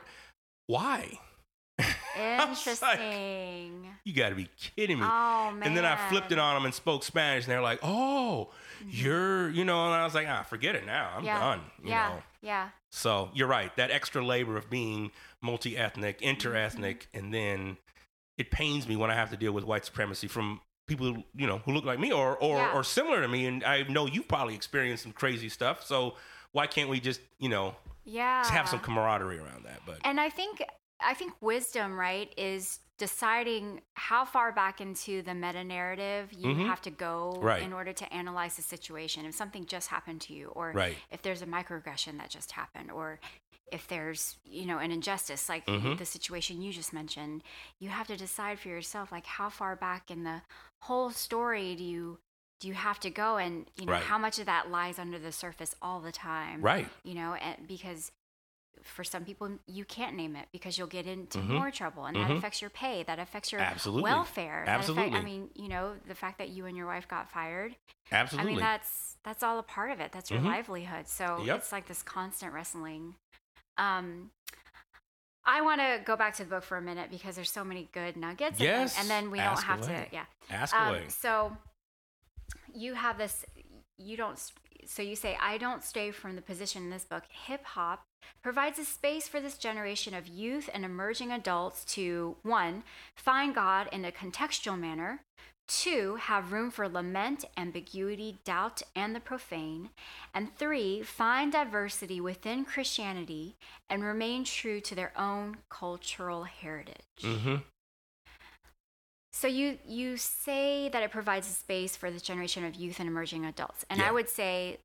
Why? 0.68 1.20
I 1.80 2.46
was 2.46 2.66
like, 2.82 3.00
Interesting. 3.00 3.88
You 4.06 4.14
got 4.14 4.30
to 4.30 4.36
be 4.36 4.50
kidding 4.58 5.00
me. 5.00 5.06
Oh 5.06 5.52
man. 5.52 5.64
And 5.64 5.78
then 5.78 5.86
I 5.86 5.96
flipped 6.10 6.32
it 6.32 6.38
on 6.40 6.56
them 6.56 6.66
and 6.66 6.74
spoke 6.74 7.04
Spanish, 7.04 7.46
and 7.46 7.52
they're 7.52 7.62
like, 7.62 7.80
"Oh, 7.82 8.50
you're, 8.88 9.50
you 9.50 9.64
know." 9.66 9.86
And 9.86 9.96
I 9.96 10.04
was 10.04 10.14
like, 10.14 10.28
"Ah, 10.28 10.44
forget 10.44 10.76
it 10.76 10.86
now. 10.86 11.10
I'm 11.16 11.18
Mm-hmm. 11.20 11.26
yeah. 11.28 11.40
done." 11.40 11.62
You 11.84 11.90
yeah. 11.90 12.08
know. 12.10 12.24
Yeah. 12.42 12.70
So 12.92 13.30
you're 13.34 13.48
right. 13.48 13.76
That 13.78 13.90
extra 13.92 14.24
labor 14.24 14.58
of 14.58 14.70
being 14.70 15.12
multi-ethnic, 15.42 16.22
inter-ethnic, 16.22 17.08
Mm-hmm. 17.14 17.26
and 17.26 17.34
then 17.34 17.78
it 18.38 18.52
pains 18.52 18.88
me 18.88 18.96
when 18.96 19.10
I 19.10 19.16
have 19.16 19.30
to 19.32 19.38
deal 19.38 19.52
with 19.52 19.64
white 19.64 19.86
supremacy 19.86 20.28
from 20.28 20.60
people 20.88 21.06
who, 21.14 21.24
you 21.36 21.48
know 21.48 21.60
who 21.60 21.72
look 21.72 21.86
like 21.86 22.00
me 22.00 22.12
or 22.12 22.36
or, 22.38 22.58
Yeah. 22.58 22.74
or 22.74 22.84
similar 22.84 23.22
to 23.22 23.28
me. 23.28 23.46
And 23.48 23.64
I 23.64 23.84
know 23.84 24.06
you've 24.06 24.28
probably 24.28 24.54
experienced 24.56 25.04
some 25.04 25.14
crazy 25.14 25.50
stuff. 25.50 25.84
So 25.86 26.16
why 26.54 26.66
can't 26.68 26.90
we 26.90 27.00
just 27.02 27.20
you 27.40 27.50
know 27.50 27.76
Yeah. 28.06 28.42
just 28.44 28.54
have 28.54 28.70
some 28.70 28.80
camaraderie 28.80 29.38
around 29.40 29.66
that? 29.66 29.82
But 29.86 29.98
And 30.06 30.20
I 30.20 30.30
think 30.30 30.64
I 31.02 31.14
think 31.14 31.34
wisdom, 31.42 32.00
right, 32.00 32.34
is 32.38 32.80
deciding 32.98 33.82
how 33.96 34.24
far 34.24 34.54
back 34.54 34.80
into 34.80 35.22
the 35.22 35.34
meta 35.34 35.62
narrative 35.64 36.32
you 36.32 36.48
Mhm. 36.56 36.66
have 36.68 36.82
to 36.84 36.92
go 36.92 37.34
Right. 37.42 37.62
in 37.62 37.74
order 37.74 37.92
to 37.92 38.14
analyze 38.14 38.56
the 38.56 38.62
situation. 38.62 39.26
If 39.26 39.36
something 39.36 39.66
just 39.66 39.90
happened 39.90 40.22
to 40.22 40.34
you, 40.34 40.48
or 40.50 40.72
Right. 40.72 40.98
if 41.12 41.22
there's 41.22 41.42
a 41.42 41.46
microaggression 41.46 42.18
that 42.20 42.30
just 42.30 42.54
happened, 42.54 42.90
or 42.92 43.20
if 43.72 43.88
there's 43.88 44.38
you 44.46 44.66
know 44.66 44.78
an 44.78 44.92
injustice 44.92 45.50
like 45.50 45.66
Mhm. 45.66 45.98
the 45.98 46.06
situation 46.06 46.62
you 46.62 46.72
just 46.72 46.94
mentioned, 46.94 47.44
you 47.80 47.90
have 47.90 48.08
to 48.08 48.16
decide 48.16 48.60
for 48.60 48.70
yourself 48.70 49.12
like 49.12 49.26
how 49.26 49.50
far 49.50 49.76
back 49.76 50.10
in 50.10 50.24
the 50.24 50.42
whole 50.84 51.10
story 51.10 51.76
do 51.76 51.84
you 51.84 52.20
do 52.64 52.70
you 52.70 52.74
have 52.76 52.98
to 53.02 53.10
go 53.10 53.36
and 53.36 53.66
you 53.76 53.86
know 53.86 53.92
Right. 53.92 54.04
how 54.04 54.18
much 54.18 54.40
of 54.40 54.46
that 54.46 54.72
lies 54.72 54.98
under 54.98 55.20
the 55.20 55.34
surface 55.34 55.76
all 55.82 56.00
the 56.00 56.14
time 56.14 56.62
right, 56.62 56.88
you 57.04 57.14
know, 57.14 57.34
and 57.34 57.68
because 57.68 58.12
for 58.82 59.04
some 59.04 59.26
people 59.26 59.50
you 59.68 59.84
can't 59.84 60.16
name 60.16 60.36
it 60.38 60.48
because 60.54 60.78
you'll 60.78 60.88
get 60.88 61.06
into 61.06 61.40
Mhm. 61.40 61.48
more 61.50 61.72
trouble 61.72 62.06
and 62.06 62.16
that 62.16 62.30
Mhm. 62.30 62.38
affects 62.38 62.62
your 62.62 62.70
pay 62.70 63.04
that 63.04 63.20
affects 63.20 63.52
your 63.52 63.60
Absolutely. 63.62 64.04
welfare 64.04 64.64
that 64.66 64.80
affect- 64.80 64.90
Absolutely. 64.98 65.20
i 65.20 65.22
mean 65.22 65.50
you 65.56 65.68
know 65.68 65.96
the 66.08 66.16
fact 66.16 66.38
that 66.38 66.50
you 66.50 66.66
and 66.66 66.76
your 66.78 66.88
wife 66.88 67.06
got 67.08 67.30
fired 67.30 67.76
absolutely. 68.12 68.52
i 68.52 68.56
mean 68.56 68.60
that's 68.64 69.18
that's 69.24 69.44
all 69.44 69.60
a 69.60 69.64
part 69.64 69.92
of 69.92 70.00
it 70.00 70.12
that's 70.14 70.32
your 70.32 70.40
Mhm. 70.40 70.46
livelihood 70.46 71.08
so 71.08 71.42
Yep. 71.44 71.58
it's 71.58 71.72
like 71.74 71.86
this 71.88 72.02
constant 72.02 72.54
wrestling 72.54 73.16
um 73.78 74.32
i 75.46 75.62
want 75.62 75.80
to 75.82 76.02
go 76.06 76.16
back 76.16 76.34
to 76.36 76.44
the 76.44 76.50
book 76.50 76.64
for 76.64 76.78
a 76.78 76.82
minute 76.82 77.10
because 77.12 77.36
there's 77.36 77.52
so 77.52 77.64
many 77.64 77.90
good 77.94 78.16
nuggets 78.18 78.60
Yes, 78.60 78.98
and 79.00 79.10
then 79.10 79.30
we 79.32 79.40
ask 79.40 79.66
don't 79.66 79.78
have 79.78 79.88
away. 79.88 80.08
to 80.10 80.16
yeah 80.16 80.26
Ask 80.50 80.74
um, 80.76 80.88
away. 80.90 81.08
so 81.10 81.56
you 82.74 82.94
have 82.94 83.18
this 83.18 83.46
you 83.98 84.18
don't 84.18 84.52
so 84.86 85.02
you 85.02 85.16
say 85.16 85.38
i 85.42 85.58
don't 85.58 85.84
stray 85.84 86.12
from 86.12 86.36
the 86.36 86.42
position 86.42 86.84
in 86.84 86.90
this 86.90 87.06
book 87.06 87.24
hip 87.30 87.64
hop 87.64 88.04
provides 88.42 88.80
a 88.80 88.86
space 88.86 89.28
for 89.28 89.40
this 89.40 89.58
generation 89.58 90.14
of 90.14 90.28
youth 90.28 90.70
and 90.74 90.84
emerging 90.84 91.32
adults 91.32 91.86
to 91.86 92.36
one 92.44 92.84
find 93.16 93.56
god 93.56 93.88
in 93.92 94.04
a 94.06 94.12
contextual 94.12 94.78
manner 94.80 95.22
two 95.68 96.16
have 96.16 96.52
room 96.52 96.70
for 96.70 96.90
lament 96.90 97.46
ambiguity 97.56 98.40
doubt 98.44 98.82
and 98.96 99.16
the 99.16 99.20
profane 99.20 99.90
and 100.34 100.54
three 100.58 101.02
find 101.02 101.54
diversity 101.54 102.20
within 102.20 102.66
christianity 102.66 103.56
and 103.90 104.04
remain 104.04 104.44
true 104.44 104.82
to 104.82 104.96
their 104.96 105.14
own 105.18 105.58
cultural 105.70 106.44
heritage 106.44 106.98
Mm-hmm. 107.22 107.56
So 109.44 109.50
you 109.50 109.78
you 109.86 110.16
say 110.16 110.88
that 110.88 111.04
it 111.04 111.12
provides 111.12 111.50
a 111.50 111.52
space 111.52 111.98
for 111.98 112.10
this 112.10 112.22
generation 112.22 112.64
of 112.64 112.76
youth 112.76 113.02
and 113.02 113.10
emerging 113.10 113.44
adults, 113.44 113.84
and 113.90 114.00
Yeah. 114.00 114.08
I 114.08 114.12
would 114.14 114.30
say, 114.30 114.78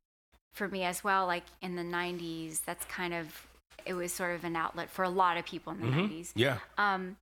for 0.52 0.66
me 0.66 0.82
as 0.82 1.04
well, 1.04 1.26
like 1.26 1.44
in 1.62 1.76
the 1.76 1.84
'90s, 1.84 2.59
that's 2.66 2.84
kind 2.86 3.14
of 3.14 3.46
it 3.86 3.94
was 3.94 4.12
sort 4.12 4.34
of 4.34 4.42
an 4.42 4.56
outlet 4.56 4.90
for 4.90 5.04
a 5.04 5.09
lot 5.09 5.36
of 5.36 5.44
people 5.44 5.72
in 5.72 5.78
the 5.78 5.86
Mhm. 5.86 6.09
'90s. 6.11 6.32
Yeah. 6.34 6.59
Um, 6.76 7.18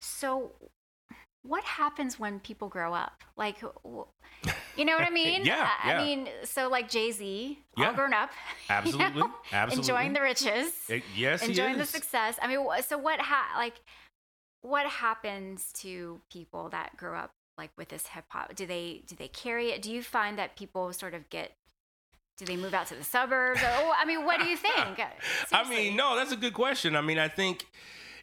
so 0.00 0.52
what 1.42 1.62
happens 1.64 2.18
when 2.18 2.40
people 2.40 2.68
grow 2.68 2.94
up? 2.94 3.22
Like, 3.36 3.60
you 3.60 4.86
know 4.86 4.96
what 4.96 5.06
I 5.06 5.10
mean? 5.24 5.44
Yeah, 5.44 5.68
I, 5.84 5.92
I 5.92 5.98
mean, 5.98 6.30
so 6.44 6.70
like 6.70 6.88
Jay 6.88 7.10
Z, 7.12 7.58
Yeah. 7.76 7.88
all 7.88 7.92
grown 7.92 8.14
up, 8.14 8.30
you 8.70 8.70
Absolutely, 8.70 9.20
know, 9.20 9.30
absolutely. 9.52 9.82
enjoying 9.92 10.12
the 10.14 10.22
riches, 10.22 10.72
Eh, 10.88 11.00
yes, 11.14 11.42
he 11.42 11.48
enjoying 11.48 11.76
the 11.76 11.84
success. 11.84 12.38
I 12.40 12.48
mean, 12.48 12.66
so 12.80 12.96
what? 12.96 13.20
Ha- 13.20 13.56
like, 13.58 13.74
what 14.62 14.86
happens 14.86 15.72
to 15.74 16.20
people 16.30 16.68
that 16.70 16.96
grow 16.96 17.18
up 17.18 17.32
like 17.58 17.70
with 17.76 17.88
this 17.88 18.06
hip 18.06 18.24
hop? 18.28 18.54
Do 18.54 18.66
they 18.66 19.02
do 19.06 19.14
they 19.14 19.28
carry 19.28 19.70
it? 19.70 19.82
Do 19.82 19.92
you 19.92 20.02
find 20.02 20.38
that 20.38 20.56
people 20.56 20.92
sort 20.92 21.14
of 21.14 21.28
get? 21.28 21.52
Do 22.38 22.46
they 22.46 22.56
move 22.56 22.72
out 22.72 22.86
to 22.86 22.94
the 22.94 23.04
suburbs? 23.04 23.62
Or, 23.62 23.68
oh, 23.68 23.94
I 23.96 24.06
mean, 24.06 24.24
what 24.24 24.40
do 24.40 24.46
you 24.46 24.56
think? 24.56 24.98
I 25.52 25.68
mean, 25.68 25.96
no, 25.96 26.16
that's 26.16 26.32
a 26.32 26.36
good 26.36 26.54
question. 26.54 26.96
I 26.96 27.02
mean, 27.02 27.18
I 27.18 27.28
think 27.28 27.66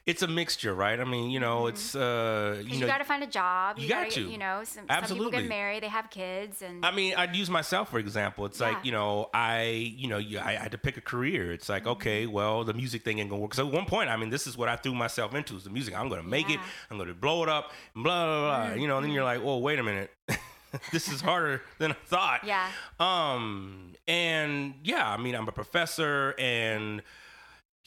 it's 0.09 0.21
a 0.23 0.27
mixture, 0.27 0.73
right? 0.73 0.99
I 0.99 1.03
mean, 1.03 1.29
you 1.29 1.39
know, 1.39 1.67
it's 1.67 1.95
uh, 1.95 2.55
you 2.57 2.63
'Cause 2.69 2.79
know, 2.79 2.85
you 2.87 2.91
got 2.93 2.97
to 2.97 3.03
find 3.03 3.23
a 3.23 3.27
job. 3.27 3.77
you 3.77 3.83
You, 3.83 3.89
got 3.89 4.09
gotta. 4.09 4.21
You 4.21 4.37
know, 4.37 4.63
some, 4.63 4.85
some 4.89 5.17
people 5.17 5.29
get 5.31 5.47
married, 5.47 5.83
they 5.83 5.87
have 5.87 6.09
kids, 6.09 6.61
and 6.61 6.83
I 6.85 6.91
mean, 6.91 7.13
I'd 7.15 7.35
use 7.35 7.49
myself 7.49 7.89
for 7.89 7.99
example. 7.99 8.45
It's 8.45 8.59
Yeah. 8.59 8.69
like 8.69 8.85
you 8.85 8.91
know, 8.91 9.29
I 9.33 9.63
you 10.01 10.07
know, 10.07 10.17
you, 10.17 10.39
I, 10.39 10.49
I 10.49 10.53
had 10.55 10.71
to 10.71 10.77
pick 10.77 10.97
a 10.97 11.01
career. 11.01 11.51
It's 11.51 11.69
like 11.69 11.85
okay, 11.85 12.25
well, 12.25 12.63
the 12.63 12.73
music 12.73 13.03
thing 13.03 13.19
ain't 13.19 13.29
gonna 13.29 13.41
work. 13.41 13.53
So 13.53 13.67
at 13.67 13.73
one 13.73 13.85
point, 13.85 14.09
I 14.09 14.17
mean, 14.17 14.29
this 14.31 14.47
is 14.47 14.57
what 14.57 14.67
I 14.67 14.75
threw 14.75 14.95
myself 14.95 15.35
into: 15.35 15.55
is 15.55 15.63
the 15.63 15.69
music. 15.69 15.93
I'm 15.97 16.09
gonna 16.09 16.23
make 16.23 16.49
it. 16.49 16.59
I'm 16.89 16.97
gonna 16.97 17.13
blow 17.13 17.43
it 17.43 17.49
up. 17.49 17.71
and 17.95 18.03
Blah 18.03 18.25
blah 18.25 18.67
blah. 18.69 18.73
You 18.81 18.87
know, 18.87 18.97
and 18.97 19.05
then 19.05 19.11
you're 19.13 19.23
like, 19.23 19.43
well, 19.43 19.61
wait 19.61 19.77
a 19.79 19.83
minute. 19.83 20.11
this 20.91 21.07
is 21.11 21.21
harder 21.21 21.61
than 21.77 21.91
I 21.91 21.95
thought. 22.05 22.43
Yeah. 22.43 22.67
Um. 22.99 23.93
And 24.07 24.73
yeah, 24.83 25.07
I 25.07 25.17
mean, 25.17 25.35
I'm 25.35 25.47
a 25.47 25.51
professor, 25.51 26.33
and 26.39 27.03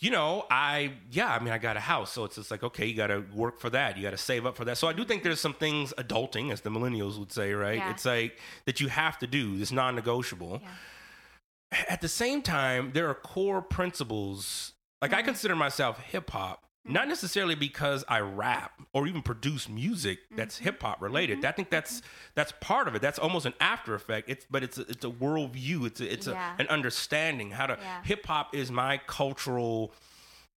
you 0.02 0.10
know, 0.10 0.44
I 0.50 0.94
yeah, 1.12 1.32
I 1.32 1.38
mean, 1.38 1.52
I 1.52 1.58
got 1.58 1.76
a 1.76 1.80
house, 1.80 2.10
so 2.10 2.24
it's 2.24 2.34
just 2.34 2.50
like 2.50 2.64
okay, 2.64 2.86
you 2.86 2.94
got 2.94 3.06
to 3.06 3.24
work 3.32 3.60
for 3.60 3.70
that. 3.70 3.96
You 3.96 4.02
got 4.02 4.10
to 4.10 4.18
save 4.18 4.44
up 4.44 4.56
for 4.56 4.64
that. 4.64 4.76
So 4.76 4.88
I 4.88 4.92
do 4.92 5.04
think 5.04 5.22
there's 5.22 5.40
some 5.40 5.54
things 5.54 5.94
adulting, 5.96 6.52
as 6.52 6.60
the 6.60 6.70
millennials 6.70 7.20
would 7.20 7.30
say, 7.30 7.52
right? 7.52 7.78
Yeah. 7.78 7.90
It's 7.92 8.04
like 8.04 8.36
that 8.66 8.80
you 8.80 8.88
have 8.88 9.16
to 9.20 9.28
do. 9.28 9.56
It's 9.60 9.70
non-negotiable. 9.70 10.60
Yeah. 10.60 11.84
At 11.88 12.00
the 12.00 12.08
same 12.08 12.42
time, 12.42 12.90
there 12.94 13.08
are 13.08 13.14
core 13.14 13.62
principles. 13.62 14.72
Like 15.00 15.12
I 15.12 15.18
mm-hmm. 15.18 15.26
consider 15.26 15.54
myself 15.54 16.00
hip 16.00 16.30
hop, 16.30 16.64
not 16.84 17.06
necessarily 17.06 17.54
because 17.54 18.04
I 18.08 18.20
rap 18.20 18.80
or 18.92 19.06
even 19.06 19.22
produce 19.22 19.68
music 19.68 20.18
that's 20.36 20.56
mm-hmm. 20.56 20.64
hip 20.64 20.82
hop 20.82 21.00
related. 21.00 21.38
Mm-hmm. 21.38 21.46
I 21.46 21.52
think 21.52 21.70
that's 21.70 21.98
mm-hmm. 21.98 22.06
that's 22.34 22.52
part 22.60 22.88
of 22.88 22.94
it. 22.94 23.02
That's 23.02 23.18
almost 23.18 23.46
an 23.46 23.54
after 23.60 23.94
effect. 23.94 24.28
It's 24.28 24.46
but 24.50 24.62
it's 24.62 24.78
a, 24.78 24.82
it's 24.82 25.04
a 25.04 25.10
worldview. 25.10 25.86
It's 25.86 26.00
a, 26.00 26.12
it's 26.12 26.26
Yeah. 26.26 26.54
a, 26.56 26.60
an 26.60 26.68
understanding 26.68 27.52
how 27.52 27.66
to 27.66 27.78
Yeah. 27.80 28.02
hip 28.02 28.26
hop 28.26 28.54
is 28.54 28.70
my 28.70 29.00
cultural. 29.06 29.92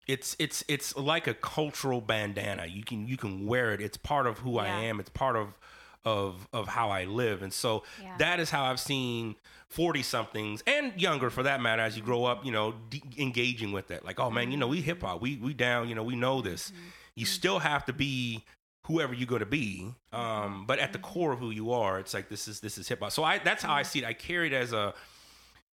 It's 0.07 0.35
it's 0.39 0.63
it's 0.67 0.95
like 0.95 1.27
a 1.27 1.33
cultural 1.33 2.01
bandana. 2.01 2.65
You 2.65 2.83
can 2.83 3.07
you 3.07 3.17
can 3.17 3.45
wear 3.45 3.73
it. 3.73 3.81
It's 3.81 3.97
part 3.97 4.25
of 4.25 4.39
who 4.39 4.57
I 4.57 4.67
am. 4.67 4.99
It's 4.99 5.09
part 5.09 5.35
of 5.35 5.57
of 6.05 6.47
of 6.53 6.67
how 6.67 6.89
I 6.89 7.05
live. 7.05 7.41
And 7.41 7.51
so 7.51 7.83
Yeah. 8.01 8.15
that 8.17 8.39
is 8.39 8.51
how 8.51 8.65
I've 8.65 8.79
seen 8.79 9.35
40 9.69 10.03
somethings 10.03 10.63
and 10.67 10.99
younger 10.99 11.29
for 11.29 11.43
that 11.43 11.59
matter 11.59 11.81
as 11.81 11.97
you 11.97 12.03
grow 12.03 12.25
up, 12.25 12.45
you 12.45 12.51
know, 12.51 12.73
de- 12.89 13.03
engaging 13.17 13.71
with 13.71 13.91
it. 13.91 14.05
Like, 14.05 14.19
oh 14.19 14.29
man, 14.29 14.51
you 14.51 14.57
know, 14.57 14.67
we 14.67 14.81
hip 14.81 15.01
hop. 15.01 15.21
We 15.21 15.37
we 15.37 15.53
down, 15.53 15.89
you 15.89 15.95
know, 15.95 16.03
we 16.03 16.15
know 16.15 16.41
this. 16.41 16.69
Mm-hmm. 16.69 16.81
You 17.15 17.25
mm-hmm. 17.25 17.33
still 17.33 17.59
have 17.59 17.85
to 17.85 17.93
be 17.93 18.45
whoever 18.85 19.13
you're 19.13 19.27
going 19.27 19.39
to 19.39 19.45
be. 19.47 19.93
Um, 20.13 20.21
mm-hmm. 20.21 20.65
but 20.65 20.79
at 20.79 20.93
the 20.93 20.99
core 20.99 21.31
of 21.31 21.39
who 21.39 21.49
you 21.49 21.71
are, 21.71 21.99
it's 21.99 22.13
like 22.13 22.29
this 22.29 22.47
is 22.47 22.59
this 22.59 22.77
is 22.77 22.87
hip 22.87 22.99
hop. 22.99 23.11
So 23.11 23.23
I 23.23 23.39
that's 23.39 23.63
how 23.63 23.73
I 23.73 23.83
see 23.83 23.99
it. 23.99 24.05
I 24.05 24.13
carry 24.13 24.47
it 24.47 24.53
as 24.53 24.73
a 24.73 24.93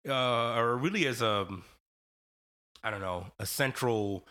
uh 0.07 0.55
or 0.55 0.77
really 0.77 1.05
as 1.05 1.21
a 1.21 1.47
I 2.83 2.89
don't 2.89 3.01
know, 3.01 3.27
a 3.37 3.45
central 3.45 4.25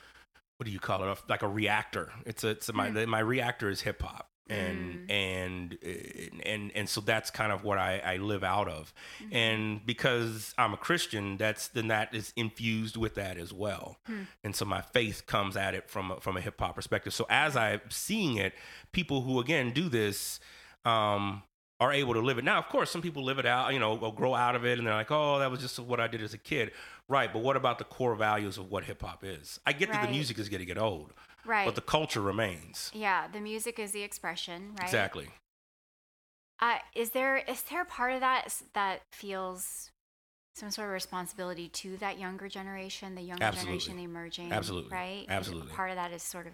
what 0.57 0.67
do 0.67 0.73
you 0.73 0.81
call 0.81 1.11
it? 1.11 1.19
Like 1.27 1.43
a 1.43 1.49
reactor. 1.49 2.13
It's 2.27 2.45
a, 2.45 2.49
it's 2.49 2.73
my 2.73 2.91
mm. 2.91 3.07
my 3.07 3.21
reactor 3.21 3.71
is 3.71 3.83
hip 3.83 4.03
hop. 4.03 4.30
And 4.51 5.09
mm-hmm. 5.09 5.11
and 5.11 5.79
eh, 5.83 6.29
and 6.45 6.73
and 6.75 6.89
so 6.89 7.01
that's 7.01 7.31
kind 7.31 7.53
of 7.53 7.63
what 7.63 7.79
I, 7.79 8.03
I 8.05 8.17
live 8.17 8.43
out 8.43 8.69
of, 8.69 8.93
mm-hmm. 9.23 9.37
and 9.37 9.87
because 9.87 10.55
I'm 10.59 10.75
a 10.75 10.77
Christian, 10.77 11.37
that's 11.37 11.69
then 11.69 11.89
that 11.89 12.15
is 12.15 12.33
infused 12.35 12.97
with 12.97 13.15
that 13.15 13.39
as 13.39 13.53
well, 13.53 13.99
hmm. 14.07 14.23
and 14.43 14.57
so 14.57 14.65
my 14.65 14.83
faith 14.83 15.27
comes 15.27 15.57
at 15.57 15.75
it 15.75 15.89
from 15.89 16.11
a, 16.11 16.21
from 16.21 16.37
a 16.37 16.41
hip 16.41 16.59
hop 16.59 16.75
perspective. 16.75 17.15
So 17.15 17.27
as 17.31 17.57
I'm 17.57 17.81
seeing 17.91 18.39
it, 18.39 18.55
people 18.91 19.23
who 19.23 19.39
again 19.39 19.71
do 19.71 19.89
this, 19.89 20.41
um, 20.85 21.45
are 21.81 21.93
able 21.93 22.13
to 22.13 22.21
live 22.21 22.37
it. 22.37 22.45
Now, 22.45 22.59
of 22.59 22.69
course, 22.69 22.91
some 22.91 23.01
people 23.01 23.25
live 23.25 23.39
it 23.39 23.47
out, 23.47 23.73
you 23.73 23.79
know, 23.79 23.97
or 23.97 24.15
grow 24.15 24.35
out 24.35 24.55
of 24.55 24.67
it, 24.67 24.79
and 24.79 24.87
they're 24.87 24.95
like, 24.95 25.11
"Oh, 25.11 25.39
that 25.39 25.51
was 25.51 25.61
just 25.61 25.79
what 25.79 25.99
I 25.99 26.09
did 26.09 26.23
as 26.23 26.35
a 26.35 26.39
kid." 26.39 26.73
Right, 27.09 27.33
but 27.33 27.43
what 27.43 27.57
about 27.57 27.79
the 27.79 27.85
core 27.85 28.15
values 28.15 28.59
of 28.59 28.71
what 28.71 28.85
hip 28.85 29.03
hop 29.03 29.25
is? 29.25 29.59
I 29.67 29.73
get 29.73 29.91
that 29.91 30.07
the 30.07 30.13
music 30.13 30.39
is 30.39 30.49
going 30.49 30.61
to 30.61 30.67
get 30.67 30.79
old, 30.79 31.13
right. 31.45 31.65
but 31.65 31.75
the 31.75 31.81
culture 31.81 32.21
remains. 32.21 32.91
yeah, 32.95 33.27
the 33.29 33.41
music 33.41 33.79
is 33.79 33.93
the 33.93 34.03
expression, 34.03 34.73
right? 34.77 34.85
Exactly. 34.85 35.29
Uh, 36.61 36.77
is 36.95 37.11
there 37.11 37.39
is 37.39 37.63
there 37.63 37.83
a 37.83 37.87
part 37.87 38.13
of 38.13 38.21
that 38.21 38.55
that 38.75 39.01
feels 39.13 39.91
some 40.55 40.71
sort 40.71 40.89
of 40.89 40.93
responsibility 40.93 41.69
to 41.69 41.97
that 41.99 42.19
younger 42.19 42.49
generation, 42.49 43.15
the 43.15 43.23
younger 43.23 43.45
Absolutely. 43.45 43.79
generation, 43.79 43.97
the 43.97 44.05
emerging, 44.05 44.53
Absolutely. 44.53 44.93
right? 44.93 45.25
Absolutely. 45.29 45.73
Part 45.73 45.91
of 45.91 45.97
that 45.97 46.13
is 46.13 46.23
sort 46.23 46.47
of. 46.47 46.53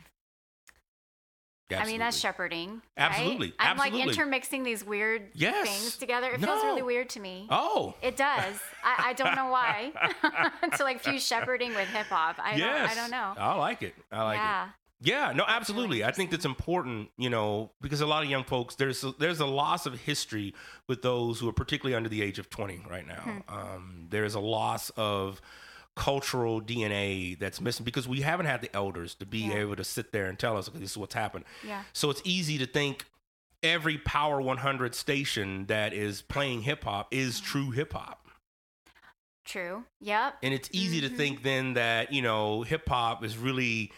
Yeah, 1.71 1.83
I 1.83 1.87
mean, 1.87 1.99
that's 1.99 2.25
absolutely. 2.25 2.57
shepherding. 2.57 2.71
right? 2.97 3.11
Absolutely. 3.11 3.53
I'm 3.59 3.77
like 3.77 3.93
intermixing 3.93 4.63
these 4.63 4.85
weird 4.85 5.31
Yes. 5.35 5.69
things 5.69 5.97
together. 5.97 6.31
It 6.31 6.41
feels 6.41 6.63
really 6.63 6.83
weird 6.83 7.09
to 7.11 7.21
me. 7.21 7.49
Oh, 7.51 7.95
It 8.03 8.17
does. 8.17 8.61
I, 8.85 9.07
I 9.09 9.13
don't 9.15 9.35
know 9.35 9.47
why. 9.49 9.93
to 10.77 10.85
like 10.85 11.03
fuse 11.03 11.27
shepherding 11.27 11.75
with 11.75 11.89
hip 11.89 12.07
hop. 12.07 12.37
I 12.39 12.55
yes. 12.55 12.91
don't. 12.91 12.91
I 12.91 12.95
don't 12.95 13.11
know. 13.11 13.43
I 13.43 13.55
like 13.55 13.83
it. 13.83 13.95
I 14.13 14.23
like 14.23 14.39
yeah. 14.39 14.65
it. 14.67 14.71
Yeah, 15.01 15.33
no, 15.35 15.45
absolutely. 15.47 16.05
I 16.05 16.11
think 16.11 16.31
that's 16.31 16.47
important, 16.47 17.11
you 17.19 17.29
know, 17.29 17.71
because 17.83 18.01
a 18.01 18.07
lot 18.07 18.23
of 18.25 18.31
young 18.31 18.45
folks 18.45 18.77
there's 18.77 19.05
a, 19.05 19.13
there's 19.19 19.41
a 19.41 19.47
loss 19.47 19.85
of 19.85 20.01
history 20.01 20.55
with 20.87 21.03
those 21.03 21.39
who 21.39 21.49
are 21.49 21.53
particularly 21.53 21.95
under 21.95 22.09
the 22.09 22.23
age 22.23 22.39
of 22.39 22.49
20 22.49 22.83
right 22.89 23.07
now. 23.07 23.15
Hmm. 23.17 23.55
Um, 23.55 24.07
there's 24.09 24.35
a 24.35 24.41
loss 24.41 24.91
of 24.97 25.43
cultural 25.97 26.61
DNA 26.61 27.39
that's 27.39 27.61
missing 27.61 27.85
because 27.85 28.07
we 28.07 28.21
haven't 28.21 28.47
had 28.47 28.61
the 28.61 28.75
elders 28.77 29.15
to 29.17 29.27
be 29.27 29.41
Yeah. 29.41 29.55
able 29.55 29.77
to 29.77 29.85
sit 29.85 30.13
there 30.13 30.27
and 30.27 30.39
tell 30.39 30.57
us, 30.57 30.69
okay, 30.69 30.79
this 30.79 30.93
is 30.93 30.97
what's 30.97 31.15
happened. 31.15 31.45
Yeah. 31.67 31.83
So 31.93 32.11
it's 32.11 32.23
easy 32.25 32.59
to 32.59 32.67
think 32.67 33.07
every 33.63 33.99
Power 33.99 34.41
100 34.41 34.95
station 34.95 35.67
that 35.67 35.93
is 35.93 36.23
playing 36.23 36.63
hip 36.63 36.85
hop 36.85 37.13
is 37.13 37.41
true 37.41 37.71
hip 37.71 37.95
hop. 37.95 38.29
True. 39.45 39.85
Yep. 40.01 40.37
And 40.43 40.53
it's 40.53 40.69
easy 40.73 41.01
to 41.01 41.07
mm-hmm. 41.07 41.17
think 41.17 41.43
then 41.43 41.75
that, 41.75 42.13
you 42.13 42.21
know, 42.21 42.63
hip 42.63 42.89
hop 42.89 43.25
is 43.25 43.39
really 43.39 43.93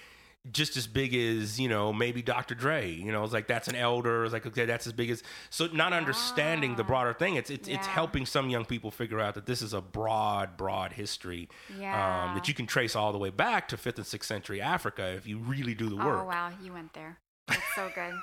just 0.53 0.77
as 0.77 0.87
big 0.87 1.15
as, 1.15 1.59
you 1.59 1.69
know, 1.69 1.93
maybe 1.93 2.23
Dr. 2.23 2.55
Dre. 2.55 2.91
You 2.91 3.13
know, 3.13 3.25
it's 3.25 3.33
like 3.33 3.47
that's 3.47 3.69
an 3.69 3.77
elder. 3.77 4.25
It's 4.25 4.33
like, 4.33 4.47
okay, 4.47 4.65
that's 4.65 4.87
as 4.87 4.93
big 4.93 5.11
as 5.11 5.23
so 5.51 5.67
not 5.73 5.93
understanding 5.93 6.77
the 6.77 6.85
broader 6.85 7.13
thing. 7.13 7.37
It's 7.37 7.51
it's 7.51 7.69
it's 7.69 7.87
helping 7.87 8.27
some 8.27 8.51
young 8.51 8.65
people 8.65 8.91
figure 8.91 9.21
out 9.21 9.35
that 9.35 9.47
this 9.47 9.63
is 9.63 9.73
a 9.73 9.81
broad, 9.81 10.57
broad 10.57 10.93
history. 10.93 11.49
Yeah. 11.79 12.29
Um, 12.29 12.35
that 12.35 12.49
you 12.49 12.55
can 12.55 12.67
trace 12.67 12.97
all 12.97 13.13
the 13.13 13.19
way 13.19 13.31
back 13.31 13.69
to 13.69 13.77
fifth 13.77 13.99
and 13.99 14.07
sixth 14.07 14.29
century 14.29 14.61
Africa 14.61 15.07
if 15.17 15.27
you 15.27 15.39
really 15.39 15.75
do 15.75 15.89
the 15.89 15.97
work. 15.97 16.21
Oh 16.23 16.27
wow, 16.27 16.51
you 16.63 16.73
went 16.73 16.93
there. 16.95 17.19
That's 17.47 17.75
so 17.75 17.91
good. 17.95 18.15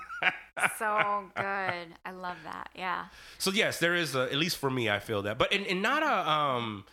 so 0.77 1.25
good. 1.35 1.87
I 2.05 2.11
love 2.11 2.37
that. 2.43 2.69
Yeah. 2.75 3.05
So 3.37 3.51
yes, 3.51 3.79
there 3.79 3.95
is 3.95 4.15
a 4.15 4.23
at 4.23 4.35
least 4.35 4.57
for 4.57 4.69
me, 4.69 4.89
I 4.89 4.99
feel 4.99 5.21
that, 5.23 5.37
but 5.37 5.53
and, 5.53 5.65
and 5.67 5.81
not 5.81 6.03
a 6.03 6.29
um, 6.29 6.85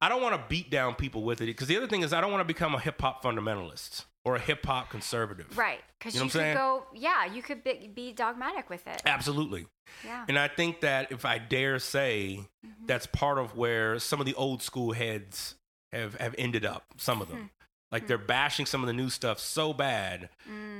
I 0.00 0.08
don't 0.08 0.22
want 0.22 0.34
to 0.34 0.42
beat 0.48 0.70
down 0.70 0.94
people 0.94 1.22
with 1.22 1.40
it 1.40 1.46
because 1.46 1.68
the 1.68 1.76
other 1.76 1.86
thing 1.86 2.02
is 2.02 2.12
I 2.12 2.20
don't 2.20 2.32
want 2.32 2.40
to 2.40 2.46
become 2.46 2.74
a 2.74 2.80
hip 2.80 3.00
hop 3.00 3.22
fundamentalist 3.22 4.04
or 4.24 4.36
a 4.36 4.40
hip 4.40 4.64
hop 4.66 4.88
conservative. 4.90 5.56
Right. 5.58 5.80
Because 5.98 6.14
You 6.14 6.18
you, 6.18 6.20
know 6.20 6.24
I'm 6.26 6.30
could 6.30 6.38
saying? 6.38 6.56
go. 6.56 6.82
Yeah, 6.94 7.24
you 7.26 7.42
could 7.42 7.64
be, 7.64 7.90
be 7.92 8.12
dogmatic 8.12 8.70
with 8.70 8.86
it. 8.86 9.02
Absolutely. 9.04 9.66
Yeah. 10.04 10.24
And 10.28 10.38
I 10.38 10.48
think 10.48 10.80
that 10.82 11.10
if 11.12 11.24
I 11.24 11.38
dare 11.38 11.78
say, 11.78 12.40
Mm-hmm. 12.64 12.86
that's 12.86 13.06
part 13.06 13.38
of 13.38 13.56
where 13.56 13.98
some 13.98 14.20
of 14.20 14.26
the 14.26 14.34
old 14.34 14.62
school 14.62 14.92
heads 14.92 15.56
have 15.92 16.14
have 16.20 16.34
ended 16.38 16.64
up. 16.64 16.84
Some 16.96 17.20
of 17.20 17.28
them, 17.28 17.38
Hmm. 17.38 17.46
like 17.90 18.06
they're 18.06 18.16
bashing 18.18 18.66
some 18.66 18.82
of 18.82 18.86
the 18.86 18.92
new 18.92 19.10
stuff 19.10 19.40
so 19.40 19.72
bad 19.72 20.28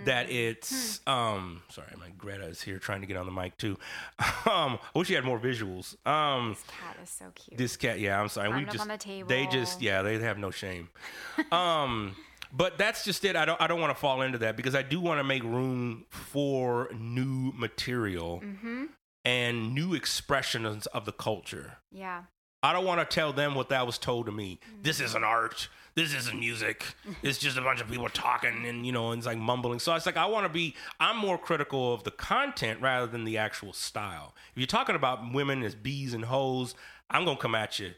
that 0.05 0.28
Mm. 0.28 0.32
it's 0.32 1.01
Hmm. 1.05 1.11
um. 1.12 1.62
Sorry, 1.70 1.88
my 1.99 2.11
Greta 2.16 2.45
is 2.47 2.62
here 2.62 2.78
trying 2.78 3.01
to 3.01 3.07
get 3.09 3.16
on 3.16 3.26
the 3.26 3.32
mic 3.32 3.57
too. 3.59 3.76
Um, 4.47 4.78
I 4.95 4.99
wish 4.99 5.09
you 5.11 5.16
had 5.16 5.24
more 5.24 5.38
visuals. 5.40 5.95
Um, 6.07 6.51
This 6.55 6.64
cat 6.68 6.97
is 7.03 7.11
so 7.11 7.32
cute. 7.34 7.59
this 7.59 7.76
cat, 7.76 7.99
yeah, 8.01 8.20
I'm 8.20 8.28
sorry. 8.28 8.49
Climbed 8.49 8.66
we 8.66 8.72
just 8.72 8.88
on 8.90 8.97
the 8.97 9.24
they 9.26 9.47
just 9.47 9.82
yeah 9.82 10.03
they 10.03 10.18
have 10.20 10.38
no 10.38 10.51
shame. 10.53 10.88
um, 11.53 12.14
but 12.53 12.78
that's 12.78 13.05
just 13.05 13.24
it. 13.24 13.34
I 13.34 13.44
don't 13.44 13.61
I 13.61 13.66
don't 13.66 13.80
want 13.80 13.94
to 13.94 14.00
fall 14.00 14.22
into 14.22 14.38
that 14.38 14.57
because 14.57 14.74
I 14.74 14.82
do 14.82 15.00
want 15.00 15.18
to 15.18 15.24
make 15.24 15.42
room 15.42 16.05
for 16.11 16.88
new 16.94 17.53
material 17.57 18.42
mm-hmm. 18.44 18.84
and 19.24 19.74
new 19.74 19.94
expressions 19.94 20.86
of 20.86 21.05
the 21.05 21.12
culture. 21.12 21.78
Yeah. 21.90 22.24
I 22.62 22.72
don't 22.72 22.84
want 22.84 23.00
to 23.00 23.12
tell 23.12 23.32
them 23.32 23.57
what 23.57 23.70
that 23.70 23.86
was 23.86 23.98
told 23.98 24.26
to 24.26 24.32
me. 24.32 24.61
This 24.82 25.00
isn't 25.00 25.24
art. 25.24 25.68
This 25.96 26.14
isn't 26.14 26.38
music. 26.38 26.94
It's 27.22 27.38
just 27.38 27.57
a 27.57 27.61
bunch 27.61 27.80
of 27.80 27.88
people 27.88 28.09
talking 28.09 28.64
and 28.66 28.86
you 28.86 28.92
know, 28.92 29.11
and 29.11 29.18
it's 29.18 29.26
like 29.26 29.38
mumbling. 29.38 29.80
So 29.80 29.94
it's 29.94 30.07
like 30.07 30.16
I 30.16 30.26
want 30.26 30.46
to 30.46 30.53
be. 30.53 30.74
I'm 31.00 31.16
more 31.16 31.38
critical 31.38 31.92
of 31.92 32.05
the 32.05 32.12
content 32.12 32.80
rather 32.80 33.07
than 33.07 33.24
the 33.24 33.38
actual 33.38 33.72
style. 33.72 34.34
If 34.53 34.59
you're 34.59 34.66
talking 34.66 34.94
about 34.94 35.32
women 35.32 35.62
as 35.64 35.74
bees 35.74 36.14
and 36.14 36.24
hoes, 36.26 36.74
I'm 37.11 37.24
gonna 37.24 37.36
come 37.36 37.55
at 37.57 37.78
you, 37.80 37.94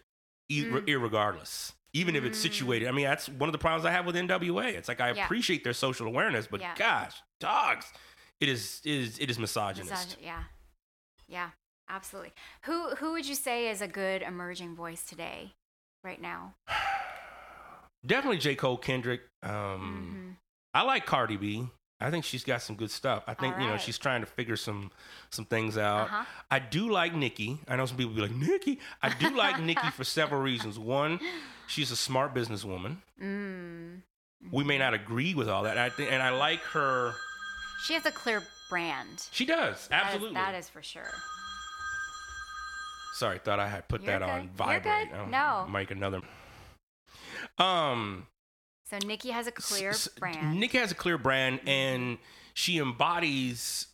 ir- 0.48 0.80
Mm. 0.80 0.88
irregardless. 0.88 1.72
Even 1.95 2.16
if 2.16 2.24
it's 2.24 2.38
situated. 2.38 2.88
I 2.88 2.90
mean, 2.92 3.05
that's 3.05 3.28
one 3.28 3.49
of 3.49 3.53
the 3.53 3.59
problems 3.59 3.86
I 3.86 3.92
have 3.92 4.05
with 4.05 4.16
NWA. 4.16 4.66
It's 4.74 4.88
like 4.88 5.01
I 5.01 5.12
Yeah. 5.12 5.24
appreciate 5.24 5.62
their 5.64 5.72
social 5.72 6.07
awareness, 6.09 6.47
but 6.49 6.61
Yeah. 6.61 6.74
gosh, 6.74 7.14
dogs, 7.40 7.86
it 8.40 8.49
is 8.49 8.80
it 8.84 8.90
is 8.92 9.18
it 9.20 9.30
is 9.30 9.38
misogynist. 9.38 10.18
Misog- 10.18 10.22
yeah, 10.22 10.45
yeah, 11.28 11.51
absolutely. 11.88 12.32
Who 12.64 12.97
who 12.97 13.12
would 13.12 13.26
you 13.26 13.36
say 13.36 13.68
is 13.70 13.80
a 13.80 13.86
good 13.88 14.22
emerging 14.22 14.74
voice 14.74 15.05
today, 15.05 15.55
right 16.03 16.20
now? 16.20 16.55
Definitely 18.07 18.38
J. 18.38 18.55
Cole 18.55 18.76
Kendrick. 18.76 19.22
Um, 19.42 20.36
Mhm. 20.36 20.36
I 20.74 20.82
like 20.82 21.07
Cardi 21.07 21.36
B. 21.36 21.68
I 22.01 22.11
think 22.11 22.24
she's 22.24 22.45
got 22.45 22.61
some 22.61 22.76
good 22.76 22.90
stuff. 22.90 23.22
I 23.26 23.34
think 23.34 23.57
you 23.59 23.66
know 23.66 23.76
she's 23.78 23.99
trying 23.99 24.20
to 24.20 24.26
figure 24.26 24.57
some 24.57 24.90
some 25.30 25.45
things 25.45 25.78
out. 25.78 26.07
Uh-huh. 26.09 26.24
I 26.51 26.59
do 26.59 26.90
like 26.90 27.14
Nikki. 27.14 27.59
I 27.68 27.76
know 27.76 27.86
some 27.86 27.97
people 27.97 28.12
be 28.14 28.20
like 28.20 28.34
Nikki. 28.34 28.78
I 29.03 29.09
do 29.14 29.30
like 29.36 29.61
Nikki 29.61 29.88
for 29.90 30.05
several 30.05 30.40
reasons. 30.42 30.78
One, 30.78 31.20
she's 31.66 31.90
a 31.90 31.97
smart 31.97 32.34
businesswoman. 32.34 32.97
Mm. 33.22 34.03
We 34.53 34.64
may 34.64 34.76
not 34.76 34.92
agree 34.92 35.34
with 35.34 35.49
all 35.49 35.62
that. 35.62 35.78
I 35.78 35.88
think, 35.88 36.12
and 36.12 36.22
I 36.22 36.30
like 36.30 36.61
her. 36.72 37.14
She 37.86 37.95
has 37.95 38.05
a 38.05 38.11
clear 38.11 38.42
brand. 38.68 39.26
She 39.30 39.47
does 39.47 39.88
absolutely. 39.90 40.34
that 40.34 40.55
is 40.55 40.68
for 40.68 40.82
sure. 40.82 41.12
Sorry, 43.14 43.38
thought 43.38 43.61
I 43.61 43.68
had 43.68 43.86
put 43.88 44.03
You're 44.03 44.18
that 44.18 44.22
on 44.28 44.40
good. 44.40 44.45
You're 44.47 44.55
vibrate. 44.80 45.11
good. 45.11 45.16
I'll 45.18 45.26
No. 45.28 45.68
make 45.70 45.90
another. 45.92 46.20
Um, 47.59 48.26
So 49.01 49.07
Nikki 49.07 49.30
has 49.30 49.47
a 49.47 49.53
clear 49.53 49.90
s- 49.90 50.09
brand. 50.09 50.61
Nick 50.61 50.72
has 50.72 50.92
a 50.92 50.95
clear 50.95 51.18
brand, 51.18 51.61
and 51.66 52.18
she 52.53 52.78
embodies 52.78 53.88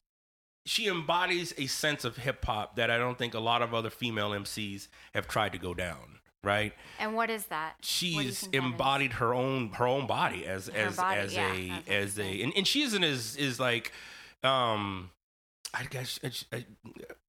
she 0.67 0.89
embodies 0.89 1.55
a 1.57 1.67
sense 1.67 2.05
of 2.05 2.19
hip 2.19 2.45
hop 2.45 2.77
that 2.77 2.91
I 2.91 2.99
don't 2.99 3.17
think 3.17 3.33
a 3.35 3.41
lot 3.41 3.63
of 3.63 3.73
other 3.73 3.89
female 3.91 4.31
MCs 4.31 4.89
have 5.15 5.27
tried 5.27 5.53
to 5.53 5.59
go 5.59 5.75
down. 5.75 6.19
Right? 6.43 6.73
and 6.99 7.15
what 7.15 7.29
is 7.29 7.47
that? 7.47 7.75
What 7.77 7.83
do 7.83 7.97
you 7.97 8.23
She's 8.23 8.41
think 8.41 8.53
that 8.53 8.59
embodied 8.59 9.13
her 9.15 9.35
own 9.35 9.71
her 9.73 9.87
own 9.87 10.07
body 10.07 10.47
as 10.47 10.69
Her 10.69 10.87
as 10.87 10.97
body, 10.97 11.21
as 11.21 11.35
yeah, 11.35 11.53
a 11.53 11.83
as 11.93 12.19
a 12.19 12.43
and, 12.43 12.53
and 12.57 12.67
she 12.67 12.83
isn't 12.83 13.05
as 13.05 13.37
is 13.37 13.61
like 13.61 13.93
um 14.43 15.11
I 15.73 15.85
guess 15.85 16.19
I- 16.53 16.65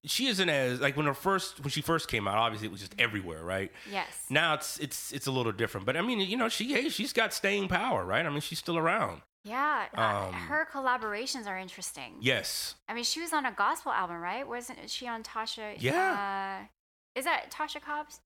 she 0.04 0.26
isn't 0.26 0.48
as 0.48 0.80
like 0.80 0.96
when 0.96 1.06
her 1.06 1.14
first 1.14 1.60
when 1.60 1.70
she 1.70 1.80
first 1.80 2.08
came 2.08 2.26
out 2.26 2.36
obviously 2.38 2.66
it 2.66 2.72
was 2.72 2.80
just 2.80 2.94
everywhere 2.98 3.44
right 3.44 3.70
Yes. 3.90 4.08
now 4.28 4.54
it's 4.54 4.78
it's 4.78 5.12
it's 5.12 5.26
a 5.28 5.30
little 5.30 5.52
different 5.52 5.86
but 5.86 5.96
I 5.96 6.00
mean 6.00 6.18
you 6.20 6.36
know 6.36 6.48
she 6.48 6.72
hey, 6.72 6.88
she's 6.88 7.12
got 7.12 7.32
staying 7.32 7.68
power 7.68 8.04
right 8.04 8.24
I 8.26 8.28
mean 8.30 8.40
she's 8.40 8.58
still 8.58 8.76
around 8.76 9.22
Yeah. 9.44 9.86
uh, 9.96 10.26
Um, 10.28 10.32
her 10.34 10.66
collaborations 10.72 11.46
are 11.46 11.56
interesting. 11.58 12.16
yes 12.20 12.74
I 12.88 12.94
mean, 12.94 13.04
she 13.04 13.20
was 13.20 13.32
on 13.32 13.46
a 13.46 13.52
gospel 13.52 13.92
album, 13.92 14.20
right? 14.20 14.46
Wasn't 14.46 14.90
she 14.90 15.06
on 15.08 15.22
Tasha? 15.22 15.76
Yeah. 15.78 16.60
Uh, 16.64 16.66
is 17.14 17.24
that 17.24 17.50
Tasha 17.50 17.80
Cobbs? 17.80 18.20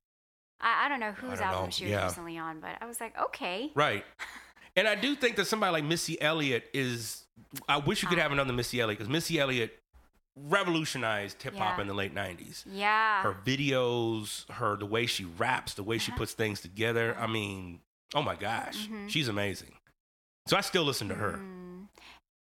I, 0.60 0.86
I 0.86 0.88
don't 0.88 1.00
know 1.00 1.12
whose 1.12 1.38
don't 1.40 1.48
album 1.48 1.64
know. 1.66 1.70
she 1.70 1.84
was 1.84 1.90
Yeah. 1.92 2.04
recently 2.04 2.38
on, 2.38 2.60
but 2.60 2.70
I 2.80 2.86
was 2.86 3.00
like, 3.00 3.16
okay. 3.20 3.70
right 3.74 4.04
and 4.76 4.88
I 4.88 4.94
do 4.94 5.14
think 5.14 5.36
that 5.36 5.44
somebody 5.46 5.72
like 5.72 5.84
Missy 5.84 6.20
Elliott 6.22 6.64
is 6.72 7.24
I 7.68 7.76
wish 7.76 8.02
you 8.02 8.08
could 8.08 8.18
Ah. 8.18 8.22
have 8.22 8.32
another 8.32 8.54
Missy 8.54 8.80
Elliott 8.80 8.98
because 8.98 9.10
Missy 9.10 9.38
Elliott 9.38 9.78
revolutionized 10.36 11.42
hip 11.42 11.54
hop 11.56 11.76
Yeah. 11.76 11.82
in 11.82 11.88
the 11.88 11.94
late 11.94 12.14
90s 12.14 12.64
Yeah. 12.66 13.22
her 13.22 13.34
videos, 13.34 14.48
her 14.52 14.76
the 14.76 14.86
way 14.86 15.06
she 15.06 15.24
raps, 15.24 15.74
the 15.74 15.82
way 15.82 15.98
she 15.98 16.10
Uh-huh. 16.12 16.18
puts 16.18 16.32
things 16.34 16.60
together. 16.60 17.16
I 17.18 17.26
mean, 17.26 17.80
oh 18.14 18.22
my 18.22 18.36
gosh, 18.36 18.86
Mhm. 18.86 19.10
she's 19.10 19.28
amazing. 19.28 19.78
So 20.46 20.56
I 20.56 20.60
still 20.60 20.84
listen 20.84 21.08
to 21.08 21.14
her. 21.14 21.38
Mm. 21.38 21.88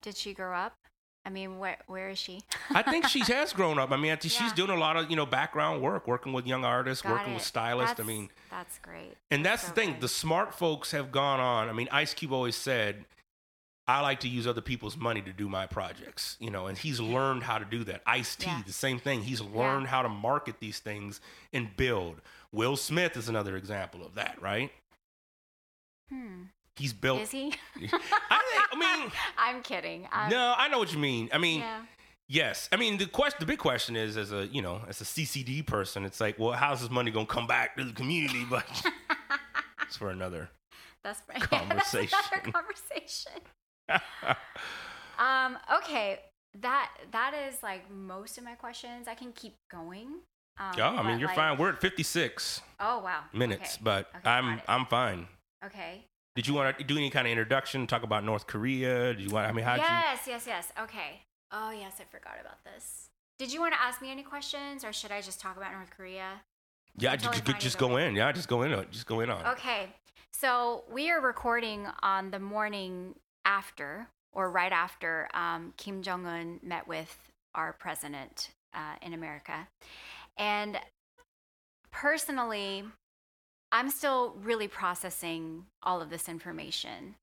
Did 0.02 0.18
she 0.18 0.34
grow 0.34 0.56
up? 0.58 0.76
I 1.26 1.30
mean, 1.30 1.58
where 1.58 1.78
where 1.88 2.10
is 2.10 2.20
she? 2.20 2.42
I 2.72 2.82
think 2.82 3.08
she 3.08 3.22
has 3.22 3.54
grown 3.60 3.80
up. 3.80 3.92
I 3.92 3.96
mean, 3.98 4.12
I 4.12 4.18
think 4.18 4.34
she's 4.34 4.52
doing 4.52 4.72
a 4.72 4.76
lot 4.76 4.98
of 4.98 5.10
you 5.10 5.16
know 5.16 5.26
background 5.26 5.82
work, 5.82 6.06
working 6.06 6.34
with 6.34 6.46
young 6.46 6.66
artists, 6.66 7.02
Got 7.02 7.14
working 7.14 7.34
with 7.36 7.44
it. 7.44 7.46
stylists. 7.46 7.98
I 7.98 8.04
mean, 8.04 8.30
that's 8.50 8.78
great. 8.80 9.16
and 9.32 9.46
that's 9.46 9.62
so 9.62 9.68
the 9.70 9.74
thing. 9.74 9.92
good. 9.94 10.02
The 10.02 10.10
smart 10.10 10.54
folks 10.54 10.92
have 10.92 11.14
gone 11.14 11.40
on. 11.40 11.70
I 11.70 11.72
mean, 11.74 11.88
Ice 11.92 12.14
Cube 12.14 12.34
always 12.34 12.58
said. 12.58 13.06
I 13.88 14.00
like 14.02 14.22
to 14.22 14.30
use 14.30 14.48
other 14.48 14.62
people's 14.62 14.96
money 14.96 15.22
to 15.22 15.34
do 15.34 15.50
my 15.50 15.66
projects, 15.66 16.38
you 16.40 16.50
know, 16.50 16.68
and 16.68 16.78
he's 16.78 17.00
learned 17.02 17.44
how 17.44 17.58
to 17.58 17.66
do 17.66 17.84
that. 17.84 18.02
Ice 18.06 18.36
T, 18.36 18.46
Yeah. 18.48 18.62
the 18.66 18.72
same 18.72 18.98
thing. 18.98 19.24
He's 19.24 19.42
learned 19.42 19.88
how 19.88 20.02
to 20.02 20.10
market 20.10 20.56
these 20.62 20.80
things 20.80 21.20
and 21.52 21.76
build. 21.76 22.22
Will 22.54 22.78
Smith 22.78 23.18
is 23.18 23.28
another 23.28 23.58
example 23.58 24.06
of 24.06 24.16
that, 24.16 24.42
right? 24.42 24.72
Hmm. 26.10 26.44
He's 26.76 26.94
built. 26.94 27.22
Is 27.22 27.32
he? 27.32 27.54
I, 27.76 27.88
think, 27.88 28.02
I 28.72 28.76
mean, 28.78 29.12
I'm 29.38 29.62
kidding. 29.62 30.08
I'm, 30.12 30.30
no, 30.30 30.54
I 30.58 30.68
know 30.70 30.80
what 30.80 30.92
you 30.94 31.00
mean. 31.00 31.30
I 31.34 31.38
mean, 31.38 31.60
Yeah. 31.60 31.82
yes. 32.28 32.70
I 32.72 32.78
mean, 32.78 32.98
the 32.98 33.06
question, 33.06 33.38
the 33.42 33.46
big 33.46 33.60
question 33.60 33.96
is, 33.96 34.18
as 34.18 34.32
a 34.32 34.48
you 34.48 34.62
know, 34.62 34.82
as 34.88 35.02
a 35.02 35.04
CCD 35.06 35.66
person, 35.66 36.06
it's 36.06 36.20
like, 36.22 36.40
well, 36.40 36.54
how's 36.54 36.82
this 36.82 36.90
money 36.90 37.12
gonna 37.12 37.26
come 37.26 37.48
back 37.48 37.76
to 37.78 37.84
the 37.84 37.94
community? 37.94 38.46
But 38.50 38.66
it's 39.84 39.98
for 39.98 40.10
another. 40.10 40.50
That's 41.04 41.22
Conversation. 41.42 42.10
that's 42.12 42.32
another 42.32 42.52
conversation. 42.54 43.34
Um. 45.20 45.58
Okay. 45.78 46.20
That 46.62 46.92
that 47.12 47.34
is 47.34 47.64
like 47.64 47.90
most 47.92 48.38
of 48.38 48.44
my 48.44 48.54
questions. 48.56 49.08
I 49.08 49.16
can 49.16 49.32
keep 49.34 49.56
going. 49.72 50.08
Um, 50.60 50.74
yeah, 50.78 50.90
I 50.90 51.02
mean, 51.08 51.18
you're 51.20 51.28
like- 51.30 51.36
fine. 51.36 51.58
We're 51.58 51.70
at 51.70 51.82
56 51.82 52.62
Oh 52.80 53.00
wow. 53.00 53.24
minutes, 53.34 53.76
Okay. 53.76 53.82
but 53.84 54.10
Okay, 54.18 54.30
I'm. 54.30 54.62
I'm 54.68 54.86
fine. 54.86 55.28
Okay. 55.66 56.06
Did 56.36 56.48
you 56.48 56.54
want 56.54 56.78
to 56.78 56.84
do 56.84 56.96
any 56.98 57.10
kind 57.10 57.26
of 57.28 57.32
introduction? 57.32 57.88
Talk 57.88 58.04
about 58.04 58.24
North 58.24 58.46
Korea? 58.48 59.14
Did 59.14 59.22
you 59.22 59.30
want? 59.32 59.48
I 59.48 59.52
mean, 59.52 59.66
how 59.66 59.74
would 59.74 59.82
you? 59.82 59.88
yes. 59.88 60.20
Yes. 60.28 60.46
Yes. 60.48 60.72
Okay. 60.80 61.22
Oh 61.52 61.72
yes, 61.72 61.94
I 62.00 62.04
forgot 62.06 62.38
about 62.42 62.64
this. 62.64 63.10
Did 63.40 63.52
you 63.52 63.60
want 63.62 63.74
to 63.74 63.82
ask 63.82 64.02
me 64.02 64.12
any 64.12 64.22
questions, 64.24 64.84
or 64.86 64.94
should 64.94 65.12
I 65.12 65.22
just 65.22 65.40
talk 65.40 65.58
about 65.58 65.72
North 65.74 65.90
Korea? 65.96 66.42
Yeah, 66.98 67.16
just, 67.16 67.44
just 67.46 67.66
either 67.66 67.78
go 67.80 67.98
in. 67.98 68.16
Yeah, 68.16 68.32
just 68.32 68.48
go 68.48 68.62
in. 68.62 68.86
Just 68.92 69.08
go 69.08 69.22
in 69.22 69.30
on. 69.32 69.44
Okay. 69.54 69.90
So 70.32 70.84
we 70.92 71.10
are 71.10 71.20
recording 71.22 71.88
on 72.04 72.30
the 72.30 72.40
morning 72.40 73.16
after, 73.46 74.08
or 74.34 74.50
right 74.50 74.72
after, 74.72 75.28
um, 75.34 75.74
Kim 75.78 76.02
Jong 76.02 76.26
Un 76.26 76.60
met 76.64 76.88
with 76.88 77.30
our 77.56 77.74
president 77.74 78.50
uh, 78.74 78.96
in 79.02 79.14
America, 79.14 79.68
and 80.38 80.80
personally, 81.92 82.84
I'm 83.72 83.90
still 83.90 84.36
really 84.44 84.68
processing 84.68 85.66
all 85.82 86.02
of 86.02 86.10
this 86.10 86.30
information. 86.30 87.16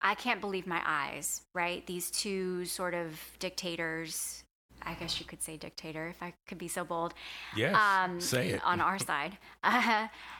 I 0.00 0.14
can't 0.14 0.40
believe 0.40 0.66
my 0.66 0.80
eyes, 0.86 1.42
right? 1.54 1.84
These 1.86 2.10
two 2.10 2.64
sort 2.64 2.94
of 2.94 3.20
dictators. 3.38 4.44
I 4.82 4.94
guess 4.94 5.18
you 5.18 5.26
could 5.26 5.42
say 5.42 5.56
dictator 5.56 6.06
if 6.06 6.22
I 6.22 6.32
could 6.46 6.56
be 6.58 6.68
so 6.68 6.84
bold 6.84 7.12
Yes. 7.56 7.74
um, 7.74 8.20
say 8.20 8.50
it. 8.50 8.64
on 8.64 8.80
our 8.80 8.98
side. 8.98 9.36
Uh, 9.64 10.06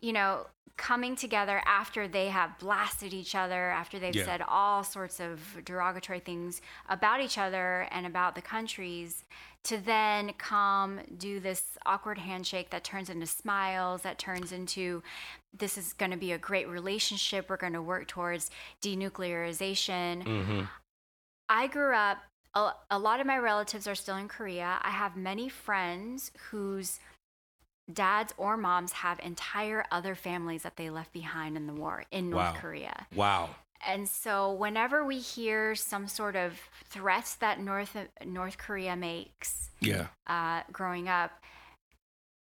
you 0.00 0.12
know, 0.12 0.46
coming 0.76 1.14
together 1.14 1.60
after 1.66 2.08
they 2.08 2.28
have 2.28 2.58
blasted 2.58 3.12
each 3.12 3.34
other, 3.34 3.70
after 3.70 3.98
they've 3.98 4.16
Yeah. 4.16 4.24
said 4.24 4.40
all 4.40 4.82
sorts 4.82 5.20
of 5.20 5.62
derogatory 5.64 6.20
things 6.20 6.62
about 6.88 7.20
each 7.20 7.36
other 7.36 7.86
and 7.90 8.06
about 8.06 8.34
the 8.34 8.40
countries, 8.40 9.24
to 9.64 9.76
then 9.76 10.32
come 10.38 11.00
do 11.18 11.38
this 11.38 11.76
awkward 11.84 12.16
handshake 12.16 12.70
that 12.70 12.82
turns 12.82 13.10
into 13.10 13.26
smiles, 13.26 14.00
that 14.02 14.18
turns 14.18 14.52
into 14.52 15.02
this 15.52 15.76
is 15.76 15.92
going 15.92 16.12
to 16.12 16.16
be 16.16 16.32
a 16.32 16.38
great 16.38 16.66
relationship. 16.66 17.50
We're 17.50 17.58
going 17.58 17.74
to 17.74 17.82
work 17.82 18.08
towards 18.08 18.50
denuclearization. 18.80 20.22
hmm 20.24 20.62
I 21.48 21.66
grew 21.66 21.94
up, 21.94 22.18
a, 22.54 22.70
a 22.90 22.98
lot 22.98 23.20
of 23.20 23.26
my 23.26 23.36
relatives 23.36 23.86
are 23.86 23.94
still 23.96 24.16
in 24.16 24.28
Korea. 24.28 24.78
I 24.82 24.90
have 24.90 25.16
many 25.16 25.48
friends 25.48 26.30
whose 26.50 27.00
dads 27.92 28.32
or 28.36 28.56
moms 28.56 28.92
have 28.92 29.18
entire 29.20 29.84
other 29.90 30.14
families 30.14 30.62
that 30.62 30.76
they 30.76 30.90
left 30.90 31.12
behind 31.12 31.56
in 31.56 31.66
the 31.66 31.72
war 31.74 32.04
in 32.10 32.30
North 32.30 32.54
Wow. 32.54 32.60
Korea. 32.60 33.06
Wow. 33.14 33.50
And 33.86 34.08
so 34.08 34.52
whenever 34.52 35.04
we 35.04 35.18
hear 35.18 35.74
some 35.74 36.06
sort 36.06 36.36
of 36.36 36.58
threats 36.88 37.34
that 37.36 37.60
North 37.60 37.96
North 38.24 38.58
Korea 38.58 38.94
makes 38.96 39.70
Yeah. 39.80 40.08
uh, 40.26 40.62
growing 40.70 41.08
up, 41.08 41.32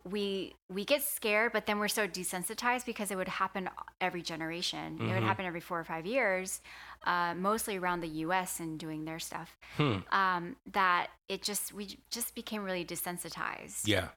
we 0.07 0.53
we 0.69 0.85
get 0.85 1.01
scared, 1.01 1.51
but 1.51 1.65
then 1.65 1.79
we're 1.79 1.87
so 1.87 2.07
desensitized 2.07 2.85
because 2.85 3.09
it 3.09 3.15
would 3.15 3.27
happen 3.27 3.67
every 3.99 4.21
generation. 4.21 4.99
It 5.01 5.13
would 5.13 5.23
Mhm. 5.23 5.25
happen 5.25 5.45
every 5.45 5.61
four 5.61 5.79
or 5.79 5.83
five 5.83 6.05
years, 6.05 6.61
uh, 7.05 7.33
mostly 7.35 7.77
around 7.77 8.01
the 8.01 8.07
U.S. 8.25 8.59
and 8.59 8.77
doing 8.79 9.05
their 9.05 9.17
stuff. 9.17 9.57
Hmm. 9.77 9.99
Um, 10.11 10.55
that 10.73 11.07
it 11.27 11.41
just 11.41 11.73
we 11.73 11.97
just 12.11 12.35
became 12.35 12.63
really 12.63 12.85
desensitized. 12.85 13.87
Yeah. 13.87 14.09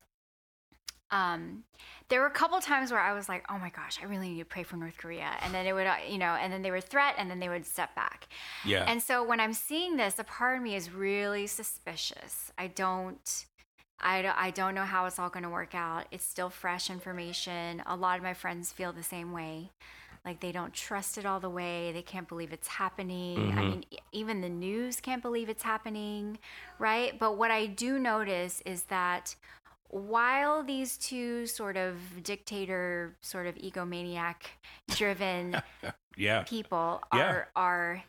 Um, 1.11 1.65
there 2.09 2.21
were 2.21 2.27
a 2.27 2.31
couple 2.31 2.59
times 2.61 2.91
where 2.91 3.01
I 3.01 3.13
was 3.13 3.29
like, 3.29 3.45
"Oh 3.51 3.59
my 3.59 3.71
gosh, 3.71 3.99
I 4.03 4.07
really 4.07 4.31
need 4.31 4.39
to 4.39 4.45
pray 4.45 4.63
for 4.63 4.77
North 4.77 4.99
Korea," 4.99 5.31
and 5.41 5.55
then 5.55 5.67
it 5.67 5.73
would, 5.73 5.87
uh, 5.87 5.97
you 6.09 6.19
know, 6.19 6.35
and 6.35 6.53
then 6.53 6.63
they 6.63 6.71
would 6.71 6.85
threat, 6.85 7.15
and 7.19 7.31
then 7.31 7.39
they 7.39 7.49
would 7.49 7.67
step 7.67 7.95
back. 7.95 8.29
Yeah. 8.65 8.85
And 8.87 9.03
so 9.03 9.23
when 9.23 9.41
I'm 9.41 9.55
seeing 9.55 9.97
this, 9.97 10.19
a 10.19 10.25
part 10.25 10.57
of 10.57 10.63
me 10.63 10.75
is 10.75 10.91
really 10.91 11.47
suspicious. 11.47 12.53
I 12.59 12.67
don't 12.67 13.47
I 14.01 14.33
I 14.37 14.51
don't 14.51 14.75
know 14.75 14.85
how 14.85 15.07
it's 15.07 15.19
all 15.19 15.31
going 15.31 15.43
to 15.43 15.51
work 15.51 15.75
out. 15.75 16.07
It's 16.11 16.25
still 16.25 16.51
fresh 16.51 16.91
information. 16.91 17.83
A 17.87 17.97
lot 17.97 18.17
of 18.19 18.23
my 18.23 18.35
friends 18.35 18.73
feel 18.73 18.93
the 18.93 19.03
same 19.03 19.33
way. 19.33 19.71
Like 20.25 20.41
they 20.41 20.53
don't 20.53 20.75
trust 20.75 21.17
it 21.17 21.25
all 21.25 21.41
the 21.41 21.49
way. 21.49 21.93
They 21.93 22.03
can't 22.03 22.29
believe 22.29 22.53
it's 22.53 22.69
happening. 22.69 23.53
I 23.57 23.63
mean, 23.63 23.85
even 24.13 24.41
the 24.41 24.49
news 24.49 25.01
can't 25.01 25.23
believe 25.23 25.49
it's 25.49 25.63
happening, 25.63 26.39
right? 26.79 27.19
But 27.19 27.39
what 27.39 27.51
I 27.51 27.67
do 27.67 27.99
notice 27.99 28.61
is 28.67 28.83
that 28.85 29.35
while 29.89 30.63
these 30.63 30.97
two 30.99 31.47
sort 31.47 31.77
of 31.77 31.97
dictator, 32.23 33.17
sort 33.23 33.47
of 33.47 33.55
egomaniac 33.57 34.37
driven 34.91 35.61
Yeah, 36.17 36.43
people 36.43 37.01
Yeah. 37.15 37.21
are 37.31 37.49
are 37.57 38.03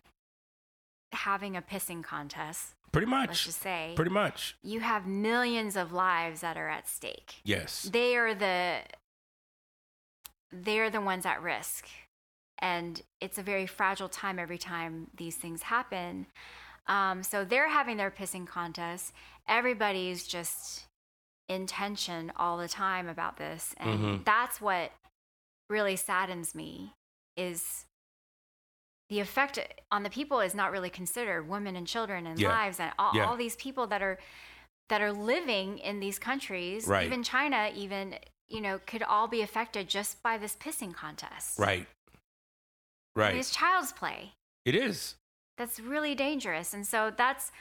having 1.11 1.55
a 1.55 1.61
pissing 1.61 2.03
contest, 2.03 2.73
pretty 2.91 3.07
much. 3.07 3.29
let's 3.29 3.45
just 3.45 3.61
say, 3.61 3.93
Pretty 3.95 4.11
much. 4.11 4.55
you 4.63 4.79
have 4.79 5.05
millions 5.07 5.75
of 5.75 5.91
lives 5.91 6.41
that 6.41 6.57
are 6.57 6.69
at 6.69 6.87
stake. 6.87 7.35
Yes. 7.43 7.83
They 7.83 8.15
are 8.15 8.33
the 8.35 8.79
they're 10.51 10.89
the 10.89 11.01
ones 11.01 11.25
at 11.25 11.41
risk. 11.41 11.87
And 12.61 13.01
it's 13.21 13.37
a 13.37 13.43
very 13.43 13.65
fragile 13.67 14.09
time 14.09 14.37
every 14.39 14.57
time 14.57 15.07
these 15.15 15.35
things 15.37 15.61
happen. 15.63 16.25
Um, 16.87 17.23
so 17.23 17.45
they're 17.45 17.69
having 17.69 17.97
their 17.97 18.11
pissing 18.11 18.45
contest. 18.45 19.13
Everybody's 19.47 20.27
just 20.27 20.85
in 21.49 21.65
tension 21.67 22.31
all 22.37 22.57
the 22.57 22.69
time 22.69 23.09
about 23.09 23.35
this. 23.37 23.73
And 23.77 23.99
Mhm. 23.99 24.23
that's 24.23 24.61
what 24.61 24.93
really 25.69 25.97
saddens 25.97 26.55
me 26.55 26.93
is 27.35 27.85
the 29.09 29.19
effect 29.19 29.57
on 29.91 30.03
the 30.03 30.09
people 30.09 30.39
is 30.39 30.53
not 30.53 30.71
really 30.71 30.89
considered 30.91 31.49
women 31.49 31.75
and 31.75 31.87
children 31.87 32.27
and 32.27 32.39
Yeah. 32.39 32.49
lives 32.49 32.79
and 32.79 32.93
all, 32.99 33.15
Yeah. 33.15 33.25
all 33.27 33.35
these 33.35 33.55
people 33.57 33.87
that 33.87 34.01
are 34.01 34.17
that 34.89 35.01
are 35.01 35.11
living 35.13 35.77
in 35.77 35.99
these 35.99 36.17
countries 36.17 36.87
Right. 36.87 37.05
even 37.05 37.21
china 37.21 37.71
even 37.75 38.17
you 38.47 38.59
know 38.59 38.79
could 38.79 39.03
all 39.03 39.27
be 39.27 39.43
affected 39.43 39.87
just 39.87 40.23
by 40.23 40.35
this 40.35 40.55
pissing 40.55 40.91
contest 40.95 41.59
Right. 41.59 41.87
Right. 43.15 43.35
it's 43.35 43.51
child's 43.51 43.91
play 43.93 44.33
It 44.65 44.73
is. 44.73 45.15
that's 45.57 45.79
really 45.79 46.15
dangerous 46.15 46.73
and 46.73 46.87
so 46.87 47.11
that's 47.11 47.51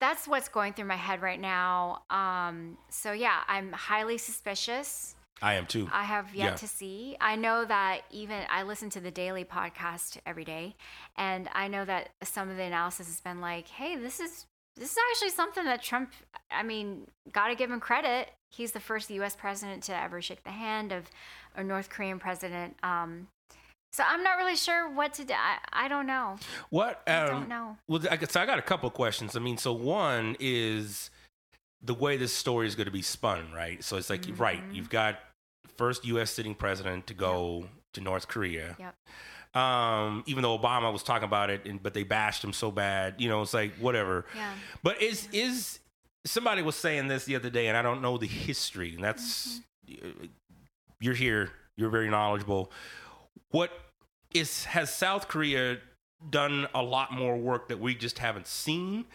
that's 0.00 0.26
what's 0.26 0.48
going 0.48 0.72
through 0.72 0.86
my 0.86 0.96
head 0.96 1.20
right 1.22 1.40
now 1.40 2.02
um 2.10 2.76
so 2.88 3.12
yeah 3.12 3.40
i'm 3.48 3.72
highly 3.72 4.18
suspicious 4.18 5.14
I 5.42 5.54
am 5.54 5.64
too. 5.64 5.88
I 5.90 6.04
have 6.04 6.34
yet 6.34 6.44
Yeah. 6.50 6.54
to 6.56 6.68
see. 6.68 7.16
I 7.18 7.34
know 7.34 7.64
that 7.64 8.02
even 8.10 8.42
I 8.50 8.62
listen 8.62 8.90
to 8.90 9.00
the 9.00 9.10
daily 9.10 9.42
podcast 9.42 10.18
every 10.26 10.44
day, 10.44 10.76
and 11.16 11.48
I 11.54 11.66
know 11.66 11.82
that 11.86 12.10
some 12.22 12.50
of 12.50 12.58
the 12.58 12.62
analysis 12.64 13.06
has 13.06 13.22
been 13.22 13.40
like, 13.40 13.66
"Hey, 13.68 13.96
this 13.96 14.20
is 14.20 14.44
this 14.76 14.90
is 14.92 14.98
actually 15.10 15.30
something 15.30 15.64
that 15.64 15.82
Trump. 15.82 16.12
I 16.50 16.62
mean, 16.62 17.06
got 17.32 17.48
to 17.48 17.54
give 17.54 17.70
him 17.70 17.80
credit. 17.80 18.28
He's 18.50 18.72
the 18.72 18.80
first 18.80 19.08
U.S. 19.10 19.34
president 19.34 19.82
to 19.84 19.96
ever 19.96 20.20
shake 20.20 20.44
the 20.44 20.50
hand 20.50 20.92
of 20.92 21.04
a 21.56 21.64
North 21.64 21.88
Korean 21.88 22.18
president. 22.18 22.76
Um, 22.82 23.28
so 23.92 24.04
I'm 24.06 24.22
not 24.22 24.36
really 24.38 24.56
sure 24.56 24.88
what 24.90 25.14
to 25.14 25.24
do. 25.24 25.34
I, 25.34 25.58
I 25.84 25.88
don't 25.88 26.06
know. 26.06 26.36
What? 26.70 27.02
Um, 27.06 27.14
I 27.14 27.26
don't 27.26 27.48
know. 27.48 27.76
Well, 27.88 28.00
I 28.10 28.16
guess 28.16 28.36
I 28.36 28.46
got 28.46 28.58
a 28.58 28.62
couple 28.62 28.86
of 28.88 28.94
questions. 28.94 29.36
I 29.36 29.40
mean, 29.40 29.56
so 29.58 29.72
one 29.72 30.36
is 30.40 31.10
the 31.82 31.94
way 31.94 32.16
this 32.16 32.32
story 32.32 32.66
is 32.66 32.74
going 32.74 32.86
to 32.86 32.92
be 32.92 33.02
spun, 33.02 33.52
right? 33.52 33.82
So 33.82 33.96
it's 33.96 34.10
like, 34.10 34.24
right, 34.36 34.62
Mm-hmm. 34.62 34.74
you've 34.74 34.90
got 34.90 35.18
first 35.76 36.04
U.S. 36.06 36.30
sitting 36.30 36.54
president 36.54 37.06
to 37.08 37.14
go 37.14 37.64
to 37.94 38.00
North 38.00 38.28
Korea. 38.28 38.76
Yep. 38.78 38.94
Um, 39.60 40.22
even 40.26 40.42
though 40.42 40.56
Obama 40.56 40.92
was 40.92 41.02
talking 41.02 41.24
about 41.24 41.50
it, 41.50 41.66
and, 41.66 41.82
but 41.82 41.92
they 41.94 42.04
bashed 42.04 42.44
him 42.44 42.52
so 42.52 42.70
bad, 42.70 43.14
you 43.18 43.28
know, 43.28 43.42
it's 43.42 43.52
like 43.54 43.72
whatever. 43.80 44.24
Yeah. 44.36 44.52
But 44.84 45.02
is 45.02 45.26
is 45.32 45.80
somebody 46.24 46.62
was 46.62 46.76
saying 46.76 47.08
this 47.08 47.24
the 47.24 47.34
other 47.34 47.50
day, 47.50 47.66
and 47.66 47.76
I 47.76 47.82
don't 47.82 48.00
know 48.02 48.16
the 48.18 48.26
history, 48.28 48.94
and 48.94 49.02
that's 49.02 49.60
Mm-hmm. 49.90 50.26
you're 51.00 51.14
here, 51.14 51.50
you're 51.76 51.90
very 51.90 52.08
knowledgeable. 52.08 52.70
What 53.50 53.70
is 54.34 54.64
has 54.66 54.94
South 54.94 55.28
Korea 55.28 55.78
done 56.28 56.68
a 56.74 56.82
lot 56.82 57.12
more 57.12 57.36
work 57.36 57.68
that 57.68 57.80
we 57.80 57.94
just 57.94 58.18
haven't 58.18 58.46
seen? 58.46 59.06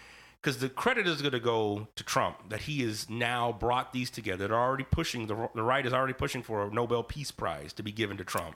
Because 0.41 0.59
the 0.59 0.69
credit 0.69 1.07
is 1.07 1.21
going 1.21 1.31
to 1.31 1.39
go 1.39 1.87
to 1.95 2.03
Trump 2.03 2.49
that 2.49 2.61
he 2.61 2.83
has 2.83 3.09
now 3.09 3.51
brought 3.51 3.93
these 3.93 4.11
together. 4.11 4.47
They're 4.47 4.57
already 4.57 4.85
pushing 4.89 5.27
the 5.27 5.49
the 5.55 5.63
right 5.63 5.85
is 5.85 5.93
already 5.93 6.13
pushing 6.13 6.43
for 6.43 6.67
a 6.67 6.73
Nobel 6.73 7.03
Peace 7.03 7.31
Prize 7.31 7.73
to 7.73 7.83
be 7.83 7.91
given 7.91 8.17
to 8.17 8.23
Trump. 8.23 8.55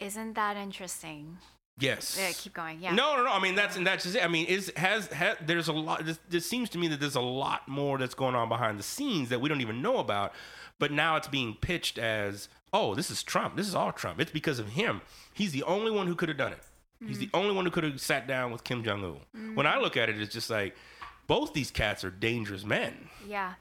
Isn't 0.00 0.34
that 0.34 0.56
interesting? 0.56 1.38
Yes. 1.80 2.18
Yeah, 2.18 2.32
keep 2.32 2.54
going. 2.54 2.80
Yeah. 2.80 2.94
No, 2.94 3.16
no, 3.16 3.24
no. 3.24 3.30
I 3.30 3.40
mean, 3.40 3.54
that's 3.54 3.76
and 3.76 3.86
that's 3.86 4.02
just 4.02 4.16
it. 4.16 4.24
I 4.24 4.28
mean, 4.28 4.46
is 4.46 4.72
has, 4.76 5.06
has 5.08 5.36
there's 5.44 5.68
a 5.68 5.72
lot. 5.72 6.04
This, 6.04 6.18
this 6.28 6.46
seems 6.46 6.68
to 6.70 6.78
me 6.78 6.88
that 6.88 6.98
there's 6.98 7.14
a 7.14 7.20
lot 7.20 7.68
more 7.68 7.98
that's 7.98 8.14
going 8.14 8.34
on 8.34 8.48
behind 8.48 8.78
the 8.78 8.82
scenes 8.82 9.28
that 9.28 9.40
we 9.40 9.48
don't 9.48 9.60
even 9.60 9.80
know 9.80 9.98
about. 9.98 10.32
But 10.78 10.92
now 10.92 11.16
it's 11.16 11.28
being 11.28 11.54
pitched 11.54 11.98
as, 11.98 12.48
oh, 12.72 12.94
this 12.94 13.10
is 13.10 13.22
Trump. 13.22 13.56
This 13.56 13.66
is 13.66 13.74
all 13.74 13.92
Trump. 13.92 14.20
It's 14.20 14.30
because 14.30 14.58
of 14.58 14.70
him. 14.70 15.00
He's 15.32 15.52
the 15.52 15.64
only 15.64 15.90
one 15.90 16.06
who 16.06 16.14
could 16.14 16.28
have 16.28 16.38
done 16.38 16.52
it. 16.52 16.62
He's 17.06 17.18
the 17.18 17.26
mm. 17.26 17.38
only 17.38 17.54
one 17.54 17.64
who 17.64 17.70
could 17.70 17.84
have 17.84 18.00
sat 18.00 18.26
down 18.26 18.50
with 18.50 18.64
Kim 18.64 18.82
Jong 18.82 19.04
Un. 19.04 19.54
When 19.54 19.66
I 19.66 19.76
mm. 19.76 19.82
look 19.82 19.96
at 19.96 20.08
it, 20.08 20.20
it's 20.20 20.32
just 20.32 20.50
like 20.50 20.74
both 21.28 21.52
these 21.52 21.70
cats 21.70 22.02
are 22.04 22.10
dangerous 22.10 22.64
men, 22.64 23.08
Yeah. 23.26 23.54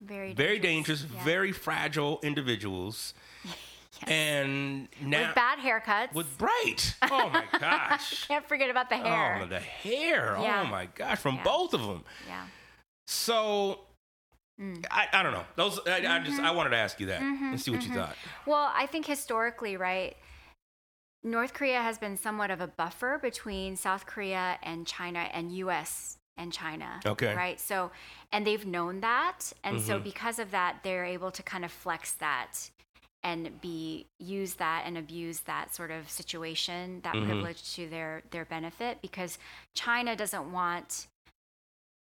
Very. 0.00 0.32
very 0.32 0.58
dangerous, 0.58 1.04
Yeah. 1.04 1.24
very 1.24 1.50
fragile 1.50 2.20
individuals, 2.22 3.14
and 4.06 4.88
now 5.00 5.26
with 5.26 5.34
bad 5.34 5.58
haircuts. 5.58 6.14
with 6.14 6.38
bright. 6.38 6.94
Oh 7.10 7.30
my 7.30 7.44
gosh. 7.58 8.26
Can't 8.28 8.46
forget 8.46 8.70
about 8.70 8.90
the 8.90 8.96
oh, 8.96 9.02
hair. 9.02 9.40
Oh, 9.42 9.46
the 9.46 9.58
hair. 9.58 10.36
Yeah. 10.40 10.62
Oh 10.64 10.70
my 10.70 10.86
gosh, 10.86 11.18
from 11.18 11.36
Yeah. 11.36 11.44
both 11.44 11.74
of 11.74 11.80
them. 11.80 12.04
yeah. 12.28 12.46
So 13.06 13.80
Mm. 14.60 14.84
I, 14.90 15.06
I 15.12 15.22
don't 15.22 15.32
know. 15.32 15.44
Those 15.56 15.78
I, 15.86 15.98
I 15.98 16.18
just 16.20 16.36
Mm-hmm. 16.36 16.44
I 16.46 16.50
wanted 16.50 16.70
to 16.70 16.76
ask 16.76 16.98
you 17.00 17.06
that 17.06 17.20
and 17.20 17.60
see 17.60 17.70
what 17.70 17.84
you 17.86 17.94
thought. 17.94 18.16
Well, 18.46 18.70
I 18.74 18.86
think 18.86 19.06
historically, 19.06 19.76
right, 19.76 20.16
North 21.22 21.52
Korea 21.52 21.82
has 21.82 21.98
been 21.98 22.16
somewhat 22.16 22.50
of 22.50 22.60
a 22.60 22.66
buffer 22.68 23.18
between 23.20 23.76
South 23.76 24.06
Korea 24.06 24.58
and 24.62 24.86
China 24.86 25.28
and 25.32 25.52
US 25.52 26.16
and 26.36 26.52
China. 26.52 27.00
Okay. 27.04 27.34
Right. 27.34 27.58
So, 27.58 27.90
and 28.32 28.46
they've 28.46 28.64
known 28.64 29.00
that. 29.00 29.52
And 29.64 29.80
so, 29.80 29.98
Mhm. 29.98 30.04
because 30.04 30.38
of 30.38 30.52
that, 30.52 30.78
they're 30.84 31.04
able 31.04 31.30
to 31.32 31.42
kind 31.42 31.64
of 31.64 31.72
flex 31.72 32.12
that 32.14 32.70
and 33.24 33.60
be 33.60 34.06
use 34.20 34.54
that 34.54 34.84
and 34.86 34.96
abuse 34.96 35.40
that 35.40 35.74
sort 35.74 35.90
of 35.90 36.08
situation 36.08 37.00
that 37.02 37.14
Mhm. 37.14 37.26
privilege 37.26 37.74
to 37.74 37.88
their 37.88 38.22
their 38.30 38.44
benefit 38.44 39.02
because 39.02 39.38
China 39.74 40.14
doesn't 40.14 40.52
want 40.52 41.08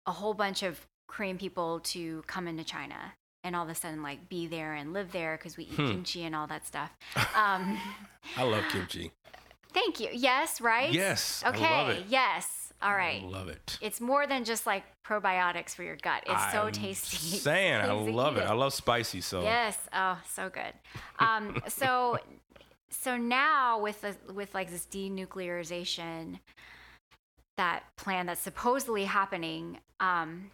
a 0.07 0.13
whole 0.13 0.35
bunch 0.35 0.65
of 0.65 0.85
Korean 1.07 1.39
people 1.39 1.81
to 1.81 2.23
come 2.27 2.49
into 2.49 2.65
China 2.65 3.15
and 3.43 3.55
all 3.55 3.65
of 3.65 3.69
a 3.71 3.75
sudden 3.75 4.03
like 4.03 4.29
be 4.29 4.47
there 4.47 4.75
and 4.75 4.93
live 4.93 5.13
there 5.13 5.37
because 5.37 5.57
we 5.57 5.65
eat 5.65 5.75
Hmm. 5.75 5.89
kimchi 5.91 6.25
and 6.25 6.35
all 6.35 6.47
that 6.47 6.67
stuff. 6.67 6.91
Um, 7.37 7.79
I 8.37 8.43
love 8.45 8.65
kimchi. 8.71 9.13
thank 9.73 10.01
you. 10.01 10.09
Yes, 10.13 10.61
right? 10.61 10.93
Yes, 10.93 11.43
Okay. 11.47 11.91
it. 11.99 12.07
Yes. 12.09 12.73
All 12.83 12.95
right. 12.95 13.23
I 13.23 13.27
love 13.27 13.49
it. 13.49 13.79
It's 13.81 14.01
more 14.01 14.27
than 14.27 14.45
just 14.45 14.67
like 14.67 14.85
probiotics 15.07 15.71
for 15.75 15.83
your 15.83 15.97
gut. 15.97 16.23
It's 16.27 16.53
so 16.53 16.63
I'm 16.67 16.73
tasty. 16.73 17.17
Saying 17.39 17.81
I 17.81 17.93
love 17.93 18.37
eat 18.37 18.41
it. 18.41 18.47
I 18.47 18.53
love 18.53 18.73
spicy. 18.75 19.21
So 19.21 19.43
Yes. 19.43 19.79
Oh, 19.93 20.19
so 20.29 20.51
good. 20.51 20.73
Um, 21.19 21.63
so, 21.69 22.19
so 22.91 23.17
now 23.17 23.79
with 23.81 24.01
the, 24.03 24.15
with 24.33 24.55
like 24.55 24.71
this 24.71 24.87
denuclearization, 24.91 26.41
that 27.57 27.85
plan 27.97 28.27
that's 28.27 28.41
supposedly 28.41 29.05
happening, 29.05 29.79
um, 30.01 30.51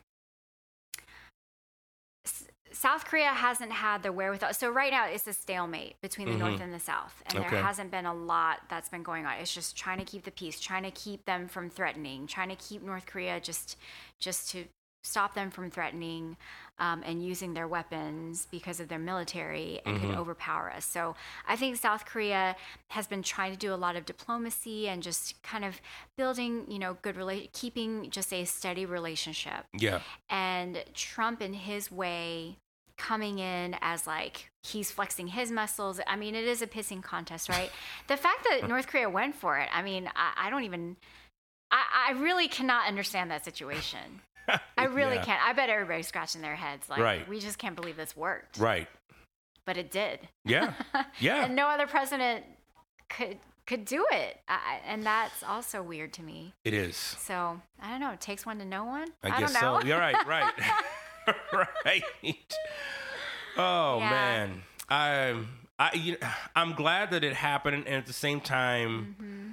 South 2.73 3.05
Korea 3.05 3.29
hasn't 3.29 3.73
had 3.73 4.03
the 4.03 4.13
wherewithal. 4.13 4.55
So 4.55 4.71
right 4.71 4.93
now 4.93 5.07
it's 5.07 5.27
a 5.27 5.33
stalemate 5.33 6.01
between 6.01 6.31
the 6.31 6.37
North 6.37 6.55
mm-hmm. 6.55 6.63
and 6.63 6.75
the 6.75 6.81
South, 6.81 7.23
and 7.27 7.39
Okay. 7.39 7.51
there 7.51 7.63
hasn't 7.63 7.91
been 7.91 8.07
a 8.07 8.15
lot 8.15 8.61
that's 8.69 8.89
been 8.89 9.03
going 9.03 9.27
on. 9.27 9.35
It's 9.39 9.53
just 9.53 9.77
trying 9.77 9.99
to 9.99 10.05
keep 10.05 10.25
the 10.25 10.31
peace, 10.31 10.61
trying 10.61 10.85
to 10.85 10.91
keep 10.91 11.25
them 11.25 11.49
from 11.49 11.71
threatening, 11.71 12.27
trying 12.27 12.49
to 12.49 12.57
keep 12.57 12.83
North 12.83 13.07
Korea 13.07 13.41
just 13.41 13.77
just 14.19 14.51
to 14.51 14.65
stop 15.03 15.35
them 15.35 15.51
from 15.51 15.71
threatening 15.71 16.37
um, 16.81 17.03
and 17.05 17.25
using 17.25 17.55
their 17.55 17.69
weapons 17.69 18.49
because 18.51 18.81
of 18.81 18.89
their 18.89 18.99
military 18.99 19.81
and 19.85 20.01
could 20.01 20.15
overpower 20.17 20.73
us. 20.73 20.85
So 20.85 21.15
I 21.47 21.55
think 21.55 21.77
South 21.77 22.07
Korea 22.07 22.57
has 22.89 23.07
been 23.07 23.23
trying 23.23 23.53
to 23.53 23.59
do 23.59 23.73
a 23.73 23.77
lot 23.77 23.97
of 23.97 24.07
diplomacy 24.07 24.89
and 24.89 25.03
just 25.03 25.41
kind 25.43 25.65
of 25.65 25.81
building, 26.17 26.65
you 26.69 26.79
know, 26.79 26.97
good 27.03 27.17
rela- 27.17 27.53
keeping 27.53 28.11
just 28.11 28.33
a 28.33 28.45
steady 28.45 28.87
relationship 28.87 29.67
yeah, 29.79 30.01
and 30.31 30.83
Trump 30.95 31.43
in 31.43 31.53
his 31.53 31.93
way 31.93 32.57
coming 32.97 33.39
in 33.39 33.75
as 33.81 34.07
like 34.07 34.51
he's 34.63 34.91
flexing 34.91 35.29
his 35.29 35.51
muscles. 35.51 36.01
I 36.07 36.17
mean, 36.17 36.35
it 36.35 36.45
is 36.45 36.63
a 36.63 36.67
pissing 36.67 37.03
contest, 37.03 37.49
right? 37.49 37.71
the 38.09 38.17
fact 38.17 38.47
that 38.49 38.69
North 38.69 38.87
Korea 38.87 39.09
went 39.09 39.35
for 39.35 39.59
it, 39.59 39.69
I 39.73 39.83
mean, 39.83 40.09
I, 40.15 40.47
I 40.47 40.51
don't 40.51 40.65
even, 40.65 40.97
I, 41.71 42.11
I 42.11 42.13
really 42.13 42.49
cannot 42.49 42.89
understand 42.89 43.31
that 43.31 43.45
situation. 43.45 44.23
I 44.79 44.85
really 44.91 45.17
Yeah. 45.17 45.25
can't. 45.25 45.43
I 45.43 45.53
bet 45.53 45.69
everybody's 45.71 46.07
scratching 46.09 46.41
their 46.43 46.57
heads 46.57 46.89
like, 46.89 47.01
Right. 47.01 47.29
we 47.29 47.41
just 47.41 47.59
can't 47.59 47.77
believe 47.77 47.97
this 47.97 48.17
worked. 48.17 48.59
right. 48.59 48.89
But 49.67 49.77
it 49.77 49.91
did. 49.91 50.21
Yeah, 50.45 50.73
yeah. 51.21 51.45
and 51.45 51.55
no 51.55 51.67
other 51.69 51.87
president 51.87 52.45
could 53.09 53.39
could 53.67 53.85
do 53.85 54.05
it. 54.11 54.41
I, 54.49 54.81
and 54.87 55.05
that's 55.05 55.45
also 55.45 55.81
weird 55.83 56.13
to 56.15 56.23
me. 56.23 56.55
it 56.65 56.75
is. 56.75 56.97
So 56.97 57.61
I 57.81 57.91
don't 57.91 58.01
know. 58.01 58.11
It 58.11 58.21
takes 58.21 58.45
one 58.45 58.59
to 58.59 58.65
know 58.65 58.85
one. 58.85 59.09
I, 59.23 59.31
I 59.37 59.41
guess 59.41 59.53
know. 59.55 59.79
so. 59.81 59.87
You're 59.87 59.99
right. 59.99 60.17
Right. 60.27 60.53
right. 61.85 62.03
Oh 63.57 63.99
Yeah. 63.99 64.11
man, 64.11 64.63
I'm 64.89 65.49
I 65.79 65.93
you 65.95 66.17
I'm 66.57 66.73
glad 66.73 67.11
that 67.13 67.23
it 67.23 67.35
happened, 67.35 67.77
and 67.87 67.89
at 67.89 68.07
the 68.07 68.13
same 68.13 68.41
time, 68.41 69.17
Mm-hmm. 69.21 69.51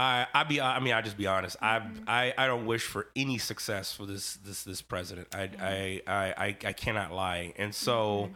I 0.00 0.26
I 0.32 0.44
be 0.44 0.60
I 0.60 0.80
mean 0.80 0.94
I 0.94 1.02
just 1.02 1.16
be 1.18 1.26
honest. 1.26 1.56
I 1.60 1.82
I 2.06 2.32
I 2.38 2.46
don't 2.46 2.64
wish 2.66 2.82
for 2.84 3.08
any 3.14 3.38
success 3.38 3.92
for 3.92 4.06
this 4.06 4.36
this 4.44 4.62
this 4.64 4.80
president. 4.82 5.28
I 5.34 5.50
I, 5.60 6.02
I 6.06 6.24
I 6.46 6.56
I 6.70 6.72
cannot 6.72 7.12
lie, 7.12 7.52
and 7.56 7.74
so. 7.74 8.24
Mm-hmm. 8.24 8.34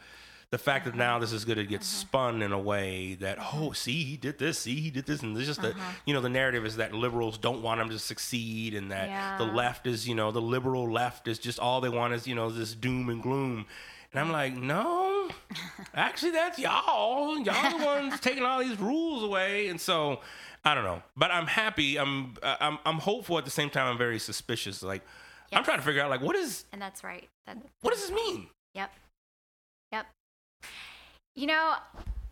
The 0.50 0.58
fact 0.58 0.84
that 0.84 0.94
now 0.94 1.18
this 1.18 1.32
is 1.32 1.44
going 1.44 1.56
to 1.56 1.62
Uh-huh. 1.62 1.70
get 1.70 1.82
spun 1.82 2.40
in 2.40 2.52
a 2.52 2.58
way 2.60 3.16
that 3.16 3.38
oh 3.54 3.72
see 3.72 4.04
he 4.04 4.16
did 4.16 4.38
this 4.38 4.56
see 4.60 4.76
he 4.80 4.88
did 4.88 5.04
this 5.04 5.20
and 5.20 5.36
it's 5.36 5.48
just 5.48 5.58
Uh-huh. 5.58 5.70
that 5.70 5.76
you 6.06 6.14
know 6.14 6.20
the 6.20 6.28
narrative 6.28 6.64
is 6.64 6.76
that 6.76 6.92
liberals 6.94 7.38
don't 7.38 7.60
want 7.60 7.80
him 7.80 7.88
to 7.88 7.98
succeed 7.98 8.72
and 8.74 8.92
that 8.92 9.38
the 9.38 9.44
left 9.46 9.84
is 9.88 10.06
you 10.06 10.14
know 10.14 10.30
the 10.30 10.40
liberal 10.40 10.88
left 10.92 11.26
is 11.26 11.40
just 11.40 11.58
all 11.58 11.80
they 11.80 11.88
want 11.88 12.14
is 12.14 12.28
you 12.28 12.36
know 12.36 12.50
this 12.50 12.72
doom 12.72 13.08
and 13.08 13.20
gloom 13.20 13.66
and 14.12 14.20
I'm 14.20 14.30
like, 14.30 14.54
no, 14.54 15.28
actually, 15.96 16.30
that's 16.30 16.56
y'all. 16.56 17.36
Y'all 17.40 17.76
the 17.78 17.84
ones 17.84 18.20
taking 18.20 18.44
all 18.44 18.60
these 18.60 18.78
rules 18.78 19.24
away. 19.24 19.66
And 19.66 19.80
so, 19.80 20.20
I 20.64 20.74
don't 20.74 20.84
know. 20.84 21.02
But 21.16 21.30
I'm 21.30 21.46
happy. 21.46 21.98
I'm 21.98 22.34
I'm 22.42 22.78
I'm 22.86 22.96
hopeful 22.98 23.38
at 23.38 23.44
the 23.44 23.50
same 23.50 23.70
time. 23.70 23.86
I'm 23.86 23.98
very 23.98 24.18
suspicious. 24.18 24.82
Like, 24.82 25.02
I'm 25.52 25.62
trying 25.64 25.78
to 25.78 25.84
figure 25.84 26.02
out 26.02 26.10
like 26.10 26.20
what 26.22 26.36
is 26.36 26.64
And 26.72 26.80
that's 26.80 27.04
right. 27.04 27.28
That, 27.46 27.58
what 27.82 27.92
does 27.92 28.00
this 28.02 28.10
mean? 28.10 28.48
Yep. 28.74 28.90
Yep. 29.92 30.06
You 31.36 31.46
know, 31.46 31.74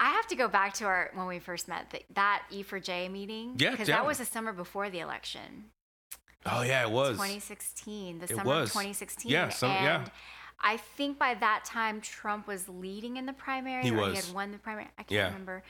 I 0.01 0.11
have 0.11 0.27
to 0.29 0.37
go 0.37 0.49
back 0.49 0.75
to 0.75 0.85
our 0.85 1.11
when 1.15 1.27
we 1.27 1.39
first 1.39 1.69
met 1.69 1.91
the, 1.91 2.01
that 2.15 2.43
E 2.51 2.63
for 2.63 2.81
J 2.81 3.09
meeting. 3.09 3.55
Yeah, 3.59 3.73
because 3.73 3.89
that 3.89 4.07
was 4.07 4.19
the 4.19 4.25
summer 4.25 4.53
before 4.53 4.89
the 4.91 5.01
election, 5.01 5.67
Oh 6.47 6.63
yeah, 6.63 6.83
it 6.83 6.91
was. 6.91 7.17
2016. 7.17 8.19
The 8.19 8.25
It 8.25 8.29
summer 8.31 8.45
was. 8.45 8.69
of 8.69 8.73
2016. 8.73 9.31
Yeah, 9.31 9.49
some- 9.51 9.71
and 9.71 9.85
yeah. 9.85 10.05
I 10.65 10.77
think 10.77 11.19
by 11.19 11.35
that 11.35 11.65
time 11.65 12.01
Trump 12.01 12.47
was 12.47 12.69
leading 12.69 13.17
in 13.17 13.27
the 13.27 13.33
primary. 13.33 13.83
He 13.83 13.91
or 13.91 14.09
He 14.11 14.17
had 14.17 14.33
won 14.33 14.53
the 14.53 14.59
primary. 14.59 14.87
I 14.99 15.03
can't 15.03 15.11
Yeah. 15.11 15.25
remember. 15.27 15.63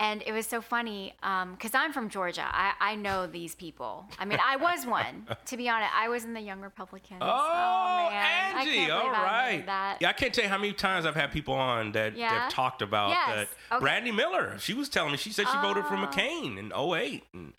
And 0.00 0.24
it 0.26 0.32
was 0.32 0.46
so 0.46 0.60
funny 0.60 1.14
um, 1.22 1.52
because 1.52 1.72
I'm 1.72 1.92
from 1.92 2.08
Georgia. 2.08 2.44
I, 2.44 2.72
I 2.80 2.94
know 2.96 3.28
these 3.28 3.54
people. 3.54 4.06
I 4.18 4.24
mean, 4.24 4.40
I 4.44 4.56
was 4.56 4.84
one. 4.84 5.26
to 5.46 5.56
be 5.56 5.68
honest, 5.68 5.92
I 5.94 6.08
was 6.08 6.24
in 6.24 6.34
the 6.34 6.40
Young 6.40 6.60
Republicans. 6.60 7.20
Oh, 7.22 7.26
oh 7.26 8.10
man. 8.10 8.56
I 8.56 8.60
Angie! 8.60 8.90
All 8.90 9.02
believe 9.02 9.68
I. 9.68 9.96
Yeah, 10.00 10.08
I 10.08 10.12
can't 10.12 10.34
tell 10.34 10.42
you 10.44 10.50
how 10.50 10.58
many 10.58 10.72
times 10.72 11.06
I've 11.06 11.14
had 11.14 11.30
people 11.30 11.54
on 11.54 11.92
that 11.92 12.16
Yeah? 12.16 12.28
have 12.44 12.52
talked 12.52 12.82
about 12.82 13.10
Yes. 13.10 13.28
that. 13.70 13.76
Okay. 13.76 13.80
Brandy 13.80 14.10
Miller, 14.10 14.56
she 14.58 14.74
was 14.74 14.88
telling 14.88 15.12
me 15.12 15.16
she 15.16 15.30
said 15.30 15.46
she 15.48 15.58
voted 15.58 15.84
for 15.86 15.94
Oh. 15.94 15.98
McCain 16.06 16.58
in 16.58 16.72
08. 16.72 17.22
And, 17.32 17.52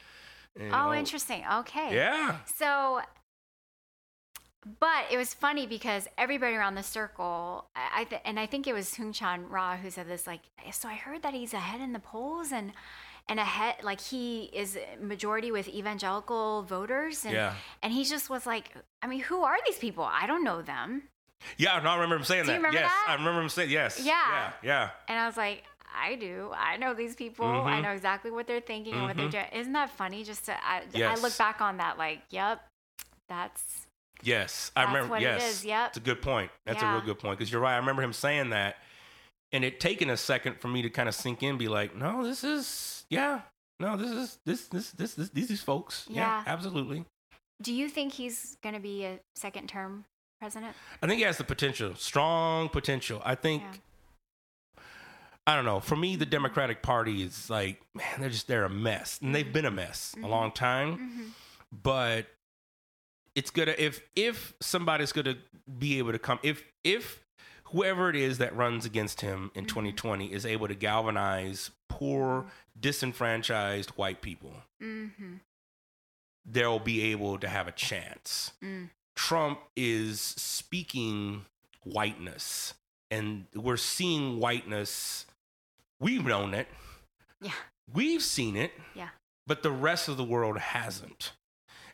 and, 0.59 0.73
Oh, 0.73 0.89
oh, 0.89 0.93
interesting. 0.93 1.43
Okay. 1.59 1.95
Yeah. 1.95 2.38
So, 2.53 2.99
but 4.80 5.05
it 5.11 5.18
was 5.18 5.34
funny 5.34 5.68
because 5.68 6.07
everybody 6.18 6.55
around 6.55 6.76
the 6.76 6.84
circle, 6.84 7.66
I, 7.76 8.05
th- 8.05 8.22
and 8.26 8.39
I 8.39 8.45
think 8.47 8.66
it 8.68 8.74
was 8.74 8.88
Soong-Chan 8.89 9.47
Rah 9.49 9.78
who 9.78 9.89
said 9.91 10.07
this. 10.07 10.26
Like, 10.26 10.41
so 10.72 10.88
I 10.89 10.95
heard 10.95 11.22
that 11.24 11.34
he's 11.34 11.53
ahead 11.53 11.82
in 11.82 11.93
the 11.93 11.99
polls 11.99 12.51
and 12.51 12.72
and 13.28 13.39
ahead, 13.39 13.78
like 13.82 13.99
he 14.01 14.51
is 14.53 14.78
majority 15.01 15.51
with 15.51 15.68
evangelical 15.68 16.61
voters, 16.61 17.26
and 17.26 17.34
Yeah. 17.34 17.53
and 17.82 17.91
he 17.91 18.05
just 18.05 18.30
was 18.30 18.45
like, 18.45 18.70
I 19.01 19.07
mean, 19.07 19.22
who 19.22 19.43
are 19.43 19.57
these 19.66 19.80
people? 19.80 20.03
I 20.03 20.28
don't 20.28 20.43
know 20.43 20.61
them. 20.61 21.03
Yeah, 21.57 21.80
no, 21.84 21.89
I 21.89 21.95
remember 21.95 22.18
him 22.18 22.24
saying 22.24 22.43
Do 22.43 22.47
that. 22.47 22.53
you 22.53 22.57
remember 22.57 22.78
yes, 22.80 22.91
that? 22.91 23.05
I 23.09 23.13
remember 23.16 23.41
him 23.41 23.49
saying 23.49 23.70
yes. 23.72 23.99
Yeah. 24.03 24.13
Yeah, 24.30 24.51
yeah. 24.63 24.89
And 25.07 25.18
I 25.20 25.26
was 25.26 25.38
like, 25.38 25.63
I 25.95 26.16
do. 26.16 26.51
I 26.55 26.78
know 26.78 26.93
these 26.93 27.16
people. 27.16 27.45
Mm-hmm. 27.45 27.68
I 27.68 27.82
know 27.82 27.91
exactly 27.91 28.30
what 28.30 28.45
they're 28.45 28.61
thinking 28.61 28.93
and 28.93 29.03
what 29.03 29.18
they're 29.18 29.30
doing. 29.30 29.45
Isn't 29.53 29.74
that 29.74 29.89
funny? 29.89 30.24
Just 30.24 30.45
to, 30.45 30.53
I, 30.63 30.84
I 30.95 31.16
look 31.16 31.36
back 31.38 31.61
on 31.61 31.78
that, 31.78 31.97
like, 31.97 32.22
yep, 32.30 32.61
that's 33.28 33.84
Yes, 34.24 34.72
I 34.76 34.86
That's 34.86 34.93
remember. 34.93 35.20
yes, 35.20 35.59
is, 35.59 35.66
yep. 35.66 35.89
it's 35.89 35.97
a 35.97 36.01
good 36.01 36.22
point. 36.22 36.51
That's 36.66 36.82
a 36.82 36.91
real 36.91 37.01
good 37.01 37.20
point 37.20 37.38
because 37.38 37.51
you're 37.51 37.61
right. 37.61 37.76
I 37.76 37.78
remember 37.78 38.01
him 38.01 38.13
saying 38.13 38.49
that, 38.51 38.78
and 39.51 39.63
it 39.63 39.80
taken 39.80 40.09
a 40.09 40.18
second 40.18 40.59
for 40.59 40.68
me 40.68 40.82
to 40.82 40.89
kind 40.89 41.07
of 41.07 41.16
sink 41.16 41.43
in, 41.43 41.57
be 41.57 41.68
like, 41.68 41.95
no, 41.95 42.26
this 42.26 42.43
is 42.43 43.05
yeah, 43.09 43.41
no, 43.80 43.97
this 43.97 44.11
is 44.11 44.38
this 44.45 44.68
this 44.68 44.91
this, 44.91 45.13
this 45.13 45.30
these 45.30 45.47
these 45.47 45.61
folks. 45.61 46.05
Yeah, 46.09 46.22
Yeah. 46.22 46.43
absolutely. 46.47 47.05
Do 47.61 47.74
you 47.74 47.88
think 47.88 48.13
he's 48.13 48.57
going 48.61 48.76
to 48.76 48.82
be 48.82 49.05
a 49.05 49.20
second 49.36 49.70
term 49.70 50.05
president? 50.39 50.76
I 51.01 51.07
think 51.07 51.20
he 51.20 51.24
has 51.24 51.38
the 51.38 51.43
potential, 51.43 51.93
strong 51.95 52.70
potential. 52.70 53.22
I 53.24 53.36
think. 53.36 53.63
Yeah. 53.63 54.82
I 55.47 55.55
don't 55.55 55.66
know. 55.66 55.80
For 55.80 55.95
me, 55.95 56.16
the 56.16 56.26
mm-hmm. 56.26 56.32
Democratic 56.32 56.82
Party 56.82 57.22
is 57.22 57.51
like, 57.51 57.80
man, 57.93 58.20
they're 58.20 58.30
just 58.30 58.47
they're 58.47 58.66
a 58.66 58.70
mess, 58.70 59.20
and 59.22 59.34
they've 59.36 59.45
mm-hmm. 59.45 59.53
been 59.53 59.66
a 59.66 59.72
mess 59.72 60.13
a 60.16 60.20
mm-hmm. 60.20 60.30
long 60.30 60.51
time. 60.51 60.97
Mhm. 60.97 61.82
But 61.84 62.28
it's 63.36 63.51
gonna 63.51 63.75
if 63.77 64.01
if 64.15 64.53
somebody's 64.61 65.11
gonna 65.11 65.36
be 65.79 65.97
able 65.97 66.11
to 66.11 66.19
come 66.19 66.39
if 66.43 66.63
if 66.83 67.21
whoever 67.65 68.09
it 68.09 68.15
is 68.15 68.38
that 68.38 68.55
runs 68.55 68.86
against 68.86 69.21
him 69.21 69.51
in 69.55 69.65
2020 69.65 70.31
is 70.31 70.45
able 70.45 70.67
to 70.67 70.75
galvanize 70.75 71.71
poor, 71.89 72.45
disenfranchised 72.79 73.89
white 73.91 74.21
people, 74.21 74.53
Mm-hmm. 74.81 75.36
they'll 76.45 76.79
be 76.79 77.01
able 77.11 77.38
to 77.39 77.47
have 77.47 77.67
a 77.67 77.71
chance. 77.71 78.51
Mm. 78.63 78.89
Trump 79.15 79.59
is 79.75 80.21
speaking 80.21 81.45
whiteness, 81.83 82.73
and 83.09 83.45
we're 83.55 83.77
seeing 83.77 84.39
whiteness. 84.39 85.25
We've 85.99 86.25
known 86.25 86.53
it. 86.53 86.67
Yeah. 87.41 87.51
We've 87.91 88.21
seen 88.21 88.55
it, 88.55 88.71
Yeah. 88.93 89.09
but 89.47 89.63
the 89.63 89.71
rest 89.71 90.07
of 90.07 90.17
the 90.17 90.23
world 90.23 90.57
hasn't. 90.59 91.31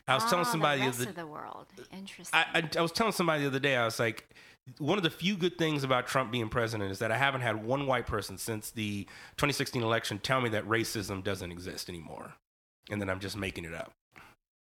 I 0.08 0.16
was 0.16 0.26
telling 0.26 0.46
Ah, 0.46 0.52
somebody 0.52 0.80
the 0.82 0.86
the 0.86 0.88
rest 0.92 1.02
other 1.02 1.10
of 1.10 1.16
the 1.16 1.28
world. 1.28 1.68
Interesting. 1.92 2.40
I, 2.54 2.60
I, 2.60 2.70
I 2.78 2.82
was 2.82 2.92
telling 2.92 3.14
somebody 3.14 3.42
the 3.44 3.48
other 3.48 3.60
day, 3.60 3.76
I 3.76 3.86
was 3.86 4.00
like, 4.00 4.28
one 4.78 4.98
of 4.98 5.04
the 5.04 5.10
few 5.10 5.36
good 5.38 5.58
things 5.58 5.84
about 5.84 6.08
Trump 6.08 6.32
being 6.32 6.50
president 6.50 6.92
is 6.92 7.00
that 7.00 7.12
I 7.12 7.18
haven't 7.18 7.42
had 7.42 7.64
one 7.64 7.88
white 7.88 8.08
person 8.08 8.38
since 8.38 8.72
the 8.72 9.04
2016 9.38 9.82
election 9.82 10.20
tell 10.20 10.42
me 10.42 10.50
that 10.50 10.68
racism 10.68 11.24
doesn't 11.24 11.52
exist 11.52 11.90
anymore 11.90 12.34
and 12.90 13.02
that 13.02 13.10
I'm 13.10 13.20
just 13.20 13.38
making 13.38 13.66
it 13.66 13.74
up. 13.74 13.92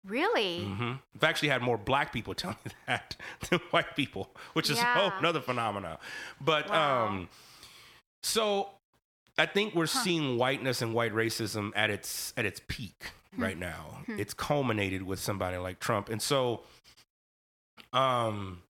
really? 0.05 0.65
hmm 0.65 0.93
I've 1.17 1.25
actually 1.25 1.49
had 1.51 1.63
more 1.63 1.77
black 1.79 2.13
people 2.13 2.35
tell 2.43 2.51
me 2.65 2.73
that 2.87 3.17
than 3.51 3.59
white 3.71 3.95
people, 3.97 4.31
which 4.55 4.71
is 4.71 4.79
a 4.79 4.83
Yeah. 4.83 4.95
whole 4.95 5.13
another 5.19 5.41
phenomenon. 5.41 5.99
But 6.41 6.69
Wow. 6.71 7.07
um, 7.07 7.29
so 8.23 8.71
I 9.39 9.47
think 9.47 9.75
we're 9.75 9.87
seeing 9.87 10.37
whiteness 10.39 10.83
and 10.83 10.95
white 10.95 11.13
racism 11.13 11.73
at 11.77 11.91
its 11.91 12.33
at 12.37 12.45
its 12.47 12.61
peak. 12.69 13.13
Right 13.37 13.59
now. 13.59 14.03
It's 14.09 14.35
culminated 14.35 15.03
with 15.03 15.19
somebody 15.21 15.57
like 15.57 15.79
Trump, 15.81 16.09
and 16.09 16.21
so, 16.23 16.63
um, 17.93 18.63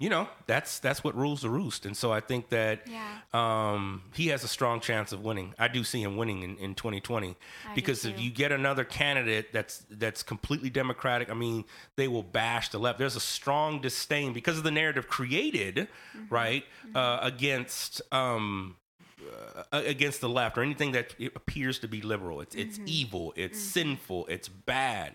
you 0.00 0.08
know, 0.08 0.28
that's 0.46 0.78
that's 0.78 1.02
what 1.02 1.16
rules 1.16 1.42
the 1.42 1.50
roost. 1.50 1.84
And 1.84 1.96
so 1.96 2.12
I 2.12 2.20
think 2.20 2.50
that 2.50 2.86
Yeah. 2.86 3.18
um, 3.32 4.02
he 4.14 4.28
has 4.28 4.44
a 4.44 4.48
strong 4.48 4.78
chance 4.80 5.10
of 5.12 5.24
winning. 5.24 5.54
I 5.58 5.66
do 5.66 5.82
see 5.82 6.00
him 6.02 6.16
winning 6.16 6.42
in, 6.42 6.56
in 6.58 6.74
2020 6.76 7.30
I 7.68 7.74
because 7.74 8.04
if 8.04 8.20
you 8.20 8.30
get 8.30 8.52
another 8.52 8.84
candidate 8.84 9.52
that's 9.52 9.84
that's 9.90 10.22
completely 10.22 10.70
democratic, 10.70 11.30
I 11.30 11.34
mean, 11.34 11.64
they 11.96 12.06
will 12.06 12.22
bash 12.22 12.68
the 12.68 12.78
left. 12.78 12.98
There's 13.00 13.16
a 13.16 13.20
strong 13.20 13.80
disdain 13.80 14.32
because 14.32 14.56
of 14.56 14.62
the 14.64 14.70
narrative 14.70 15.08
created, 15.08 15.88
Mm-hmm. 16.16 16.32
right, 16.34 16.64
uh, 16.94 17.18
against 17.22 18.00
um, 18.12 18.76
uh, 19.22 19.62
against 19.84 20.20
the 20.20 20.28
left 20.28 20.56
or 20.58 20.62
anything 20.62 20.92
that 20.92 21.14
appears 21.34 21.78
to 21.80 21.88
be 21.88 22.00
liberal. 22.02 22.40
It's 22.40 22.54
Mm-hmm. 22.56 22.68
it's 22.68 22.80
evil. 22.86 23.32
It's 23.36 23.58
sinful. 23.58 24.26
It's 24.26 24.48
bad. 24.48 25.14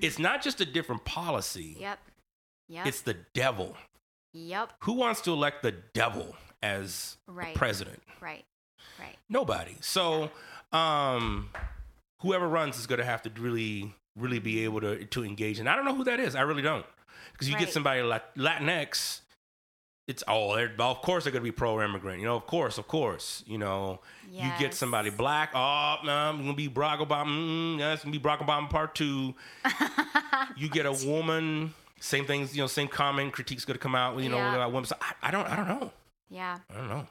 It's 0.00 0.18
not 0.18 0.42
just 0.42 0.60
a 0.60 0.64
different 0.64 1.04
policy. 1.04 1.76
Yep. 1.80 1.98
Yep. 2.68 2.86
It's 2.86 3.00
the 3.02 3.16
devil. 3.34 3.76
yep. 4.32 4.72
Who 4.80 4.94
wants 4.94 5.20
to 5.22 5.32
elect 5.32 5.62
the 5.62 5.72
devil 5.72 6.34
as 6.62 7.16
Right. 7.26 7.54
president? 7.54 8.02
Right. 8.20 8.44
Right. 8.98 9.16
Nobody. 9.28 9.76
So, 9.80 10.30
um, 10.72 11.50
whoever 12.20 12.48
runs 12.48 12.78
is 12.78 12.86
going 12.86 12.98
to 13.00 13.04
have 13.04 13.22
to 13.22 13.30
really, 13.40 13.94
really 14.16 14.38
be 14.38 14.64
able 14.64 14.80
to 14.80 15.04
to 15.04 15.24
engage. 15.24 15.58
And 15.58 15.68
I 15.68 15.76
don't 15.76 15.84
know 15.84 15.94
who 15.94 16.04
that 16.04 16.20
is. 16.20 16.34
I 16.34 16.40
really 16.42 16.62
don't, 16.62 16.86
because 17.32 17.48
you 17.48 17.54
get 17.56 17.64
Right. 17.64 17.72
somebody 17.72 18.02
like 18.02 18.34
Latinx. 18.34 19.20
It's 20.06 20.22
oh, 20.28 20.54
they're, 20.54 20.70
of 20.78 21.00
course 21.00 21.24
they're 21.24 21.32
going 21.32 21.42
to 21.42 21.50
be 21.50 21.52
pro 21.52 21.82
immigrant. 21.82 22.20
You 22.20 22.26
know, 22.26 22.36
of 22.36 22.46
course, 22.46 22.76
of 22.76 22.86
course. 22.86 23.42
You 23.46 23.56
know, 23.56 24.00
you 24.30 24.50
get 24.58 24.74
somebody 24.74 25.08
black. 25.08 25.52
Oh, 25.54 25.96
no, 26.04 26.12
I'm 26.12 26.36
going 26.42 26.50
to 26.50 26.54
be 26.54 26.68
Barack 26.68 26.98
Obama. 26.98 27.26
Mm, 27.26 27.92
it's 27.94 28.04
going 28.04 28.12
to 28.12 28.18
be 28.18 28.22
Barack 28.22 28.38
Obama 28.40 28.68
part 28.68 28.94
two. 28.94 29.34
you 30.56 30.68
get 30.68 30.84
a 30.86 30.92
woman. 31.06 31.72
Same 32.00 32.26
things. 32.26 32.54
You 32.54 32.62
know, 32.62 32.66
same 32.66 32.88
comment 32.88 33.32
critiques 33.32 33.64
going 33.64 33.76
to 33.76 33.82
come 33.82 33.94
out. 33.94 34.18
You 34.18 34.28
know, 34.28 34.36
Yeah. 34.36 34.54
about 34.54 34.72
women. 34.72 34.84
So 34.84 34.96
I, 35.00 35.28
I 35.28 35.30
don't. 35.30 35.46
I 35.48 35.56
don't 35.56 35.68
know. 35.68 35.90
Yeah. 36.28 36.58
I 36.70 36.74
don't 36.74 36.88
know. 36.88 37.06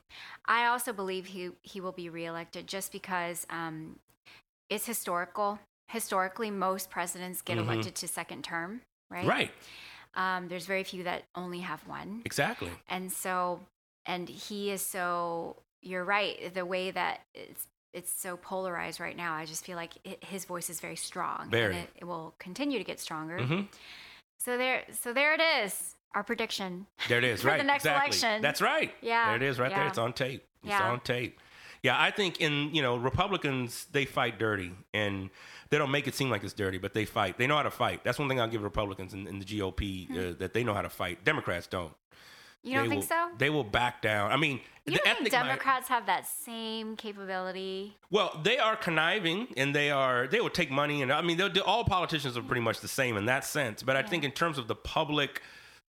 I 0.46 0.68
also 0.68 0.94
believe 0.94 1.26
he 1.28 1.50
he 1.64 1.82
will 1.82 1.92
be 1.94 2.10
reelected 2.10 2.68
just 2.68 2.92
because 2.92 3.48
um, 3.50 3.98
it's 4.70 4.86
historical. 4.86 5.60
Historically, 5.88 6.52
most 6.52 6.90
presidents 6.92 7.42
get 7.42 7.58
Mhm. 7.58 7.62
elected 7.64 7.96
to 7.96 8.08
second 8.08 8.44
term, 8.44 8.82
right? 9.10 9.26
Right. 9.26 9.52
Um, 10.16 10.48
there's 10.48 10.66
very 10.66 10.84
few 10.84 11.04
that 11.04 11.24
only 11.36 11.60
have 11.60 11.86
one, 11.88 12.22
Exactly. 12.26 12.70
and 12.90 13.12
so 13.12 13.60
and 14.06 14.28
he 14.30 14.72
is 14.72 14.82
so. 14.82 15.58
You're 15.82 16.06
right. 16.06 16.54
The 16.54 16.66
way 16.66 16.92
that 16.92 17.22
it's 17.34 17.68
it's 17.94 18.12
so 18.12 18.38
polarized 18.38 19.00
right 19.00 19.16
now, 19.18 19.34
I 19.34 19.46
just 19.46 19.66
feel 19.66 19.76
like 19.76 19.94
i 20.06 20.18
his 20.22 20.46
voice 20.46 20.70
is 20.70 20.80
very 20.80 20.96
strong, 20.96 21.50
Very. 21.50 21.76
and 21.76 21.84
it, 21.84 21.90
it 22.02 22.06
will 22.06 22.34
continue 22.40 22.78
to 22.80 22.84
get 22.84 23.00
stronger. 23.00 23.40
hmm 23.44 23.62
So 24.40 24.58
there, 24.58 24.84
so 24.92 25.14
there 25.14 25.34
it 25.34 25.42
is. 25.64 25.96
Our 26.16 26.24
prediction. 26.24 26.86
There 27.08 27.18
it 27.18 27.24
is, 27.24 27.42
For 27.44 27.48
right? 27.50 27.58
the 27.58 27.64
next 27.64 27.86
exactly. 27.86 28.08
election. 28.10 28.42
That's 28.42 28.62
right. 28.62 28.92
Yeah, 29.02 29.28
There 29.28 29.36
it 29.38 29.42
is, 29.44 29.60
right 29.60 29.72
there. 29.72 29.88
It's 29.88 29.98
on 29.98 30.14
tape. 30.14 30.44
It's 30.64 30.70
Yeah. 30.70 30.92
on 30.92 31.00
tape. 31.02 31.40
Yeah, 31.84 32.02
I 32.02 32.12
think 32.12 32.40
in 32.42 32.74
you 32.74 32.82
know 32.82 32.96
Republicans 32.96 33.86
they 33.92 34.06
fight 34.06 34.40
dirty 34.40 34.72
and 34.94 35.30
they 35.70 35.78
don't 35.78 35.92
make 35.92 36.08
it 36.08 36.16
seem 36.16 36.30
like 36.30 36.44
it's 36.44 36.54
dirty, 36.54 36.78
but 36.78 36.94
they 36.94 37.06
fight. 37.06 37.38
They 37.38 37.46
know 37.48 37.58
how 37.58 37.64
to 37.64 37.72
fight. 37.72 38.04
That's 38.04 38.18
one 38.18 38.30
thing 38.30 38.40
I'll 38.40 38.48
give 38.48 38.64
Republicans 38.64 39.14
in, 39.14 39.28
in 39.28 39.40
the 39.40 39.46
GOP 39.46 40.10
uh, 40.12 40.36
that 40.40 40.54
they 40.54 40.64
know 40.64 40.74
how 40.74 40.82
to 40.82 40.90
fight. 40.90 41.24
Democrats 41.26 41.68
don't. 41.68 41.90
Hmm. 41.90 42.70
You 42.70 42.76
don't 42.76 42.84
They 42.86 42.90
think 42.96 43.02
will- 43.02 43.08
so? 43.08 43.30
They 43.38 43.50
will 43.50 43.64
back 43.66 44.02
down. 44.02 44.32
I 44.32 44.38
mean, 44.38 44.62
You 44.86 44.94
the 44.94 45.02
don't 45.04 45.18
think 45.18 45.32
Democrats 45.32 45.90
have 45.90 46.06
that 46.06 46.26
same 46.26 46.96
capability? 46.96 47.98
Well, 48.10 48.40
they 48.42 48.58
are 48.58 48.78
conniving 48.78 49.48
and 49.58 49.76
they 49.76 49.92
are 49.92 50.28
they 50.28 50.40
will 50.40 50.50
take 50.50 50.72
money 50.72 51.02
and 51.02 51.12
I 51.12 51.22
mean 51.22 51.36
they'll 51.36 51.50
do, 51.50 51.62
all 51.64 51.84
politicians 51.84 52.38
are 52.38 52.42
pretty 52.44 52.62
much 52.62 52.80
the 52.80 52.88
same 52.88 53.18
in 53.18 53.26
that 53.26 53.44
sense. 53.44 53.84
But 53.84 53.98
I 53.98 54.04
think 54.04 54.24
in 54.24 54.32
terms 54.32 54.58
of 54.58 54.70
the 54.70 54.76
public, 54.76 55.42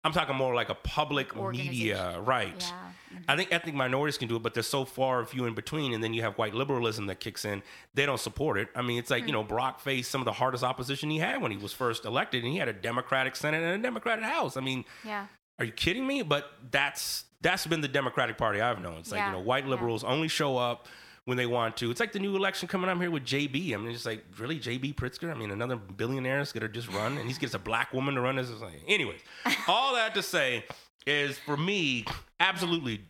I'm 0.02 0.12
talking 0.12 0.34
more 0.34 0.54
like 0.56 0.68
a 0.70 0.74
public 0.74 1.36
media, 1.36 2.18
right? 2.20 2.56
Yeah. 2.58 2.88
I 3.28 3.36
think 3.36 3.52
ethnic 3.52 3.74
minorities 3.74 4.18
can 4.18 4.28
do 4.28 4.36
it, 4.36 4.42
but 4.42 4.54
they're 4.54 4.62
so 4.62 4.84
far 4.84 5.20
a 5.20 5.26
few 5.26 5.44
in 5.46 5.54
between. 5.54 5.92
And 5.94 6.02
then 6.02 6.14
you 6.14 6.22
have 6.22 6.36
white 6.38 6.54
liberalism 6.54 7.06
that 7.06 7.20
kicks 7.20 7.44
in. 7.44 7.62
They 7.94 8.06
don't 8.06 8.20
support 8.20 8.58
it. 8.58 8.68
I 8.74 8.82
mean, 8.82 8.98
it's 8.98 9.10
like, 9.10 9.22
you 9.22 9.28
Hmm. 9.28 9.32
know, 9.32 9.44
Barack 9.44 9.80
faced 9.80 10.10
some 10.10 10.20
of 10.20 10.24
the 10.24 10.32
hardest 10.32 10.64
opposition 10.64 11.10
he 11.10 11.18
had 11.18 11.40
when 11.42 11.50
he 11.50 11.56
was 11.56 11.72
first 11.72 12.04
elected, 12.04 12.42
and 12.44 12.52
he 12.52 12.58
had 12.58 12.68
a 12.68 12.72
Democratic 12.72 13.36
Senate 13.36 13.62
and 13.62 13.72
a 13.74 13.78
Democratic 13.78 14.24
House. 14.24 14.56
I 14.56 14.60
mean, 14.60 14.84
Yeah. 15.04 15.26
are 15.58 15.64
you 15.64 15.72
kidding 15.72 16.06
me? 16.06 16.22
But 16.22 16.50
that's 16.70 17.24
that's 17.40 17.66
been 17.66 17.82
the 17.82 17.88
Democratic 17.88 18.38
Party 18.38 18.60
I've 18.62 18.80
known. 18.80 18.98
It's 19.00 19.10
like, 19.12 19.18
Yeah, 19.18 19.26
you 19.26 19.32
know, 19.32 19.40
white 19.40 19.64
yeah. 19.64 19.70
liberals 19.70 20.02
only 20.02 20.28
show 20.28 20.56
up 20.56 20.88
when 21.26 21.36
they 21.36 21.44
want 21.44 21.76
to. 21.76 21.90
It's 21.90 22.00
like 22.00 22.12
the 22.12 22.18
new 22.18 22.36
election 22.36 22.68
coming 22.68 22.88
up 22.88 22.98
here 22.98 23.10
with 23.10 23.24
JB. 23.26 23.74
I 23.74 23.76
mean, 23.76 23.90
it's 23.94 24.06
like, 24.06 24.24
really, 24.38 24.58
JB 24.58 24.94
Pritzker? 24.94 25.30
I 25.30 25.34
mean, 25.34 25.50
another 25.50 25.76
billionaire 25.76 26.40
is 26.40 26.52
going 26.52 26.62
to 26.62 26.68
just 26.68 26.88
run, 26.88 27.18
and 27.18 27.30
he 27.30 27.34
gets 27.38 27.52
a 27.52 27.58
black 27.58 27.92
woman 27.92 28.14
to 28.14 28.22
run. 28.22 28.38
It's 28.38 28.50
like, 28.62 28.80
anyways, 28.88 29.20
all 29.68 29.94
that 29.94 30.14
to 30.14 30.22
say 30.22 30.64
is 31.06 31.38
for 31.38 31.56
me, 31.58 32.06
absolutely, 32.48 33.00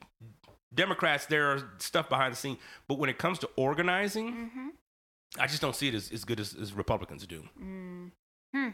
Democrats, 0.74 1.26
there 1.26 1.50
are 1.52 1.62
stuff 1.78 2.08
behind 2.08 2.32
the 2.32 2.36
scene. 2.36 2.58
But 2.88 2.98
when 2.98 3.08
it 3.10 3.18
comes 3.18 3.38
to 3.40 3.48
organizing, 3.56 4.32
Mm-hmm. 4.32 4.68
I 5.36 5.48
just 5.48 5.60
don't 5.60 5.74
see 5.74 5.88
it 5.88 5.94
as, 5.94 6.12
as 6.12 6.24
good 6.24 6.38
as, 6.38 6.54
as 6.54 6.72
Republicans 6.72 7.26
do. 7.26 7.42
Mm. 7.60 8.12
Hmm. 8.54 8.68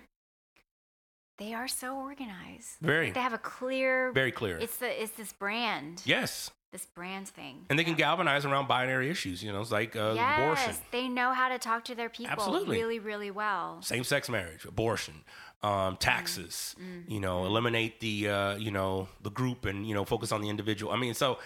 They 1.38 1.54
are 1.54 1.68
so 1.68 1.96
organized. 1.96 2.76
Very, 2.82 3.12
They 3.12 3.20
have 3.20 3.32
a 3.32 3.38
clear. 3.38 4.12
very 4.12 4.30
clear. 4.30 4.58
It's 4.58 4.76
the 4.76 5.02
it's 5.02 5.12
this 5.12 5.32
brand. 5.32 6.02
yes. 6.04 6.50
This 6.72 6.86
brand 6.86 7.26
thing. 7.28 7.64
And 7.70 7.78
they 7.78 7.82
can 7.82 7.94
galvanize 7.94 8.44
around 8.44 8.68
binary 8.68 9.08
issues, 9.10 9.42
you 9.42 9.50
know, 9.52 9.60
it's 9.60 9.72
like 9.72 9.96
uh, 9.96 10.12
yes, 10.14 10.38
abortion. 10.38 10.74
they 10.92 11.08
know 11.08 11.32
how 11.32 11.48
to 11.48 11.58
talk 11.58 11.84
to 11.86 11.94
their 11.96 12.08
people 12.10 12.30
Absolutely. 12.32 12.76
really, 12.76 12.98
really 13.00 13.30
well. 13.32 13.80
same 13.82 14.04
sex 14.04 14.28
marriage, 14.28 14.64
abortion, 14.66 15.24
um, 15.62 15.96
taxes, 15.98 16.74
Mm. 16.80 17.10
you 17.10 17.20
know, 17.20 17.44
eliminate 17.44 18.00
the, 18.00 18.28
uh, 18.28 18.54
you 18.56 18.70
know, 18.70 19.08
the 19.22 19.30
group 19.30 19.66
and, 19.66 19.86
you 19.86 19.94
know, 19.94 20.04
focus 20.04 20.32
on 20.32 20.40
the 20.40 20.48
individual. 20.48 20.92
I 20.92 20.96
mean, 20.96 21.14
so, 21.14 21.38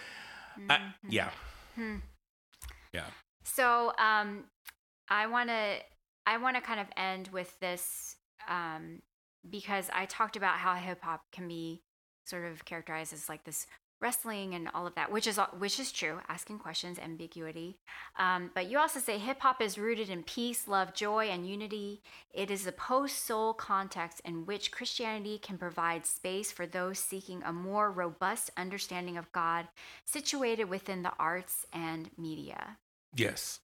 Mm-hmm. 0.59 1.09
yeah. 1.11 1.31
Hmm. 1.74 1.97
Yeah. 2.93 3.07
So 3.45 3.93
um, 3.99 4.45
I 5.09 5.27
want 5.27 5.49
to 5.49 5.78
I 6.27 6.39
want 6.39 6.55
to 6.57 6.62
kind 6.62 6.78
of 6.78 6.86
end 6.97 7.28
with 7.32 7.59
this 7.59 8.15
um, 8.49 9.03
because 9.51 9.91
I 9.93 10.07
talked 10.07 10.36
about 10.36 10.55
how 10.59 10.74
hip 10.74 11.03
hop 11.03 11.23
can 11.32 11.49
be 11.49 11.82
sort 12.24 12.45
of 12.45 12.65
characterized 12.65 13.12
as 13.12 13.28
like 13.28 13.43
this 13.45 13.66
wrestling 14.00 14.54
and 14.54 14.68
all 14.74 14.86
of 14.86 14.94
that, 14.94 15.10
which 15.10 15.26
is 15.26 15.38
which 15.58 15.80
is 15.80 15.92
true. 15.92 16.20
Asking 16.28 16.58
questions, 16.58 16.98
ambiguity, 16.98 17.76
um, 18.18 18.50
but 18.54 18.70
you 18.70 18.78
also 18.78 19.00
say 19.00 19.18
hip 19.18 19.40
hop 19.40 19.62
is 19.62 19.78
rooted 19.78 20.10
in 20.10 20.22
peace, 20.22 20.68
love, 20.68 20.94
joy, 20.94 21.26
and 21.26 21.48
unity. 21.48 22.02
It 22.32 22.50
is 22.50 22.66
a 22.66 22.72
post 22.72 23.24
soul 23.24 23.54
context 23.54 24.20
in 24.24 24.46
which 24.46 24.70
Christianity 24.72 25.38
can 25.38 25.58
provide 25.58 26.06
space 26.06 26.52
for 26.52 26.66
those 26.66 26.98
seeking 26.98 27.42
a 27.42 27.52
more 27.52 27.90
robust 27.90 28.50
understanding 28.56 29.16
of 29.16 29.30
God, 29.32 29.68
situated 30.04 30.68
within 30.68 31.02
the 31.02 31.12
arts 31.18 31.66
and 31.72 32.10
media. 32.18 32.76
Yes. 33.14 33.60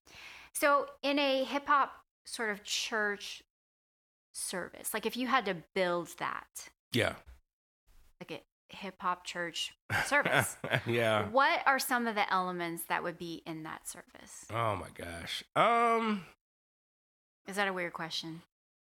So, 0.52 0.86
in 1.02 1.19
a 1.19 1.44
hip 1.44 1.66
hop 1.66 1.93
sort 2.24 2.51
of 2.51 2.65
church 2.65 3.43
service, 4.32 4.94
like 4.94 5.07
if 5.07 5.16
you 5.16 5.27
had 5.27 5.44
to 5.47 5.57
build 5.74 6.09
that, 6.19 6.70
Yeah. 6.93 7.15
like 8.20 8.31
a 8.31 8.40
hip 8.73 8.97
hop 9.01 9.25
church 9.25 9.73
service, 10.07 10.57
yeah. 10.87 11.29
what 11.29 11.61
are 11.67 11.79
some 11.79 12.07
of 12.07 12.15
the 12.15 12.33
elements 12.33 12.83
that 12.89 13.03
would 13.03 13.19
be 13.19 13.43
in 13.47 13.63
that 13.65 13.89
service? 13.89 14.47
Oh 14.53 14.77
my 14.77 14.89
gosh. 14.97 15.43
Um, 15.57 16.25
Is 17.49 17.57
that 17.57 17.69
a 17.69 17.73
weird 17.73 17.93
question? 17.93 18.43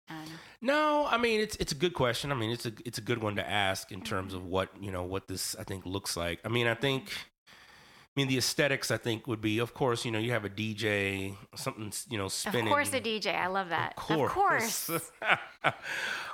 Um, 0.10 0.26
No, 0.61 1.07
I 1.10 1.18
mean 1.18 1.39
it's 1.41 1.56
it's 1.57 1.72
a 1.72 1.76
good 1.76 1.93
question. 1.93 2.31
I 2.31 2.35
mean 2.35 2.52
it's 2.52 2.65
a 2.65 2.72
it's 2.85 2.97
a 2.99 3.02
good 3.02 3.22
one 3.23 3.35
to 3.38 3.49
ask 3.49 3.91
in 3.91 4.02
terms 4.02 4.34
of 4.34 4.45
what 4.45 4.69
you 4.80 4.91
know 4.91 5.03
what 5.03 5.27
this 5.27 5.56
I 5.60 5.64
think 5.64 5.85
looks 5.85 6.15
like. 6.15 6.39
I 6.45 6.49
mean 6.49 6.68
I 6.68 6.76
think, 6.76 7.11
I 7.47 8.14
mean 8.15 8.27
the 8.27 8.38
aesthetics 8.38 8.91
I 8.91 8.97
think 8.97 9.26
would 9.26 9.41
be 9.41 9.57
of 9.57 9.73
course 9.73 10.06
you 10.06 10.11
know 10.11 10.19
you 10.19 10.31
have 10.31 10.45
a 10.45 10.49
DJ 10.49 11.35
something 11.56 11.91
you 12.10 12.19
know 12.19 12.27
spinning. 12.27 12.68
of 12.68 12.72
course, 12.73 12.93
a 12.93 13.02
DJ. 13.02 13.35
I 13.35 13.47
love 13.47 13.69
that. 13.69 13.93
Of 13.97 14.03
course. 14.03 14.89
Of 14.89 15.11
course. 15.22 15.73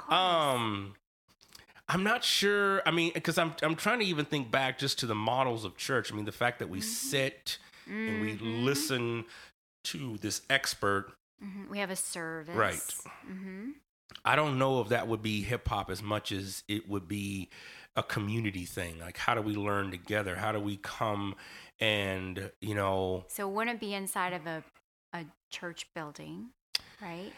um, 0.09 0.95
I'm 1.93 2.03
not 2.03 2.23
sure. 2.23 2.81
I 2.85 2.91
mean, 2.91 3.11
because 3.13 3.37
I'm 3.37 3.53
I'm 3.61 3.75
trying 3.75 3.99
to 3.99 4.05
even 4.05 4.25
think 4.25 4.49
back 4.49 4.79
just 4.79 4.99
to 4.99 5.05
the 5.05 5.15
models 5.15 5.65
of 5.65 5.75
church. 5.77 6.11
I 6.11 6.15
mean, 6.15 6.25
the 6.25 6.31
fact 6.31 6.59
that 6.59 6.69
we 6.69 6.79
Mm-hmm. 6.79 6.87
sit 6.87 7.57
and 7.87 8.21
we 8.21 8.37
listen 8.37 9.25
to 9.85 10.17
this 10.17 10.41
expert. 10.49 11.11
Mhm. 11.43 11.69
We 11.69 11.79
have 11.79 11.89
a 11.89 11.95
service. 11.95 12.55
Right. 12.55 12.81
hmm 13.25 13.71
I 14.25 14.35
don't 14.35 14.59
know 14.59 14.81
if 14.81 14.89
that 14.89 15.07
would 15.07 15.21
be 15.21 15.41
hip 15.41 15.67
hop 15.67 15.89
as 15.89 16.03
much 16.03 16.31
as 16.31 16.63
it 16.67 16.87
would 16.87 17.07
be 17.07 17.49
a 17.95 18.03
community 18.03 18.65
thing. 18.65 18.99
Like, 18.99 19.17
how 19.17 19.33
do 19.35 19.41
we 19.41 19.55
learn 19.55 19.89
together? 19.89 20.35
How 20.35 20.51
do 20.51 20.59
we 20.59 20.77
come 20.77 21.35
and 21.79 22.51
you 22.61 22.75
know? 22.75 23.25
So, 23.29 23.47
wouldn't 23.47 23.77
it 23.77 23.79
be 23.79 23.93
inside 23.93 24.33
of 24.33 24.45
a, 24.47 24.63
a 25.13 25.25
church 25.49 25.87
building, 25.95 26.49
right? 27.01 27.33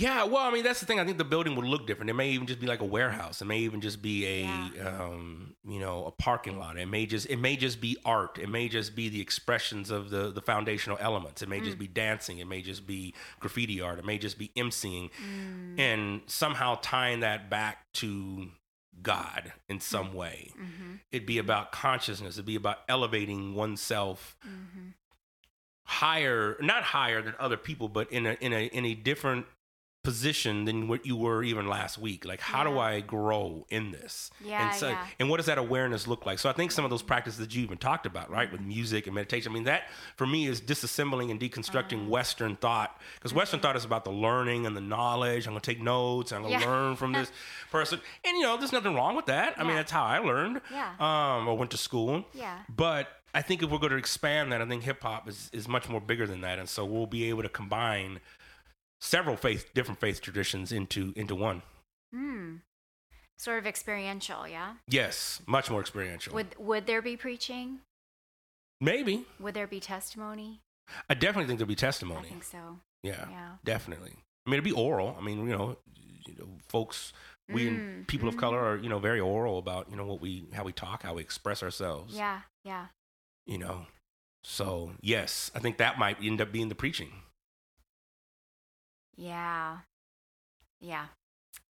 Yeah, 0.00 0.24
well, 0.24 0.42
I 0.42 0.50
mean, 0.50 0.64
that's 0.64 0.80
the 0.80 0.86
thing. 0.86 0.98
I 0.98 1.04
think 1.04 1.18
the 1.18 1.24
building 1.24 1.56
would 1.56 1.66
look 1.66 1.86
different. 1.86 2.08
It 2.08 2.14
may 2.14 2.30
even 2.30 2.46
just 2.46 2.58
be 2.58 2.66
like 2.66 2.80
a 2.80 2.86
warehouse. 2.86 3.42
It 3.42 3.44
may 3.44 3.58
even 3.58 3.82
just 3.82 4.00
be 4.00 4.26
a, 4.26 4.86
um, 4.86 5.54
you 5.62 5.78
know, 5.78 6.06
a 6.06 6.10
parking 6.10 6.58
lot. 6.58 6.78
It 6.78 6.86
may 6.86 7.04
just, 7.04 7.26
it 7.28 7.36
may 7.36 7.54
just 7.54 7.82
be 7.82 7.98
art. 8.02 8.38
It 8.38 8.48
may 8.48 8.70
just 8.70 8.96
be 8.96 9.10
the 9.10 9.20
expressions 9.20 9.90
of 9.90 10.08
the 10.08 10.30
the 10.30 10.40
foundational 10.40 10.96
elements. 11.00 11.42
It 11.42 11.50
may 11.50 11.60
just 11.60 11.76
mm. 11.76 11.80
be 11.80 11.86
dancing. 11.86 12.38
It 12.38 12.46
may 12.46 12.62
just 12.62 12.86
be 12.86 13.14
graffiti 13.40 13.82
art. 13.82 13.98
It 13.98 14.06
may 14.06 14.16
just 14.16 14.38
be 14.38 14.50
emceeing, 14.56 15.10
mm. 15.22 15.78
and 15.78 16.22
somehow 16.26 16.78
tying 16.80 17.20
that 17.20 17.50
back 17.50 17.92
to 17.94 18.48
God 19.02 19.52
in 19.68 19.76
mm. 19.76 19.82
some 19.82 20.14
way. 20.14 20.50
Mm-hmm. 20.54 20.94
It'd 21.12 21.26
be 21.26 21.36
about 21.36 21.72
consciousness. 21.72 22.36
It'd 22.36 22.46
be 22.46 22.56
about 22.56 22.78
elevating 22.88 23.54
oneself 23.54 24.34
mm-hmm. 24.48 24.88
higher, 25.84 26.56
not 26.62 26.84
higher 26.84 27.20
than 27.20 27.34
other 27.38 27.58
people, 27.58 27.90
but 27.90 28.10
in 28.10 28.24
a 28.24 28.32
in 28.40 28.54
a 28.54 28.64
in 28.64 28.86
a 28.86 28.94
different 28.94 29.44
position 30.02 30.64
than 30.64 30.88
what 30.88 31.04
you 31.04 31.14
were 31.14 31.42
even 31.42 31.68
last 31.68 31.98
week. 31.98 32.24
Like, 32.24 32.40
how 32.40 32.64
do 32.64 32.78
I 32.78 33.00
grow 33.00 33.66
in 33.68 33.90
this? 33.92 34.30
Yeah, 34.42 34.68
and 34.68 34.74
so, 34.74 34.88
yeah. 34.88 35.06
and 35.18 35.28
what 35.28 35.36
does 35.36 35.46
that 35.46 35.58
awareness 35.58 36.06
look 36.06 36.24
like? 36.24 36.38
So 36.38 36.48
I 36.48 36.52
think 36.52 36.72
some 36.72 36.84
of 36.84 36.90
those 36.90 37.02
practices 37.02 37.38
that 37.38 37.54
you 37.54 37.62
even 37.62 37.76
talked 37.76 38.06
about, 38.06 38.30
right, 38.30 38.50
with 38.50 38.60
music 38.62 39.06
and 39.06 39.14
meditation. 39.14 39.52
I 39.52 39.54
mean, 39.54 39.64
that 39.64 39.84
for 40.16 40.26
me 40.26 40.46
is 40.46 40.60
disassembling 40.60 41.30
and 41.30 41.38
deconstructing 41.38 42.00
Uh-huh. 42.00 42.08
Western 42.10 42.56
thought 42.56 42.98
because 43.14 43.34
Western 43.34 43.60
thought 43.60 43.76
is 43.76 43.84
about 43.84 44.04
the 44.04 44.12
learning 44.12 44.64
and 44.66 44.74
the 44.76 44.80
knowledge. 44.80 45.46
I'm 45.46 45.52
gonna 45.52 45.60
take 45.60 45.80
notes. 45.82 46.32
I'm 46.32 46.42
gonna 46.42 46.58
Yeah. 46.58 46.66
learn 46.66 46.96
from 46.96 47.12
this 47.12 47.30
person, 47.70 48.00
and 48.24 48.36
you 48.36 48.42
know, 48.42 48.56
there's 48.56 48.72
nothing 48.72 48.94
wrong 48.94 49.16
with 49.16 49.26
that. 49.26 49.54
I 49.58 49.64
mean, 49.64 49.76
that's 49.76 49.92
how 49.92 50.04
I 50.04 50.18
learned. 50.18 50.60
Yeah. 50.72 50.90
Um, 50.98 51.48
I 51.48 51.52
went 51.52 51.70
to 51.72 51.76
school. 51.76 52.24
Yeah. 52.32 52.58
But 52.68 53.08
I 53.34 53.42
think 53.42 53.62
if 53.62 53.70
we're 53.70 53.78
going 53.78 53.92
to 53.92 53.96
expand 53.96 54.50
that, 54.50 54.60
I 54.60 54.66
think 54.66 54.82
hip 54.82 55.02
hop 55.02 55.28
is, 55.28 55.50
is 55.52 55.68
much 55.68 55.88
more 55.88 56.00
bigger 56.00 56.26
than 56.26 56.40
that, 56.40 56.58
and 56.58 56.68
so 56.68 56.84
we'll 56.84 57.06
be 57.06 57.28
able 57.28 57.42
to 57.42 57.48
combine 57.48 58.18
several 59.00 59.36
faith, 59.36 59.72
different 59.74 60.00
faith 60.00 60.20
traditions 60.20 60.72
into 60.72 61.12
into 61.16 61.34
one. 61.34 61.62
Hmm. 62.12 62.56
Sort 63.38 63.58
of 63.58 63.66
experiential, 63.66 64.46
yeah. 64.46 64.74
Yes, 64.86 65.40
much 65.46 65.70
more 65.70 65.80
experiential. 65.80 66.34
Would 66.34 66.54
would 66.58 66.86
there 66.86 67.00
be 67.02 67.16
preaching? 67.16 67.80
Maybe 68.80 69.26
Would 69.38 69.54
there 69.54 69.66
be 69.66 69.80
testimony? 69.80 70.60
I 71.08 71.14
definitely 71.14 71.46
think 71.46 71.58
there'd 71.58 71.68
be 71.68 71.74
testimony. 71.76 72.26
I 72.26 72.30
think 72.30 72.44
so. 72.44 72.78
Yeah, 73.02 73.28
Yeah. 73.30 73.50
definitely. 73.64 74.12
I 74.46 74.50
mean, 74.50 74.54
it'd 74.54 74.64
be 74.64 74.72
oral. 74.72 75.16
I 75.18 75.22
mean, 75.22 75.46
you 75.48 75.56
know, 75.56 75.76
you 75.94 76.34
know, 76.38 76.48
folks, 76.68 77.12
we 77.48 77.66
Mm, 77.66 78.06
people 78.06 78.28
of 78.28 78.36
color 78.36 78.58
are 78.58 78.76
you 78.76 78.88
know 78.88 78.98
very 78.98 79.20
oral 79.20 79.58
about 79.58 79.90
you 79.90 79.96
know 79.96 80.06
what 80.06 80.20
we 80.20 80.46
how 80.54 80.64
we 80.64 80.72
talk, 80.72 81.02
how 81.02 81.14
we 81.14 81.22
express 81.22 81.62
ourselves. 81.62 82.14
Yeah, 82.14 82.42
yeah. 82.64 82.86
You 83.46 83.58
know, 83.58 83.86
so 84.44 84.92
yes, 85.00 85.50
I 85.54 85.58
think 85.58 85.78
that 85.78 85.98
might 85.98 86.18
end 86.22 86.40
up 86.40 86.52
being 86.52 86.68
the 86.68 86.74
preaching. 86.74 87.10
Yeah. 89.16 89.78
Yeah. 90.80 91.06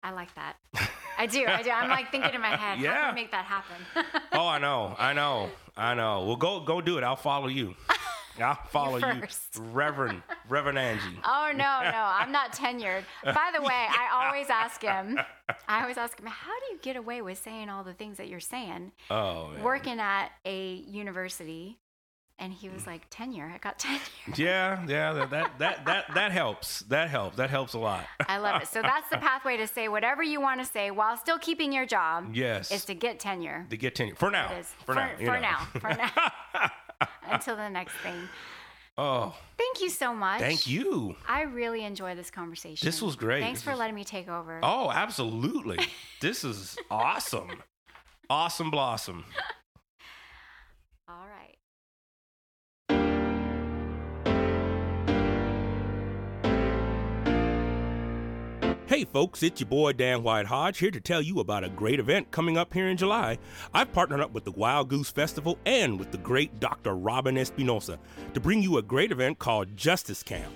I 0.03 0.11
like 0.11 0.33
that. 0.35 0.55
I 1.17 1.27
do. 1.27 1.45
I 1.45 1.61
do. 1.61 1.69
I'm 1.69 1.89
like 1.89 2.09
thinking 2.11 2.33
in 2.33 2.41
my 2.41 2.55
head, 2.55 2.77
how 2.77 2.83
Yeah. 2.83 3.09
we 3.11 3.15
make 3.21 3.31
that 3.31 3.45
happen? 3.45 3.75
oh, 4.33 4.47
I 4.47 4.57
know, 4.57 4.95
I 4.97 5.13
know, 5.13 5.49
I 5.77 5.93
know. 5.93 6.25
Well, 6.25 6.35
go 6.37 6.59
go 6.61 6.81
do 6.81 6.97
it. 6.97 7.03
I'll 7.03 7.15
follow 7.15 7.47
you. 7.47 7.75
I'll 8.41 8.55
follow 8.69 8.95
you, 8.97 9.21
first. 9.21 9.59
Reverend 9.71 10.23
Reverend 10.49 10.79
Angie. 10.79 11.19
Oh 11.23 11.49
no, 11.51 11.57
no, 11.57 11.61
I'm 11.93 12.31
not 12.31 12.53
tenured. 12.53 13.03
By 13.23 13.51
the 13.55 13.61
way, 13.61 13.69
I 13.89 14.09
always 14.25 14.49
ask 14.49 14.81
him. 14.81 15.19
I 15.67 15.81
always 15.81 15.97
ask 15.97 16.19
him, 16.19 16.25
how 16.27 16.53
do 16.67 16.73
you 16.73 16.79
get 16.81 16.95
away 16.95 17.21
with 17.21 17.37
saying 17.37 17.69
all 17.69 17.83
the 17.83 17.93
things 17.93 18.17
that 18.17 18.29
you're 18.29 18.39
saying? 18.39 18.93
Oh, 19.11 19.49
man. 19.49 19.63
Working 19.63 19.99
at 19.99 20.29
a 20.45 20.75
university, 20.87 21.77
and 22.41 22.51
he 22.51 22.67
was 22.67 22.85
like, 22.85 23.03
tenure. 23.09 23.49
I 23.53 23.57
got 23.59 23.79
tenure. 23.79 24.01
Yeah, 24.35 24.83
yeah, 24.87 25.13
that 25.13 25.29
that 25.29 25.59
that 25.59 25.85
that, 25.85 26.05
that 26.15 26.31
helps. 26.33 26.79
That 26.81 27.09
helps. 27.09 27.37
That 27.37 27.49
helps 27.49 27.73
a 27.73 27.79
lot. 27.79 28.05
I 28.27 28.37
love 28.39 28.61
it. 28.63 28.67
So 28.67 28.81
that's 28.81 29.07
the 29.09 29.17
pathway 29.17 29.55
to 29.57 29.67
say 29.67 29.87
whatever 29.87 30.21
you 30.23 30.41
want 30.41 30.59
to 30.59 30.65
say 30.65 30.91
while 30.91 31.15
still 31.15 31.37
keeping 31.39 31.71
your 31.71 31.85
job. 31.85 32.31
Yes. 32.33 32.71
Is 32.71 32.83
to 32.85 32.93
get 32.95 33.19
tenure. 33.19 33.65
to 33.69 33.77
get 33.77 33.95
tenure 33.95 34.15
for 34.15 34.29
now. 34.31 34.51
It 34.53 34.59
is. 34.61 34.67
For, 34.85 34.95
now. 34.95 35.11
you 35.17 35.25
For 35.25 35.39
now. 35.39 35.67
For 35.79 35.89
now. 35.89 36.11
Until 37.29 37.55
the 37.55 37.69
next 37.69 37.93
thing. 38.03 38.15
Oh, 38.97 39.33
Thank 39.57 39.81
you 39.81 39.89
so 39.89 40.13
much. 40.13 40.39
thank 40.41 40.67
you. 40.67 41.15
I 41.27 41.43
really 41.43 41.85
enjoy 41.85 42.13
this 42.13 42.29
conversation. 42.29 42.85
This 42.85 43.01
was 43.01 43.15
great. 43.15 43.41
Thanks 43.41 43.59
This 43.61 43.63
for 43.63 43.71
was- 43.71 43.79
letting 43.79 43.95
me 43.95 44.03
take 44.03 44.27
over. 44.27 44.59
Oh, 44.61 44.91
absolutely. 44.91 45.79
this 46.19 46.43
is 46.43 46.77
awesome. 46.91 47.63
Awesome 48.29 48.69
blossom. 48.69 49.23
Hey 58.91 59.05
folks, 59.05 59.41
it's 59.41 59.61
your 59.61 59.69
boy 59.69 59.93
Dan 59.93 60.21
White 60.21 60.47
Hodge 60.47 60.79
here 60.79 60.91
to 60.91 60.99
tell 60.99 61.21
you 61.21 61.39
about 61.39 61.63
a 61.63 61.69
great 61.69 61.97
event 61.97 62.29
coming 62.31 62.57
up 62.57 62.73
here 62.73 62.89
in 62.89 62.97
July. 62.97 63.37
I've 63.73 63.93
partnered 63.93 64.19
up 64.19 64.33
with 64.33 64.43
the 64.43 64.51
Wild 64.51 64.89
Goose 64.89 65.09
Festival 65.09 65.57
and 65.65 65.97
with 65.97 66.11
the 66.11 66.17
great 66.17 66.59
Dr. 66.59 66.93
Robyn 66.93 67.35
Espinoza 67.35 67.97
to 68.33 68.39
bring 68.41 68.61
you 68.61 68.79
a 68.79 68.81
great 68.81 69.13
event 69.13 69.39
called 69.39 69.77
Justice 69.77 70.21
Camp. 70.21 70.51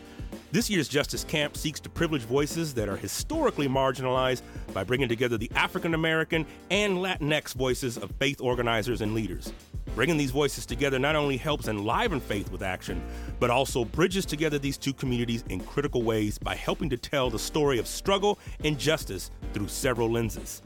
This 0.52 0.70
year's 0.70 0.90
Justice 0.90 1.24
Camp 1.24 1.56
seeks 1.56 1.80
to 1.80 1.90
privilege 1.90 2.24
voices 2.24 2.74
that 2.74 2.90
are 2.90 2.98
historically 2.98 3.70
marginalized 3.70 4.42
by 4.74 4.84
bringing 4.84 5.08
together 5.08 5.38
the 5.38 5.52
African 5.56 5.94
American 5.94 6.46
and 6.70 6.98
Latinx 6.98 7.54
voices 7.54 7.98
of 7.98 8.12
faith 8.20 8.42
organizers 8.42 9.00
and 9.00 9.14
leaders. 9.14 9.54
Bringing 9.96 10.18
these 10.18 10.32
voices 10.32 10.66
together 10.66 11.00
not 11.00 11.16
only 11.16 11.38
helps 11.38 11.70
enliven 11.70 12.20
faith 12.20 12.52
with 12.52 12.62
action, 12.62 13.02
but 13.40 13.50
also 13.50 13.86
bridges 13.86 14.26
together 14.26 14.60
these 14.60 14.78
two 14.78 14.92
communities 14.92 15.46
in 15.50 15.62
critical 15.62 16.04
ways 16.04 16.38
by 16.38 16.54
helping 16.54 16.90
to 16.90 16.98
tell 16.98 17.30
the 17.30 17.40
story 17.40 17.80
of 17.80 17.88
struggle 17.88 18.38
and 18.66 18.78
justice 18.78 19.32
through 19.54 19.70
several 19.70 20.12
lenses. 20.12 20.62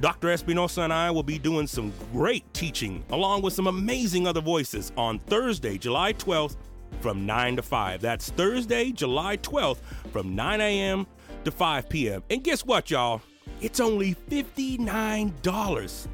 Dr. 0.00 0.28
Espinoza 0.28 0.84
and 0.84 0.92
I 0.92 1.10
will 1.10 1.22
be 1.22 1.38
doing 1.38 1.66
some 1.66 1.92
great 2.12 2.50
teaching 2.54 3.04
along 3.10 3.42
with 3.42 3.52
some 3.52 3.66
amazing 3.66 4.26
other 4.26 4.40
voices 4.40 4.90
on 4.96 5.18
Thursday, 5.18 5.76
July 5.76 6.14
12th 6.14 6.56
from 7.00 7.26
9 7.26 7.56
to 7.56 7.62
5. 7.62 8.00
That's 8.00 8.30
Thursday, 8.30 8.90
July 8.90 9.36
12th 9.36 9.80
from 10.12 10.34
9 10.34 10.60
a.m. 10.62 11.06
to 11.44 11.50
5 11.50 11.88
p.m. 11.90 12.22
And 12.30 12.42
guess 12.42 12.64
what, 12.64 12.90
y'all? 12.90 13.20
It's 13.60 13.80
only 13.80 14.14
$59. 14.30 16.08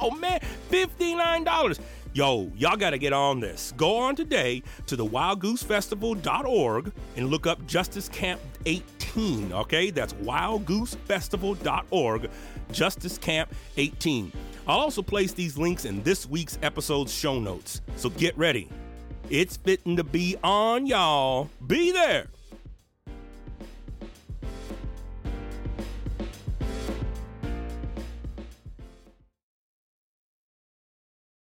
Oh 0.00 0.10
man, 0.16 0.40
$59. 0.70 1.80
Yo, 2.14 2.50
y'all 2.56 2.76
got 2.76 2.90
to 2.90 2.98
get 2.98 3.12
on 3.12 3.40
this. 3.40 3.74
Go 3.76 3.96
on 3.96 4.14
today 4.14 4.62
to 4.86 4.94
the 4.94 5.04
wildgoosefestival.org 5.04 6.92
and 7.16 7.28
look 7.28 7.48
up 7.48 7.66
Justice 7.66 8.08
Camp 8.08 8.40
18, 8.66 9.52
okay? 9.52 9.90
That's 9.90 10.12
wildgoosefestival.org, 10.12 12.30
Justice 12.70 13.18
Camp 13.18 13.52
18. 13.76 14.30
I'll 14.68 14.78
also 14.78 15.02
place 15.02 15.32
these 15.32 15.58
links 15.58 15.86
in 15.86 16.04
this 16.04 16.24
week's 16.24 16.56
episode's 16.62 17.12
show 17.12 17.40
notes. 17.40 17.80
So 17.96 18.10
get 18.10 18.38
ready. 18.38 18.68
It's 19.28 19.56
fitting 19.56 19.96
to 19.96 20.04
be 20.04 20.36
on, 20.44 20.86
y'all. 20.86 21.50
Be 21.66 21.90
there. 21.90 22.28